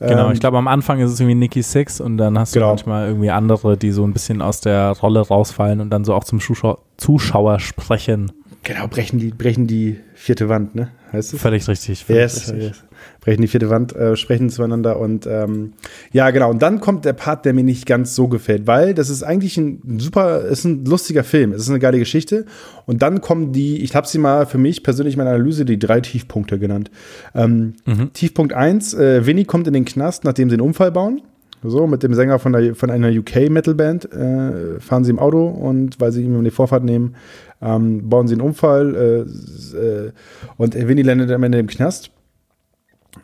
Genau, 0.00 0.26
Ähm, 0.28 0.32
ich 0.32 0.40
glaube, 0.40 0.58
am 0.58 0.68
Anfang 0.68 1.00
ist 1.00 1.10
es 1.12 1.20
irgendwie 1.20 1.34
Nikki 1.36 1.62
Six 1.62 2.00
und 2.00 2.18
dann 2.18 2.38
hast 2.38 2.54
du 2.54 2.58
Genau. 2.60 2.70
manchmal 2.70 3.08
irgendwie 3.08 3.30
andere, 3.30 3.76
die 3.76 3.90
so 3.92 4.04
ein 4.04 4.12
bisschen 4.12 4.42
aus 4.42 4.60
der 4.60 4.90
Rolle 4.92 5.20
rausfallen 5.20 5.80
und 5.80 5.90
dann 5.90 6.04
so 6.04 6.14
auch 6.14 6.24
zum 6.24 6.40
Zuschauer, 6.40 6.78
Zuschauer 6.96 7.60
sprechen. 7.60 8.32
Genau, 8.64 8.88
brechen 8.88 9.18
die, 9.18 9.30
brechen 9.30 9.66
die 9.66 9.98
vierte 10.14 10.48
Wand, 10.48 10.74
ne? 10.74 10.90
Heißt 11.12 11.32
es? 11.32 11.40
Völlig 11.40 11.66
richtig. 11.68 12.04
Völlig 12.04 12.20
Yes, 12.22 12.36
richtig. 12.52 12.62
yes. 12.70 12.84
Brechen 13.20 13.42
die 13.42 13.48
vierte 13.48 13.70
Wand, 13.70 13.94
äh, 13.94 14.16
sprechen 14.16 14.50
zueinander 14.50 14.98
und 14.98 15.26
ähm, 15.26 15.72
ja, 16.12 16.30
genau. 16.30 16.50
Und 16.50 16.62
dann 16.62 16.80
kommt 16.80 17.04
der 17.04 17.12
Part, 17.12 17.44
der 17.44 17.54
mir 17.54 17.64
nicht 17.64 17.86
ganz 17.86 18.14
so 18.14 18.28
gefällt, 18.28 18.66
weil 18.66 18.94
das 18.94 19.10
ist 19.10 19.22
eigentlich 19.22 19.56
ein 19.56 19.98
super, 19.98 20.42
ist 20.42 20.64
ein 20.64 20.84
lustiger 20.84 21.24
Film, 21.24 21.52
es 21.52 21.62
ist 21.62 21.70
eine 21.70 21.78
geile 21.78 21.98
Geschichte. 21.98 22.46
Und 22.86 23.02
dann 23.02 23.20
kommen 23.20 23.52
die, 23.52 23.82
ich 23.82 23.94
habe 23.94 24.06
sie 24.06 24.18
mal 24.18 24.46
für 24.46 24.58
mich 24.58 24.82
persönlich 24.82 25.14
in 25.14 25.18
meiner 25.18 25.30
Analyse 25.30 25.64
die 25.64 25.78
drei 25.78 26.00
Tiefpunkte 26.00 26.58
genannt. 26.58 26.90
Ähm, 27.34 27.74
Tiefpunkt 28.12 28.52
eins: 28.52 28.94
äh, 28.94 29.26
Winnie 29.26 29.44
kommt 29.44 29.66
in 29.66 29.72
den 29.72 29.84
Knast, 29.84 30.24
nachdem 30.24 30.48
sie 30.50 30.54
einen 30.54 30.62
Unfall 30.62 30.92
bauen. 30.92 31.22
So, 31.62 31.88
mit 31.88 32.02
dem 32.04 32.14
Sänger 32.14 32.38
von, 32.38 32.52
der, 32.52 32.74
von 32.76 32.90
einer 32.90 33.10
UK-Metal-Band 33.10 34.12
äh, 34.12 34.80
fahren 34.80 35.02
sie 35.02 35.10
im 35.10 35.18
Auto 35.18 35.48
und 35.48 36.00
weil 36.00 36.12
sie 36.12 36.22
ihm 36.22 36.44
die 36.44 36.50
Vorfahrt 36.50 36.84
nehmen, 36.84 37.16
ähm, 37.60 38.08
bauen 38.08 38.28
sie 38.28 38.34
einen 38.34 38.42
Unfall 38.42 38.94
äh, 38.94 39.76
äh, 39.76 40.12
und 40.56 40.74
Winnie 40.76 41.02
landet 41.02 41.32
am 41.32 41.42
Ende 41.42 41.58
im 41.58 41.66
Knast. 41.66 42.10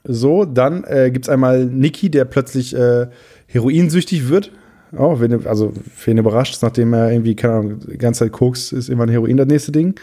So, 0.05 0.45
dann 0.45 0.85
äh, 0.85 1.11
gibt 1.11 1.27
es 1.27 1.29
einmal 1.29 1.65
Nicky, 1.65 2.11
der 2.11 2.25
plötzlich 2.25 2.75
äh, 2.75 3.07
heroinsüchtig 3.47 4.29
wird. 4.29 4.51
Oh, 4.97 5.21
wen, 5.21 5.47
also 5.47 5.73
für 5.95 6.11
ihn 6.11 6.19
überrascht, 6.19 6.63
nachdem 6.63 6.93
er 6.93 7.11
irgendwie, 7.11 7.35
keine 7.35 7.55
Ahnung, 7.55 7.81
die 7.81 7.99
ganze 7.99 8.21
Zeit 8.21 8.33
Koks 8.33 8.73
ist, 8.73 8.89
irgendwann 8.89 9.09
Heroin 9.09 9.37
das 9.37 9.49
nächste 9.49 9.73
Ding. 9.73 9.95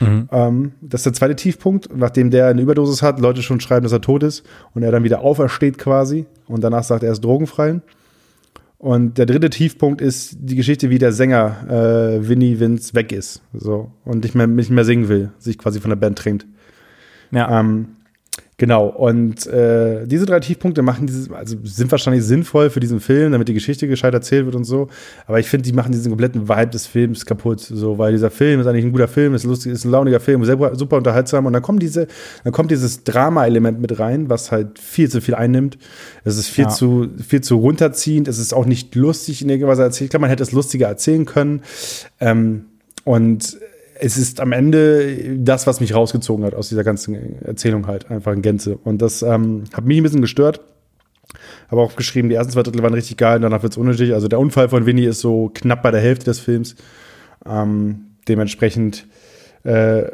Ähm, 0.00 0.72
das 0.80 1.00
ist 1.00 1.06
der 1.06 1.12
zweite 1.14 1.36
Tiefpunkt, 1.36 1.88
nachdem 1.96 2.30
der 2.30 2.48
eine 2.48 2.60
Überdosis 2.60 3.02
hat, 3.02 3.20
Leute 3.20 3.42
schon 3.42 3.60
schreiben, 3.60 3.84
dass 3.84 3.92
er 3.92 4.00
tot 4.00 4.22
ist 4.22 4.44
und 4.74 4.82
er 4.82 4.92
dann 4.92 5.04
wieder 5.04 5.20
aufersteht 5.20 5.78
quasi 5.78 6.26
und 6.46 6.62
danach 6.62 6.84
sagt 6.84 7.02
er, 7.02 7.08
er 7.08 7.12
ist 7.12 7.24
drogenfrei. 7.24 7.80
Und 8.78 9.16
der 9.16 9.24
dritte 9.24 9.48
Tiefpunkt 9.48 10.02
ist 10.02 10.36
die 10.38 10.54
Geschichte, 10.54 10.90
wie 10.90 10.98
der 10.98 11.12
Sänger 11.12 11.66
äh, 12.20 12.28
Vinny 12.28 12.60
Vince 12.60 12.94
weg 12.94 13.10
ist. 13.10 13.40
So. 13.54 13.90
Und 14.04 14.22
nicht 14.22 14.34
mehr, 14.34 14.46
nicht 14.46 14.70
mehr 14.70 14.84
singen 14.84 15.08
will, 15.08 15.30
sich 15.38 15.56
quasi 15.56 15.80
von 15.80 15.88
der 15.88 15.96
Band 15.96 16.18
trennt. 16.18 16.46
Ja. 17.30 17.60
Ähm, 17.60 17.95
genau, 18.58 18.86
und 18.86 19.46
äh, 19.46 20.06
diese 20.06 20.26
drei 20.26 20.40
Tiefpunkte 20.40 20.82
machen 20.82 21.06
dieses, 21.06 21.30
also 21.30 21.56
sind 21.64 21.90
wahrscheinlich 21.90 22.24
sinnvoll 22.24 22.70
für 22.70 22.80
diesen 22.80 23.00
Film, 23.00 23.32
damit 23.32 23.48
die 23.48 23.54
Geschichte 23.54 23.88
gescheit 23.88 24.14
erzählt 24.14 24.46
wird 24.46 24.54
und 24.54 24.64
so. 24.64 24.88
Aber 25.26 25.38
ich 25.38 25.48
finde, 25.48 25.64
die 25.64 25.72
machen 25.72 25.92
diesen 25.92 26.10
kompletten 26.10 26.48
Vibe 26.48 26.68
des 26.68 26.86
Films 26.86 27.26
kaputt. 27.26 27.60
So, 27.60 27.98
weil 27.98 28.12
dieser 28.12 28.30
Film 28.30 28.60
ist 28.60 28.66
eigentlich 28.66 28.84
ein 28.84 28.92
guter 28.92 29.08
Film, 29.08 29.34
ist 29.34 29.44
lustig, 29.44 29.72
ist 29.72 29.84
ein 29.84 29.90
launiger 29.90 30.20
Film, 30.20 30.44
super, 30.44 30.74
super 30.74 30.96
unterhaltsam. 30.96 31.46
Und 31.46 31.52
dann 31.52 31.62
kommt 31.62 31.82
diese, 31.82 32.06
dann 32.44 32.52
kommt 32.52 32.70
dieses 32.70 33.04
Drama-Element 33.04 33.80
mit 33.80 33.98
rein, 33.98 34.28
was 34.28 34.52
halt 34.52 34.78
viel 34.78 35.10
zu 35.10 35.20
viel 35.20 35.34
einnimmt. 35.34 35.78
Es 36.24 36.36
ist 36.36 36.48
viel 36.48 36.64
Ja. 36.64 36.70
zu, 36.70 37.08
viel 37.26 37.40
zu 37.42 37.56
runterziehend. 37.56 38.28
Es 38.28 38.38
ist 38.38 38.54
auch 38.54 38.66
nicht 38.66 38.94
lustig 38.94 39.42
in 39.42 39.48
irgendwas 39.48 39.78
erzählt. 39.78 40.06
Ich 40.06 40.10
glaube, 40.10 40.22
man 40.22 40.30
hätte 40.30 40.42
es 40.42 40.52
lustiger 40.52 40.86
erzählen 40.88 41.24
können. 41.24 41.62
Ähm, 42.20 42.66
und 43.04 43.58
es 43.98 44.16
ist 44.16 44.40
am 44.40 44.52
Ende 44.52 45.36
das, 45.38 45.66
was 45.66 45.80
mich 45.80 45.94
rausgezogen 45.94 46.44
hat 46.44 46.54
aus 46.54 46.68
dieser 46.68 46.84
ganzen 46.84 47.42
Erzählung 47.42 47.86
halt, 47.86 48.10
einfach 48.10 48.32
in 48.32 48.42
Gänze. 48.42 48.76
Und 48.76 49.02
das 49.02 49.22
ähm, 49.22 49.64
hat 49.72 49.84
mich 49.84 49.98
ein 49.98 50.02
bisschen 50.02 50.20
gestört. 50.20 50.60
Habe 51.68 51.80
auch 51.80 51.96
geschrieben, 51.96 52.28
die 52.28 52.34
ersten 52.34 52.52
zwei 52.52 52.62
Drittel 52.62 52.82
waren 52.82 52.94
richtig 52.94 53.16
geil, 53.16 53.36
und 53.36 53.42
danach 53.42 53.62
wird 53.62 53.72
es 53.72 53.76
unnötig. 53.76 54.14
Also 54.14 54.28
der 54.28 54.38
Unfall 54.38 54.68
von 54.68 54.86
Winnie 54.86 55.06
ist 55.06 55.20
so 55.20 55.50
knapp 55.52 55.82
bei 55.82 55.90
der 55.90 56.00
Hälfte 56.00 56.26
des 56.26 56.38
Films. 56.38 56.76
Ähm, 57.44 58.06
dementsprechend 58.28 59.06
äh, 59.64 60.04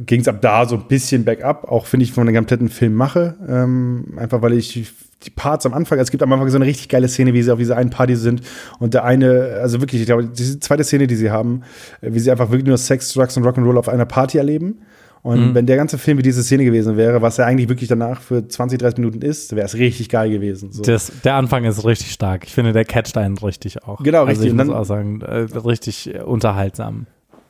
ging 0.00 0.20
es 0.20 0.28
ab 0.28 0.40
da 0.40 0.66
so 0.66 0.76
ein 0.76 0.88
bisschen 0.88 1.24
bergab, 1.24 1.70
auch 1.70 1.86
finde 1.86 2.04
ich 2.04 2.12
von 2.12 2.26
dem 2.26 2.34
kompletten 2.34 2.68
Film 2.68 2.94
mache. 2.94 3.36
Ähm, 3.48 4.14
einfach 4.16 4.42
weil 4.42 4.52
ich 4.52 4.92
die 5.22 5.30
Parts 5.30 5.66
am 5.66 5.74
Anfang, 5.74 5.98
es 5.98 6.10
gibt 6.10 6.22
am 6.22 6.32
Anfang 6.32 6.48
so 6.50 6.56
eine 6.56 6.66
richtig 6.66 6.88
geile 6.88 7.08
Szene, 7.08 7.32
wie 7.32 7.42
sie 7.42 7.50
auf 7.50 7.58
dieser 7.58 7.76
einen 7.76 7.90
Party 7.90 8.16
sind 8.16 8.42
und 8.78 8.94
der 8.94 9.04
eine, 9.04 9.58
also 9.60 9.80
wirklich, 9.80 10.02
ich 10.02 10.06
glaube, 10.06 10.26
diese 10.26 10.60
zweite 10.60 10.84
Szene, 10.84 11.06
die 11.06 11.16
sie 11.16 11.30
haben, 11.30 11.62
äh, 12.00 12.12
wie 12.12 12.18
sie 12.18 12.30
einfach 12.30 12.50
wirklich 12.50 12.66
nur 12.66 12.78
Sex, 12.78 13.12
Drugs 13.12 13.36
und 13.36 13.44
Rock'n'Roll 13.44 13.78
auf 13.78 13.88
einer 13.88 14.06
Party 14.06 14.38
erleben. 14.38 14.80
Und 15.22 15.56
wenn 15.56 15.66
der 15.66 15.76
ganze 15.76 15.98
Film 15.98 16.18
wie 16.18 16.22
diese 16.22 16.44
Szene 16.44 16.64
gewesen 16.64 16.96
wäre, 16.96 17.20
was 17.20 17.36
er 17.40 17.46
eigentlich 17.46 17.68
wirklich 17.68 17.88
danach 17.88 18.20
für 18.20 18.46
20, 18.46 18.78
30 18.78 18.98
Minuten 18.98 19.22
ist, 19.22 19.56
wäre 19.56 19.66
es 19.66 19.74
richtig 19.74 20.08
geil 20.08 20.30
gewesen. 20.30 20.70
So. 20.70 20.84
Das, 20.84 21.10
der 21.24 21.34
Anfang 21.34 21.64
ist 21.64 21.84
richtig 21.84 22.12
stark. 22.12 22.44
Ich 22.44 22.54
finde, 22.54 22.72
der 22.72 22.84
catcht 22.84 23.16
einen 23.16 23.36
richtig 23.36 23.82
auch. 23.82 24.00
Genau, 24.04 24.20
Also 24.20 24.42
richtig. 24.42 24.48
ich 24.48 24.54
muss 24.54 24.68
auch 24.68 24.84
sagen, 24.84 25.22
äh, 25.22 25.46
richtig 25.58 26.14
äh, 26.14 26.20
unterhaltsam. 26.20 27.06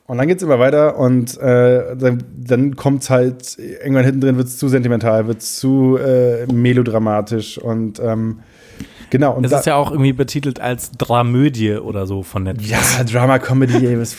Und 0.06 0.18
dann 0.18 0.28
geht's 0.28 0.42
immer 0.42 0.60
weiter 0.60 0.98
und 0.98 1.36
äh, 1.38 1.96
dann, 1.96 2.22
dann 2.36 2.76
kommt's 2.76 3.10
halt, 3.10 3.58
irgendwann 3.58 4.04
hinten 4.04 4.20
drin 4.20 4.36
wird's 4.36 4.56
zu 4.56 4.68
sentimental, 4.68 5.26
wird's 5.26 5.56
zu 5.56 5.96
äh, 5.96 6.46
melodramatisch 6.46 7.58
und 7.58 7.98
ähm, 7.98 8.40
genau. 9.10 9.34
Und 9.34 9.44
Es 9.44 9.50
da, 9.50 9.58
ist 9.60 9.66
ja 9.66 9.76
auch 9.76 9.90
irgendwie 9.90 10.12
betitelt 10.12 10.60
als 10.60 10.92
Dramödie 10.92 11.74
oder 11.74 12.06
so 12.06 12.22
von 12.22 12.44
Netflix. 12.44 12.70
ja, 12.98 13.04
Drama, 13.04 13.38
Comedy, 13.38 13.86
ey, 13.86 14.00
was, 14.00 14.16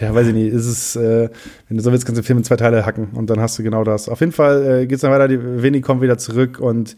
ja, 0.00 0.14
weiß 0.14 0.28
ich 0.28 0.34
nicht, 0.34 0.52
ist 0.52 0.66
es, 0.66 0.96
äh, 0.96 1.28
wenn 1.68 1.76
du 1.76 1.82
so 1.82 1.92
willst, 1.92 2.06
kannst 2.06 2.18
du 2.18 2.22
den 2.22 2.26
Film 2.26 2.38
in 2.38 2.44
zwei 2.44 2.56
Teile 2.56 2.86
hacken 2.86 3.08
und 3.14 3.30
dann 3.30 3.40
hast 3.40 3.58
du 3.58 3.62
genau 3.62 3.84
das. 3.84 4.08
Auf 4.08 4.20
jeden 4.20 4.32
Fall 4.32 4.82
äh, 4.82 4.86
geht's 4.86 5.02
dann 5.02 5.10
weiter, 5.10 5.28
die 5.28 5.38
Winnie 5.62 5.80
kommt 5.80 6.00
wieder 6.02 6.18
zurück 6.18 6.58
und 6.60 6.96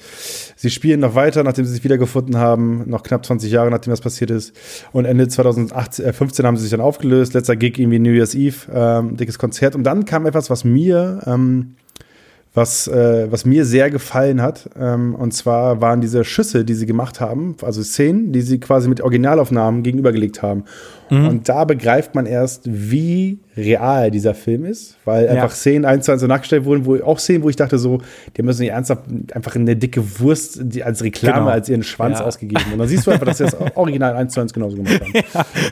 sie 0.57 0.71
spielen 0.71 1.01
noch 1.01 1.15
weiter, 1.15 1.43
nachdem 1.43 1.65
sie 1.65 1.73
sich 1.73 1.85
wiedergefunden 1.85 2.37
haben, 2.37 2.89
noch 2.89 3.03
knapp 3.03 3.25
20 3.25 3.51
Jahre, 3.51 3.71
nachdem 3.71 3.91
das 3.91 4.01
passiert 4.01 4.31
ist. 4.31 4.55
Und 4.93 5.05
Ende 5.05 5.29
2015 5.29 6.05
äh, 6.05 6.13
15 6.13 6.47
haben 6.47 6.57
sie 6.57 6.63
sich 6.63 6.71
dann 6.71 6.81
aufgelöst, 6.81 7.35
letzter 7.35 7.57
Gig 7.57 7.79
irgendwie 7.79 7.99
New 7.99 8.13
Year's 8.13 8.35
Eve, 8.35 8.57
ähm, 8.73 9.17
dickes 9.17 9.39
Konzert. 9.39 9.75
Und 9.75 9.85
dann 9.85 10.05
kam 10.05 10.27
etwas, 10.27 10.51
was 10.51 10.65
mir 10.65 11.21
ähm, 11.27 11.75
was, 12.55 12.89
äh, 12.89 13.31
was 13.31 13.45
mir 13.45 13.65
sehr 13.65 13.91
gefallen 13.91 14.43
hat. 14.43 14.69
Ähm, 14.79 15.15
und 15.15 15.33
zwar 15.33 15.81
waren 15.81 16.01
diese 16.01 16.25
Schüsse, 16.25 16.65
die 16.65 16.75
sie 16.75 16.87
gemacht 16.87 17.21
haben, 17.21 17.57
also 17.63 17.83
Szenen, 17.83 18.33
die 18.33 18.43
sie 18.43 18.59
quasi 18.59 18.89
mit 18.89 19.01
Originalaufnahmen 19.01 19.83
gegenübergelegt 19.83 20.43
haben. 20.43 20.65
Und 21.11 21.49
da 21.49 21.65
begreift 21.65 22.15
man 22.15 22.25
erst, 22.27 22.63
wie 22.67 23.41
real 23.57 24.13
dieser 24.13 24.33
Film 24.33 24.65
ist, 24.65 24.97
weil 25.05 25.25
Ja. 25.25 25.33
einfach 25.33 25.51
Szenen 25.51 25.85
eins 25.85 26.05
zu 26.07 26.13
eins 26.13 26.21
so 26.21 26.29
nachgestellt 26.29 26.65
wurden, 26.65 26.87
wo 26.87 26.97
auch 27.03 27.19
Szenen, 27.19 27.43
wo 27.43 27.49
ich 27.49 27.57
dachte 27.57 27.79
so, 27.79 28.01
die 28.37 28.43
müssen 28.43 28.61
nicht 28.61 28.71
ernsthaft 28.71 29.03
einfach 29.35 29.57
eine 29.57 29.75
dicke 29.75 30.21
Wurst 30.21 30.61
die 30.63 30.85
als 30.85 31.03
Reklame, 31.03 31.39
Genau. 31.41 31.51
als 31.51 31.69
ihren 31.69 31.83
Schwanz 31.83 32.21
Ja. 32.21 32.27
ausgegeben. 32.27 32.63
Und 32.73 32.79
dann 32.79 32.87
siehst 32.87 33.07
du 33.07 33.11
einfach, 33.11 33.27
dass 33.27 33.39
sie 33.39 33.45
das 33.45 33.57
Original 33.75 34.15
eins 34.15 34.35
zu 34.35 34.41
eins 34.41 34.53
genauso 34.53 34.77
gemacht 34.77 35.01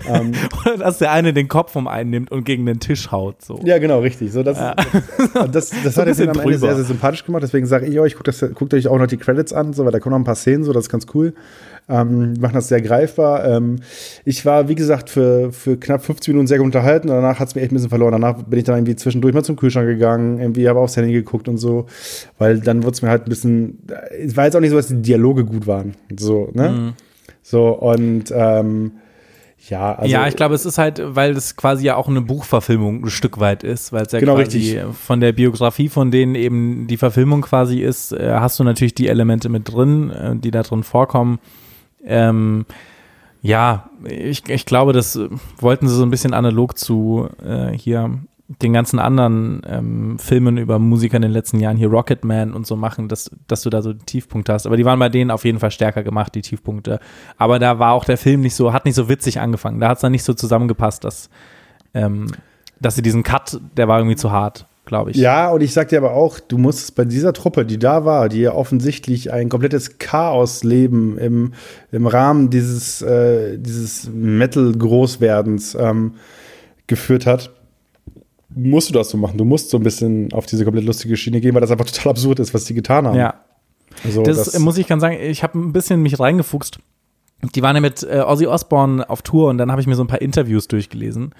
haben. 0.09 0.32
Oder 0.66 0.76
dass 0.78 0.99
der 0.99 1.12
eine 1.12 1.32
den 1.32 1.47
Kopf 1.49 1.76
um 1.76 1.86
einen 1.86 2.11
nimmt 2.11 2.32
und 2.32 2.45
gegen 2.45 2.66
den 2.66 2.80
Tisch 2.80 3.11
haut. 3.12 3.41
So. 3.43 3.61
Ja, 3.64 3.78
genau, 3.78 4.01
richtig. 4.01 4.32
So, 4.32 4.43
das, 4.43 4.59
das, 4.59 5.51
das, 5.53 5.70
das 5.84 5.95
So 5.95 6.01
hat 6.01 6.09
den 6.09 6.14
Film 6.16 6.30
am 6.30 6.41
Ende 6.41 6.59
sehr, 6.59 6.74
sehr 6.74 6.84
sympathisch 6.84 7.24
gemacht. 7.24 7.43
Deswegen 7.45 7.66
sage 7.66 7.86
ich 7.86 7.99
euch, 8.01 8.14
guckt, 8.14 8.28
das, 8.28 8.45
guckt 8.55 8.74
euch 8.74 8.89
auch 8.89 8.99
noch 8.99 9.07
die 9.07 9.16
Credits 9.18 9.53
an, 9.53 9.72
so, 9.72 9.84
weil 9.84 9.93
da 9.93 10.01
kommen 10.01 10.12
noch 10.14 10.20
ein 10.20 10.24
paar 10.24 10.34
Szenen, 10.34 10.64
so, 10.64 10.72
das 10.72 10.84
ist 10.86 10.91
ganz 10.91 11.07
cool. 11.14 11.32
Ähm, 11.91 12.34
machen 12.39 12.55
das 12.55 12.68
sehr 12.68 12.82
greifbar. 12.82 13.45
Ähm, 13.47 13.76
ich 14.24 14.45
war, 14.45 14.68
wie 14.68 14.74
gesagt, 14.74 15.09
für, 15.09 15.53
für 15.53 15.78
knapp 15.78 16.05
50 16.05 16.28
Minuten 16.28 16.47
sehr 16.47 16.59
gut 16.59 16.66
unterhalten. 16.66 17.09
Und 17.09 17.16
danach 17.16 17.39
hat 17.39 17.49
es 17.49 17.55
mir 17.55 17.62
echt 17.62 17.72
ein 17.72 17.76
bisschen 17.76 17.89
verloren. 17.89 18.12
Danach 18.12 18.43
bin 18.43 18.59
ich 18.59 18.64
dann 18.66 18.76
irgendwie 18.76 18.97
zwischendurch 18.97 19.34
mal 19.34 19.43
zum 19.43 19.57
Kühlschrank 19.57 19.86
gegangen, 19.86 20.39
irgendwie 20.39 20.68
habe 20.68 20.80
aufs 20.80 20.97
Handy 20.97 21.12
geguckt 21.12 21.49
und 21.49 21.57
so. 21.57 21.86
Weil 22.36 22.61
dann 22.61 22.82
wurde 22.82 22.93
es 22.93 23.03
mir 23.03 23.09
halt 23.09 23.22
ein 23.22 23.30
bisschen. 23.30 23.78
Es 24.18 24.36
war 24.36 24.45
jetzt 24.45 24.55
auch 24.55 24.61
nicht 24.61 24.70
so, 24.70 24.76
dass 24.76 24.89
die 24.89 25.01
Dialoge 25.01 25.45
gut 25.45 25.66
waren. 25.66 25.95
So, 26.16 26.51
ne? 26.53 26.68
Mhm. 26.68 26.93
So, 27.43 27.68
und 27.68 28.24
ähm, 28.34 28.93
ja, 29.68 29.95
also. 29.95 30.12
ja, 30.12 30.28
ich 30.28 30.36
glaube, 30.36 30.55
es 30.55 30.64
ist 30.64 30.78
halt, 30.78 31.01
weil 31.05 31.32
es 31.32 31.57
quasi 31.57 31.86
ja 31.86 31.97
auch 31.97 32.09
eine 32.09 32.20
Buchverfilmung 32.20 33.05
ein 33.05 33.11
Stück 33.11 33.41
weit 33.41 33.64
ist, 33.64 33.93
weil 33.93 34.07
es 34.07 34.12
ja 34.12 34.20
Genau, 34.20 34.34
quasi 34.36 34.59
richtig. 34.59 34.82
von 34.95 35.20
der 35.20 35.32
Biografie, 35.32 35.89
von 35.89 36.11
denen 36.11 36.34
eben 36.34 36.86
die 36.86 36.97
Verfilmung 36.97 37.43
quasi 37.43 37.80
ist, 37.80 38.12
äh, 38.12 38.34
hast 38.34 38.59
du 38.61 38.64
natürlich 38.64 38.95
die 38.95 39.09
Elemente 39.09 39.49
mit 39.49 39.72
drin, 39.72 40.11
äh, 40.11 40.36
die 40.36 40.51
da 40.51 40.62
drin 40.62 40.82
vorkommen. 40.82 41.39
Ähm, 42.05 42.66
ja, 43.42 43.90
ich, 44.05 44.49
ich 44.49 44.66
glaube, 44.66 44.92
das 44.92 45.16
äh, 45.16 45.28
wollten 45.59 45.88
sie 45.88 45.94
so 45.94 46.03
ein 46.03 46.11
bisschen 46.11 46.34
analog 46.34 46.78
zu 46.78 47.28
äh, 47.44 47.70
hier 47.76 48.18
den 48.49 48.72
ganzen 48.72 48.99
anderen 48.99 49.61
ähm, 49.66 50.18
Filmen 50.18 50.57
über 50.57 50.78
Musiker 50.78 51.16
in 51.16 51.22
den 51.22 51.32
letzten 51.32 51.61
Jahren, 51.61 51.76
hier 51.76 51.90
Rocketman 51.90 52.55
und 52.55 52.66
so 52.66 52.76
machen, 52.76 53.09
dass, 53.09 53.30
dass 53.46 53.61
du 53.61 53.68
da 53.68 53.82
so 53.82 53.92
Tiefpunkte 53.92 54.55
hast. 54.55 54.66
Aber 54.66 54.78
die 54.78 54.86
waren 54.86 54.99
bei 54.99 55.11
denen 55.11 55.30
auf 55.30 55.44
jeden 55.44 55.59
Fall 55.59 55.70
stärker 55.70 56.03
gemacht, 56.03 56.34
die 56.34 56.40
Tiefpunkte. 56.40 56.99
Aber 57.36 57.59
da 57.59 57.78
war 57.78 57.92
auch 57.92 58.07
der 58.07 58.16
Film 58.16 58.40
nicht 58.40 58.55
so, 58.55 58.72
hat 58.72 58.86
nicht 58.86 58.94
so 58.94 59.11
witzig 59.11 59.38
angefangen. 59.38 59.80
Da 59.80 59.88
hat 59.88 59.99
es 59.99 60.03
dann 60.03 60.12
nicht 60.12 60.24
so 60.24 60.32
zusammengepasst, 60.32 61.05
dass, 61.05 61.28
ähm, 61.92 62.32
dass 62.80 62.94
sie 62.96 63.03
diesen 63.03 63.22
Cut, 63.22 63.61
der 63.76 63.86
war 63.86 63.99
irgendwie 63.99 64.16
zu 64.16 64.32
hart, 64.32 64.66
glaube 64.89 65.12
ich. 65.12 65.16
Ja, 65.16 65.51
und 65.51 65.62
ich 65.62 65.72
sag 65.72 65.89
dir 65.89 65.99
aber 65.99 66.14
auch, 66.14 66.41
du 66.41 66.59
musst 66.59 66.97
bei 66.97 67.05
dieser 67.05 67.32
Truppe, 67.32 67.64
die 67.64 67.78
da 67.78 68.05
war, 68.05 68.28
die 68.28 68.41
ja 68.41 68.55
offensichtlich 68.55 69.32
ein 69.32 69.49
komplettes 69.49 69.99
Chaos-Leben 69.99 71.16
im, 71.18 71.53
im 71.93 72.07
Rahmen 72.07 72.51
dieses, 72.51 73.03
äh, 73.03 73.59
dieses 73.59 74.11
Metal-Großwerdens 74.12 75.76
ähm, 75.78 76.14
geführt 76.89 77.26
hat, 77.26 77.53
musst 78.49 78.89
du 78.89 78.95
das 78.95 79.11
so 79.11 79.18
machen. 79.18 79.39
Du 79.39 79.45
musst 79.45 79.70
so 79.70 79.76
ein 79.76 79.82
bisschen 79.84 80.32
auf 80.32 80.47
diese 80.47 80.64
komplett 80.64 80.86
lustige 80.86 81.16
Schiene 81.16 81.41
gehen, 81.41 81.55
weil 81.55 81.61
das 81.61 81.70
einfach 81.70 81.86
total 81.86 82.11
absurd 82.11 82.41
ist, 82.41 82.55
was 82.55 82.64
die 82.64 82.74
getan 82.74 83.07
haben. 83.07 83.16
Ja, 83.16 83.45
also, 84.05 84.22
das, 84.22 84.59
muss 84.59 84.78
ich 84.78 84.86
ganz 84.86 85.03
sagen, 85.03 85.18
ich 85.20 85.43
habe 85.43 85.59
ein 85.59 85.72
bisschen 85.72 86.03
mich 86.03 86.18
reingefuchst. 86.18 86.78
Die 87.55 87.62
waren 87.62 87.76
ja 87.76 87.80
mit 87.80 88.03
äh, 88.03 88.20
Ozzy 88.20 88.47
Osbourne 88.47 89.09
auf 89.09 89.22
Tour 89.22 89.51
und 89.51 89.59
dann 89.59 89.70
habe 89.70 89.80
ich 89.80 89.86
mir 89.86 89.95
so 89.95 90.03
ein 90.03 90.09
paar 90.09 90.20
Interviews 90.20 90.66
durchgelesen. 90.66 91.34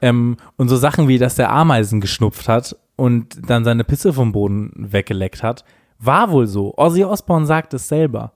Ähm, 0.00 0.36
und 0.56 0.68
so 0.68 0.76
Sachen 0.76 1.08
wie, 1.08 1.18
dass 1.18 1.34
der 1.34 1.50
Ameisen 1.52 2.00
geschnupft 2.00 2.48
hat 2.48 2.76
und 2.96 3.48
dann 3.48 3.64
seine 3.64 3.84
Pisse 3.84 4.12
vom 4.12 4.32
Boden 4.32 4.72
weggeleckt 4.76 5.42
hat, 5.42 5.64
war 5.98 6.30
wohl 6.30 6.46
so. 6.46 6.74
Ozzy 6.76 7.04
Osbourne 7.04 7.46
sagt 7.46 7.74
es 7.74 7.88
selber. 7.88 8.32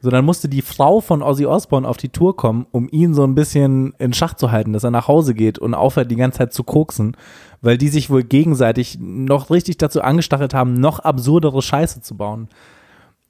So, 0.00 0.10
dann 0.10 0.24
musste 0.24 0.48
die 0.48 0.62
Frau 0.62 1.00
von 1.00 1.22
Ozzy 1.22 1.46
Osbourne 1.46 1.88
auf 1.88 1.96
die 1.96 2.10
Tour 2.10 2.36
kommen, 2.36 2.66
um 2.70 2.88
ihn 2.90 3.14
so 3.14 3.24
ein 3.24 3.34
bisschen 3.34 3.94
in 3.98 4.12
Schach 4.12 4.34
zu 4.34 4.52
halten, 4.52 4.72
dass 4.72 4.84
er 4.84 4.90
nach 4.90 5.08
Hause 5.08 5.34
geht 5.34 5.58
und 5.58 5.74
aufhört, 5.74 6.10
die 6.10 6.16
ganze 6.16 6.38
Zeit 6.38 6.52
zu 6.52 6.64
koksen, 6.64 7.16
weil 7.62 7.78
die 7.78 7.88
sich 7.88 8.10
wohl 8.10 8.22
gegenseitig 8.22 8.98
noch 9.00 9.50
richtig 9.50 9.78
dazu 9.78 10.02
angestachelt 10.02 10.54
haben, 10.54 10.74
noch 10.74 11.00
absurdere 11.00 11.62
Scheiße 11.62 12.02
zu 12.02 12.16
bauen. 12.16 12.48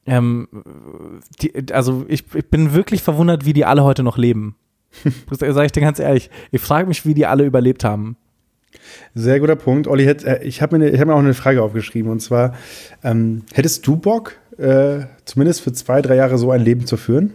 Ähm, 0.07 0.48
die, 1.40 1.72
also 1.72 2.04
ich, 2.09 2.24
ich 2.34 2.48
bin 2.48 2.72
wirklich 2.72 3.02
verwundert, 3.02 3.44
wie 3.44 3.52
die 3.52 3.64
alle 3.64 3.84
heute 3.84 4.02
noch 4.02 4.18
leben. 4.18 4.57
Das 5.28 5.38
sage 5.38 5.66
ich 5.66 5.72
dir 5.72 5.80
ganz 5.80 5.98
ehrlich. 5.98 6.30
Ich 6.50 6.61
frage 6.61 6.88
mich, 6.88 7.04
wie 7.04 7.14
die 7.14 7.26
alle 7.26 7.44
überlebt 7.44 7.84
haben. 7.84 8.16
Sehr 9.14 9.41
guter 9.41 9.57
Punkt. 9.57 9.89
Olli, 9.89 10.05
äh, 10.05 10.43
ich 10.43 10.62
habe 10.62 10.79
mir, 10.79 10.91
ne- 10.91 10.99
hab 10.99 11.07
mir 11.07 11.14
auch 11.14 11.18
eine 11.18 11.35
Frage 11.35 11.62
aufgeschrieben. 11.62 12.11
Und 12.11 12.20
zwar, 12.20 12.55
ähm, 13.03 13.43
hättest 13.53 13.87
du 13.87 13.97
Bock, 13.97 14.37
äh, 14.59 15.07
zumindest 15.24 15.61
für 15.61 15.72
zwei, 15.72 16.03
drei 16.03 16.16
Jahre 16.16 16.39
so 16.39 16.51
ein 16.51 16.62
Leben 16.62 16.87
zu 16.87 16.97
führen? 16.97 17.33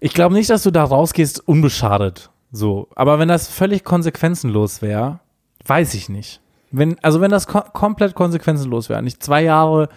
Ich 0.00 0.14
glaube 0.14 0.34
nicht, 0.34 0.50
dass 0.50 0.62
du 0.64 0.70
da 0.70 0.82
rausgehst 0.84 1.46
unbeschadet. 1.46 2.30
So. 2.50 2.88
Aber 2.94 3.18
wenn 3.18 3.28
das 3.28 3.48
völlig 3.48 3.84
konsequenzenlos 3.84 4.82
wäre, 4.82 5.20
weiß 5.64 5.94
ich 5.94 6.08
nicht. 6.08 6.40
Wenn, 6.72 6.98
also 7.02 7.20
wenn 7.20 7.30
das 7.30 7.46
ko 7.46 7.60
komplett 7.60 8.14
konsequenzenlos 8.14 8.88
wäre 8.88 8.98
und 8.98 9.06
ich 9.06 9.20
zwei 9.20 9.42
Jahre 9.42 9.88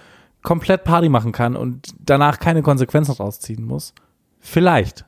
komplett 0.43 0.83
Party 0.83 1.09
machen 1.09 1.31
kann 1.31 1.55
und 1.55 1.87
danach 1.99 2.39
keine 2.39 2.61
Konsequenzen 2.61 3.13
rausziehen 3.13 3.65
muss, 3.65 3.93
vielleicht. 4.39 5.05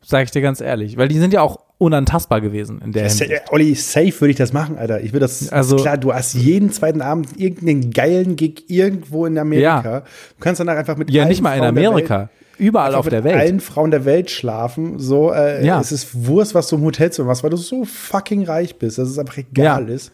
Sage 0.00 0.24
ich 0.24 0.30
dir 0.32 0.42
ganz 0.42 0.60
ehrlich. 0.60 0.96
Weil 0.96 1.08
die 1.08 1.18
sind 1.18 1.32
ja 1.32 1.42
auch 1.42 1.60
unantastbar 1.78 2.40
gewesen 2.40 2.80
in 2.84 2.92
der 2.92 3.04
Das, 3.04 3.20
äh, 3.20 3.40
Olli, 3.50 3.74
safe 3.74 4.20
würde 4.20 4.30
ich 4.30 4.36
das 4.36 4.52
machen, 4.52 4.78
Alter. 4.78 5.00
Ich 5.00 5.12
würde 5.12 5.20
das, 5.20 5.52
Also- 5.52 5.76
klar, 5.76 5.98
du 5.98 6.12
hast 6.14 6.34
jeden 6.34 6.70
zweiten 6.72 7.02
Abend 7.02 7.38
irgendeinen 7.38 7.90
geilen 7.90 8.36
Gig 8.36 8.64
irgendwo 8.68 9.26
in 9.26 9.36
Amerika. 9.38 9.82
Ja. 9.82 10.00
Du 10.00 10.06
kannst 10.40 10.60
danach 10.60 10.76
einfach 10.76 10.96
mit 10.96 11.10
Ja, 11.10 11.24
nicht 11.26 11.42
mal 11.42 11.52
in 11.54 11.58
Frauen 11.60 11.68
Amerika. 11.68 12.18
Welt, 12.20 12.28
Überall 12.56 12.94
auf 12.94 13.08
der 13.08 13.22
mit 13.22 13.32
Welt. 13.32 13.40
allen 13.40 13.60
Frauen 13.60 13.90
der 13.90 14.04
Welt 14.04 14.30
schlafen. 14.30 15.00
So, 15.00 15.32
äh, 15.32 15.66
Ja. 15.66 15.80
es 15.80 15.90
ist 15.90 16.26
Wurst, 16.26 16.54
was 16.54 16.68
du 16.68 16.76
im 16.76 16.82
Hotelzimmer 16.84 17.26
machst, 17.28 17.42
weil 17.42 17.50
du 17.50 17.56
so 17.56 17.84
fucking 17.84 18.44
reich 18.44 18.78
bist, 18.78 18.98
dass 18.98 19.08
es 19.08 19.18
einfach 19.18 19.38
egal 19.38 19.88
Ja. 19.88 19.94
ist. 19.94 20.12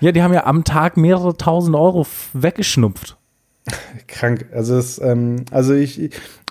Ja, 0.00 0.12
die 0.12 0.22
haben 0.22 0.34
ja 0.34 0.44
am 0.44 0.64
Tag 0.64 0.96
mehrere 0.98 1.36
tausend 1.36 1.74
Euro 1.74 2.06
weggeschnupft. 2.34 3.16
Krank. 4.06 4.46
Also, 4.52 4.76
es, 4.76 4.98
ähm, 5.00 5.44
also 5.50 5.74
ich, 5.74 6.10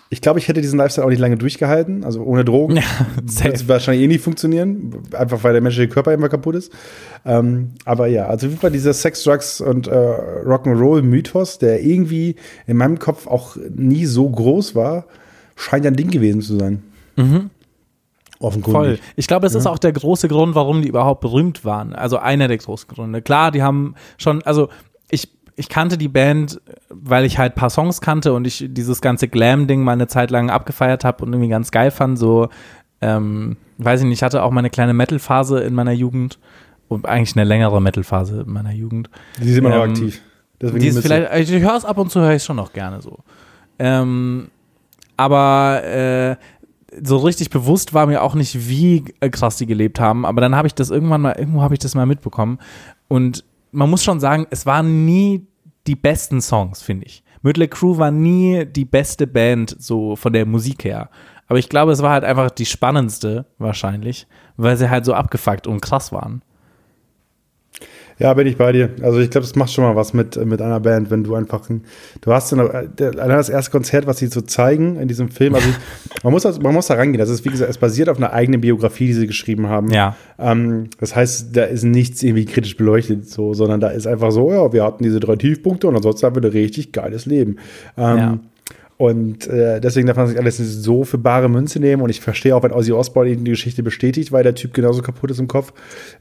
ich 0.10 0.22
glaube, 0.22 0.39
ich 0.39 0.47
hätte 0.47 0.62
diesen 0.62 0.78
Lifestyle 0.78 1.05
auch 1.05 1.10
nicht 1.10 1.20
lange 1.20 1.38
durchgehalten. 1.38 2.03
Also 2.03 2.22
ohne 2.24 2.45
Drogen. 2.45 2.78
Ja, 2.78 2.84
wird 3.24 3.68
wahrscheinlich 3.68 4.03
eh 4.05 4.08
nicht 4.08 4.24
funktionieren, 4.24 5.03
einfach 5.14 5.43
weil 5.43 5.53
der 5.53 5.62
menschliche 5.62 5.89
Körper 5.89 6.14
immer 6.14 6.30
kaputt 6.30 6.55
ist. 6.55 6.72
Ähm, 7.26 7.72
aber 7.86 8.08
ja, 8.08 8.28
also 8.28 8.47
auf 8.47 8.51
jeden 8.51 8.62
Fall 8.62 8.72
dieser 8.72 8.93
Sex, 8.93 9.24
Drugs 9.24 9.60
und 9.60 9.88
äh, 9.88 9.91
Rock'n'Roll-Mythos, 9.91 11.60
der 11.60 11.84
irgendwie 11.84 12.36
in 12.68 12.78
meinem 12.78 12.99
Kopf 12.99 13.28
auch 13.28 13.58
nie 13.76 14.05
so 14.05 14.30
groß 14.30 14.76
war, 14.76 15.05
scheint 15.55 15.86
ein 15.86 15.95
Ding 15.95 16.10
gewesen 16.10 16.41
zu 16.41 16.58
sein. 16.58 16.84
Mhm. 17.16 17.49
Voll. 18.39 18.47
Offenkundig. 18.47 19.01
Ich 19.16 19.28
glaube, 19.28 19.45
das 19.45 19.55
ist 19.55 19.66
auch 19.66 19.80
der 19.80 19.91
große 19.91 20.28
Grund, 20.28 20.53
warum 20.53 20.84
die 20.84 20.88
überhaupt 20.88 21.22
berühmt 21.22 21.66
waren. 21.66 21.93
Also 21.93 22.18
einer 22.18 22.47
der 22.47 22.58
großen 22.58 22.88
Gründe. 22.88 23.22
Klar, 23.22 23.51
die 23.51 23.64
haben 23.64 23.95
schon, 24.18 24.43
also 24.43 24.70
ich, 25.10 25.30
ich 25.60 25.70
kannte 25.70 25.97
die 25.97 26.08
Band, 26.08 26.62
weil 26.89 27.26
ich 27.26 27.39
halt 27.39 27.53
ein 27.53 27.55
paar 27.55 27.72
Songs 27.72 27.99
kannte 27.99 28.34
und 28.34 28.45
ich 28.45 28.64
dieses 28.70 29.01
ganze 29.01 29.28
Glam-Ding 29.28 29.84
mal 29.84 29.93
eine 29.93 30.08
Zeit 30.08 30.30
lang 30.30 30.51
abgefeiert 30.51 31.03
habe 31.03 31.26
und 31.26 31.34
irgendwie 31.34 31.49
ganz 31.49 31.72
geil 31.72 31.89
fand. 31.89 32.20
So, 32.20 32.49
ähm, 33.01 33.58
weiß 33.80 34.01
ich 34.01 34.05
nicht, 34.05 34.20
ich 34.20 34.24
hatte 34.24 34.43
auch 34.43 34.51
mal 34.51 34.60
eine 34.60 34.70
kleine 34.70 34.93
Metal-Phase 34.93 35.60
in 35.62 35.74
meiner 35.74 35.91
Jugend. 35.91 36.38
Und 36.89 37.05
eigentlich 37.05 37.36
eine 37.36 37.43
längere 37.43 37.82
Metal-Phase 37.82 38.41
in 38.41 38.53
meiner 38.53 38.72
Jugend. 38.72 39.10
Die 39.41 39.51
sind 39.51 39.66
immer 39.66 39.76
noch 39.76 39.84
Ähm, 39.84 39.91
aktiv. 39.91 40.22
Deswegen 40.62 40.80
Die 40.80 40.88
ist 40.88 40.99
vielleicht, 40.99 41.30
also 41.30 41.53
ich 41.53 41.62
höre 41.62 41.76
es 41.76 41.86
ab 41.86 41.97
und 41.97 42.12
zu, 42.12 42.22
höre 42.22 42.36
ich 42.36 42.43
schon 42.43 42.55
noch 42.55 42.72
gerne 42.72 43.01
so. 43.01 43.18
Ähm, 43.80 44.49
aber 45.18 45.84
äh, 45.84 46.36
so 47.03 47.18
richtig 47.18 47.49
bewusst 47.49 47.95
war 47.95 48.05
mir 48.05 48.22
auch 48.22 48.36
nicht, 48.36 48.70
wie 48.70 49.03
krass 49.32 49.58
die 49.58 49.66
gelebt 49.66 49.99
haben. 49.99 50.24
Aber 50.26 50.39
dann 50.39 50.55
habe 50.55 50.68
ich 50.68 50.76
das 50.76 50.91
irgendwann 50.91 51.22
mal, 51.22 51.36
irgendwo 51.38 51.62
habe 51.64 51.74
ich 51.74 51.80
das 51.80 51.95
mal 51.95 52.05
mitbekommen. 52.05 52.60
Und 53.08 53.43
man 53.78 53.91
muss 53.91 54.03
schon 54.03 54.19
sagen, 54.19 54.47
es 54.49 54.65
waren 54.65 55.05
nie 55.05 55.45
die 55.86 55.95
besten 55.95 56.41
Songs, 56.41 56.82
finde 56.82 57.05
ich. 57.05 57.23
Mötley 57.43 57.67
Crüe 57.67 57.99
war 57.99 58.09
nie 58.09 58.65
die 58.65 58.86
beste 58.86 59.28
Band, 59.28 59.75
so 59.78 60.15
von 60.15 60.34
der 60.34 60.47
Musik 60.47 60.84
her. 60.84 61.09
Aber 61.47 61.59
ich 61.59 61.69
glaube, 61.69 61.91
es 61.91 62.01
war 62.01 62.11
halt 62.11 62.23
einfach 62.23 62.49
die 62.49 62.65
spannendste, 62.65 63.45
wahrscheinlich, 63.59 64.28
weil 64.57 64.75
sie 64.78 64.89
halt 64.89 65.05
so 65.05 65.13
abgefuckt 65.13 65.67
und 65.67 65.82
krass 65.82 66.11
waren. 66.11 66.41
Ja, 68.20 68.34
bin 68.34 68.47
ich 68.47 68.57
bei 68.57 68.72
dir. 68.72 68.89
Also 69.01 69.20
ich 69.20 69.30
glaube, 69.30 69.45
das 69.45 69.55
macht 69.55 69.72
schon 69.72 69.84
mal 69.84 69.95
was 69.95 70.13
mit, 70.13 70.43
mit 70.43 70.61
einer 70.61 70.80
Band, 70.80 71.11
wenn 71.11 71.24
du 71.24 71.36
einfach 71.36 71.70
ein, 71.70 71.84
du 72.22 72.34
hast 72.34 72.51
allein 72.51 72.89
das 72.97 73.49
erste 73.49 73.72
Konzert, 73.72 74.07
was 74.07 74.18
sie 74.18 74.28
so 74.28 74.41
zeigen 74.41 74.95
in 74.95 75.07
diesem 75.07 75.30
Film, 75.30 75.53
also 75.53 75.68
ich, 75.70 75.76
man, 76.24 76.34
muss 76.34 76.43
das, 76.43 76.59
man 76.59 76.74
muss 76.74 76.88
da 76.88 76.95
rangehen. 76.95 77.20
Das 77.20 77.30
ist, 77.30 77.45
wie 77.45 77.49
gesagt, 77.49 77.70
es 77.70 77.78
basiert 77.78 78.09
auf 78.09 78.18
einer 78.18 78.34
eigenen 78.34 78.61
Biografie, 78.61 79.07
die 79.07 79.13
sie 79.13 79.28
geschrieben 79.28 79.68
haben. 79.68 79.91
Ja. 79.91 80.15
Ähm, 80.39 80.89
das 80.99 81.15
heißt, 81.15 81.55
da 81.55 81.65
ist 81.65 81.84
nichts 81.84 82.24
irgendwie 82.24 82.45
kritisch 82.45 82.76
beleuchtet, 82.76 83.30
so, 83.30 83.53
sondern 83.53 83.80
da 83.80 83.89
ist 83.89 84.07
einfach 84.07 84.32
so, 84.32 84.51
ja, 84.51 84.74
wir 84.74 84.84
hatten 84.84 85.03
diese 85.03 85.20
drei 85.20 85.36
Tiefpunkte 85.36 85.88
und 85.88 85.95
ansonsten 85.95 86.26
haben 86.26 86.36
wir 86.36 86.43
ein 86.43 86.51
richtig 86.51 86.91
geiles 86.91 87.26
Leben. 87.26 87.57
Ähm, 87.97 88.18
Ja. 88.18 88.39
Und 88.97 89.45
äh, 89.47 89.79
deswegen 89.79 90.07
darf 90.07 90.17
man 90.17 90.27
sich 90.27 90.39
alles 90.39 90.57
so 90.57 91.03
für 91.03 91.19
bare 91.19 91.49
Münze 91.49 91.79
nehmen. 91.79 92.01
Und 92.01 92.09
ich 92.09 92.19
verstehe 92.19 92.55
auch, 92.55 92.63
wenn 92.63 92.71
Ozzy 92.71 92.91
Osbourne 92.91 93.35
die 93.35 93.51
Geschichte 93.51 93.83
bestätigt, 93.83 94.31
weil 94.31 94.43
der 94.43 94.55
Typ 94.55 94.73
genauso 94.73 95.03
kaputt 95.03 95.29
ist 95.29 95.39
im 95.39 95.47
Kopf 95.47 95.71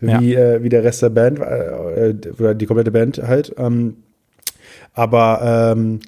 wie, 0.00 0.34
äh, 0.34 0.62
wie 0.62 0.68
der 0.68 0.84
Rest 0.84 1.00
der 1.02 1.08
Band, 1.08 1.38
äh, 1.38 2.10
äh, 2.10 2.14
oder 2.38 2.54
die 2.54 2.66
komplette 2.66 2.90
Band 2.90 3.22
halt. 3.26 3.54
Ähm, 3.56 3.96
aber 4.92 5.74
ähm, 5.74 6.00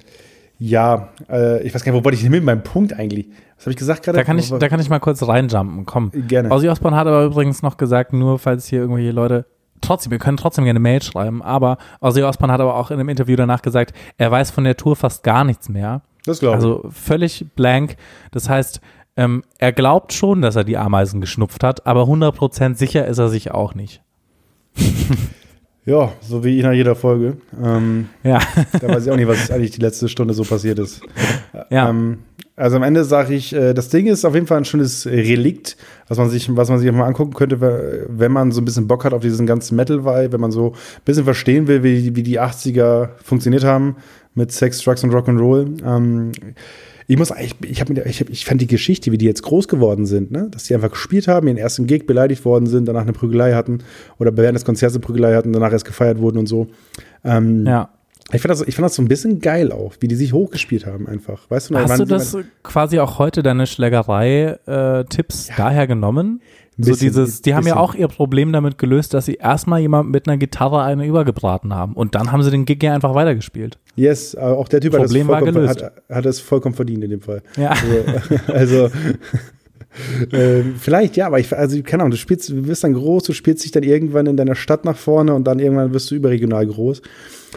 ja, 0.59 1.09
äh, 1.31 1.63
ich 1.63 1.75
weiß 1.75 1.85
gar 1.85 1.93
nicht, 1.93 2.01
wo 2.01 2.05
wollte 2.05 2.17
ich 2.17 2.23
hin 2.23 2.33
mit 2.33 2.45
meinem 2.45 2.63
Punkt 2.63 2.93
eigentlich? 2.93 3.29
Was 3.57 3.65
habe 3.65 3.71
ich 3.71 3.77
gesagt 3.79 4.03
gerade? 4.05 4.19
Da 4.19 4.25
kann, 4.25 4.39
ich, 4.39 4.51
da 4.51 4.69
kann 4.69 4.79
ich 4.79 4.91
mal 4.91 4.99
kurz 4.99 5.27
reinjumpen. 5.27 5.87
Komm. 5.87 6.13
Gerne. 6.29 6.51
Ozzy 6.51 6.69
Osbourne 6.69 6.97
hat 6.97 7.07
aber 7.07 7.25
übrigens 7.25 7.63
noch 7.63 7.79
gesagt, 7.79 8.13
nur 8.13 8.39
falls 8.39 8.67
hier 8.67 8.81
irgendwelche 8.81 9.13
Leute. 9.13 9.47
Trotzdem, 9.81 10.11
wir 10.11 10.19
können 10.19 10.37
trotzdem 10.37 10.65
gerne 10.65 10.81
Mail 10.81 11.01
schreiben, 11.03 11.41
aber 11.41 11.79
Ozzy 12.01 12.23
Osbourne 12.23 12.53
hat 12.53 12.61
aber 12.61 12.75
auch 12.75 12.91
in 12.91 12.99
einem 12.99 13.09
Interview 13.09 13.37
danach 13.37 13.63
gesagt, 13.63 13.95
er 14.19 14.31
weiß 14.31 14.51
von 14.51 14.65
der 14.65 14.77
Tour 14.77 14.97
fast 14.97 15.23
gar 15.23 15.45
nichts 15.45 15.69
mehr. 15.69 16.03
Das 16.29 16.41
glaube 16.41 16.57
ich. 16.59 16.65
Also 16.65 16.85
völlig 16.91 17.47
blank. 17.57 17.97
Das 18.31 18.49
heißt, 18.49 18.81
ähm, 19.17 19.43
er 19.59 19.73
glaubt 19.73 20.13
schon, 20.13 20.43
dass 20.43 20.55
er 20.57 20.65
die 20.65 20.77
Ameisen 20.77 21.21
geschnupft 21.21 21.65
hat, 21.65 21.87
aber 21.87 22.03
100% 22.03 22.75
sicher 22.77 23.07
ist 23.07 23.19
er 23.19 23.29
sich 23.29 23.51
auch 23.51 23.75
nicht. 23.75 24.03
Ja, 25.85 26.13
so 26.21 26.45
wie 26.45 26.63
nach 26.63 26.73
jeder 26.73 26.95
Folge. 26.95 27.39
Ähm, 27.65 28.11
Ja. 28.23 28.41
da 28.79 28.89
weiß 28.91 29.07
ich 29.07 29.11
auch 29.11 29.17
nicht, 29.17 29.27
was 29.27 29.51
eigentlich 29.51 29.71
die 29.71 29.81
letzte 29.81 30.07
Stunde 30.11 30.35
so 30.35 30.43
passiert 30.45 30.79
ist. 30.79 31.01
Ja. 31.71 31.89
Ähm, 31.89 32.19
also 32.59 32.77
am 32.77 32.83
Ende 32.83 33.05
sage 33.05 33.35
ich, 33.35 33.55
äh, 33.55 33.73
das 33.75 33.89
Ding 33.89 34.07
ist 34.07 34.25
auf 34.25 34.35
jeden 34.35 34.47
Fall 34.47 34.59
ein 34.59 34.65
schönes 34.65 35.07
Relikt, 35.07 35.77
was 36.09 36.19
man 36.19 36.29
sich, 36.29 36.55
was 36.57 36.69
man 36.69 36.79
sich 36.79 36.91
mal 36.93 37.07
angucken 37.07 37.35
könnte, 37.35 37.61
we- 37.61 38.07
wenn 38.09 38.33
man 38.33 38.53
so 38.53 38.61
ein 38.61 38.65
bisschen 38.65 38.87
Bock 38.87 39.05
hat 39.05 39.13
auf 39.15 39.23
diesen 39.23 39.47
ganzen 39.47 39.77
Metal-Vibe, 39.77 40.33
wenn 40.33 40.41
man 40.41 40.53
so 40.53 40.73
ein 40.73 41.03
bisschen 41.05 41.25
verstehen 41.25 41.67
will, 41.69 41.83
wie, 41.83 42.15
wie 42.17 42.23
die 42.23 42.41
80er 42.41 43.11
funktioniert 43.23 43.65
haben 43.65 43.97
mit 44.35 44.53
Sex, 44.53 44.83
Drugs 44.83 45.03
und 45.05 45.13
Rock'n'Roll. 45.13 45.83
Ähm, 45.85 46.33
ich 47.11 47.17
muss 47.17 47.33
eigentlich, 47.33 47.55
ich, 47.63 47.81
hab 47.81 47.89
ich, 47.91 48.21
hab, 48.21 48.29
ich 48.29 48.45
fand 48.45 48.61
die 48.61 48.67
Geschichte, 48.67 49.11
wie 49.13 49.17
die 49.19 49.25
jetzt 49.25 49.43
groß 49.43 49.67
geworden 49.67 50.05
sind, 50.05 50.31
ne? 50.31 50.49
dass 50.51 50.65
die 50.65 50.75
einfach 50.75 50.91
gespielt 50.91 51.27
haben, 51.27 51.49
ihren 51.49 51.57
ersten 51.57 51.87
Gig 51.87 52.07
beleidigt 52.07 52.45
worden 52.45 52.67
sind, 52.67 52.87
danach 52.87 53.01
eine 53.03 53.13
Prügelei 53.15 53.55
hatten 53.55 53.79
oder 54.19 54.37
während 54.37 54.57
des 54.57 54.65
Konzerts 54.67 54.95
eine 54.95 55.01
Prügelei 55.01 55.35
hatten, 55.35 55.53
danach 55.55 55.73
erst 55.73 55.87
gefeiert 55.87 56.19
wurden 56.19 56.37
und 56.39 56.47
so. 56.47 56.67
Ähm, 57.25 57.65
ja. 57.67 57.89
Ich 58.33 58.43
fand, 58.43 58.51
das, 58.51 58.61
ich 58.63 58.75
fand 58.75 58.85
das 58.85 58.95
so 58.95 59.03
ein 59.03 59.09
bisschen 59.09 59.41
geil 59.41 59.73
auch, 59.73 59.95
wie 60.01 60.09
die 60.09 60.15
sich 60.15 60.33
hochgespielt 60.33 60.87
haben 60.87 61.07
einfach. 61.09 61.51
Weißt 61.51 61.71
du, 61.71 61.79
Hast 61.79 61.99
du 61.99 62.05
das 62.05 62.37
quasi 62.63 62.99
auch 62.99 63.19
heute, 63.19 63.43
deine 63.43 63.67
Schlägerei-Tipps 63.67 65.51
daher 65.57 65.87
genommen? 65.87 66.43
So 66.81 66.93
bisschen, 66.93 67.09
dieses, 67.09 67.43
die 67.43 67.55
haben 67.55 67.67
ja 67.67 67.75
bisschen. 67.75 67.85
auch 67.85 67.95
ihr 67.95 68.07
Problem 68.07 68.53
damit 68.53 68.79
gelöst, 68.79 69.13
dass 69.13 69.25
sie 69.27 69.35
erstmal 69.35 69.81
jemand 69.81 70.11
mit 70.11 70.29
einer 70.29 70.37
Gitarre 70.37 70.83
eine 70.83 71.07
übergebraten 71.07 71.75
haben. 71.75 71.95
Und 71.95 72.15
dann 72.15 72.31
haben 72.31 72.43
sie 72.45 72.53
den 72.53 72.67
Gig 72.67 72.81
ja 72.83 72.95
einfach 72.95 73.15
weitergespielt. 73.15 73.79
Yes, 73.97 74.37
auch 74.37 74.69
der 74.69 74.81
Typ 74.81 74.93
Problem 74.93 75.27
hat, 75.27 75.43
es 75.43 75.45
vollkommen, 75.45 75.67
gelöst. 75.67 75.83
hat, 75.83 76.03
hat 76.09 76.27
es 76.27 76.39
vollkommen 76.39 76.77
verdient 76.77 77.03
in 77.03 77.11
dem 77.11 77.21
Fall. 77.21 77.43
Ja. 77.57 77.75
Also, 78.47 78.85
also 78.85 78.91
äh, 80.33 80.63
vielleicht 80.79 81.17
ja, 81.17 81.27
aber 81.27 81.39
ich, 81.41 81.55
also 81.57 81.81
keine 81.83 82.03
Ahnung, 82.03 82.13
du 82.13 82.17
spielst, 82.17 82.49
du 82.51 82.67
wirst 82.67 82.85
dann 82.85 82.95
groß, 82.95 83.25
du 83.25 83.33
spielst 83.33 83.65
dich 83.65 83.73
dann 83.73 83.83
irgendwann 83.83 84.27
in 84.27 84.37
deiner 84.37 84.55
Stadt 84.55 84.85
nach 84.85 84.97
vorne 84.97 85.35
und 85.35 85.45
dann 85.45 85.59
irgendwann 85.59 85.93
wirst 85.93 86.11
du 86.11 86.15
überregional 86.15 86.67
groß. 86.67 87.03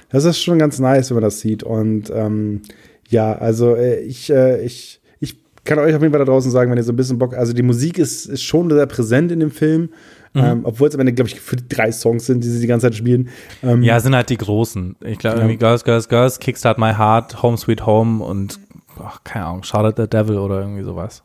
Das 0.10 0.26
ist 0.26 0.42
schon 0.42 0.60
ganz 0.60 0.80
nice, 0.80 1.10
wenn 1.10 1.16
man 1.16 1.24
das 1.24 1.40
sieht. 1.40 1.64
Und 1.64 2.12
ähm, 2.14 2.62
ja, 3.10 3.34
also 3.34 3.76
äh, 3.76 4.00
ich, 4.00 4.30
äh, 4.32 4.64
ich, 4.64 5.02
ich 5.20 5.38
kann 5.64 5.80
euch 5.80 5.94
auf 5.94 6.02
jeden 6.02 6.14
Fall 6.14 6.26
da 6.26 6.32
draußen 6.32 6.52
sagen, 6.52 6.72
wenn 6.72 6.78
ihr 6.78 6.84
so 6.84 6.94
ein 6.94 6.96
bisschen 6.96 7.20
Bock, 7.20 7.36
also 7.36 7.54
die 7.54 7.64
Musik 7.64 7.98
ist, 8.00 8.26
ist 8.26 8.44
schon 8.44 8.70
sehr 8.70 8.86
präsent 8.88 9.32
in 9.32 9.40
dem 9.40 9.52
Film. 9.52 9.90
Ähm, 10.34 10.62
obwohl 10.64 10.88
es 10.88 10.94
am 10.96 11.02
Ende, 11.02 11.12
glaube 11.12 11.28
ich, 11.30 11.42
für 11.42 11.58
drei 11.58 11.92
Songs 11.92 12.26
sind, 12.26 12.42
die 12.42 12.48
sie 12.48 12.62
die 12.62 12.68
ganze 12.68 12.88
Zeit 12.88 12.96
spielen. 12.96 13.28
Ähm, 13.64 13.84
Ja, 13.84 14.00
sind 14.00 14.16
halt 14.16 14.30
die 14.30 14.38
großen. 14.38 14.96
Ich 15.02 15.18
glaube, 15.20 15.36
Ja. 15.36 15.44
irgendwie 15.44 15.58
Girls, 15.58 15.84
Girls, 15.84 16.08
Girls, 16.08 16.40
Kickstart 16.40 16.78
My 16.78 16.94
Heart, 16.94 17.44
Home 17.44 17.58
Sweet 17.58 17.86
Home 17.86 18.24
und, 18.24 18.58
ach, 18.98 19.20
keine 19.26 19.48
Ahnung, 19.48 19.64
at 19.70 19.98
the 19.98 20.08
Devil 20.08 20.38
oder 20.38 20.62
irgendwie 20.62 20.84
sowas. 20.84 21.22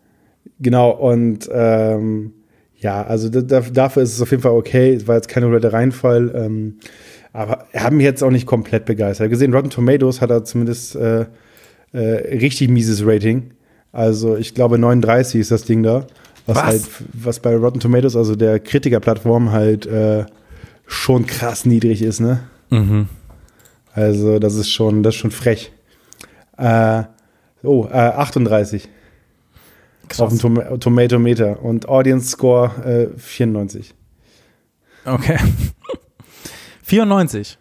Genau, 0.60 0.90
und 0.90 1.48
ähm, 1.52 2.32
ja, 2.78 3.02
also 3.02 3.28
dafür 3.28 4.02
ist 4.02 4.14
es 4.14 4.22
auf 4.22 4.30
jeden 4.30 4.42
Fall 4.42 4.52
okay. 4.52 4.94
Es 4.94 5.08
war 5.08 5.16
jetzt 5.16 5.28
kein 5.28 5.42
kompletter 5.42 5.72
Reinfall. 5.72 6.32
Ähm, 6.34 6.78
aber 7.32 7.66
haben 7.74 7.98
mich 7.98 8.04
jetzt 8.04 8.22
auch 8.22 8.30
nicht 8.30 8.46
komplett 8.46 8.84
begeistert. 8.84 9.30
Gesehen, 9.30 9.52
Rotten 9.52 9.70
Tomatoes 9.70 10.20
hat 10.20 10.30
er 10.30 10.44
zumindest 10.44 10.96
äh, 10.96 11.26
äh, 11.92 11.98
richtig 12.38 12.68
mieses 12.68 13.04
Rating. 13.04 13.50
Also 13.92 14.36
ich 14.36 14.54
glaube 14.54 14.78
39 14.78 15.40
ist 15.40 15.50
das 15.50 15.64
Ding 15.64 15.82
da. 15.82 16.06
Was, 16.46 16.56
was? 16.56 16.64
Halt, 16.64 16.82
was 17.12 17.40
bei 17.40 17.56
Rotten 17.56 17.80
Tomatoes, 17.80 18.16
also 18.16 18.36
der 18.36 18.60
Kritikerplattform, 18.60 19.52
halt 19.52 19.86
äh, 19.86 20.26
schon 20.86 21.26
krass 21.26 21.66
niedrig 21.66 22.02
ist, 22.02 22.20
ne? 22.20 22.40
Mhm. 22.70 23.08
Also 23.92 24.38
das 24.38 24.54
ist 24.54 24.70
schon, 24.70 25.02
das 25.02 25.14
ist 25.14 25.20
schon 25.20 25.30
frech. 25.30 25.72
Äh, 26.56 27.02
oh, 27.62 27.86
äh, 27.90 27.96
38. 27.96 28.88
Krass. 30.08 30.20
Auf 30.20 30.30
dem 30.30 30.38
Tom 30.38 30.80
Tomato 30.80 31.18
Meter 31.18 31.62
und 31.62 31.88
Audience 31.88 32.28
Score 32.30 33.10
äh, 33.14 33.18
94. 33.18 33.94
Okay. 35.04 35.38
94. 36.82 37.58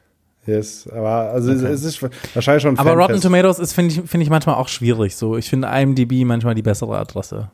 Yes, 0.48 0.88
aber 0.88 1.32
also 1.32 1.52
okay. 1.52 1.66
es 1.66 1.84
ist 1.84 2.02
wahrscheinlich 2.36 2.62
schon. 2.62 2.78
Aber 2.78 2.94
Rotten 2.94 3.20
Tomatoes 3.20 3.58
ist 3.58 3.74
finde 3.74 3.96
ich 3.96 4.02
finde 4.08 4.24
ich 4.24 4.30
manchmal 4.30 4.56
auch 4.56 4.68
schwierig. 4.68 5.16
So, 5.16 5.38
ich 5.38 5.50
finde 5.50 5.70
IMDb 5.74 6.24
manchmal 6.24 6.54
die 6.54 6.62
bessere 6.62 6.98
Adresse. 6.98 7.50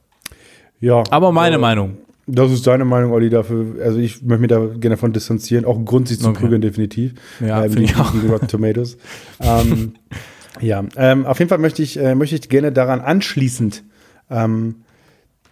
Ja. 0.82 1.04
Aber 1.10 1.32
meine 1.32 1.56
äh, 1.56 1.60
Meinung. 1.60 1.98
Das 2.28 2.52
ist 2.52 2.68
deine 2.68 2.86
Meinung, 2.86 3.12
Olli, 3.12 3.30
dafür. 3.30 3.82
Also 3.84 4.00
ich 4.00 4.22
möchte 4.22 4.42
mich 4.42 4.50
da 4.50 4.66
gerne 4.80 4.98
von 4.98 5.14
distanzieren. 5.14 5.66
Auch 5.66 5.78
ein 5.78 5.86
Grund, 5.86 6.08
sich 6.08 6.20
zu 6.20 6.30
okay. 6.30 6.42
prügeln, 6.42 6.62
definitiv. 6.62 7.14
Ja, 7.39 7.64
ähm, 7.64 7.78
ich 7.78 7.96
auch. 7.96 8.14
Rotten 8.30 8.48
Tomatoes. 8.48 8.98
ähm, 9.39 9.94
ja, 10.62 10.84
ähm, 10.98 11.26
auf 11.26 11.39
jeden 11.39 11.50
Fall 11.50 11.58
möchte 11.58 11.82
ich, 11.82 11.98
äh, 11.98 12.14
möchte 12.16 12.36
ich 12.36 12.50
gerne 12.50 12.72
daran 12.72 13.00
anschließend 13.00 13.84
ähm, 14.32 14.76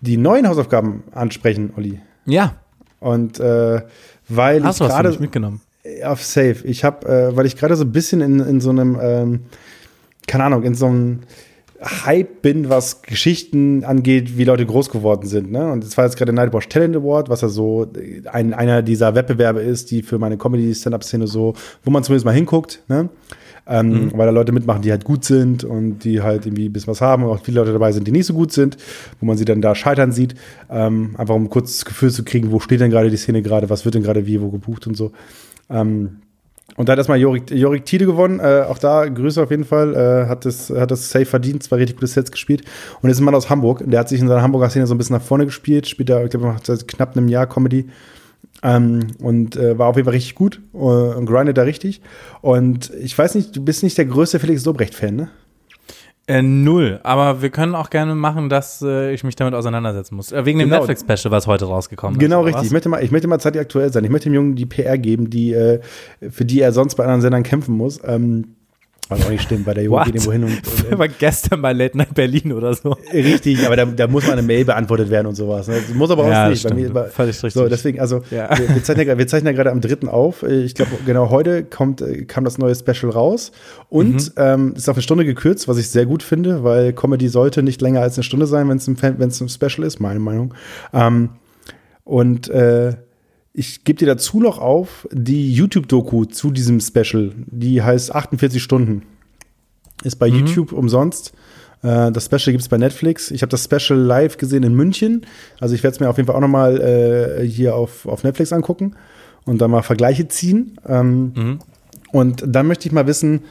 die 0.01 0.17
neuen 0.17 0.47
Hausaufgaben 0.47 1.03
ansprechen, 1.11 1.73
Olli. 1.75 1.99
Ja, 2.25 2.55
Und 2.99 3.39
äh, 3.39 3.81
weil 4.27 4.63
hast 4.63 4.81
ich 4.81 4.87
gerade 4.87 5.19
mitgenommen? 5.19 5.61
auf 6.03 6.23
Safe. 6.23 6.57
Ich 6.63 6.83
habe, 6.83 7.07
äh, 7.07 7.35
weil 7.35 7.45
ich 7.45 7.55
gerade 7.55 7.75
so 7.75 7.83
ein 7.83 7.91
bisschen 7.91 8.21
in, 8.21 8.39
in 8.39 8.61
so 8.61 8.69
einem, 8.69 8.97
ähm, 9.01 9.39
keine 10.27 10.43
Ahnung, 10.45 10.63
in 10.63 10.75
so 10.75 10.87
einem 10.87 11.21
Hype 11.81 12.41
bin, 12.41 12.69
was 12.69 13.01
Geschichten 13.01 13.85
angeht, 13.85 14.37
wie 14.37 14.43
Leute 14.43 14.65
groß 14.65 14.89
geworden 14.89 15.27
sind. 15.27 15.51
Ne? 15.51 15.71
Und 15.71 15.83
es 15.83 15.97
war 15.97 16.05
jetzt 16.05 16.17
gerade 16.17 16.33
der 16.33 16.43
Nightwatch 16.43 16.67
Talent 16.67 16.95
Award, 16.95 17.29
was 17.29 17.41
ja 17.41 17.47
so 17.47 17.87
ein, 18.31 18.53
einer 18.53 18.81
dieser 18.81 19.15
Wettbewerbe 19.15 19.61
ist, 19.61 19.89
die 19.91 20.03
für 20.03 20.19
meine 20.19 20.37
Comedy-Stand-Up-Szene 20.37 21.27
so, 21.27 21.53
wo 21.83 21.91
man 21.91 22.03
zumindest 22.03 22.25
mal 22.25 22.33
hinguckt, 22.33 22.83
ne? 22.89 23.09
Ähm, 23.69 24.11
Weil 24.15 24.25
da 24.25 24.31
Leute 24.31 24.51
mitmachen, 24.51 24.81
die 24.81 24.89
halt 24.89 25.05
gut 25.05 25.23
sind 25.23 25.63
und 25.63 25.99
die 25.99 26.21
halt 26.21 26.47
irgendwie 26.47 26.69
ein 26.69 26.73
bisschen 26.73 26.87
was 26.87 27.01
haben 27.01 27.23
und 27.23 27.29
auch 27.29 27.43
viele 27.43 27.59
Leute 27.59 27.71
dabei 27.71 27.91
sind, 27.91 28.07
die 28.07 28.11
nicht 28.11 28.25
so 28.25 28.33
gut 28.33 28.51
sind, 28.51 28.77
wo 29.19 29.27
man 29.27 29.37
sie 29.37 29.45
dann 29.45 29.61
da 29.61 29.75
scheitern 29.75 30.11
sieht. 30.11 30.33
Ähm, 30.71 31.15
einfach 31.17 31.35
um 31.35 31.49
kurz 31.49 31.77
das 31.77 31.85
Gefühl 31.85 32.11
zu 32.11 32.23
kriegen, 32.23 32.51
wo 32.51 32.59
steht 32.59 32.81
denn 32.81 32.89
gerade 32.89 33.11
die 33.11 33.17
Szene 33.17 33.43
gerade, 33.43 33.69
was 33.69 33.85
wird 33.85 33.95
denn 33.95 34.03
gerade 34.03 34.25
wie, 34.25 34.41
wo 34.41 34.49
gebucht 34.49 34.87
und 34.87 34.97
so. 34.97 35.11
Ähm, 35.69 36.17
und 36.75 36.87
da 36.87 36.93
hat 36.93 36.97
erstmal 36.97 37.19
Jorik, 37.19 37.51
Jorik 37.51 37.85
Tiede 37.85 38.05
gewonnen. 38.05 38.39
Äh, 38.39 38.63
auch 38.67 38.77
da 38.77 39.07
Grüße 39.07 39.43
auf 39.43 39.51
jeden 39.51 39.65
Fall. 39.65 39.95
Äh, 39.95 40.29
hat, 40.29 40.45
das, 40.45 40.69
hat 40.69 40.91
das 40.91 41.09
safe 41.09 41.25
verdient, 41.25 41.61
zwei 41.61 41.77
richtig 41.77 41.97
gute 41.97 42.07
Sets 42.07 42.31
gespielt. 42.31 42.63
Und 43.01 43.09
ist 43.09 43.19
ein 43.19 43.25
Mann 43.25 43.35
aus 43.35 43.49
Hamburg. 43.49 43.83
Der 43.85 43.99
hat 43.99 44.09
sich 44.09 44.21
in 44.21 44.27
seiner 44.27 44.41
Hamburger 44.41 44.69
Szene 44.69 44.87
so 44.87 44.95
ein 44.95 44.97
bisschen 44.97 45.15
nach 45.15 45.23
vorne 45.23 45.45
gespielt. 45.45 45.87
Spielt 45.87 46.09
da, 46.09 46.23
ich 46.23 46.29
glaube, 46.29 46.55
seit 46.63 46.87
knapp 46.87 47.17
einem 47.17 47.27
Jahr 47.27 47.47
Comedy. 47.47 47.89
Ähm, 48.61 49.07
und 49.21 49.55
äh, 49.55 49.77
war 49.77 49.87
auf 49.87 49.95
jeden 49.95 50.05
Fall 50.05 50.13
richtig 50.15 50.35
gut 50.35 50.61
äh, 50.73 50.77
und 50.77 51.25
grindet 51.25 51.57
da 51.57 51.61
richtig. 51.63 52.01
Und 52.41 52.91
ich 53.01 53.17
weiß 53.17 53.35
nicht, 53.35 53.55
du 53.55 53.63
bist 53.63 53.83
nicht 53.83 53.97
der 53.97 54.05
größte 54.05 54.39
Felix 54.39 54.65
Lobrecht-Fan, 54.65 55.15
ne? 55.15 55.29
Äh, 56.27 56.43
null. 56.43 56.99
Aber 57.03 57.41
wir 57.41 57.49
können 57.49 57.73
auch 57.73 57.89
gerne 57.89 58.13
machen, 58.13 58.49
dass 58.49 58.83
äh, 58.83 59.13
ich 59.13 59.23
mich 59.23 59.35
damit 59.35 59.55
auseinandersetzen 59.55 60.15
muss. 60.15 60.31
Äh, 60.31 60.45
wegen 60.45 60.59
dem 60.59 60.69
Genau. 60.69 60.85
Netflix-Special, 60.85 61.31
was 61.31 61.47
heute 61.47 61.65
rausgekommen 61.65 62.19
Genau 62.19 62.37
ist. 62.37 62.41
oder 62.43 62.47
richtig. 62.49 62.65
Ich 62.67 62.71
möchte, 62.71 62.89
mal, 62.89 63.03
ich 63.03 63.09
möchte 63.11 63.27
mal 63.27 63.39
zeitlich 63.39 63.61
aktuell 63.61 63.91
sein. 63.91 64.03
Ich 64.03 64.11
möchte 64.11 64.29
dem 64.29 64.35
Jungen 64.35 64.55
die 64.55 64.67
PR 64.67 64.97
geben, 64.99 65.29
die, 65.31 65.53
äh, 65.53 65.79
für 66.29 66.45
die 66.45 66.59
er 66.61 66.71
sonst 66.71 66.95
bei 66.95 67.03
anderen 67.03 67.21
Sendern 67.21 67.41
kämpfen 67.43 67.75
muss. 67.75 67.99
Ähm, 68.05 68.55
was 69.09 69.25
auch 69.25 69.29
nicht 69.31 69.41
stimmt, 69.41 69.65
weil 69.65 69.73
der 69.73 69.83
Junge 69.83 69.97
What? 69.97 70.05
geht 70.05 70.15
irgendwo 70.15 70.31
hin 70.31 70.43
und, 70.43 70.85
und 70.91 70.99
war 70.99 71.07
gestern 71.07 71.61
bei 71.61 71.73
Late 71.73 71.97
Night 71.97 72.13
Berlin 72.13 72.53
oder 72.53 72.73
so. 72.73 72.95
Richtig, 73.11 73.65
aber 73.65 73.75
da, 73.75 73.85
da 73.85 74.07
muss 74.07 74.25
mal 74.27 74.33
eine 74.33 74.43
Mail 74.43 74.63
beantwortet 74.65 75.09
werden 75.09 75.27
und 75.27 75.35
sowas. 75.35 75.67
Ne? 75.67 75.75
Das 75.85 75.95
muss 75.95 76.11
aber 76.11 76.23
auch 76.25 76.29
Ja, 76.29 76.47
nicht. 76.47 76.63
Bei 76.67 76.73
mir, 76.75 76.91
bei, 76.93 77.05
Völlig 77.09 77.35
richtig. 77.43 77.53
So, 77.53 77.67
deswegen, 77.67 77.99
also 77.99 78.21
Ja. 78.29 78.49
wir, 78.57 78.69
wir, 78.69 78.83
zeichnen 78.83 79.07
ja, 79.07 79.17
wir 79.17 79.27
zeichnen 79.27 79.53
ja 79.53 79.57
gerade 79.57 79.71
am 79.71 79.81
3. 79.81 80.07
auf. 80.07 80.43
Ich 80.43 80.75
glaube, 80.75 80.91
genau 81.05 81.29
heute 81.31 81.63
kommt, 81.63 82.01
äh, 82.01 82.25
kam 82.25 82.43
das 82.45 82.57
neue 82.59 82.75
Special 82.75 83.11
raus. 83.11 83.51
Und 83.89 84.09
Mhm. 84.27 84.31
ähm, 84.37 84.73
ist 84.77 84.87
auf 84.89 84.95
eine 84.95 85.01
Stunde 85.03 85.25
gekürzt, 85.25 85.67
was 85.67 85.77
ich 85.79 85.89
sehr 85.89 86.05
gut 86.05 86.21
finde, 86.23 86.63
weil 86.63 86.93
Comedy 86.93 87.27
sollte 87.29 87.63
nicht 87.63 87.81
länger 87.81 88.01
als 88.01 88.15
eine 88.17 88.23
Stunde 88.23 88.45
sein, 88.45 88.69
wenn 88.69 88.77
es 88.77 88.87
ein, 88.87 88.95
Fan- 88.95 89.15
wenn 89.17 89.29
es 89.29 89.41
ein 89.41 89.49
Special 89.49 89.85
ist, 89.87 89.99
meine 89.99 90.19
Meinung. 90.19 90.53
Ähm, 90.93 91.29
und 92.03 92.49
äh, 92.49 92.93
ich 93.53 93.83
gebe 93.83 93.99
dir 93.99 94.05
dazu 94.05 94.39
noch 94.39 94.59
auf 94.59 95.07
die 95.11 95.53
YouTube-Doku 95.53 96.25
zu 96.25 96.51
diesem 96.51 96.79
Special. 96.79 97.31
Die 97.47 97.81
heißt 97.81 98.13
48 98.13 98.61
Stunden. 98.61 99.03
Ist 100.03 100.15
bei 100.17 100.27
YouTube 100.27 100.71
umsonst. 100.71 101.33
Äh, 101.81 102.11
das 102.11 102.25
Special 102.25 102.51
gibt 102.51 102.61
es 102.61 102.69
bei 102.69 102.77
Netflix. 102.77 103.31
Ich 103.31 103.41
habe 103.41 103.49
das 103.49 103.65
Special 103.65 103.99
live 103.99 104.37
gesehen 104.37 104.63
in 104.63 104.73
München. 104.73 105.25
Also 105.59 105.75
ich 105.75 105.83
werde 105.83 105.95
es 105.95 105.99
mir 105.99 106.09
auf 106.09 106.17
jeden 106.17 106.27
Fall 106.27 106.35
auch 106.35 106.41
noch 106.41 106.47
mal 106.47 106.79
äh, 106.79 107.45
hier 107.45 107.75
auf, 107.75 108.05
auf 108.05 108.23
Netflix 108.23 108.53
angucken 108.53 108.95
und 109.45 109.59
dann 109.59 109.71
mal 109.71 109.81
Vergleiche 109.81 110.27
ziehen. 110.27 110.77
Ähm, 110.87 111.59
Und 112.11 112.43
dann 112.47 112.65
möchte 112.67 112.87
ich 112.87 112.91
mal 112.91 113.05
wissen, 113.07 113.41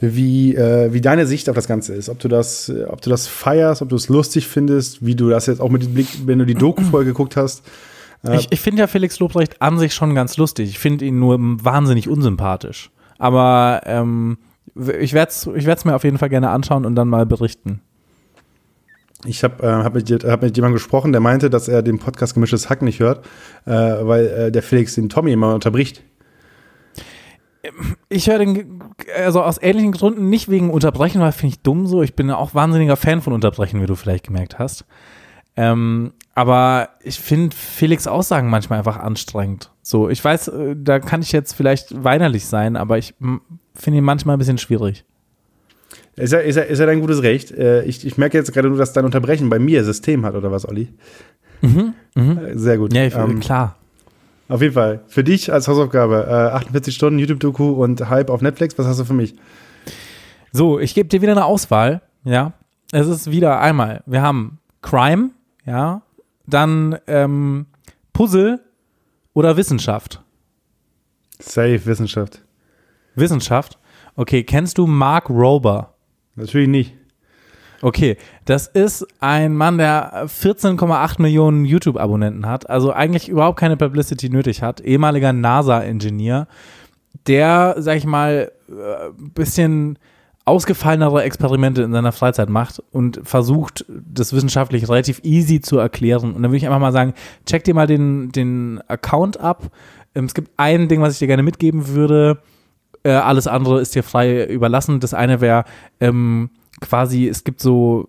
wie, 0.00 0.54
äh, 0.54 0.92
wie 0.92 1.00
deine 1.00 1.26
Sicht 1.26 1.48
auf 1.48 1.56
das 1.56 1.66
Ganze 1.66 1.94
ist. 1.94 2.08
Ob 2.08 2.18
du 2.18 2.28
das, 2.28 2.70
ob 2.88 3.00
du 3.00 3.10
das 3.10 3.26
feierst, 3.26 3.82
ob 3.82 3.88
du 3.88 3.96
es 3.96 4.08
lustig 4.08 4.46
findest, 4.46 5.04
wie 5.04 5.14
du 5.14 5.30
das 5.30 5.46
jetzt 5.46 5.60
auch 5.60 5.70
mit 5.70 5.82
dem 5.82 5.94
Blick, 5.94 6.08
wenn 6.26 6.38
du 6.38 6.44
die 6.44 6.54
Doku-Folge 6.54 7.10
geguckt 7.10 7.36
hast. 7.36 7.62
Ich, 8.32 8.46
ich 8.50 8.60
finde 8.60 8.80
ja 8.80 8.86
Felix 8.86 9.18
Lobrecht 9.18 9.60
an 9.60 9.78
sich 9.78 9.92
schon 9.92 10.14
ganz 10.14 10.36
lustig. 10.36 10.70
Ich 10.70 10.78
finde 10.78 11.04
ihn 11.04 11.18
nur 11.18 11.36
wahnsinnig 11.38 12.08
unsympathisch. 12.08 12.90
Aber 13.18 13.82
ähm, 13.84 14.38
ich 14.98 15.12
werde 15.12 15.30
es 15.30 15.48
ich 15.54 15.66
werd's 15.66 15.84
mir 15.84 15.94
auf 15.94 16.04
jeden 16.04 16.18
Fall 16.18 16.30
gerne 16.30 16.50
anschauen 16.50 16.86
und 16.86 16.94
dann 16.94 17.08
mal 17.08 17.26
berichten. 17.26 17.80
Ich 19.26 19.42
habe 19.42 19.62
äh, 19.66 19.84
hab 19.84 19.94
mit, 19.94 20.10
hab 20.10 20.42
mit 20.42 20.56
jemandem 20.56 20.74
gesprochen, 20.74 21.12
der 21.12 21.20
meinte, 21.20 21.50
dass 21.50 21.68
er 21.68 21.82
den 21.82 21.98
Podcast 21.98 22.34
Gemischtes 22.34 22.68
Hack 22.68 22.82
nicht 22.82 23.00
hört, 23.00 23.24
äh, 23.66 23.70
weil 23.70 24.26
äh, 24.26 24.52
der 24.52 24.62
Felix 24.62 24.94
den 24.94 25.08
Tommy 25.08 25.32
immer 25.32 25.54
unterbricht. 25.54 26.02
Ich 28.10 28.28
höre 28.28 28.40
den, 28.40 28.80
also 29.16 29.42
aus 29.42 29.56
ähnlichen 29.62 29.92
Gründen, 29.92 30.28
nicht 30.28 30.50
wegen 30.50 30.68
Unterbrechen, 30.68 31.22
weil 31.22 31.32
finde 31.32 31.54
ich 31.54 31.62
dumm 31.62 31.86
so. 31.86 32.02
Ich 32.02 32.14
bin 32.14 32.28
ja 32.28 32.36
auch 32.36 32.54
wahnsinniger 32.54 32.96
Fan 32.96 33.22
von 33.22 33.32
Unterbrechen, 33.32 33.80
wie 33.80 33.86
du 33.86 33.94
vielleicht 33.94 34.26
gemerkt 34.26 34.58
hast. 34.58 34.84
Ähm, 35.56 36.12
aber 36.34 36.88
ich 37.02 37.20
finde 37.20 37.54
Felix 37.56 38.06
Aussagen 38.06 38.50
manchmal 38.50 38.78
einfach 38.80 38.98
anstrengend. 38.98 39.70
So, 39.82 40.08
ich 40.08 40.24
weiß, 40.24 40.48
äh, 40.48 40.76
da 40.76 40.98
kann 40.98 41.22
ich 41.22 41.30
jetzt 41.32 41.52
vielleicht 41.54 42.02
weinerlich 42.02 42.46
sein, 42.46 42.76
aber 42.76 42.98
ich 42.98 43.14
finde 43.74 43.98
ihn 43.98 44.04
manchmal 44.04 44.36
ein 44.36 44.38
bisschen 44.40 44.58
schwierig. 44.58 45.04
Ist 46.16 46.32
ja, 46.32 46.38
ist 46.40 46.56
ja, 46.56 46.62
ist 46.62 46.78
ja 46.78 46.86
dein 46.86 47.00
gutes 47.00 47.22
Recht. 47.22 47.50
Äh, 47.52 47.82
Ich, 47.84 48.04
ich 48.06 48.16
merke 48.18 48.36
jetzt 48.38 48.52
gerade 48.52 48.68
nur, 48.68 48.78
dass 48.78 48.92
dein 48.92 49.04
Unterbrechen 49.04 49.48
bei 49.48 49.58
mir 49.58 49.84
System 49.84 50.24
hat, 50.24 50.34
oder 50.34 50.50
was, 50.50 50.66
Olli? 50.68 50.88
Äh, 51.62 51.68
Sehr 52.54 52.78
gut. 52.78 52.92
Mhm, 52.92 52.96
Ja, 52.96 53.04
ich, 53.06 53.14
Ähm, 53.14 53.40
klar. 53.40 53.76
Auf 54.48 54.60
jeden 54.60 54.74
Fall. 54.74 55.00
Für 55.06 55.24
dich 55.24 55.52
als 55.52 55.68
Hausaufgabe, 55.68 56.26
äh, 56.28 56.54
48 56.56 56.94
Stunden 56.94 57.18
YouTube-Doku 57.18 57.70
und 57.82 58.08
Hype 58.10 58.28
auf 58.30 58.42
Netflix, 58.42 58.76
was 58.78 58.86
hast 58.86 59.00
du 59.00 59.04
für 59.04 59.14
mich? 59.14 59.34
So, 60.52 60.78
ich 60.78 60.94
gebe 60.94 61.08
dir 61.08 61.22
wieder 61.22 61.32
eine 61.32 61.44
Auswahl. 61.46 62.02
Ja, 62.24 62.52
es 62.92 63.06
ist 63.08 63.30
wieder 63.30 63.60
einmal. 63.60 64.02
Wir 64.06 64.22
haben 64.22 64.58
Crime, 64.82 65.30
ja, 65.66 66.02
dann 66.46 66.98
ähm, 67.06 67.66
Puzzle 68.12 68.60
oder 69.32 69.56
Wissenschaft. 69.56 70.22
Safe, 71.38 71.84
Wissenschaft. 71.84 72.40
Wissenschaft. 73.14 73.78
Okay, 74.16 74.44
kennst 74.44 74.78
du 74.78 74.86
Mark 74.86 75.30
Rober? 75.30 75.94
Natürlich 76.36 76.68
nicht. 76.68 76.94
Okay, 77.82 78.16
das 78.46 78.66
ist 78.66 79.06
ein 79.20 79.54
Mann, 79.54 79.76
der 79.78 80.26
14,8 80.26 81.20
Millionen 81.20 81.64
YouTube-Abonnenten 81.66 82.46
hat, 82.46 82.70
also 82.70 82.92
eigentlich 82.92 83.28
überhaupt 83.28 83.58
keine 83.58 83.76
Publicity 83.76 84.30
nötig 84.30 84.62
hat, 84.62 84.80
ehemaliger 84.80 85.34
NASA-Ingenieur, 85.34 86.46
der, 87.26 87.74
sag 87.78 87.98
ich 87.98 88.06
mal, 88.06 88.52
ein 88.68 89.32
bisschen 89.32 89.98
ausgefallenere 90.44 91.22
Experimente 91.22 91.82
in 91.82 91.92
seiner 91.92 92.12
Freizeit 92.12 92.50
macht 92.50 92.82
und 92.92 93.20
versucht, 93.24 93.86
das 93.88 94.32
wissenschaftlich 94.34 94.88
relativ 94.88 95.20
easy 95.24 95.60
zu 95.60 95.78
erklären. 95.78 96.34
Und 96.34 96.42
dann 96.42 96.50
würde 96.50 96.58
ich 96.58 96.66
einfach 96.66 96.80
mal 96.80 96.92
sagen, 96.92 97.14
check 97.46 97.64
dir 97.64 97.74
mal 97.74 97.86
den, 97.86 98.30
den 98.32 98.80
Account 98.88 99.40
ab. 99.40 99.70
Ähm, 100.14 100.26
Es 100.26 100.34
gibt 100.34 100.50
ein 100.56 100.88
Ding, 100.88 101.00
was 101.00 101.14
ich 101.14 101.18
dir 101.18 101.28
gerne 101.28 101.42
mitgeben 101.42 101.88
würde. 101.88 102.38
Äh, 103.04 103.12
alles 103.12 103.46
andere 103.46 103.80
ist 103.80 103.94
dir 103.94 104.02
frei 104.02 104.44
überlassen. 104.44 105.00
Das 105.00 105.14
eine 105.14 105.40
wäre 105.40 105.64
ähm, 106.00 106.50
quasi, 106.80 107.26
es 107.26 107.44
gibt 107.44 107.60
so 107.60 108.08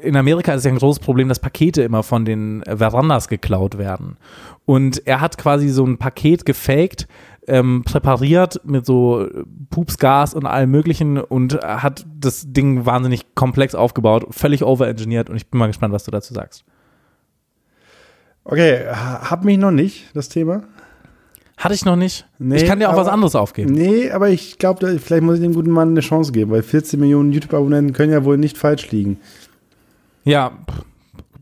in 0.00 0.16
Amerika 0.16 0.54
ist 0.54 0.64
ja 0.64 0.70
ein 0.70 0.78
großes 0.78 1.00
Problem, 1.00 1.28
dass 1.28 1.40
Pakete 1.40 1.82
immer 1.82 2.04
von 2.04 2.24
den 2.24 2.62
Verandas 2.64 3.26
geklaut 3.28 3.78
werden. 3.78 4.16
Und 4.64 5.06
er 5.06 5.20
hat 5.20 5.38
quasi 5.38 5.68
so 5.68 5.84
ein 5.84 5.98
Paket 5.98 6.46
gefaked, 6.46 7.08
ähm, 7.48 7.82
präpariert 7.84 8.60
mit 8.64 8.86
so 8.86 9.26
Pupsgas 9.70 10.34
und 10.34 10.46
allem 10.46 10.70
Möglichen 10.70 11.18
und 11.18 11.54
hat 11.62 12.06
das 12.18 12.52
Ding 12.52 12.86
wahnsinnig 12.86 13.34
komplex 13.34 13.74
aufgebaut, 13.74 14.26
völlig 14.30 14.62
overengineert 14.64 15.28
und 15.28 15.36
ich 15.36 15.48
bin 15.48 15.58
mal 15.58 15.66
gespannt, 15.66 15.92
was 15.92 16.04
du 16.04 16.10
dazu 16.10 16.34
sagst. 16.34 16.64
Okay, 18.44 18.86
ha- 18.88 19.30
hab 19.30 19.44
mich 19.44 19.58
noch 19.58 19.70
nicht, 19.70 20.10
das 20.14 20.28
Thema. 20.28 20.64
Hatte 21.56 21.74
ich 21.74 21.84
noch 21.84 21.96
nicht. 21.96 22.26
Nee, 22.38 22.56
ich 22.56 22.66
kann 22.66 22.80
dir 22.80 22.88
auch 22.90 22.96
was 22.96 23.06
aber- 23.06 23.12
anderes 23.12 23.36
aufgeben. 23.36 23.72
Nee, 23.72 24.10
aber 24.10 24.30
ich 24.30 24.58
glaube, 24.58 24.98
vielleicht 24.98 25.22
muss 25.22 25.36
ich 25.36 25.42
dem 25.42 25.54
guten 25.54 25.70
Mann 25.70 25.90
eine 25.90 26.00
Chance 26.00 26.32
geben, 26.32 26.50
weil 26.50 26.62
14 26.62 26.98
Millionen 26.98 27.30
YouTube-Abonnenten 27.30 27.92
können 27.92 28.12
ja 28.12 28.24
wohl 28.24 28.36
nicht 28.38 28.58
falsch 28.58 28.90
liegen. 28.90 29.18
Ja, 30.24 30.52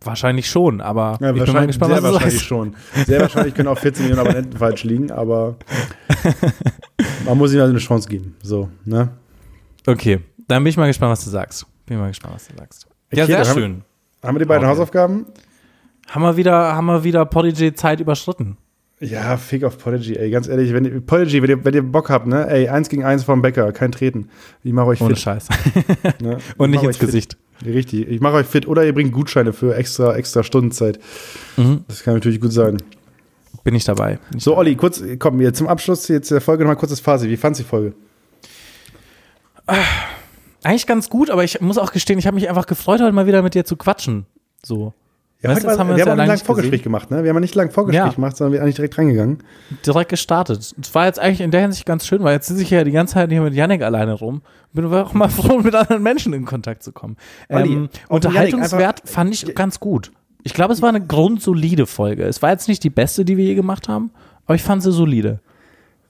wahrscheinlich 0.02 0.48
schon, 0.48 0.80
aber 0.80 1.18
Ja, 1.20 1.32
ich 1.34 1.42
bin 1.44 1.52
mal 1.52 1.66
gespannt, 1.66 1.92
sehr 1.94 2.02
was 2.02 2.12
wahrscheinlich 2.14 2.42
schon. 2.42 2.76
Sehr 3.06 3.20
wahrscheinlich 3.20 3.54
können 3.54 3.68
auch 3.68 3.78
14 3.78 4.04
Millionen 4.06 4.26
Abonnenten 4.26 4.58
falsch 4.58 4.84
liegen, 4.84 5.10
aber 5.10 5.56
man 7.26 7.38
muss 7.38 7.52
ihnen 7.52 7.60
halt 7.62 7.70
eine 7.70 7.78
Chance 7.78 8.08
geben. 8.08 8.36
So, 8.42 8.68
ne? 8.84 9.10
Okay, 9.86 10.20
dann 10.48 10.62
bin 10.62 10.70
ich 10.70 10.76
mal 10.76 10.86
gespannt, 10.86 11.12
was 11.12 11.24
du 11.24 11.30
sagst. 11.30 11.66
Bin 11.86 11.98
mal 11.98 12.08
gespannt, 12.08 12.34
was 12.34 12.46
du 12.48 12.56
sagst. 12.56 12.86
Ja, 13.12 13.24
Okay, 13.24 13.32
sehr 13.32 13.38
dann 13.42 13.48
haben- 13.48 13.58
schön. 13.60 13.82
Haben 14.22 14.34
wir 14.34 14.38
die 14.40 14.44
beiden 14.44 14.64
Okay. 14.64 14.70
Hausaufgaben? 14.72 15.26
Haben 16.08 16.22
wir 16.22 16.36
wieder, 16.36 16.74
haben 16.74 16.86
wir 16.86 17.04
wieder 17.04 17.24
Podigy-Zeit 17.24 18.00
überschritten. 18.00 18.56
Ja, 19.00 19.38
Fick 19.38 19.64
auf 19.64 19.78
Podigy, 19.78 20.16
ey, 20.16 20.30
ganz 20.30 20.46
ehrlich, 20.46 20.74
wenn 20.74 20.84
ihr, 20.84 21.00
Podigy, 21.00 21.40
wenn 21.42 21.48
ihr, 21.48 21.64
wenn 21.64 21.72
ihr 21.72 21.82
Bock 21.82 22.10
habt, 22.10 22.26
ne, 22.26 22.46
ey, 22.50 22.68
eins 22.68 22.90
gegen 22.90 23.02
eins 23.02 23.24
vom 23.24 23.40
Bäcker, 23.40 23.72
kein 23.72 23.92
Treten. 23.92 24.28
Ich 24.62 24.74
mache 24.74 24.88
euch 24.88 25.00
Ohne 25.00 25.14
fit. 25.14 25.22
Scheiß. 25.22 25.48
Ne? 26.20 26.36
Und 26.58 26.74
Ich 26.74 26.82
nicht 26.82 26.84
ins 27.00 27.02
euch 27.02 27.10
fit. 27.10 27.38
Richtig, 27.64 28.08
ich 28.08 28.20
mache 28.20 28.34
euch 28.34 28.46
fit 28.46 28.66
oder 28.66 28.84
ihr 28.84 28.94
bringt 28.94 29.12
Gutscheine 29.12 29.52
für 29.52 29.76
extra, 29.76 30.16
extra 30.16 30.42
Stundenzeit. 30.42 30.98
Mhm. 31.56 31.84
Das 31.88 32.02
kann 32.02 32.14
natürlich 32.14 32.40
gut 32.40 32.52
sein. 32.52 32.78
Bin 33.64 33.74
ich 33.74 33.84
dabei. 33.84 34.18
Bin 34.30 34.38
ich 34.38 34.44
So, 34.44 34.56
Olli, 34.56 34.76
kurz, 34.76 35.02
komm, 35.18 35.40
jetzt 35.40 35.58
zum 35.58 35.68
Abschluss 35.68 36.08
jetzt 36.08 36.30
der 36.30 36.40
Folge 36.40 36.64
nochmal 36.64 36.76
kurzes 36.76 37.00
Fazit. 37.00 37.28
Wie 37.28 37.36
fandst 37.36 37.60
du 37.60 37.64
die 37.64 37.68
Folge? 37.68 37.94
Eigentlich 40.62 40.86
ganz 40.86 41.08
gut, 41.08 41.30
aber 41.30 41.44
ich 41.44 41.60
muss 41.60 41.78
auch 41.78 41.92
gestehen, 41.92 42.18
ich 42.18 42.26
habe 42.26 42.34
mich 42.34 42.48
einfach 42.48 42.66
gefreut, 42.66 43.00
heute 43.00 43.12
mal 43.12 43.26
wieder 43.26 43.42
mit 43.42 43.54
dir 43.54 43.64
zu 43.64 43.76
quatschen. 43.76 44.26
So. 44.64 44.94
Ja, 45.42 45.50
Weißt 45.50 45.66
heute 45.66 45.78
haben 45.78 45.88
wir 45.88 45.96
wir 45.96 46.02
haben 46.04 46.08
ja 46.08 46.12
auch 46.12 46.16
nicht 46.16 46.16
lange 46.18 46.26
lang 46.28 46.34
nicht 46.36 46.46
Vorgespräch 46.46 46.70
gesehen. 46.70 46.84
gemacht, 46.84 47.10
ne? 47.10 47.22
Wir 47.22 47.30
haben 47.30 47.36
ja 47.36 47.40
nicht 47.40 47.54
lang 47.54 47.70
Vorgespräch 47.70 48.04
Ja. 48.06 48.12
gemacht, 48.12 48.36
sondern 48.36 48.52
wir 48.52 48.58
sind 48.58 48.64
eigentlich 48.64 48.74
direkt 48.76 48.98
reingegangen. 48.98 49.38
Direkt 49.86 50.10
gestartet. 50.10 50.74
Es 50.82 50.94
war 50.94 51.06
jetzt 51.06 51.18
eigentlich 51.18 51.40
in 51.40 51.50
der 51.50 51.62
Hinsicht 51.62 51.86
ganz 51.86 52.06
schön, 52.06 52.22
weil 52.22 52.34
jetzt 52.34 52.48
sitze 52.48 52.60
ich 52.62 52.68
ja 52.70 52.84
die 52.84 52.90
ganze 52.90 53.14
Zeit 53.14 53.30
hier 53.30 53.40
mit 53.40 53.54
Yannick 53.54 53.80
alleine 53.82 54.12
rum. 54.12 54.42
Bin 54.74 54.84
aber 54.84 55.06
auch 55.06 55.14
mal 55.14 55.28
froh, 55.30 55.58
mit 55.60 55.74
anderen 55.74 56.02
Menschen 56.02 56.34
in 56.34 56.44
Kontakt 56.44 56.82
zu 56.82 56.92
kommen. 56.92 57.16
Olli, 57.48 57.72
Ähm, 57.72 57.88
Unterhaltungswert 58.08 58.98
Yannick, 59.00 59.08
fand 59.08 59.32
ich 59.32 59.54
ganz 59.54 59.80
gut. 59.80 60.12
Ich 60.42 60.52
glaube, 60.52 60.72
es 60.74 60.82
war 60.82 60.90
eine 60.90 61.04
grundsolide 61.04 61.86
Folge. 61.86 62.24
Es 62.24 62.42
war 62.42 62.50
jetzt 62.50 62.68
nicht 62.68 62.84
die 62.84 62.90
beste, 62.90 63.24
die 63.24 63.36
wir 63.38 63.44
je 63.46 63.54
gemacht 63.54 63.88
haben, 63.88 64.10
aber 64.44 64.54
ich 64.56 64.62
fand 64.62 64.82
sie 64.82 64.92
solide. 64.92 65.40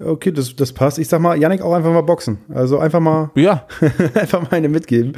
Okay, 0.03 0.33
das, 0.33 0.57
das 0.57 0.73
passt. 0.73 0.99
Ich 0.99 1.09
sag 1.09 1.21
mal, 1.21 1.39
Yannick 1.39 1.61
auch 1.61 1.75
einfach 1.75 1.93
mal 1.93 2.01
boxen. 2.01 2.39
Also 2.49 2.79
einfach 2.79 3.01
mal, 3.01 3.31
Ja, 3.35 3.67
einfach 4.15 4.43
mal 4.43 4.57
eine 4.57 4.69
mitgeben. 4.69 5.13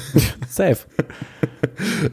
safe. 0.48 0.78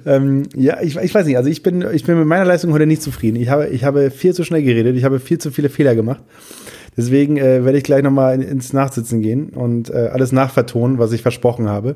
Ähm, 0.06 0.43
ja, 0.56 0.81
ich, 0.81 0.95
ich 0.95 1.14
weiß 1.14 1.26
nicht. 1.26 1.38
Also 1.38 1.49
ich 1.49 1.61
bin, 1.61 1.85
ich 1.93 2.03
bin 2.03 2.18
mit 2.18 2.27
meiner 2.27 2.45
Leistung 2.45 2.72
heute 2.73 2.88
nicht 2.88 3.02
zufrieden. 3.02 3.35
Ich 3.35 3.49
habe, 3.49 3.68
ich 3.68 3.84
habe 3.84 4.10
viel 4.11 4.34
zu 4.34 4.43
schnell 4.43 4.64
geredet. 4.64 4.95
Ich 4.95 5.03
habe 5.03 5.19
viel 5.19 5.38
zu 5.38 5.52
viele 5.52 5.69
Fehler 5.69 5.95
gemacht. 5.95 6.22
Deswegen 6.97 7.38
äh, 7.38 7.64
werde 7.64 7.77
ich 7.77 7.84
gleich 7.84 8.03
nochmal 8.03 8.35
in, 8.35 8.41
ins 8.41 8.73
Nachsitzen 8.73 9.22
gehen 9.22 9.49
und 9.49 9.89
äh, 9.89 10.10
alles 10.11 10.31
nachvertonen, 10.31 10.97
was 10.97 11.11
ich 11.11 11.22
versprochen 11.22 11.68
habe. 11.69 11.95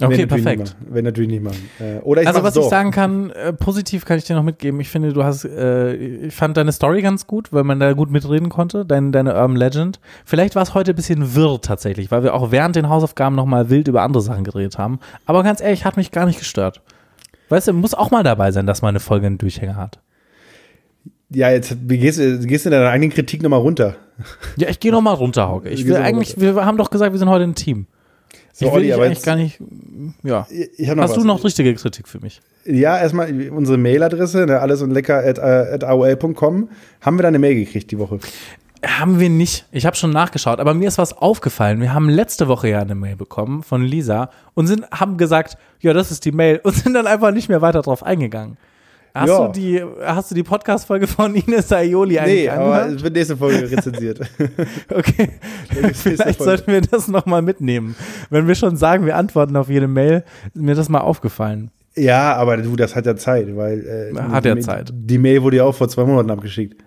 Okay, 0.00 0.26
perfekt. 0.26 0.76
Werd 0.88 1.04
natürlich 1.04 1.30
nicht 1.30 1.42
machen. 1.42 1.70
Äh, 1.78 1.98
oder 2.00 2.22
ich 2.22 2.28
also 2.28 2.42
was 2.42 2.54
so. 2.54 2.62
ich 2.62 2.68
sagen 2.68 2.90
kann, 2.90 3.30
äh, 3.30 3.52
positiv 3.52 4.04
kann 4.04 4.18
ich 4.18 4.24
dir 4.24 4.34
noch 4.34 4.42
mitgeben. 4.42 4.80
Ich 4.80 4.88
finde, 4.88 5.12
du 5.12 5.22
hast, 5.22 5.44
äh, 5.44 5.94
ich 5.94 6.34
fand 6.34 6.56
deine 6.56 6.72
Story 6.72 7.02
ganz 7.02 7.26
gut, 7.26 7.52
weil 7.52 7.64
man 7.64 7.78
da 7.78 7.92
gut 7.92 8.10
mitreden 8.10 8.48
konnte, 8.48 8.84
dein, 8.84 9.12
deine 9.12 9.34
Urban 9.34 9.56
Legend. 9.56 10.00
Vielleicht 10.24 10.56
war 10.56 10.62
es 10.62 10.74
heute 10.74 10.92
ein 10.92 10.96
bisschen 10.96 11.34
wirr 11.34 11.60
tatsächlich, 11.60 12.10
weil 12.10 12.22
wir 12.22 12.34
auch 12.34 12.50
während 12.50 12.76
den 12.76 12.88
Hausaufgaben 12.88 13.36
nochmal 13.36 13.70
wild 13.70 13.88
über 13.88 14.02
andere 14.02 14.22
Sachen 14.22 14.44
geredet 14.44 14.78
haben. 14.78 14.98
Aber 15.26 15.42
ganz 15.42 15.60
ehrlich, 15.60 15.84
hat 15.84 15.96
mich 15.96 16.10
gar 16.10 16.26
nicht 16.26 16.38
gestört. 16.38 16.80
Weißt 17.48 17.68
du, 17.68 17.72
muss 17.72 17.94
auch 17.94 18.10
mal 18.10 18.22
dabei 18.22 18.50
sein, 18.50 18.66
dass 18.66 18.82
man 18.82 18.90
eine 18.90 19.00
Folge 19.00 19.26
einen 19.26 19.38
Durchhänger 19.38 19.76
hat. 19.76 20.00
Ja, 21.34 21.50
jetzt 21.50 21.76
wie 21.88 21.98
gehst 21.98 22.18
du 22.18 22.38
gehst 22.40 22.64
du 22.64 22.68
in 22.68 22.72
deiner 22.72 22.90
eigenen 22.90 23.10
Kritik 23.10 23.42
nochmal 23.42 23.60
runter. 23.60 23.96
Ja, 24.56 24.68
ich 24.68 24.80
gehe 24.80 24.92
nochmal 24.92 25.14
runter, 25.14 25.48
Hauke. 25.48 25.68
Ich 25.70 25.86
will 25.86 25.96
eigentlich, 25.96 26.38
wir 26.38 26.54
haben 26.64 26.76
doch 26.76 26.90
gesagt, 26.90 27.12
wir 27.12 27.18
sind 27.18 27.28
heute 27.28 27.44
ein 27.44 27.54
Team. 27.54 27.86
So, 28.52 28.66
ich 28.66 28.72
will 28.72 28.80
Olli, 28.80 28.92
aber 28.92 29.04
eigentlich 29.04 29.22
gar 29.22 29.36
nicht, 29.36 29.58
ja. 30.22 30.46
Ich 30.50 30.88
habe 30.88 31.00
noch 31.00 31.08
Hast 31.08 31.16
du 31.16 31.24
noch 31.24 31.42
richtige 31.42 31.74
Kritik 31.74 32.06
für 32.06 32.20
mich? 32.20 32.40
Ja, 32.64 32.98
erstmal 32.98 33.50
unsere 33.50 33.78
Mailadresse, 33.78 34.46
ne, 34.46 34.60
alles 34.60 34.82
und 34.82 34.90
lecker 34.90 35.18
at, 35.18 35.38
äh, 35.38 35.74
at 35.74 35.84
aol.com. 35.84 36.68
Haben 37.00 37.18
wir 37.18 37.22
da 37.22 37.28
eine 37.28 37.38
Mail 37.38 37.54
gekriegt 37.54 37.90
die 37.90 37.98
Woche? 37.98 38.20
Haben 38.84 39.20
wir 39.20 39.30
nicht. 39.30 39.66
Ich 39.72 39.86
habe 39.86 39.96
schon 39.96 40.10
nachgeschaut, 40.10 40.60
aber 40.60 40.74
mir 40.74 40.88
ist 40.88 40.98
was 40.98 41.16
aufgefallen. 41.16 41.80
Wir 41.80 41.94
haben 41.94 42.08
letzte 42.08 42.48
Woche 42.48 42.68
ja 42.68 42.80
eine 42.80 42.94
Mail 42.94 43.16
bekommen 43.16 43.62
von 43.62 43.82
Lisa 43.82 44.30
und 44.54 44.66
sind, 44.66 44.90
haben 44.90 45.16
gesagt, 45.16 45.56
ja, 45.80 45.92
das 45.92 46.10
ist 46.10 46.24
die 46.24 46.32
Mail 46.32 46.60
und 46.64 46.74
sind 46.74 46.94
dann 46.94 47.06
einfach 47.06 47.32
nicht 47.32 47.48
mehr 47.48 47.62
weiter 47.62 47.82
drauf 47.82 48.02
eingegangen. 48.02 48.58
Hast 49.14 49.28
Ja. 49.28 49.46
du 49.46 49.52
die, 49.52 49.84
hast 50.04 50.30
du 50.30 50.34
die 50.34 50.42
Podcast-Folge 50.42 51.06
von 51.06 51.34
Ines 51.34 51.70
Aioli 51.70 52.18
eigentlich 52.18 52.42
Nee, 52.44 52.48
aber 52.48 52.64
angehört? 52.76 52.96
es 52.96 53.02
wird 53.02 53.14
nächste 53.14 53.36
Folge 53.36 53.70
rezensiert. 53.70 54.20
Okay. 54.94 55.30
Vielleicht 55.94 56.22
Folge. 56.38 56.44
sollten 56.44 56.72
wir 56.72 56.80
das 56.80 57.08
nochmal 57.08 57.42
mitnehmen. 57.42 57.94
Wenn 58.30 58.48
wir 58.48 58.54
schon 58.54 58.76
sagen, 58.76 59.04
wir 59.06 59.16
antworten 59.16 59.56
auf 59.56 59.68
jede 59.68 59.88
Mail, 59.88 60.24
ist 60.54 60.56
mir 60.62 60.74
das 60.74 60.88
mal 60.88 61.00
aufgefallen. 61.00 61.70
ja, 61.94 62.34
aber 62.36 62.56
du, 62.56 62.74
das 62.76 62.96
hat 62.96 63.04
ja 63.06 63.14
Zeit, 63.16 63.54
weil 63.56 64.12
äh, 64.14 64.18
Hat 64.18 64.44
ja 64.46 64.58
Zeit. 64.60 64.90
Die 64.94 65.18
Mail 65.18 65.42
wurde 65.42 65.58
ja 65.58 65.64
auch 65.64 65.74
vor 65.74 65.88
zwei 65.88 66.04
Monaten 66.04 66.30
abgeschickt. 66.30 66.82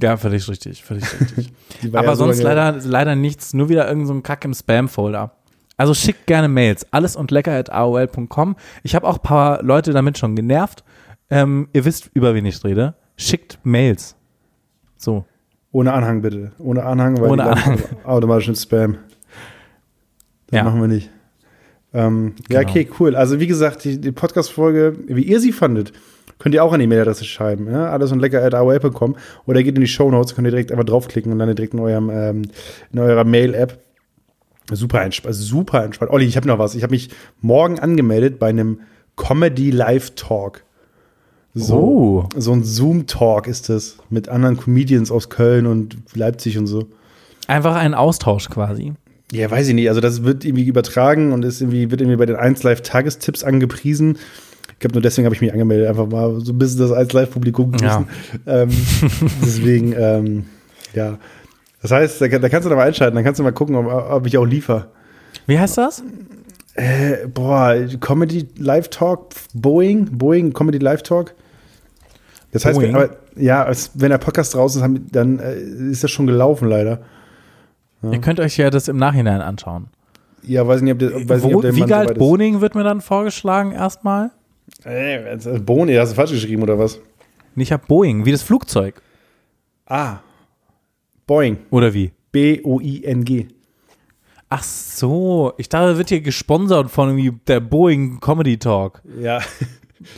Ja, 0.00 0.16
völlig 0.16 0.48
richtig, 0.48 0.84
völlig 0.84 1.04
richtig. 1.20 1.52
Aber 1.92 2.04
ja 2.04 2.14
so 2.14 2.24
sonst 2.24 2.42
leider, 2.42 2.76
leider 2.84 3.16
nichts, 3.16 3.54
nur 3.54 3.68
wieder 3.68 3.88
irgendein 3.88 4.16
so 4.16 4.20
Kack 4.22 4.44
im 4.44 4.54
Spam-Folder. 4.54 5.32
Also 5.76 5.94
schickt 5.94 6.26
gerne 6.26 6.46
Mails. 6.46 6.86
Alles 6.92 7.16
und 7.16 7.30
lecker 7.32 7.52
at 7.52 7.72
aol.com. 7.72 8.54
Ich 8.84 8.94
habe 8.94 9.06
auch 9.08 9.16
ein 9.16 9.22
paar 9.22 9.62
Leute 9.64 9.92
damit 9.92 10.16
schon 10.18 10.36
genervt. 10.36 10.84
Ähm, 11.30 11.68
ihr 11.72 11.84
wisst, 11.84 12.10
über 12.14 12.34
wen 12.34 12.44
ich 12.44 12.62
rede. 12.64 12.94
Schickt 13.16 13.58
Mails. 13.62 14.16
So. 14.96 15.24
Ohne 15.72 15.92
Anhang 15.92 16.22
bitte. 16.22 16.52
Ohne 16.58 16.82
Anhang, 16.84 17.20
weil 17.20 17.30
Ohne 17.30 17.44
landen 17.44 17.82
automatisch 18.04 18.48
in 18.48 18.56
Spam. 18.56 18.98
Das 20.48 20.58
Ja. 20.58 20.64
machen 20.64 20.80
wir 20.80 20.88
nicht. 20.88 21.10
Ähm, 21.94 22.34
Ja, 22.50 22.60
Genau. 22.60 22.70
okay, 22.70 22.88
cool. 22.98 23.14
Also 23.14 23.38
wie 23.40 23.46
gesagt, 23.46 23.84
die, 23.84 24.00
die 24.00 24.12
Podcast-Folge, 24.12 24.96
wie 25.06 25.22
ihr 25.22 25.38
sie 25.40 25.52
fandet, 25.52 25.92
könnt 26.38 26.54
ihr 26.54 26.64
auch 26.64 26.72
an 26.72 26.80
die 26.80 26.86
Mailadresse 26.86 27.24
schreiben. 27.24 27.70
Ja? 27.70 27.90
Alles 27.90 28.10
und 28.10 28.18
lecker 28.20 28.42
at 28.42 28.54
aol.com 28.54 29.16
oder 29.46 29.62
geht 29.62 29.74
in 29.76 29.80
die 29.82 29.86
Shownotes, 29.86 30.34
könnt 30.34 30.46
ihr 30.48 30.50
direkt 30.52 30.72
einfach 30.72 30.84
draufklicken 30.84 31.30
und 31.32 31.38
dann 31.38 31.54
direkt 31.54 31.74
in, 31.74 31.80
eurem, 31.80 32.10
ähm, 32.10 32.42
in 32.92 32.98
eurer 32.98 33.24
Mail-App. 33.24 33.78
Super 34.72 35.02
entspannt, 35.02 35.34
super 35.34 35.84
entspannt. 35.84 36.12
Olli, 36.12 36.24
ich 36.26 36.36
habe 36.36 36.46
noch 36.46 36.58
was. 36.58 36.74
Ich 36.76 36.82
habe 36.84 36.92
mich 36.92 37.10
morgen 37.40 37.78
angemeldet 37.80 38.38
bei 38.38 38.48
einem 38.48 38.80
Comedy 39.16 39.70
Live 39.70 40.12
Talk. 40.14 40.62
So, 41.54 41.76
Oh. 41.76 42.28
so 42.36 42.52
ein 42.52 42.62
Zoom-Talk 42.64 43.46
ist 43.48 43.68
das 43.68 43.96
mit 44.08 44.28
anderen 44.28 44.56
Comedians 44.56 45.10
aus 45.10 45.28
Köln 45.30 45.66
und 45.66 45.96
Leipzig 46.14 46.56
und 46.58 46.66
so. 46.66 46.86
Einfach 47.48 47.74
ein 47.74 47.94
Austausch 47.94 48.48
quasi. 48.48 48.92
Ja, 49.32 49.50
weiß 49.50 49.68
ich 49.68 49.74
nicht. 49.74 49.88
Also 49.88 50.00
das 50.00 50.22
wird 50.22 50.44
irgendwie 50.44 50.64
übertragen 50.66 51.32
und 51.32 51.44
ist 51.44 51.60
irgendwie, 51.60 51.90
wird 51.90 52.00
irgendwie 52.00 52.16
bei 52.16 52.26
den 52.26 52.36
1 52.36 52.62
Live 52.62 52.82
Tagestipps 52.82 53.42
angepriesen. 53.44 54.18
Ich 54.72 54.78
glaube, 54.78 54.94
nur 54.94 55.02
deswegen 55.02 55.24
habe 55.26 55.34
ich 55.34 55.40
mich 55.40 55.52
angemeldet, 55.52 55.88
einfach 55.88 56.06
mal 56.06 56.40
so 56.40 56.52
ein 56.52 56.58
bisschen 56.58 56.80
das 56.80 56.92
1 56.92 57.12
Live 57.12 57.30
Publikum 57.32 57.72
Ja. 57.80 58.00
wissen. 58.00 58.06
Ähm, 58.46 58.68
deswegen, 59.42 59.92
ähm, 59.96 60.44
ja. 60.94 61.18
Das 61.82 61.90
heißt, 61.90 62.20
da, 62.20 62.28
da 62.28 62.48
kannst 62.48 62.66
du 62.66 62.70
da 62.70 62.76
mal 62.76 62.86
einschalten, 62.86 63.14
dann 63.16 63.24
kannst 63.24 63.38
du 63.40 63.42
mal 63.44 63.52
gucken, 63.52 63.74
ob, 63.76 63.86
ob 63.86 64.26
ich 64.26 64.36
auch 64.38 64.44
liefer. 64.44 64.88
Wie 65.46 65.58
heißt 65.58 65.78
das? 65.78 66.02
Äh, 66.80 67.26
boah, 67.28 67.76
Comedy 68.00 68.48
Live 68.56 68.88
Talk, 68.88 69.34
Boeing, 69.52 70.06
Boeing 70.16 70.52
Comedy 70.54 70.78
Live 70.78 71.02
Talk. 71.02 71.34
Das 72.52 72.64
heißt, 72.64 72.78
Boeing? 72.78 72.94
aber, 72.94 73.16
ja, 73.36 73.68
es, 73.68 73.90
wenn 73.94 74.10
der 74.10 74.18
Podcast 74.18 74.56
raus 74.56 74.76
ist, 74.76 74.84
dann 75.12 75.38
äh, 75.38 75.56
ist 75.56 76.02
das 76.02 76.10
schon 76.10 76.26
gelaufen, 76.26 76.68
leider. 76.68 77.00
Ihr 78.02 78.20
könnt 78.20 78.40
euch 78.40 78.56
ja 78.56 78.70
das 78.70 78.88
im 78.88 78.96
Nachhinein 78.96 79.42
anschauen. 79.42 79.88
Ja, 80.42 80.66
weiß 80.66 80.80
nicht, 80.80 80.94
ob 80.94 80.98
der, 81.00 81.28
weiß 81.28 81.44
nicht, 81.44 81.52
Wo, 81.52 81.58
ob 81.58 81.62
der 81.62 81.72
so 81.72 81.76
Wiegald 81.76 82.12
ist. 82.12 82.18
Boning 82.18 82.62
wird 82.62 82.74
mir 82.74 82.82
dann 82.82 83.02
vorgeschlagen 83.02 83.72
erstmal. 83.72 84.30
Äh, 84.86 85.18
also 85.28 85.60
Bohne, 85.60 86.00
hast 86.00 86.12
du 86.12 86.16
falsch 86.16 86.30
geschrieben 86.30 86.62
oder 86.62 86.78
was? 86.78 86.98
Ich 87.56 87.72
habe 87.72 87.82
Boeing, 87.86 88.24
wie 88.24 88.32
das 88.32 88.42
Flugzeug. 88.42 89.02
Ah. 89.84 90.20
Boeing. 91.26 91.58
Oder 91.70 91.92
wie? 91.92 92.12
B-O-I-N-G. 92.32 93.48
Ach 94.52 94.64
so, 94.64 95.52
ich 95.58 95.68
dachte, 95.68 95.96
wird 95.96 96.08
hier 96.08 96.20
gesponsert 96.20 96.90
von 96.90 97.08
irgendwie 97.08 97.38
der 97.46 97.60
Boeing 97.60 98.18
Comedy 98.18 98.58
Talk. 98.58 99.00
Ja. 99.20 99.40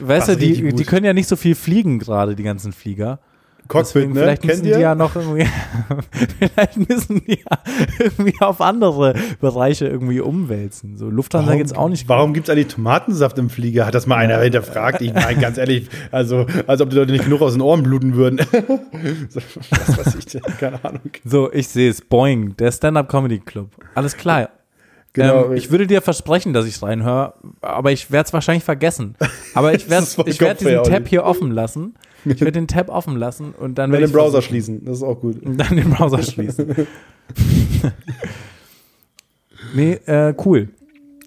Weißt 0.00 0.28
du, 0.28 0.36
die, 0.36 0.72
die 0.72 0.84
können 0.84 1.04
ja 1.04 1.12
nicht 1.12 1.28
so 1.28 1.36
viel 1.36 1.54
fliegen 1.54 1.98
gerade, 1.98 2.34
die 2.34 2.42
ganzen 2.42 2.72
Flieger. 2.72 3.20
Cockpit, 3.68 3.94
Deswegen, 3.94 4.12
ne? 4.12 4.20
Vielleicht 4.20 4.42
Kennt 4.42 4.52
müssen 4.54 4.66
ihr? 4.66 4.76
die 4.76 4.82
ja 4.82 4.94
noch 4.94 5.16
irgendwie, 5.16 5.46
vielleicht 6.38 6.88
müssen 6.88 7.22
die 7.24 7.38
ja 7.38 7.58
irgendwie 7.98 8.34
auf 8.40 8.60
andere 8.60 9.14
Bereiche 9.40 9.86
irgendwie 9.86 10.20
umwälzen. 10.20 10.96
So 10.96 11.08
Lufthansa 11.08 11.54
geht's 11.54 11.72
auch 11.72 11.88
nicht. 11.88 12.08
Warum 12.08 12.34
gibt 12.34 12.48
es 12.48 12.52
eigentlich 12.52 12.68
Tomatensaft 12.68 13.38
im 13.38 13.50
Flieger? 13.50 13.86
Hat 13.86 13.94
das 13.94 14.06
mal 14.06 14.16
einer 14.16 14.38
hinterfragt? 14.40 15.00
Ich 15.00 15.14
meine, 15.14 15.40
ganz 15.40 15.58
ehrlich, 15.58 15.88
also, 16.10 16.46
als 16.66 16.80
ob 16.80 16.90
die 16.90 16.96
Leute 16.96 17.12
nicht 17.12 17.24
genug 17.24 17.40
aus 17.40 17.52
den 17.52 17.62
Ohren 17.62 17.82
bluten 17.82 18.14
würden. 18.14 18.38
so, 19.28 19.40
was 19.70 19.98
weiß 19.98 20.14
ich 20.16 20.26
denn? 20.26 20.42
Keine 20.58 20.84
Ahnung. 20.84 21.00
So, 21.24 21.52
ich 21.52 21.68
sehe 21.68 21.90
es. 21.90 22.02
Boeing, 22.02 22.56
der 22.56 22.72
Stand-Up 22.72 23.08
Comedy 23.08 23.38
Club. 23.38 23.70
Alles 23.94 24.16
klar. 24.16 24.50
Genau, 25.12 25.46
ähm, 25.46 25.52
ich 25.52 25.70
würde 25.70 25.86
dir 25.86 26.00
versprechen, 26.00 26.52
dass 26.52 26.66
ich 26.66 26.82
reinhöre, 26.82 27.34
aber 27.60 27.92
ich 27.92 28.10
werde 28.10 28.26
es 28.26 28.32
wahrscheinlich 28.32 28.64
vergessen. 28.64 29.14
Aber 29.54 29.74
ich 29.74 29.90
werde 29.90 30.06
ich 30.26 30.40
werd 30.40 30.58
Kopfweh, 30.58 30.78
diesen 30.78 30.84
Tab 30.84 31.08
hier 31.08 31.24
offen 31.24 31.50
lassen. 31.50 31.94
Ich 32.24 32.40
werde 32.40 32.52
den 32.52 32.68
Tab 32.68 32.88
offen 32.88 33.16
lassen 33.16 33.52
und 33.58 33.76
dann 33.78 33.90
Dann 33.90 33.92
werde 33.92 34.06
den 34.06 34.12
Browser 34.12 34.32
versuchen- 34.42 34.48
schließen. 34.48 34.84
Das 34.84 34.98
ist 34.98 35.02
auch 35.02 35.20
gut. 35.20 35.42
Und 35.42 35.56
dann 35.58 35.76
den 35.76 35.90
Browser 35.90 36.22
schließen. 36.22 36.74
nee, 39.74 39.98
äh, 40.06 40.34
cool. 40.44 40.68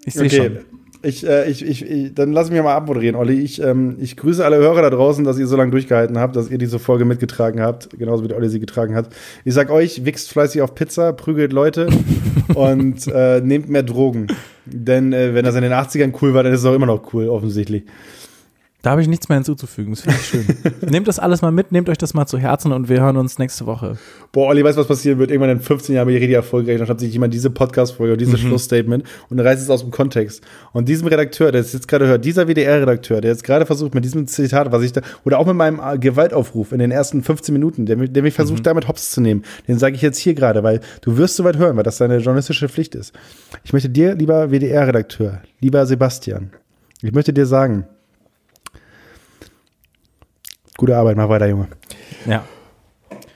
Ich 0.06 0.14
sehe 0.14 0.26
Okay. 0.26 0.36
schon. 0.38 0.58
Ich, 1.02 1.24
äh, 1.28 1.48
ich, 1.52 1.64
ich, 1.64 1.86
ich, 1.88 2.14
dann 2.16 2.32
lass 2.34 2.50
mich 2.50 2.60
mal 2.64 2.74
abmoderieren, 2.74 3.16
Olli. 3.16 3.40
Ich, 3.40 3.62
ähm, 3.62 3.98
ich 4.00 4.18
grüße 4.18 4.44
alle 4.44 4.58
Hörer 4.58 4.82
da 4.82 4.90
draußen, 4.90 5.24
dass 5.24 5.38
ihr 5.38 5.46
so 5.46 5.56
lange 5.56 5.70
durchgehalten 5.70 6.18
habt, 6.18 6.36
dass 6.36 6.50
ihr 6.50 6.58
diese 6.58 6.80
Folge 6.80 7.06
mitgetragen 7.06 7.62
habt, 7.62 7.92
genauso 8.00 8.24
wie 8.24 8.28
der 8.28 8.38
Olli 8.38 8.50
sie 8.50 8.60
getragen 8.60 8.96
hat. 8.96 9.10
Ich 9.44 9.54
sag 9.54 9.70
euch, 9.70 10.04
wichst 10.04 10.32
fleißig 10.32 10.64
auf 10.64 10.74
Pizza, 10.74 11.14
prügelt 11.14 11.54
Leute 11.54 11.88
und 12.56 13.06
äh, 13.08 13.40
nehmt 13.42 13.70
mehr 13.70 13.84
Drogen. 13.84 14.28
Denn 14.66 15.14
äh, 15.14 15.36
wenn 15.36 15.46
das 15.46 15.54
in 15.54 15.62
den 15.62 15.74
80ern 15.74 16.12
cool 16.24 16.34
war, 16.34 16.42
dann 16.42 16.54
ist 16.54 16.62
es 16.62 16.66
auch 16.66 16.74
immer 16.74 16.88
noch 16.88 17.14
cool, 17.14 17.30
offensichtlich. 17.30 17.84
Da 18.86 18.92
habe 18.92 19.02
ich 19.02 19.08
nichts 19.08 19.30
mehr 19.30 19.38
hinzuzufügen. 19.38 19.94
Das 19.94 20.02
finde 20.02 20.18
ich 20.20 20.28
schön. 20.28 20.46
nehmt 20.92 21.08
das 21.08 21.18
alles 21.18 21.42
mal 21.42 21.52
mit, 21.52 21.72
nehmt 21.72 21.90
euch 21.90 21.98
das 21.98 22.14
mal 22.14 22.28
zu 22.28 22.38
Herzen 22.38 22.72
und 22.72 22.88
wir 22.88 23.02
hören 23.02 23.18
uns 23.18 23.40
nächste 23.40 23.66
Woche. 23.66 23.98
Boah, 24.32 24.50
Olli, 24.50 24.64
weißt 24.64 24.78
du, 24.78 24.82
was 24.82 24.88
passieren 24.88 25.18
wird? 25.18 25.32
Irgendwann 25.32 25.50
in 25.50 25.60
15 25.60 25.96
Jahren 25.96 26.06
bin 26.06 26.16
ich 26.16 26.22
richtig 26.22 26.36
erfolgreich. 26.36 26.78
Dann 26.78 26.88
hat 26.88 27.00
sich 27.00 27.12
jemand 27.12 27.34
diese 27.34 27.50
Podcast-Folge 27.50 28.14
oder 28.14 28.18
dieses 28.20 28.40
Schlussstatement 28.42 29.04
und 29.32 29.40
reißt 29.40 29.60
es 29.60 29.72
aus 29.72 29.82
dem 29.82 29.90
Kontext. 29.90 30.44
Und 30.72 30.88
diesem 30.88 31.08
Redakteur, 31.08 31.52
der 31.52 31.62
es 31.62 31.74
jetzt 31.74 31.88
gerade 31.88 32.06
hört, 32.06 32.26
dieser 32.26 32.48
WDR-Redakteur, 32.48 33.22
der 33.22 33.32
jetzt 33.32 33.44
gerade 33.44 33.66
versucht, 33.66 33.96
mit 33.96 34.06
diesem 34.06 34.28
Zitat, 34.28 34.72
was 34.72 34.84
ich 34.84 34.94
da, 34.94 35.02
oder 35.24 35.40
auch 35.40 35.48
mit 35.48 35.56
meinem 35.56 35.82
äh, 35.84 35.98
Gewaltaufruf 35.98 36.72
in 36.72 36.78
den 36.78 36.92
ersten 36.92 37.24
15 37.24 37.54
Minuten, 37.54 37.88
der, 37.88 37.96
der 37.96 38.22
mich 38.22 38.36
versucht, 38.36 38.68
damit 38.68 38.88
hops 38.88 39.10
zu 39.10 39.20
nehmen, 39.20 39.42
den 39.68 39.80
sage 39.80 39.96
ich 39.96 40.04
jetzt 40.04 40.20
hier 40.20 40.36
gerade, 40.36 40.62
weil 40.62 40.80
du 41.02 41.18
wirst 41.18 41.38
soweit 41.38 41.58
hören, 41.58 41.76
weil 41.76 41.84
das 41.84 41.98
deine 41.98 42.18
journalistische 42.18 42.70
Pflicht 42.70 42.94
ist. 42.94 43.16
Ich 43.64 43.74
möchte 43.74 43.90
dir, 43.90 44.14
lieber 44.14 44.52
WDR-Redakteur, 44.52 45.42
lieber 45.60 45.88
Sebastian, 45.88 46.52
ich 47.02 47.14
möchte 47.14 47.34
dir 47.34 47.48
sagen, 47.48 47.88
gute 50.78 50.96
Arbeit, 50.98 51.18
mach 51.18 51.30
weiter, 51.30 51.48
Junge. 51.48 51.68
Ja. 52.26 52.44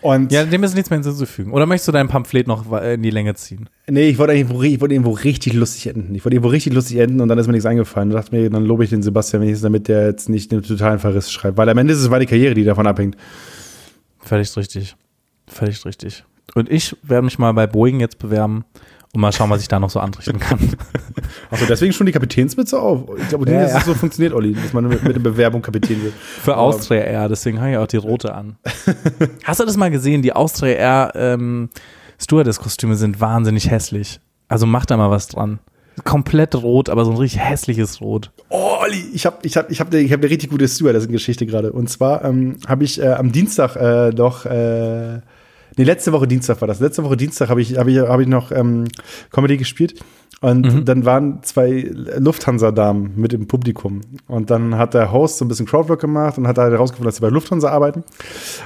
Und 0.02 0.32
Ja, 0.32 0.46
dem 0.46 0.64
ist 0.64 0.76
nichts 0.76 0.90
mehr 0.90 0.98
hinzuzufügen. 0.98 1.52
Oder 1.52 1.66
möchtest 1.66 1.90
du 1.90 1.92
dein 1.92 2.08
Pamphlet 2.08 2.48
noch 2.48 2.72
in 2.82 3.02
die 3.04 3.10
Länge 3.10 3.36
ziehen? 3.36 3.70
Nee, 3.90 4.10
ich 4.10 4.18
wollte 4.18 4.34
irgendwo, 4.34 4.62
ich 4.64 4.80
wollte 4.80 4.94
irgendwo 4.94 5.12
richtig 5.12 5.54
lustig 5.54 5.88
enden. 5.88 6.16
Ich 6.16 6.24
wollte 6.24 6.36
irgendwo 6.36 6.50
richtig 6.50 6.74
lustig 6.74 6.98
enden 6.98 7.20
und 7.20 7.28
dann 7.28 7.38
ist 7.38 7.48
mir 7.48 7.54
nichts 7.54 7.66
eingefallen. 7.66 8.10
Und 8.10 8.16
dachte 8.16 8.34
mir, 8.34 8.50
dann 8.50 8.64
lobe 8.64 8.86
ich 8.86 8.90
den 8.92 9.04
Sebastian 9.04 9.42
wenigstens, 9.42 9.64
damit 9.64 9.90
der 9.90 10.06
jetzt 10.08 10.30
nicht 10.30 10.52
den 10.52 10.62
totalen 10.62 11.00
Verriss 11.00 11.30
schreibt. 11.32 11.58
Weil 11.58 11.68
am 11.68 11.78
Ende 11.78 11.94
ist 11.94 12.00
es 12.00 12.10
meine 12.10 12.26
Karriere, 12.26 12.54
die 12.54 12.64
davon 12.64 12.88
abhängt. 12.88 13.18
Völlig 14.20 14.56
richtig. 14.56 14.96
Völlig 15.48 15.84
richtig. 15.86 16.24
Und 16.56 16.72
ich 16.72 16.96
werde 17.04 17.26
mich 17.26 17.38
mal 17.38 17.52
bei 17.52 17.68
Boeing 17.68 18.00
jetzt 18.00 18.20
bewerben 18.20 18.64
und 19.14 19.22
mal 19.22 19.32
schauen, 19.32 19.50
was 19.50 19.62
ich 19.62 19.68
da 19.68 19.80
noch 19.80 19.90
so 19.90 20.00
anrichten 20.00 20.40
kann. 20.40 20.60
Achso, 21.52 21.66
deswegen 21.68 21.94
schon 21.94 22.06
die 22.06 22.12
Kapitänsmütze 22.12 22.80
auf. 22.80 23.04
Ich 23.18 23.30
glaube, 23.30 23.50
Ja, 23.52 23.68
ja. 23.68 23.80
so 23.82 23.94
funktioniert, 23.96 24.34
Olli, 24.34 24.54
dass 24.54 24.72
man 24.74 24.88
mit, 24.88 25.04
mit 25.04 25.16
der 25.16 25.22
Bewerbung 25.22 25.62
Kapitän 25.62 26.04
wird. 26.04 26.14
Für 26.44 26.58
Austria 26.58 27.02
Air, 27.02 27.28
deswegen 27.30 27.60
habe 27.60 27.72
ich 27.72 27.78
auch 27.78 27.88
die 27.88 27.98
rote 27.98 28.34
an. 28.36 28.58
Hast 29.44 29.60
du 29.60 29.66
das 29.66 29.78
mal 29.78 29.90
gesehen? 29.90 30.22
Die 30.22 30.34
Austria 30.34 30.74
Air 30.76 31.12
ähm, 31.16 31.70
Stewardess-Kostüme 32.20 32.96
sind 32.96 33.20
wahnsinnig 33.20 33.70
hässlich. 33.72 34.20
Also 34.48 34.66
mach 34.66 34.86
da 34.86 34.98
mal 34.98 35.10
was 35.10 35.28
dran. 35.28 35.60
Komplett 36.04 36.56
rot, 36.56 36.90
aber 36.90 37.04
so 37.04 37.12
ein 37.12 37.18
richtig 37.18 37.42
hässliches 37.42 38.00
Rot. 38.02 38.32
Oh, 38.50 38.78
Olli, 38.82 39.04
ich 39.14 39.26
habe 39.26 39.38
ich 39.42 39.58
hab, 39.58 39.70
ich 39.70 39.80
hab, 39.82 39.88
eine- 39.92 40.00
ich 40.02 40.14
hab 40.14 40.22
eine 40.22 40.30
richtig 40.30 40.50
gute 40.50 40.68
Stewardess-Geschichte 40.68 41.46
gerade. 41.46 41.72
Und 41.74 41.90
zwar 41.90 42.24
ähm, 42.24 42.58
habe 42.68 42.84
ich 42.86 43.02
äh, 43.02 43.08
am 43.10 43.32
Dienstag 43.32 43.76
äh, 43.76 44.12
noch, 44.12 44.46
äh, 44.46 45.20
nee, 45.78 45.84
letzte 45.84 46.12
Woche 46.12 46.28
Dienstag 46.28 46.60
war 46.62 46.68
das. 46.68 46.80
Letzte 46.80 47.04
Woche 47.04 47.18
Dienstag 47.18 47.50
habe 47.50 47.62
ich, 47.62 47.78
hab 47.78 47.88
ich, 47.88 47.98
hab 48.00 48.20
ich 48.20 48.28
noch 48.28 48.52
ähm, 48.52 48.86
Comedy 49.32 49.58
gespielt. 49.58 50.00
Und 50.42 50.88
dann 50.88 51.04
waren 51.04 51.44
zwei 51.44 51.92
Lufthansa-Damen 52.18 53.12
mit 53.18 53.34
im 53.34 53.48
Publikum. 53.48 54.00
Und 54.26 54.50
dann 54.50 54.78
hat 54.78 54.94
der 54.94 55.12
Host 55.12 55.38
so 55.38 55.44
ein 55.44 55.50
bisschen 55.50 55.66
Crowdwork 55.66 56.00
gemacht 56.00 56.38
und 56.38 56.48
hat 56.48 56.58
halt 56.58 56.72
herausgefunden, 56.72 57.08
dass 57.10 57.18
sie 57.18 57.22
bei 57.22 57.28
Lufthansa 57.28 57.70
arbeiten. 57.70 58.06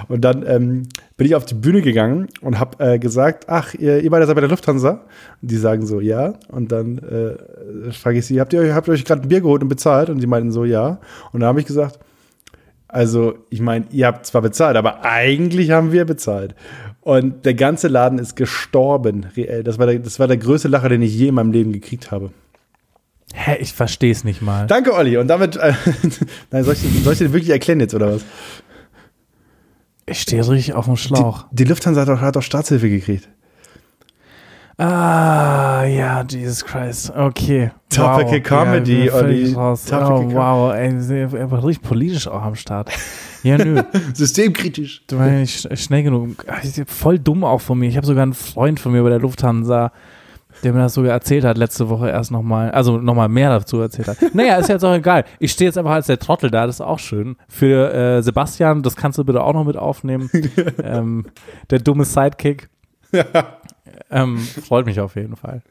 Und 0.08 0.22
dann 0.22 0.46
ähm, 0.46 0.84
bin 1.18 1.26
ich 1.26 1.34
auf 1.34 1.46
die 1.46 1.56
Bühne 1.56 1.82
gegangen 1.82 2.28
und 2.42 2.60
habe 2.60 2.78
äh, 2.84 3.00
gesagt, 3.00 3.46
ach, 3.50 3.74
ihr, 3.74 4.04
ihr 4.04 4.12
beide 4.12 4.28
seid 4.28 4.36
bei 4.36 4.42
der 4.42 4.52
Lufthansa? 4.52 5.02
Und 5.42 5.50
die 5.50 5.58
sagen 5.58 5.84
so, 5.88 6.00
ja. 6.00 6.36
Und 6.50 6.72
dann 6.72 7.00
äh, 7.00 7.92
frage 7.92 8.20
ich 8.20 8.28
sie, 8.28 8.40
habt 8.40 8.54
ihr, 8.54 8.60
euch- 8.62 8.72
habt 8.74 8.88
ihr 8.88 8.94
euch 8.94 9.04
gerade 9.04 9.24
ein 9.24 9.28
Bier 9.30 9.42
geholt 9.42 9.64
und 9.64 9.70
bezahlt? 9.70 10.12
Und 10.12 10.22
die 10.22 10.28
meinten 10.28 10.52
so, 10.52 10.66
ja. 10.66 11.00
Und 11.32 11.40
dann 11.40 11.48
habe 11.50 11.60
ich 11.60 11.66
gesagt, 11.66 11.98
also, 12.88 13.34
ich 13.50 13.60
meine, 13.62 13.86
ihr 13.90 14.06
habt 14.06 14.28
zwar 14.28 14.44
bezahlt, 14.44 14.78
aber 14.78 15.04
eigentlich 15.04 15.72
haben 15.72 15.92
wir 15.92 16.06
bezahlt. 16.06 16.54
Und 17.04 17.46
der 17.46 17.54
ganze 17.54 17.90
Laden 17.90 18.18
ist 18.18 18.36
gestorben, 18.36 19.28
reell. 19.36 19.64
Das 19.64 19.78
war 19.78 19.88
der, 19.88 20.00
das 20.00 20.20
war 20.20 20.28
der 20.28 20.38
größte 20.38 20.70
Lacher, 20.70 20.88
den 20.88 21.02
ich 21.02 21.14
je 21.14 21.28
in 21.28 21.36
meinem 21.36 21.52
Leben 21.52 21.74
gekriegt 21.74 22.12
habe. 22.12 22.32
Hä, 23.34 23.58
ich 23.60 23.74
verstehe 23.74 24.12
es 24.12 24.24
nicht 24.24 24.42
mal. 24.42 24.68
Danke, 24.68 24.94
Olli. 24.94 25.18
Und 25.18 25.28
damit, 25.28 25.58
äh, 25.58 25.74
nein, 26.52 26.64
soll 26.64 26.76
ich, 26.76 27.04
soll 27.04 27.14
ich 27.14 27.20
dir 27.20 27.34
wirklich 27.34 27.50
erklären 27.50 27.82
jetzt, 27.82 27.94
oder 27.94 28.14
was? 28.14 28.22
Ich 30.06 30.22
stehe 30.22 30.48
richtig 30.48 30.74
auf 30.76 30.86
dem 30.86 30.96
Schlauch. 30.96 31.46
Die, 31.52 31.64
die 31.64 31.70
Lufthansa 31.70 32.02
hat 32.02 32.08
doch, 32.08 32.22
hat 32.22 32.36
doch 32.36 32.42
Staatshilfe 32.42 32.90
gekriegt. 32.90 33.28
Ah, 34.78 35.84
ja, 35.86 36.24
Jesus 36.30 36.64
Christ. 36.64 37.12
Okay. 37.16 37.72
Topical 37.90 38.42
Comedy, 38.42 39.06
ja, 39.06 39.14
Olli. 39.14 39.54
Topical 39.54 40.26
Oh, 40.26 40.34
wow, 40.34 40.74
ey, 40.74 40.90
er 41.38 41.52
war 41.52 41.64
richtig 41.66 41.88
politisch 41.88 42.28
auch 42.28 42.42
am 42.42 42.56
Start. 42.56 42.90
Ja, 43.44 43.58
nö. 43.58 43.82
Systemkritisch. 44.14 45.04
Du 45.08 45.18
war 45.20 45.28
nicht 45.28 45.66
sch- 45.68 45.76
schnell 45.78 46.04
genug. 46.04 46.46
Ah, 46.48 46.58
Voll 46.88 47.20
dumm 47.20 47.44
auch 47.44 47.62
von 47.62 47.78
mir. 47.78 47.88
Ich 47.90 47.98
habe 47.98 48.08
sogar 48.08 48.24
einen 48.24 48.34
Freund 48.34 48.80
von 48.80 48.92
mir 48.92 49.04
bei 49.04 49.10
der 49.10 49.20
Lufthansa, 49.20 49.92
der 50.64 50.72
mir 50.74 50.80
das 50.80 50.94
sogar 50.94 51.12
erzählt 51.12 51.44
hat 51.44 51.58
letzte 51.58 51.90
Woche 51.90 52.10
erst 52.10 52.32
nochmal, 52.32 52.72
also 52.72 52.98
nochmal 52.98 53.28
mehr 53.28 53.50
dazu 53.50 53.82
erzählt 53.82 54.08
hat. 54.08 54.18
Naja, 54.34 54.56
ist 54.58 54.70
jetzt 54.70 54.86
auch 54.86 54.94
egal. 54.96 55.26
Ich 55.40 55.52
stehe 55.52 55.68
jetzt 55.68 55.78
einfach 55.78 55.92
als 55.92 56.08
der 56.08 56.20
Trottel 56.20 56.50
da, 56.52 56.66
das 56.66 56.76
ist 56.76 56.82
auch 56.82 57.00
schön. 57.00 57.36
Für 57.50 57.94
äh, 57.94 58.22
Sebastian, 58.24 58.82
das 58.84 58.96
kannst 58.96 59.18
du 59.18 59.26
bitte 59.26 59.44
auch 59.44 59.54
noch 59.54 59.66
mit 59.66 59.76
aufnehmen. 59.78 60.30
ähm, 60.84 61.26
der 61.70 61.80
dumme 61.80 62.06
Sidekick. 62.06 62.70
Ähm, 64.14 64.38
freut 64.38 64.86
mich 64.86 65.00
auf 65.00 65.16
jeden 65.16 65.36
Fall. 65.36 65.62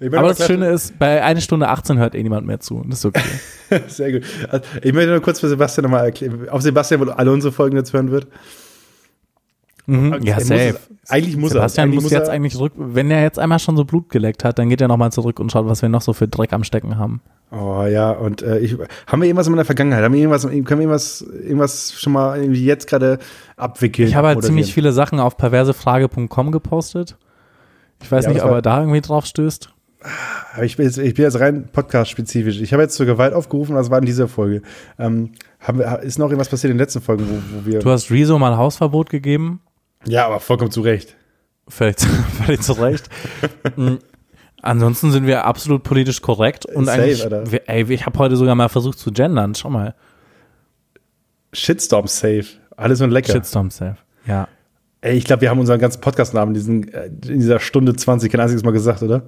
Aber 0.00 0.28
das 0.28 0.46
Schöne 0.46 0.68
ist, 0.70 0.98
bei 0.98 1.22
eine 1.22 1.40
Stunde 1.40 1.68
18 1.68 1.98
hört 1.98 2.14
eh 2.14 2.22
niemand 2.22 2.46
mehr 2.46 2.60
zu. 2.60 2.82
Das 2.88 3.00
ist 3.00 3.04
okay. 3.06 3.20
Sehr 3.88 4.12
gut. 4.12 4.22
Also, 4.48 4.64
ich 4.82 4.92
möchte 4.92 5.10
nur 5.10 5.20
kurz 5.20 5.40
für 5.40 5.48
Sebastian 5.48 5.84
nochmal 5.84 6.06
erklären, 6.06 6.48
auf 6.48 6.62
Sebastian, 6.62 7.00
wo 7.06 7.10
alle 7.10 7.30
unsere 7.32 7.52
Folgen 7.52 7.76
jetzt 7.76 7.92
hören 7.92 8.10
wird. 8.10 8.26
Mhm. 9.86 10.12
Er 10.12 10.22
Ja, 10.22 10.34
muss 10.36 10.46
safe. 10.46 10.78
es- 11.02 11.10
Eigentlich 11.10 11.36
muss 11.36 11.50
Sebastian 11.52 11.88
er. 11.88 11.92
Eigentlich 11.92 12.02
muss 12.02 12.12
jetzt 12.12 12.28
eigentlich 12.28 12.52
zurück, 12.52 12.72
wenn 12.76 13.10
er 13.10 13.22
jetzt 13.22 13.38
einmal 13.38 13.58
schon 13.58 13.76
so 13.76 13.84
Blut 13.84 14.08
geleckt 14.10 14.44
hat, 14.44 14.58
dann 14.58 14.68
geht 14.68 14.80
er 14.80 14.86
nochmal 14.88 15.10
zurück 15.10 15.40
und 15.40 15.50
schaut, 15.50 15.66
was 15.66 15.82
wir 15.82 15.88
noch 15.88 16.02
so 16.02 16.12
für 16.12 16.28
Dreck 16.28 16.52
am 16.52 16.62
Stecken 16.64 16.96
haben. 16.98 17.20
Oh 17.50 17.84
ja, 17.84 18.12
und 18.12 18.42
äh, 18.42 18.60
ich, 18.60 18.76
haben 19.08 19.20
wir 19.22 19.26
irgendwas 19.26 19.48
in 19.48 19.56
der 19.56 19.64
Vergangenheit? 19.64 20.04
Haben 20.04 20.14
wir 20.14 20.20
irgendwas, 20.20 20.42
können 20.42 20.64
wir 20.68 20.78
irgendwas, 20.78 21.22
irgendwas 21.22 21.92
schon 21.98 22.12
mal 22.12 22.40
irgendwie 22.40 22.64
jetzt 22.64 22.86
gerade 22.86 23.18
abwickeln? 23.56 24.06
Ich 24.06 24.14
habe 24.14 24.28
halt 24.28 24.44
ziemlich 24.44 24.72
viele 24.72 24.92
Sachen 24.92 25.18
auf 25.18 25.36
perversefrage.com 25.36 26.52
gepostet. 26.52 27.16
Ich 28.02 28.10
weiß 28.10 28.24
Ja, 28.26 28.32
nicht, 28.32 28.42
er 28.42 28.62
da 28.62 28.80
irgendwie 28.80 29.00
drauf 29.00 29.26
stößt. 29.26 29.70
Ich 30.62 30.76
bin 30.78 30.86
jetzt, 30.86 30.96
ich 30.96 31.14
bin 31.14 31.24
jetzt 31.24 31.38
rein 31.38 31.68
podcast-spezifisch. 31.70 32.60
Ich 32.60 32.72
habe 32.72 32.82
jetzt 32.82 32.96
zur 32.96 33.04
Gewalt 33.04 33.34
aufgerufen, 33.34 33.74
das 33.74 33.90
war 33.90 33.98
in 33.98 34.06
dieser 34.06 34.28
Folge. 34.28 34.62
Ähm, 34.98 35.32
haben 35.60 35.78
wir, 35.78 35.98
ist 36.00 36.18
noch 36.18 36.26
irgendwas 36.26 36.48
passiert 36.48 36.70
in 36.70 36.78
den 36.78 36.82
letzten 36.82 37.02
Folgen, 37.02 37.26
wo, 37.28 37.34
wo 37.58 37.66
wir. 37.66 37.80
Du 37.80 37.90
hast 37.90 38.10
Rezo 38.10 38.38
mal 38.38 38.56
Hausverbot 38.56 39.10
gegeben. 39.10 39.60
ja, 40.06 40.26
aber 40.26 40.40
vollkommen 40.40 40.70
zu 40.70 40.80
Recht. 40.80 41.16
Völlig, 41.68 41.98
zu- 41.98 42.08
völlig 42.44 42.62
zu 42.62 42.72
Recht. 42.72 43.08
Mm. 43.76 43.96
Ansonsten 44.62 45.10
sind 45.10 45.26
wir 45.26 45.44
absolut 45.44 45.82
politisch 45.84 46.20
korrekt 46.22 46.64
und 46.66 46.86
Safe, 46.86 47.02
eigentlich, 47.02 47.22
Alter. 47.22 47.52
wir, 47.52 47.68
ey, 47.68 47.90
ich 47.92 48.04
habe 48.06 48.18
heute 48.18 48.36
sogar 48.36 48.54
mal 48.54 48.68
versucht 48.68 48.98
zu 48.98 49.10
gendern. 49.12 49.54
Schau 49.54 49.70
mal. 49.70 49.94
Shitstorm 51.52 52.06
safe. 52.06 52.46
Alles 52.76 53.00
nur 53.00 53.08
lecker. 53.08 53.32
Shitstorm 53.32 53.70
safe. 53.70 53.96
Ja. 54.26 54.48
Ey, 55.02 55.16
ich 55.16 55.24
glaube, 55.24 55.40
wir 55.42 55.50
haben 55.50 55.58
unseren 55.58 55.78
ganzen 55.78 56.00
Podcast-Namen 56.00 56.52
diesen, 56.54 56.88
äh, 56.92 57.06
in 57.06 57.38
dieser 57.40 57.58
Stunde 57.60 57.94
20 57.96 58.30
kein 58.30 58.40
einziges 58.40 58.62
Mal 58.64 58.72
gesagt, 58.72 59.02
oder? 59.02 59.22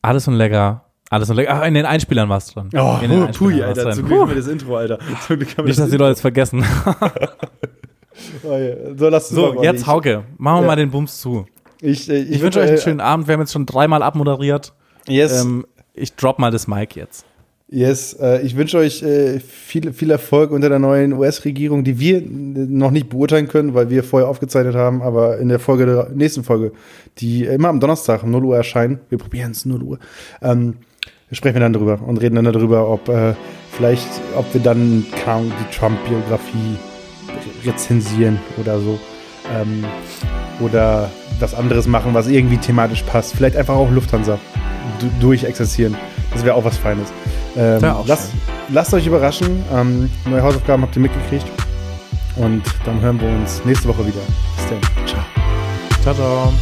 Alles 0.00 0.26
und 0.28 0.34
lecker. 0.34 0.84
Alles 1.10 1.28
und 1.30 1.36
lecker. 1.36 1.54
Ach, 1.60 1.66
in 1.66 1.74
den 1.74 1.84
Einspielern 1.86 2.28
war 2.28 2.38
es 2.38 2.46
drin. 2.46 2.70
Oh, 2.74 2.96
in 3.02 3.10
den 3.10 3.28
hu- 3.28 3.32
pui, 3.32 3.62
Alter. 3.62 3.90
Zum 3.92 4.06
Glück 4.06 4.20
haben 4.20 4.28
wir 4.30 4.36
das 4.36 4.46
Intro, 4.46 4.76
Alter. 4.76 4.98
Zum 5.26 5.36
Glück 5.36 5.50
haben 5.50 5.56
wir 5.58 5.64
Nicht, 5.64 5.78
dass 5.78 5.86
das 5.86 5.90
die 5.90 5.96
Leute 5.96 6.12
es 6.12 6.20
vergessen. 6.20 6.64
Oh. 8.42 8.58
So, 8.96 9.08
lass 9.10 9.28
So, 9.28 9.62
jetzt 9.62 9.86
Hauke. 9.86 10.24
Machen 10.38 10.56
wir 10.56 10.60
Ja. 10.62 10.66
mal 10.66 10.76
den 10.76 10.90
Bums 10.90 11.20
zu. 11.20 11.46
Ich, 11.80 12.10
äh, 12.10 12.16
ich, 12.18 12.30
Ich 12.32 12.42
wünsche 12.42 12.58
euch 12.58 12.66
einen 12.68 12.78
äh, 12.78 12.80
schönen 12.80 13.00
Abend. 13.00 13.28
Wir 13.28 13.34
haben 13.34 13.40
jetzt 13.42 13.52
schon 13.52 13.64
dreimal 13.64 14.02
abmoderiert. 14.02 14.72
Yes. 15.06 15.44
Ähm, 15.44 15.64
ich 15.94 16.16
drop 16.16 16.40
mal 16.40 16.50
das 16.50 16.66
Mic 16.66 16.96
jetzt. 16.98 17.24
Yes, 17.70 18.14
äh, 18.14 18.40
ich 18.40 18.56
wünsche 18.56 18.78
euch 18.78 19.02
äh, 19.02 19.40
viel, 19.40 19.92
viel 19.92 20.10
Erfolg 20.10 20.52
unter 20.52 20.70
der 20.70 20.78
neuen 20.78 21.12
US-Regierung, 21.12 21.84
die 21.84 22.00
wir 22.00 22.16
äh, 22.16 22.24
noch 22.24 22.90
nicht 22.90 23.10
beurteilen 23.10 23.46
können, 23.46 23.74
weil 23.74 23.90
wir 23.90 24.02
vorher 24.02 24.26
aufgezeichnet 24.28 24.74
haben, 24.74 25.02
aber 25.02 25.36
in 25.38 25.48
der 25.50 25.58
Folge 25.58 25.84
der 25.84 26.08
nächsten 26.14 26.44
Folge, 26.44 26.72
die 27.18 27.44
immer 27.44 27.68
am 27.68 27.78
Donnerstag 27.78 28.22
um 28.22 28.30
0 28.30 28.44
Uhr 28.46 28.56
erscheinen, 28.56 29.00
wir 29.10 29.18
probieren 29.18 29.50
es 29.50 29.66
0 29.66 29.82
Uhr, 29.82 29.98
ähm, 30.40 30.76
sprechen 31.30 31.56
wir 31.56 31.60
dann 31.60 31.74
drüber 31.74 32.00
und 32.06 32.16
reden 32.22 32.36
dann 32.36 32.46
darüber, 32.46 32.88
ob 32.88 33.06
äh, 33.10 33.34
vielleicht, 33.72 34.08
ob 34.34 34.46
wir 34.54 34.62
dann 34.62 35.04
die 35.12 35.76
Trump-Biografie 35.76 36.76
re- 37.28 37.70
rezensieren 37.70 38.38
oder 38.56 38.80
so. 38.80 38.98
Ähm, 39.54 39.84
oder 40.60 41.10
was 41.38 41.54
anderes 41.54 41.86
machen, 41.86 42.14
was 42.14 42.28
irgendwie 42.28 42.56
thematisch 42.56 43.02
passt. 43.02 43.34
Vielleicht 43.34 43.56
einfach 43.56 43.74
auch 43.76 43.90
Lufthansa 43.90 44.38
du- 45.00 45.10
durchexerzieren. 45.20 45.94
Das 46.32 46.44
wäre 46.46 46.54
auch 46.54 46.64
was 46.64 46.76
Feines. 46.78 47.12
Ähm, 47.58 47.82
lasst, 48.06 48.30
lasst 48.68 48.94
euch 48.94 49.06
überraschen. 49.06 49.64
Ähm, 49.74 50.08
neue 50.26 50.42
Hausaufgaben 50.42 50.82
habt 50.82 50.94
ihr 50.94 51.02
mitgekriegt. 51.02 51.46
Und 52.36 52.62
dann 52.84 53.00
hören 53.00 53.20
wir 53.20 53.28
uns 53.28 53.64
nächste 53.64 53.88
Woche 53.88 54.06
wieder. 54.06 54.20
Bis 54.56 54.66
dann. 54.68 55.06
Ciao. 55.06 55.24
Ciao, 56.02 56.14
ciao. 56.14 56.52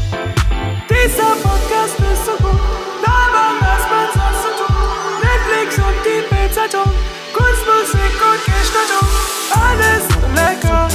Dieser 0.88 1.36
Podcast 1.42 1.98
ist 2.00 2.24
so 2.24 2.32
gut, 2.42 2.60
labern, 3.04 3.60
dass 3.60 3.84
man 3.92 4.06
sonst 4.14 4.42
so 4.42 4.64
tut. 4.64 5.22
Netflix 5.22 5.76
und 5.76 5.98
die 6.06 6.34
Bildzeitung, 6.34 6.90
Kunst, 7.34 7.64
Musik 7.68 8.16
und 8.24 8.40
Gestaltung. 8.46 9.06
Alles 9.52 10.08
lecker, 10.34 10.88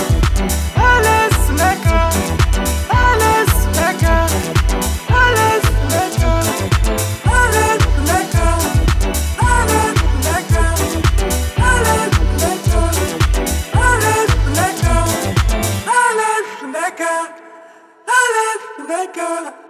that 18.91 19.13
girl. 19.13 19.60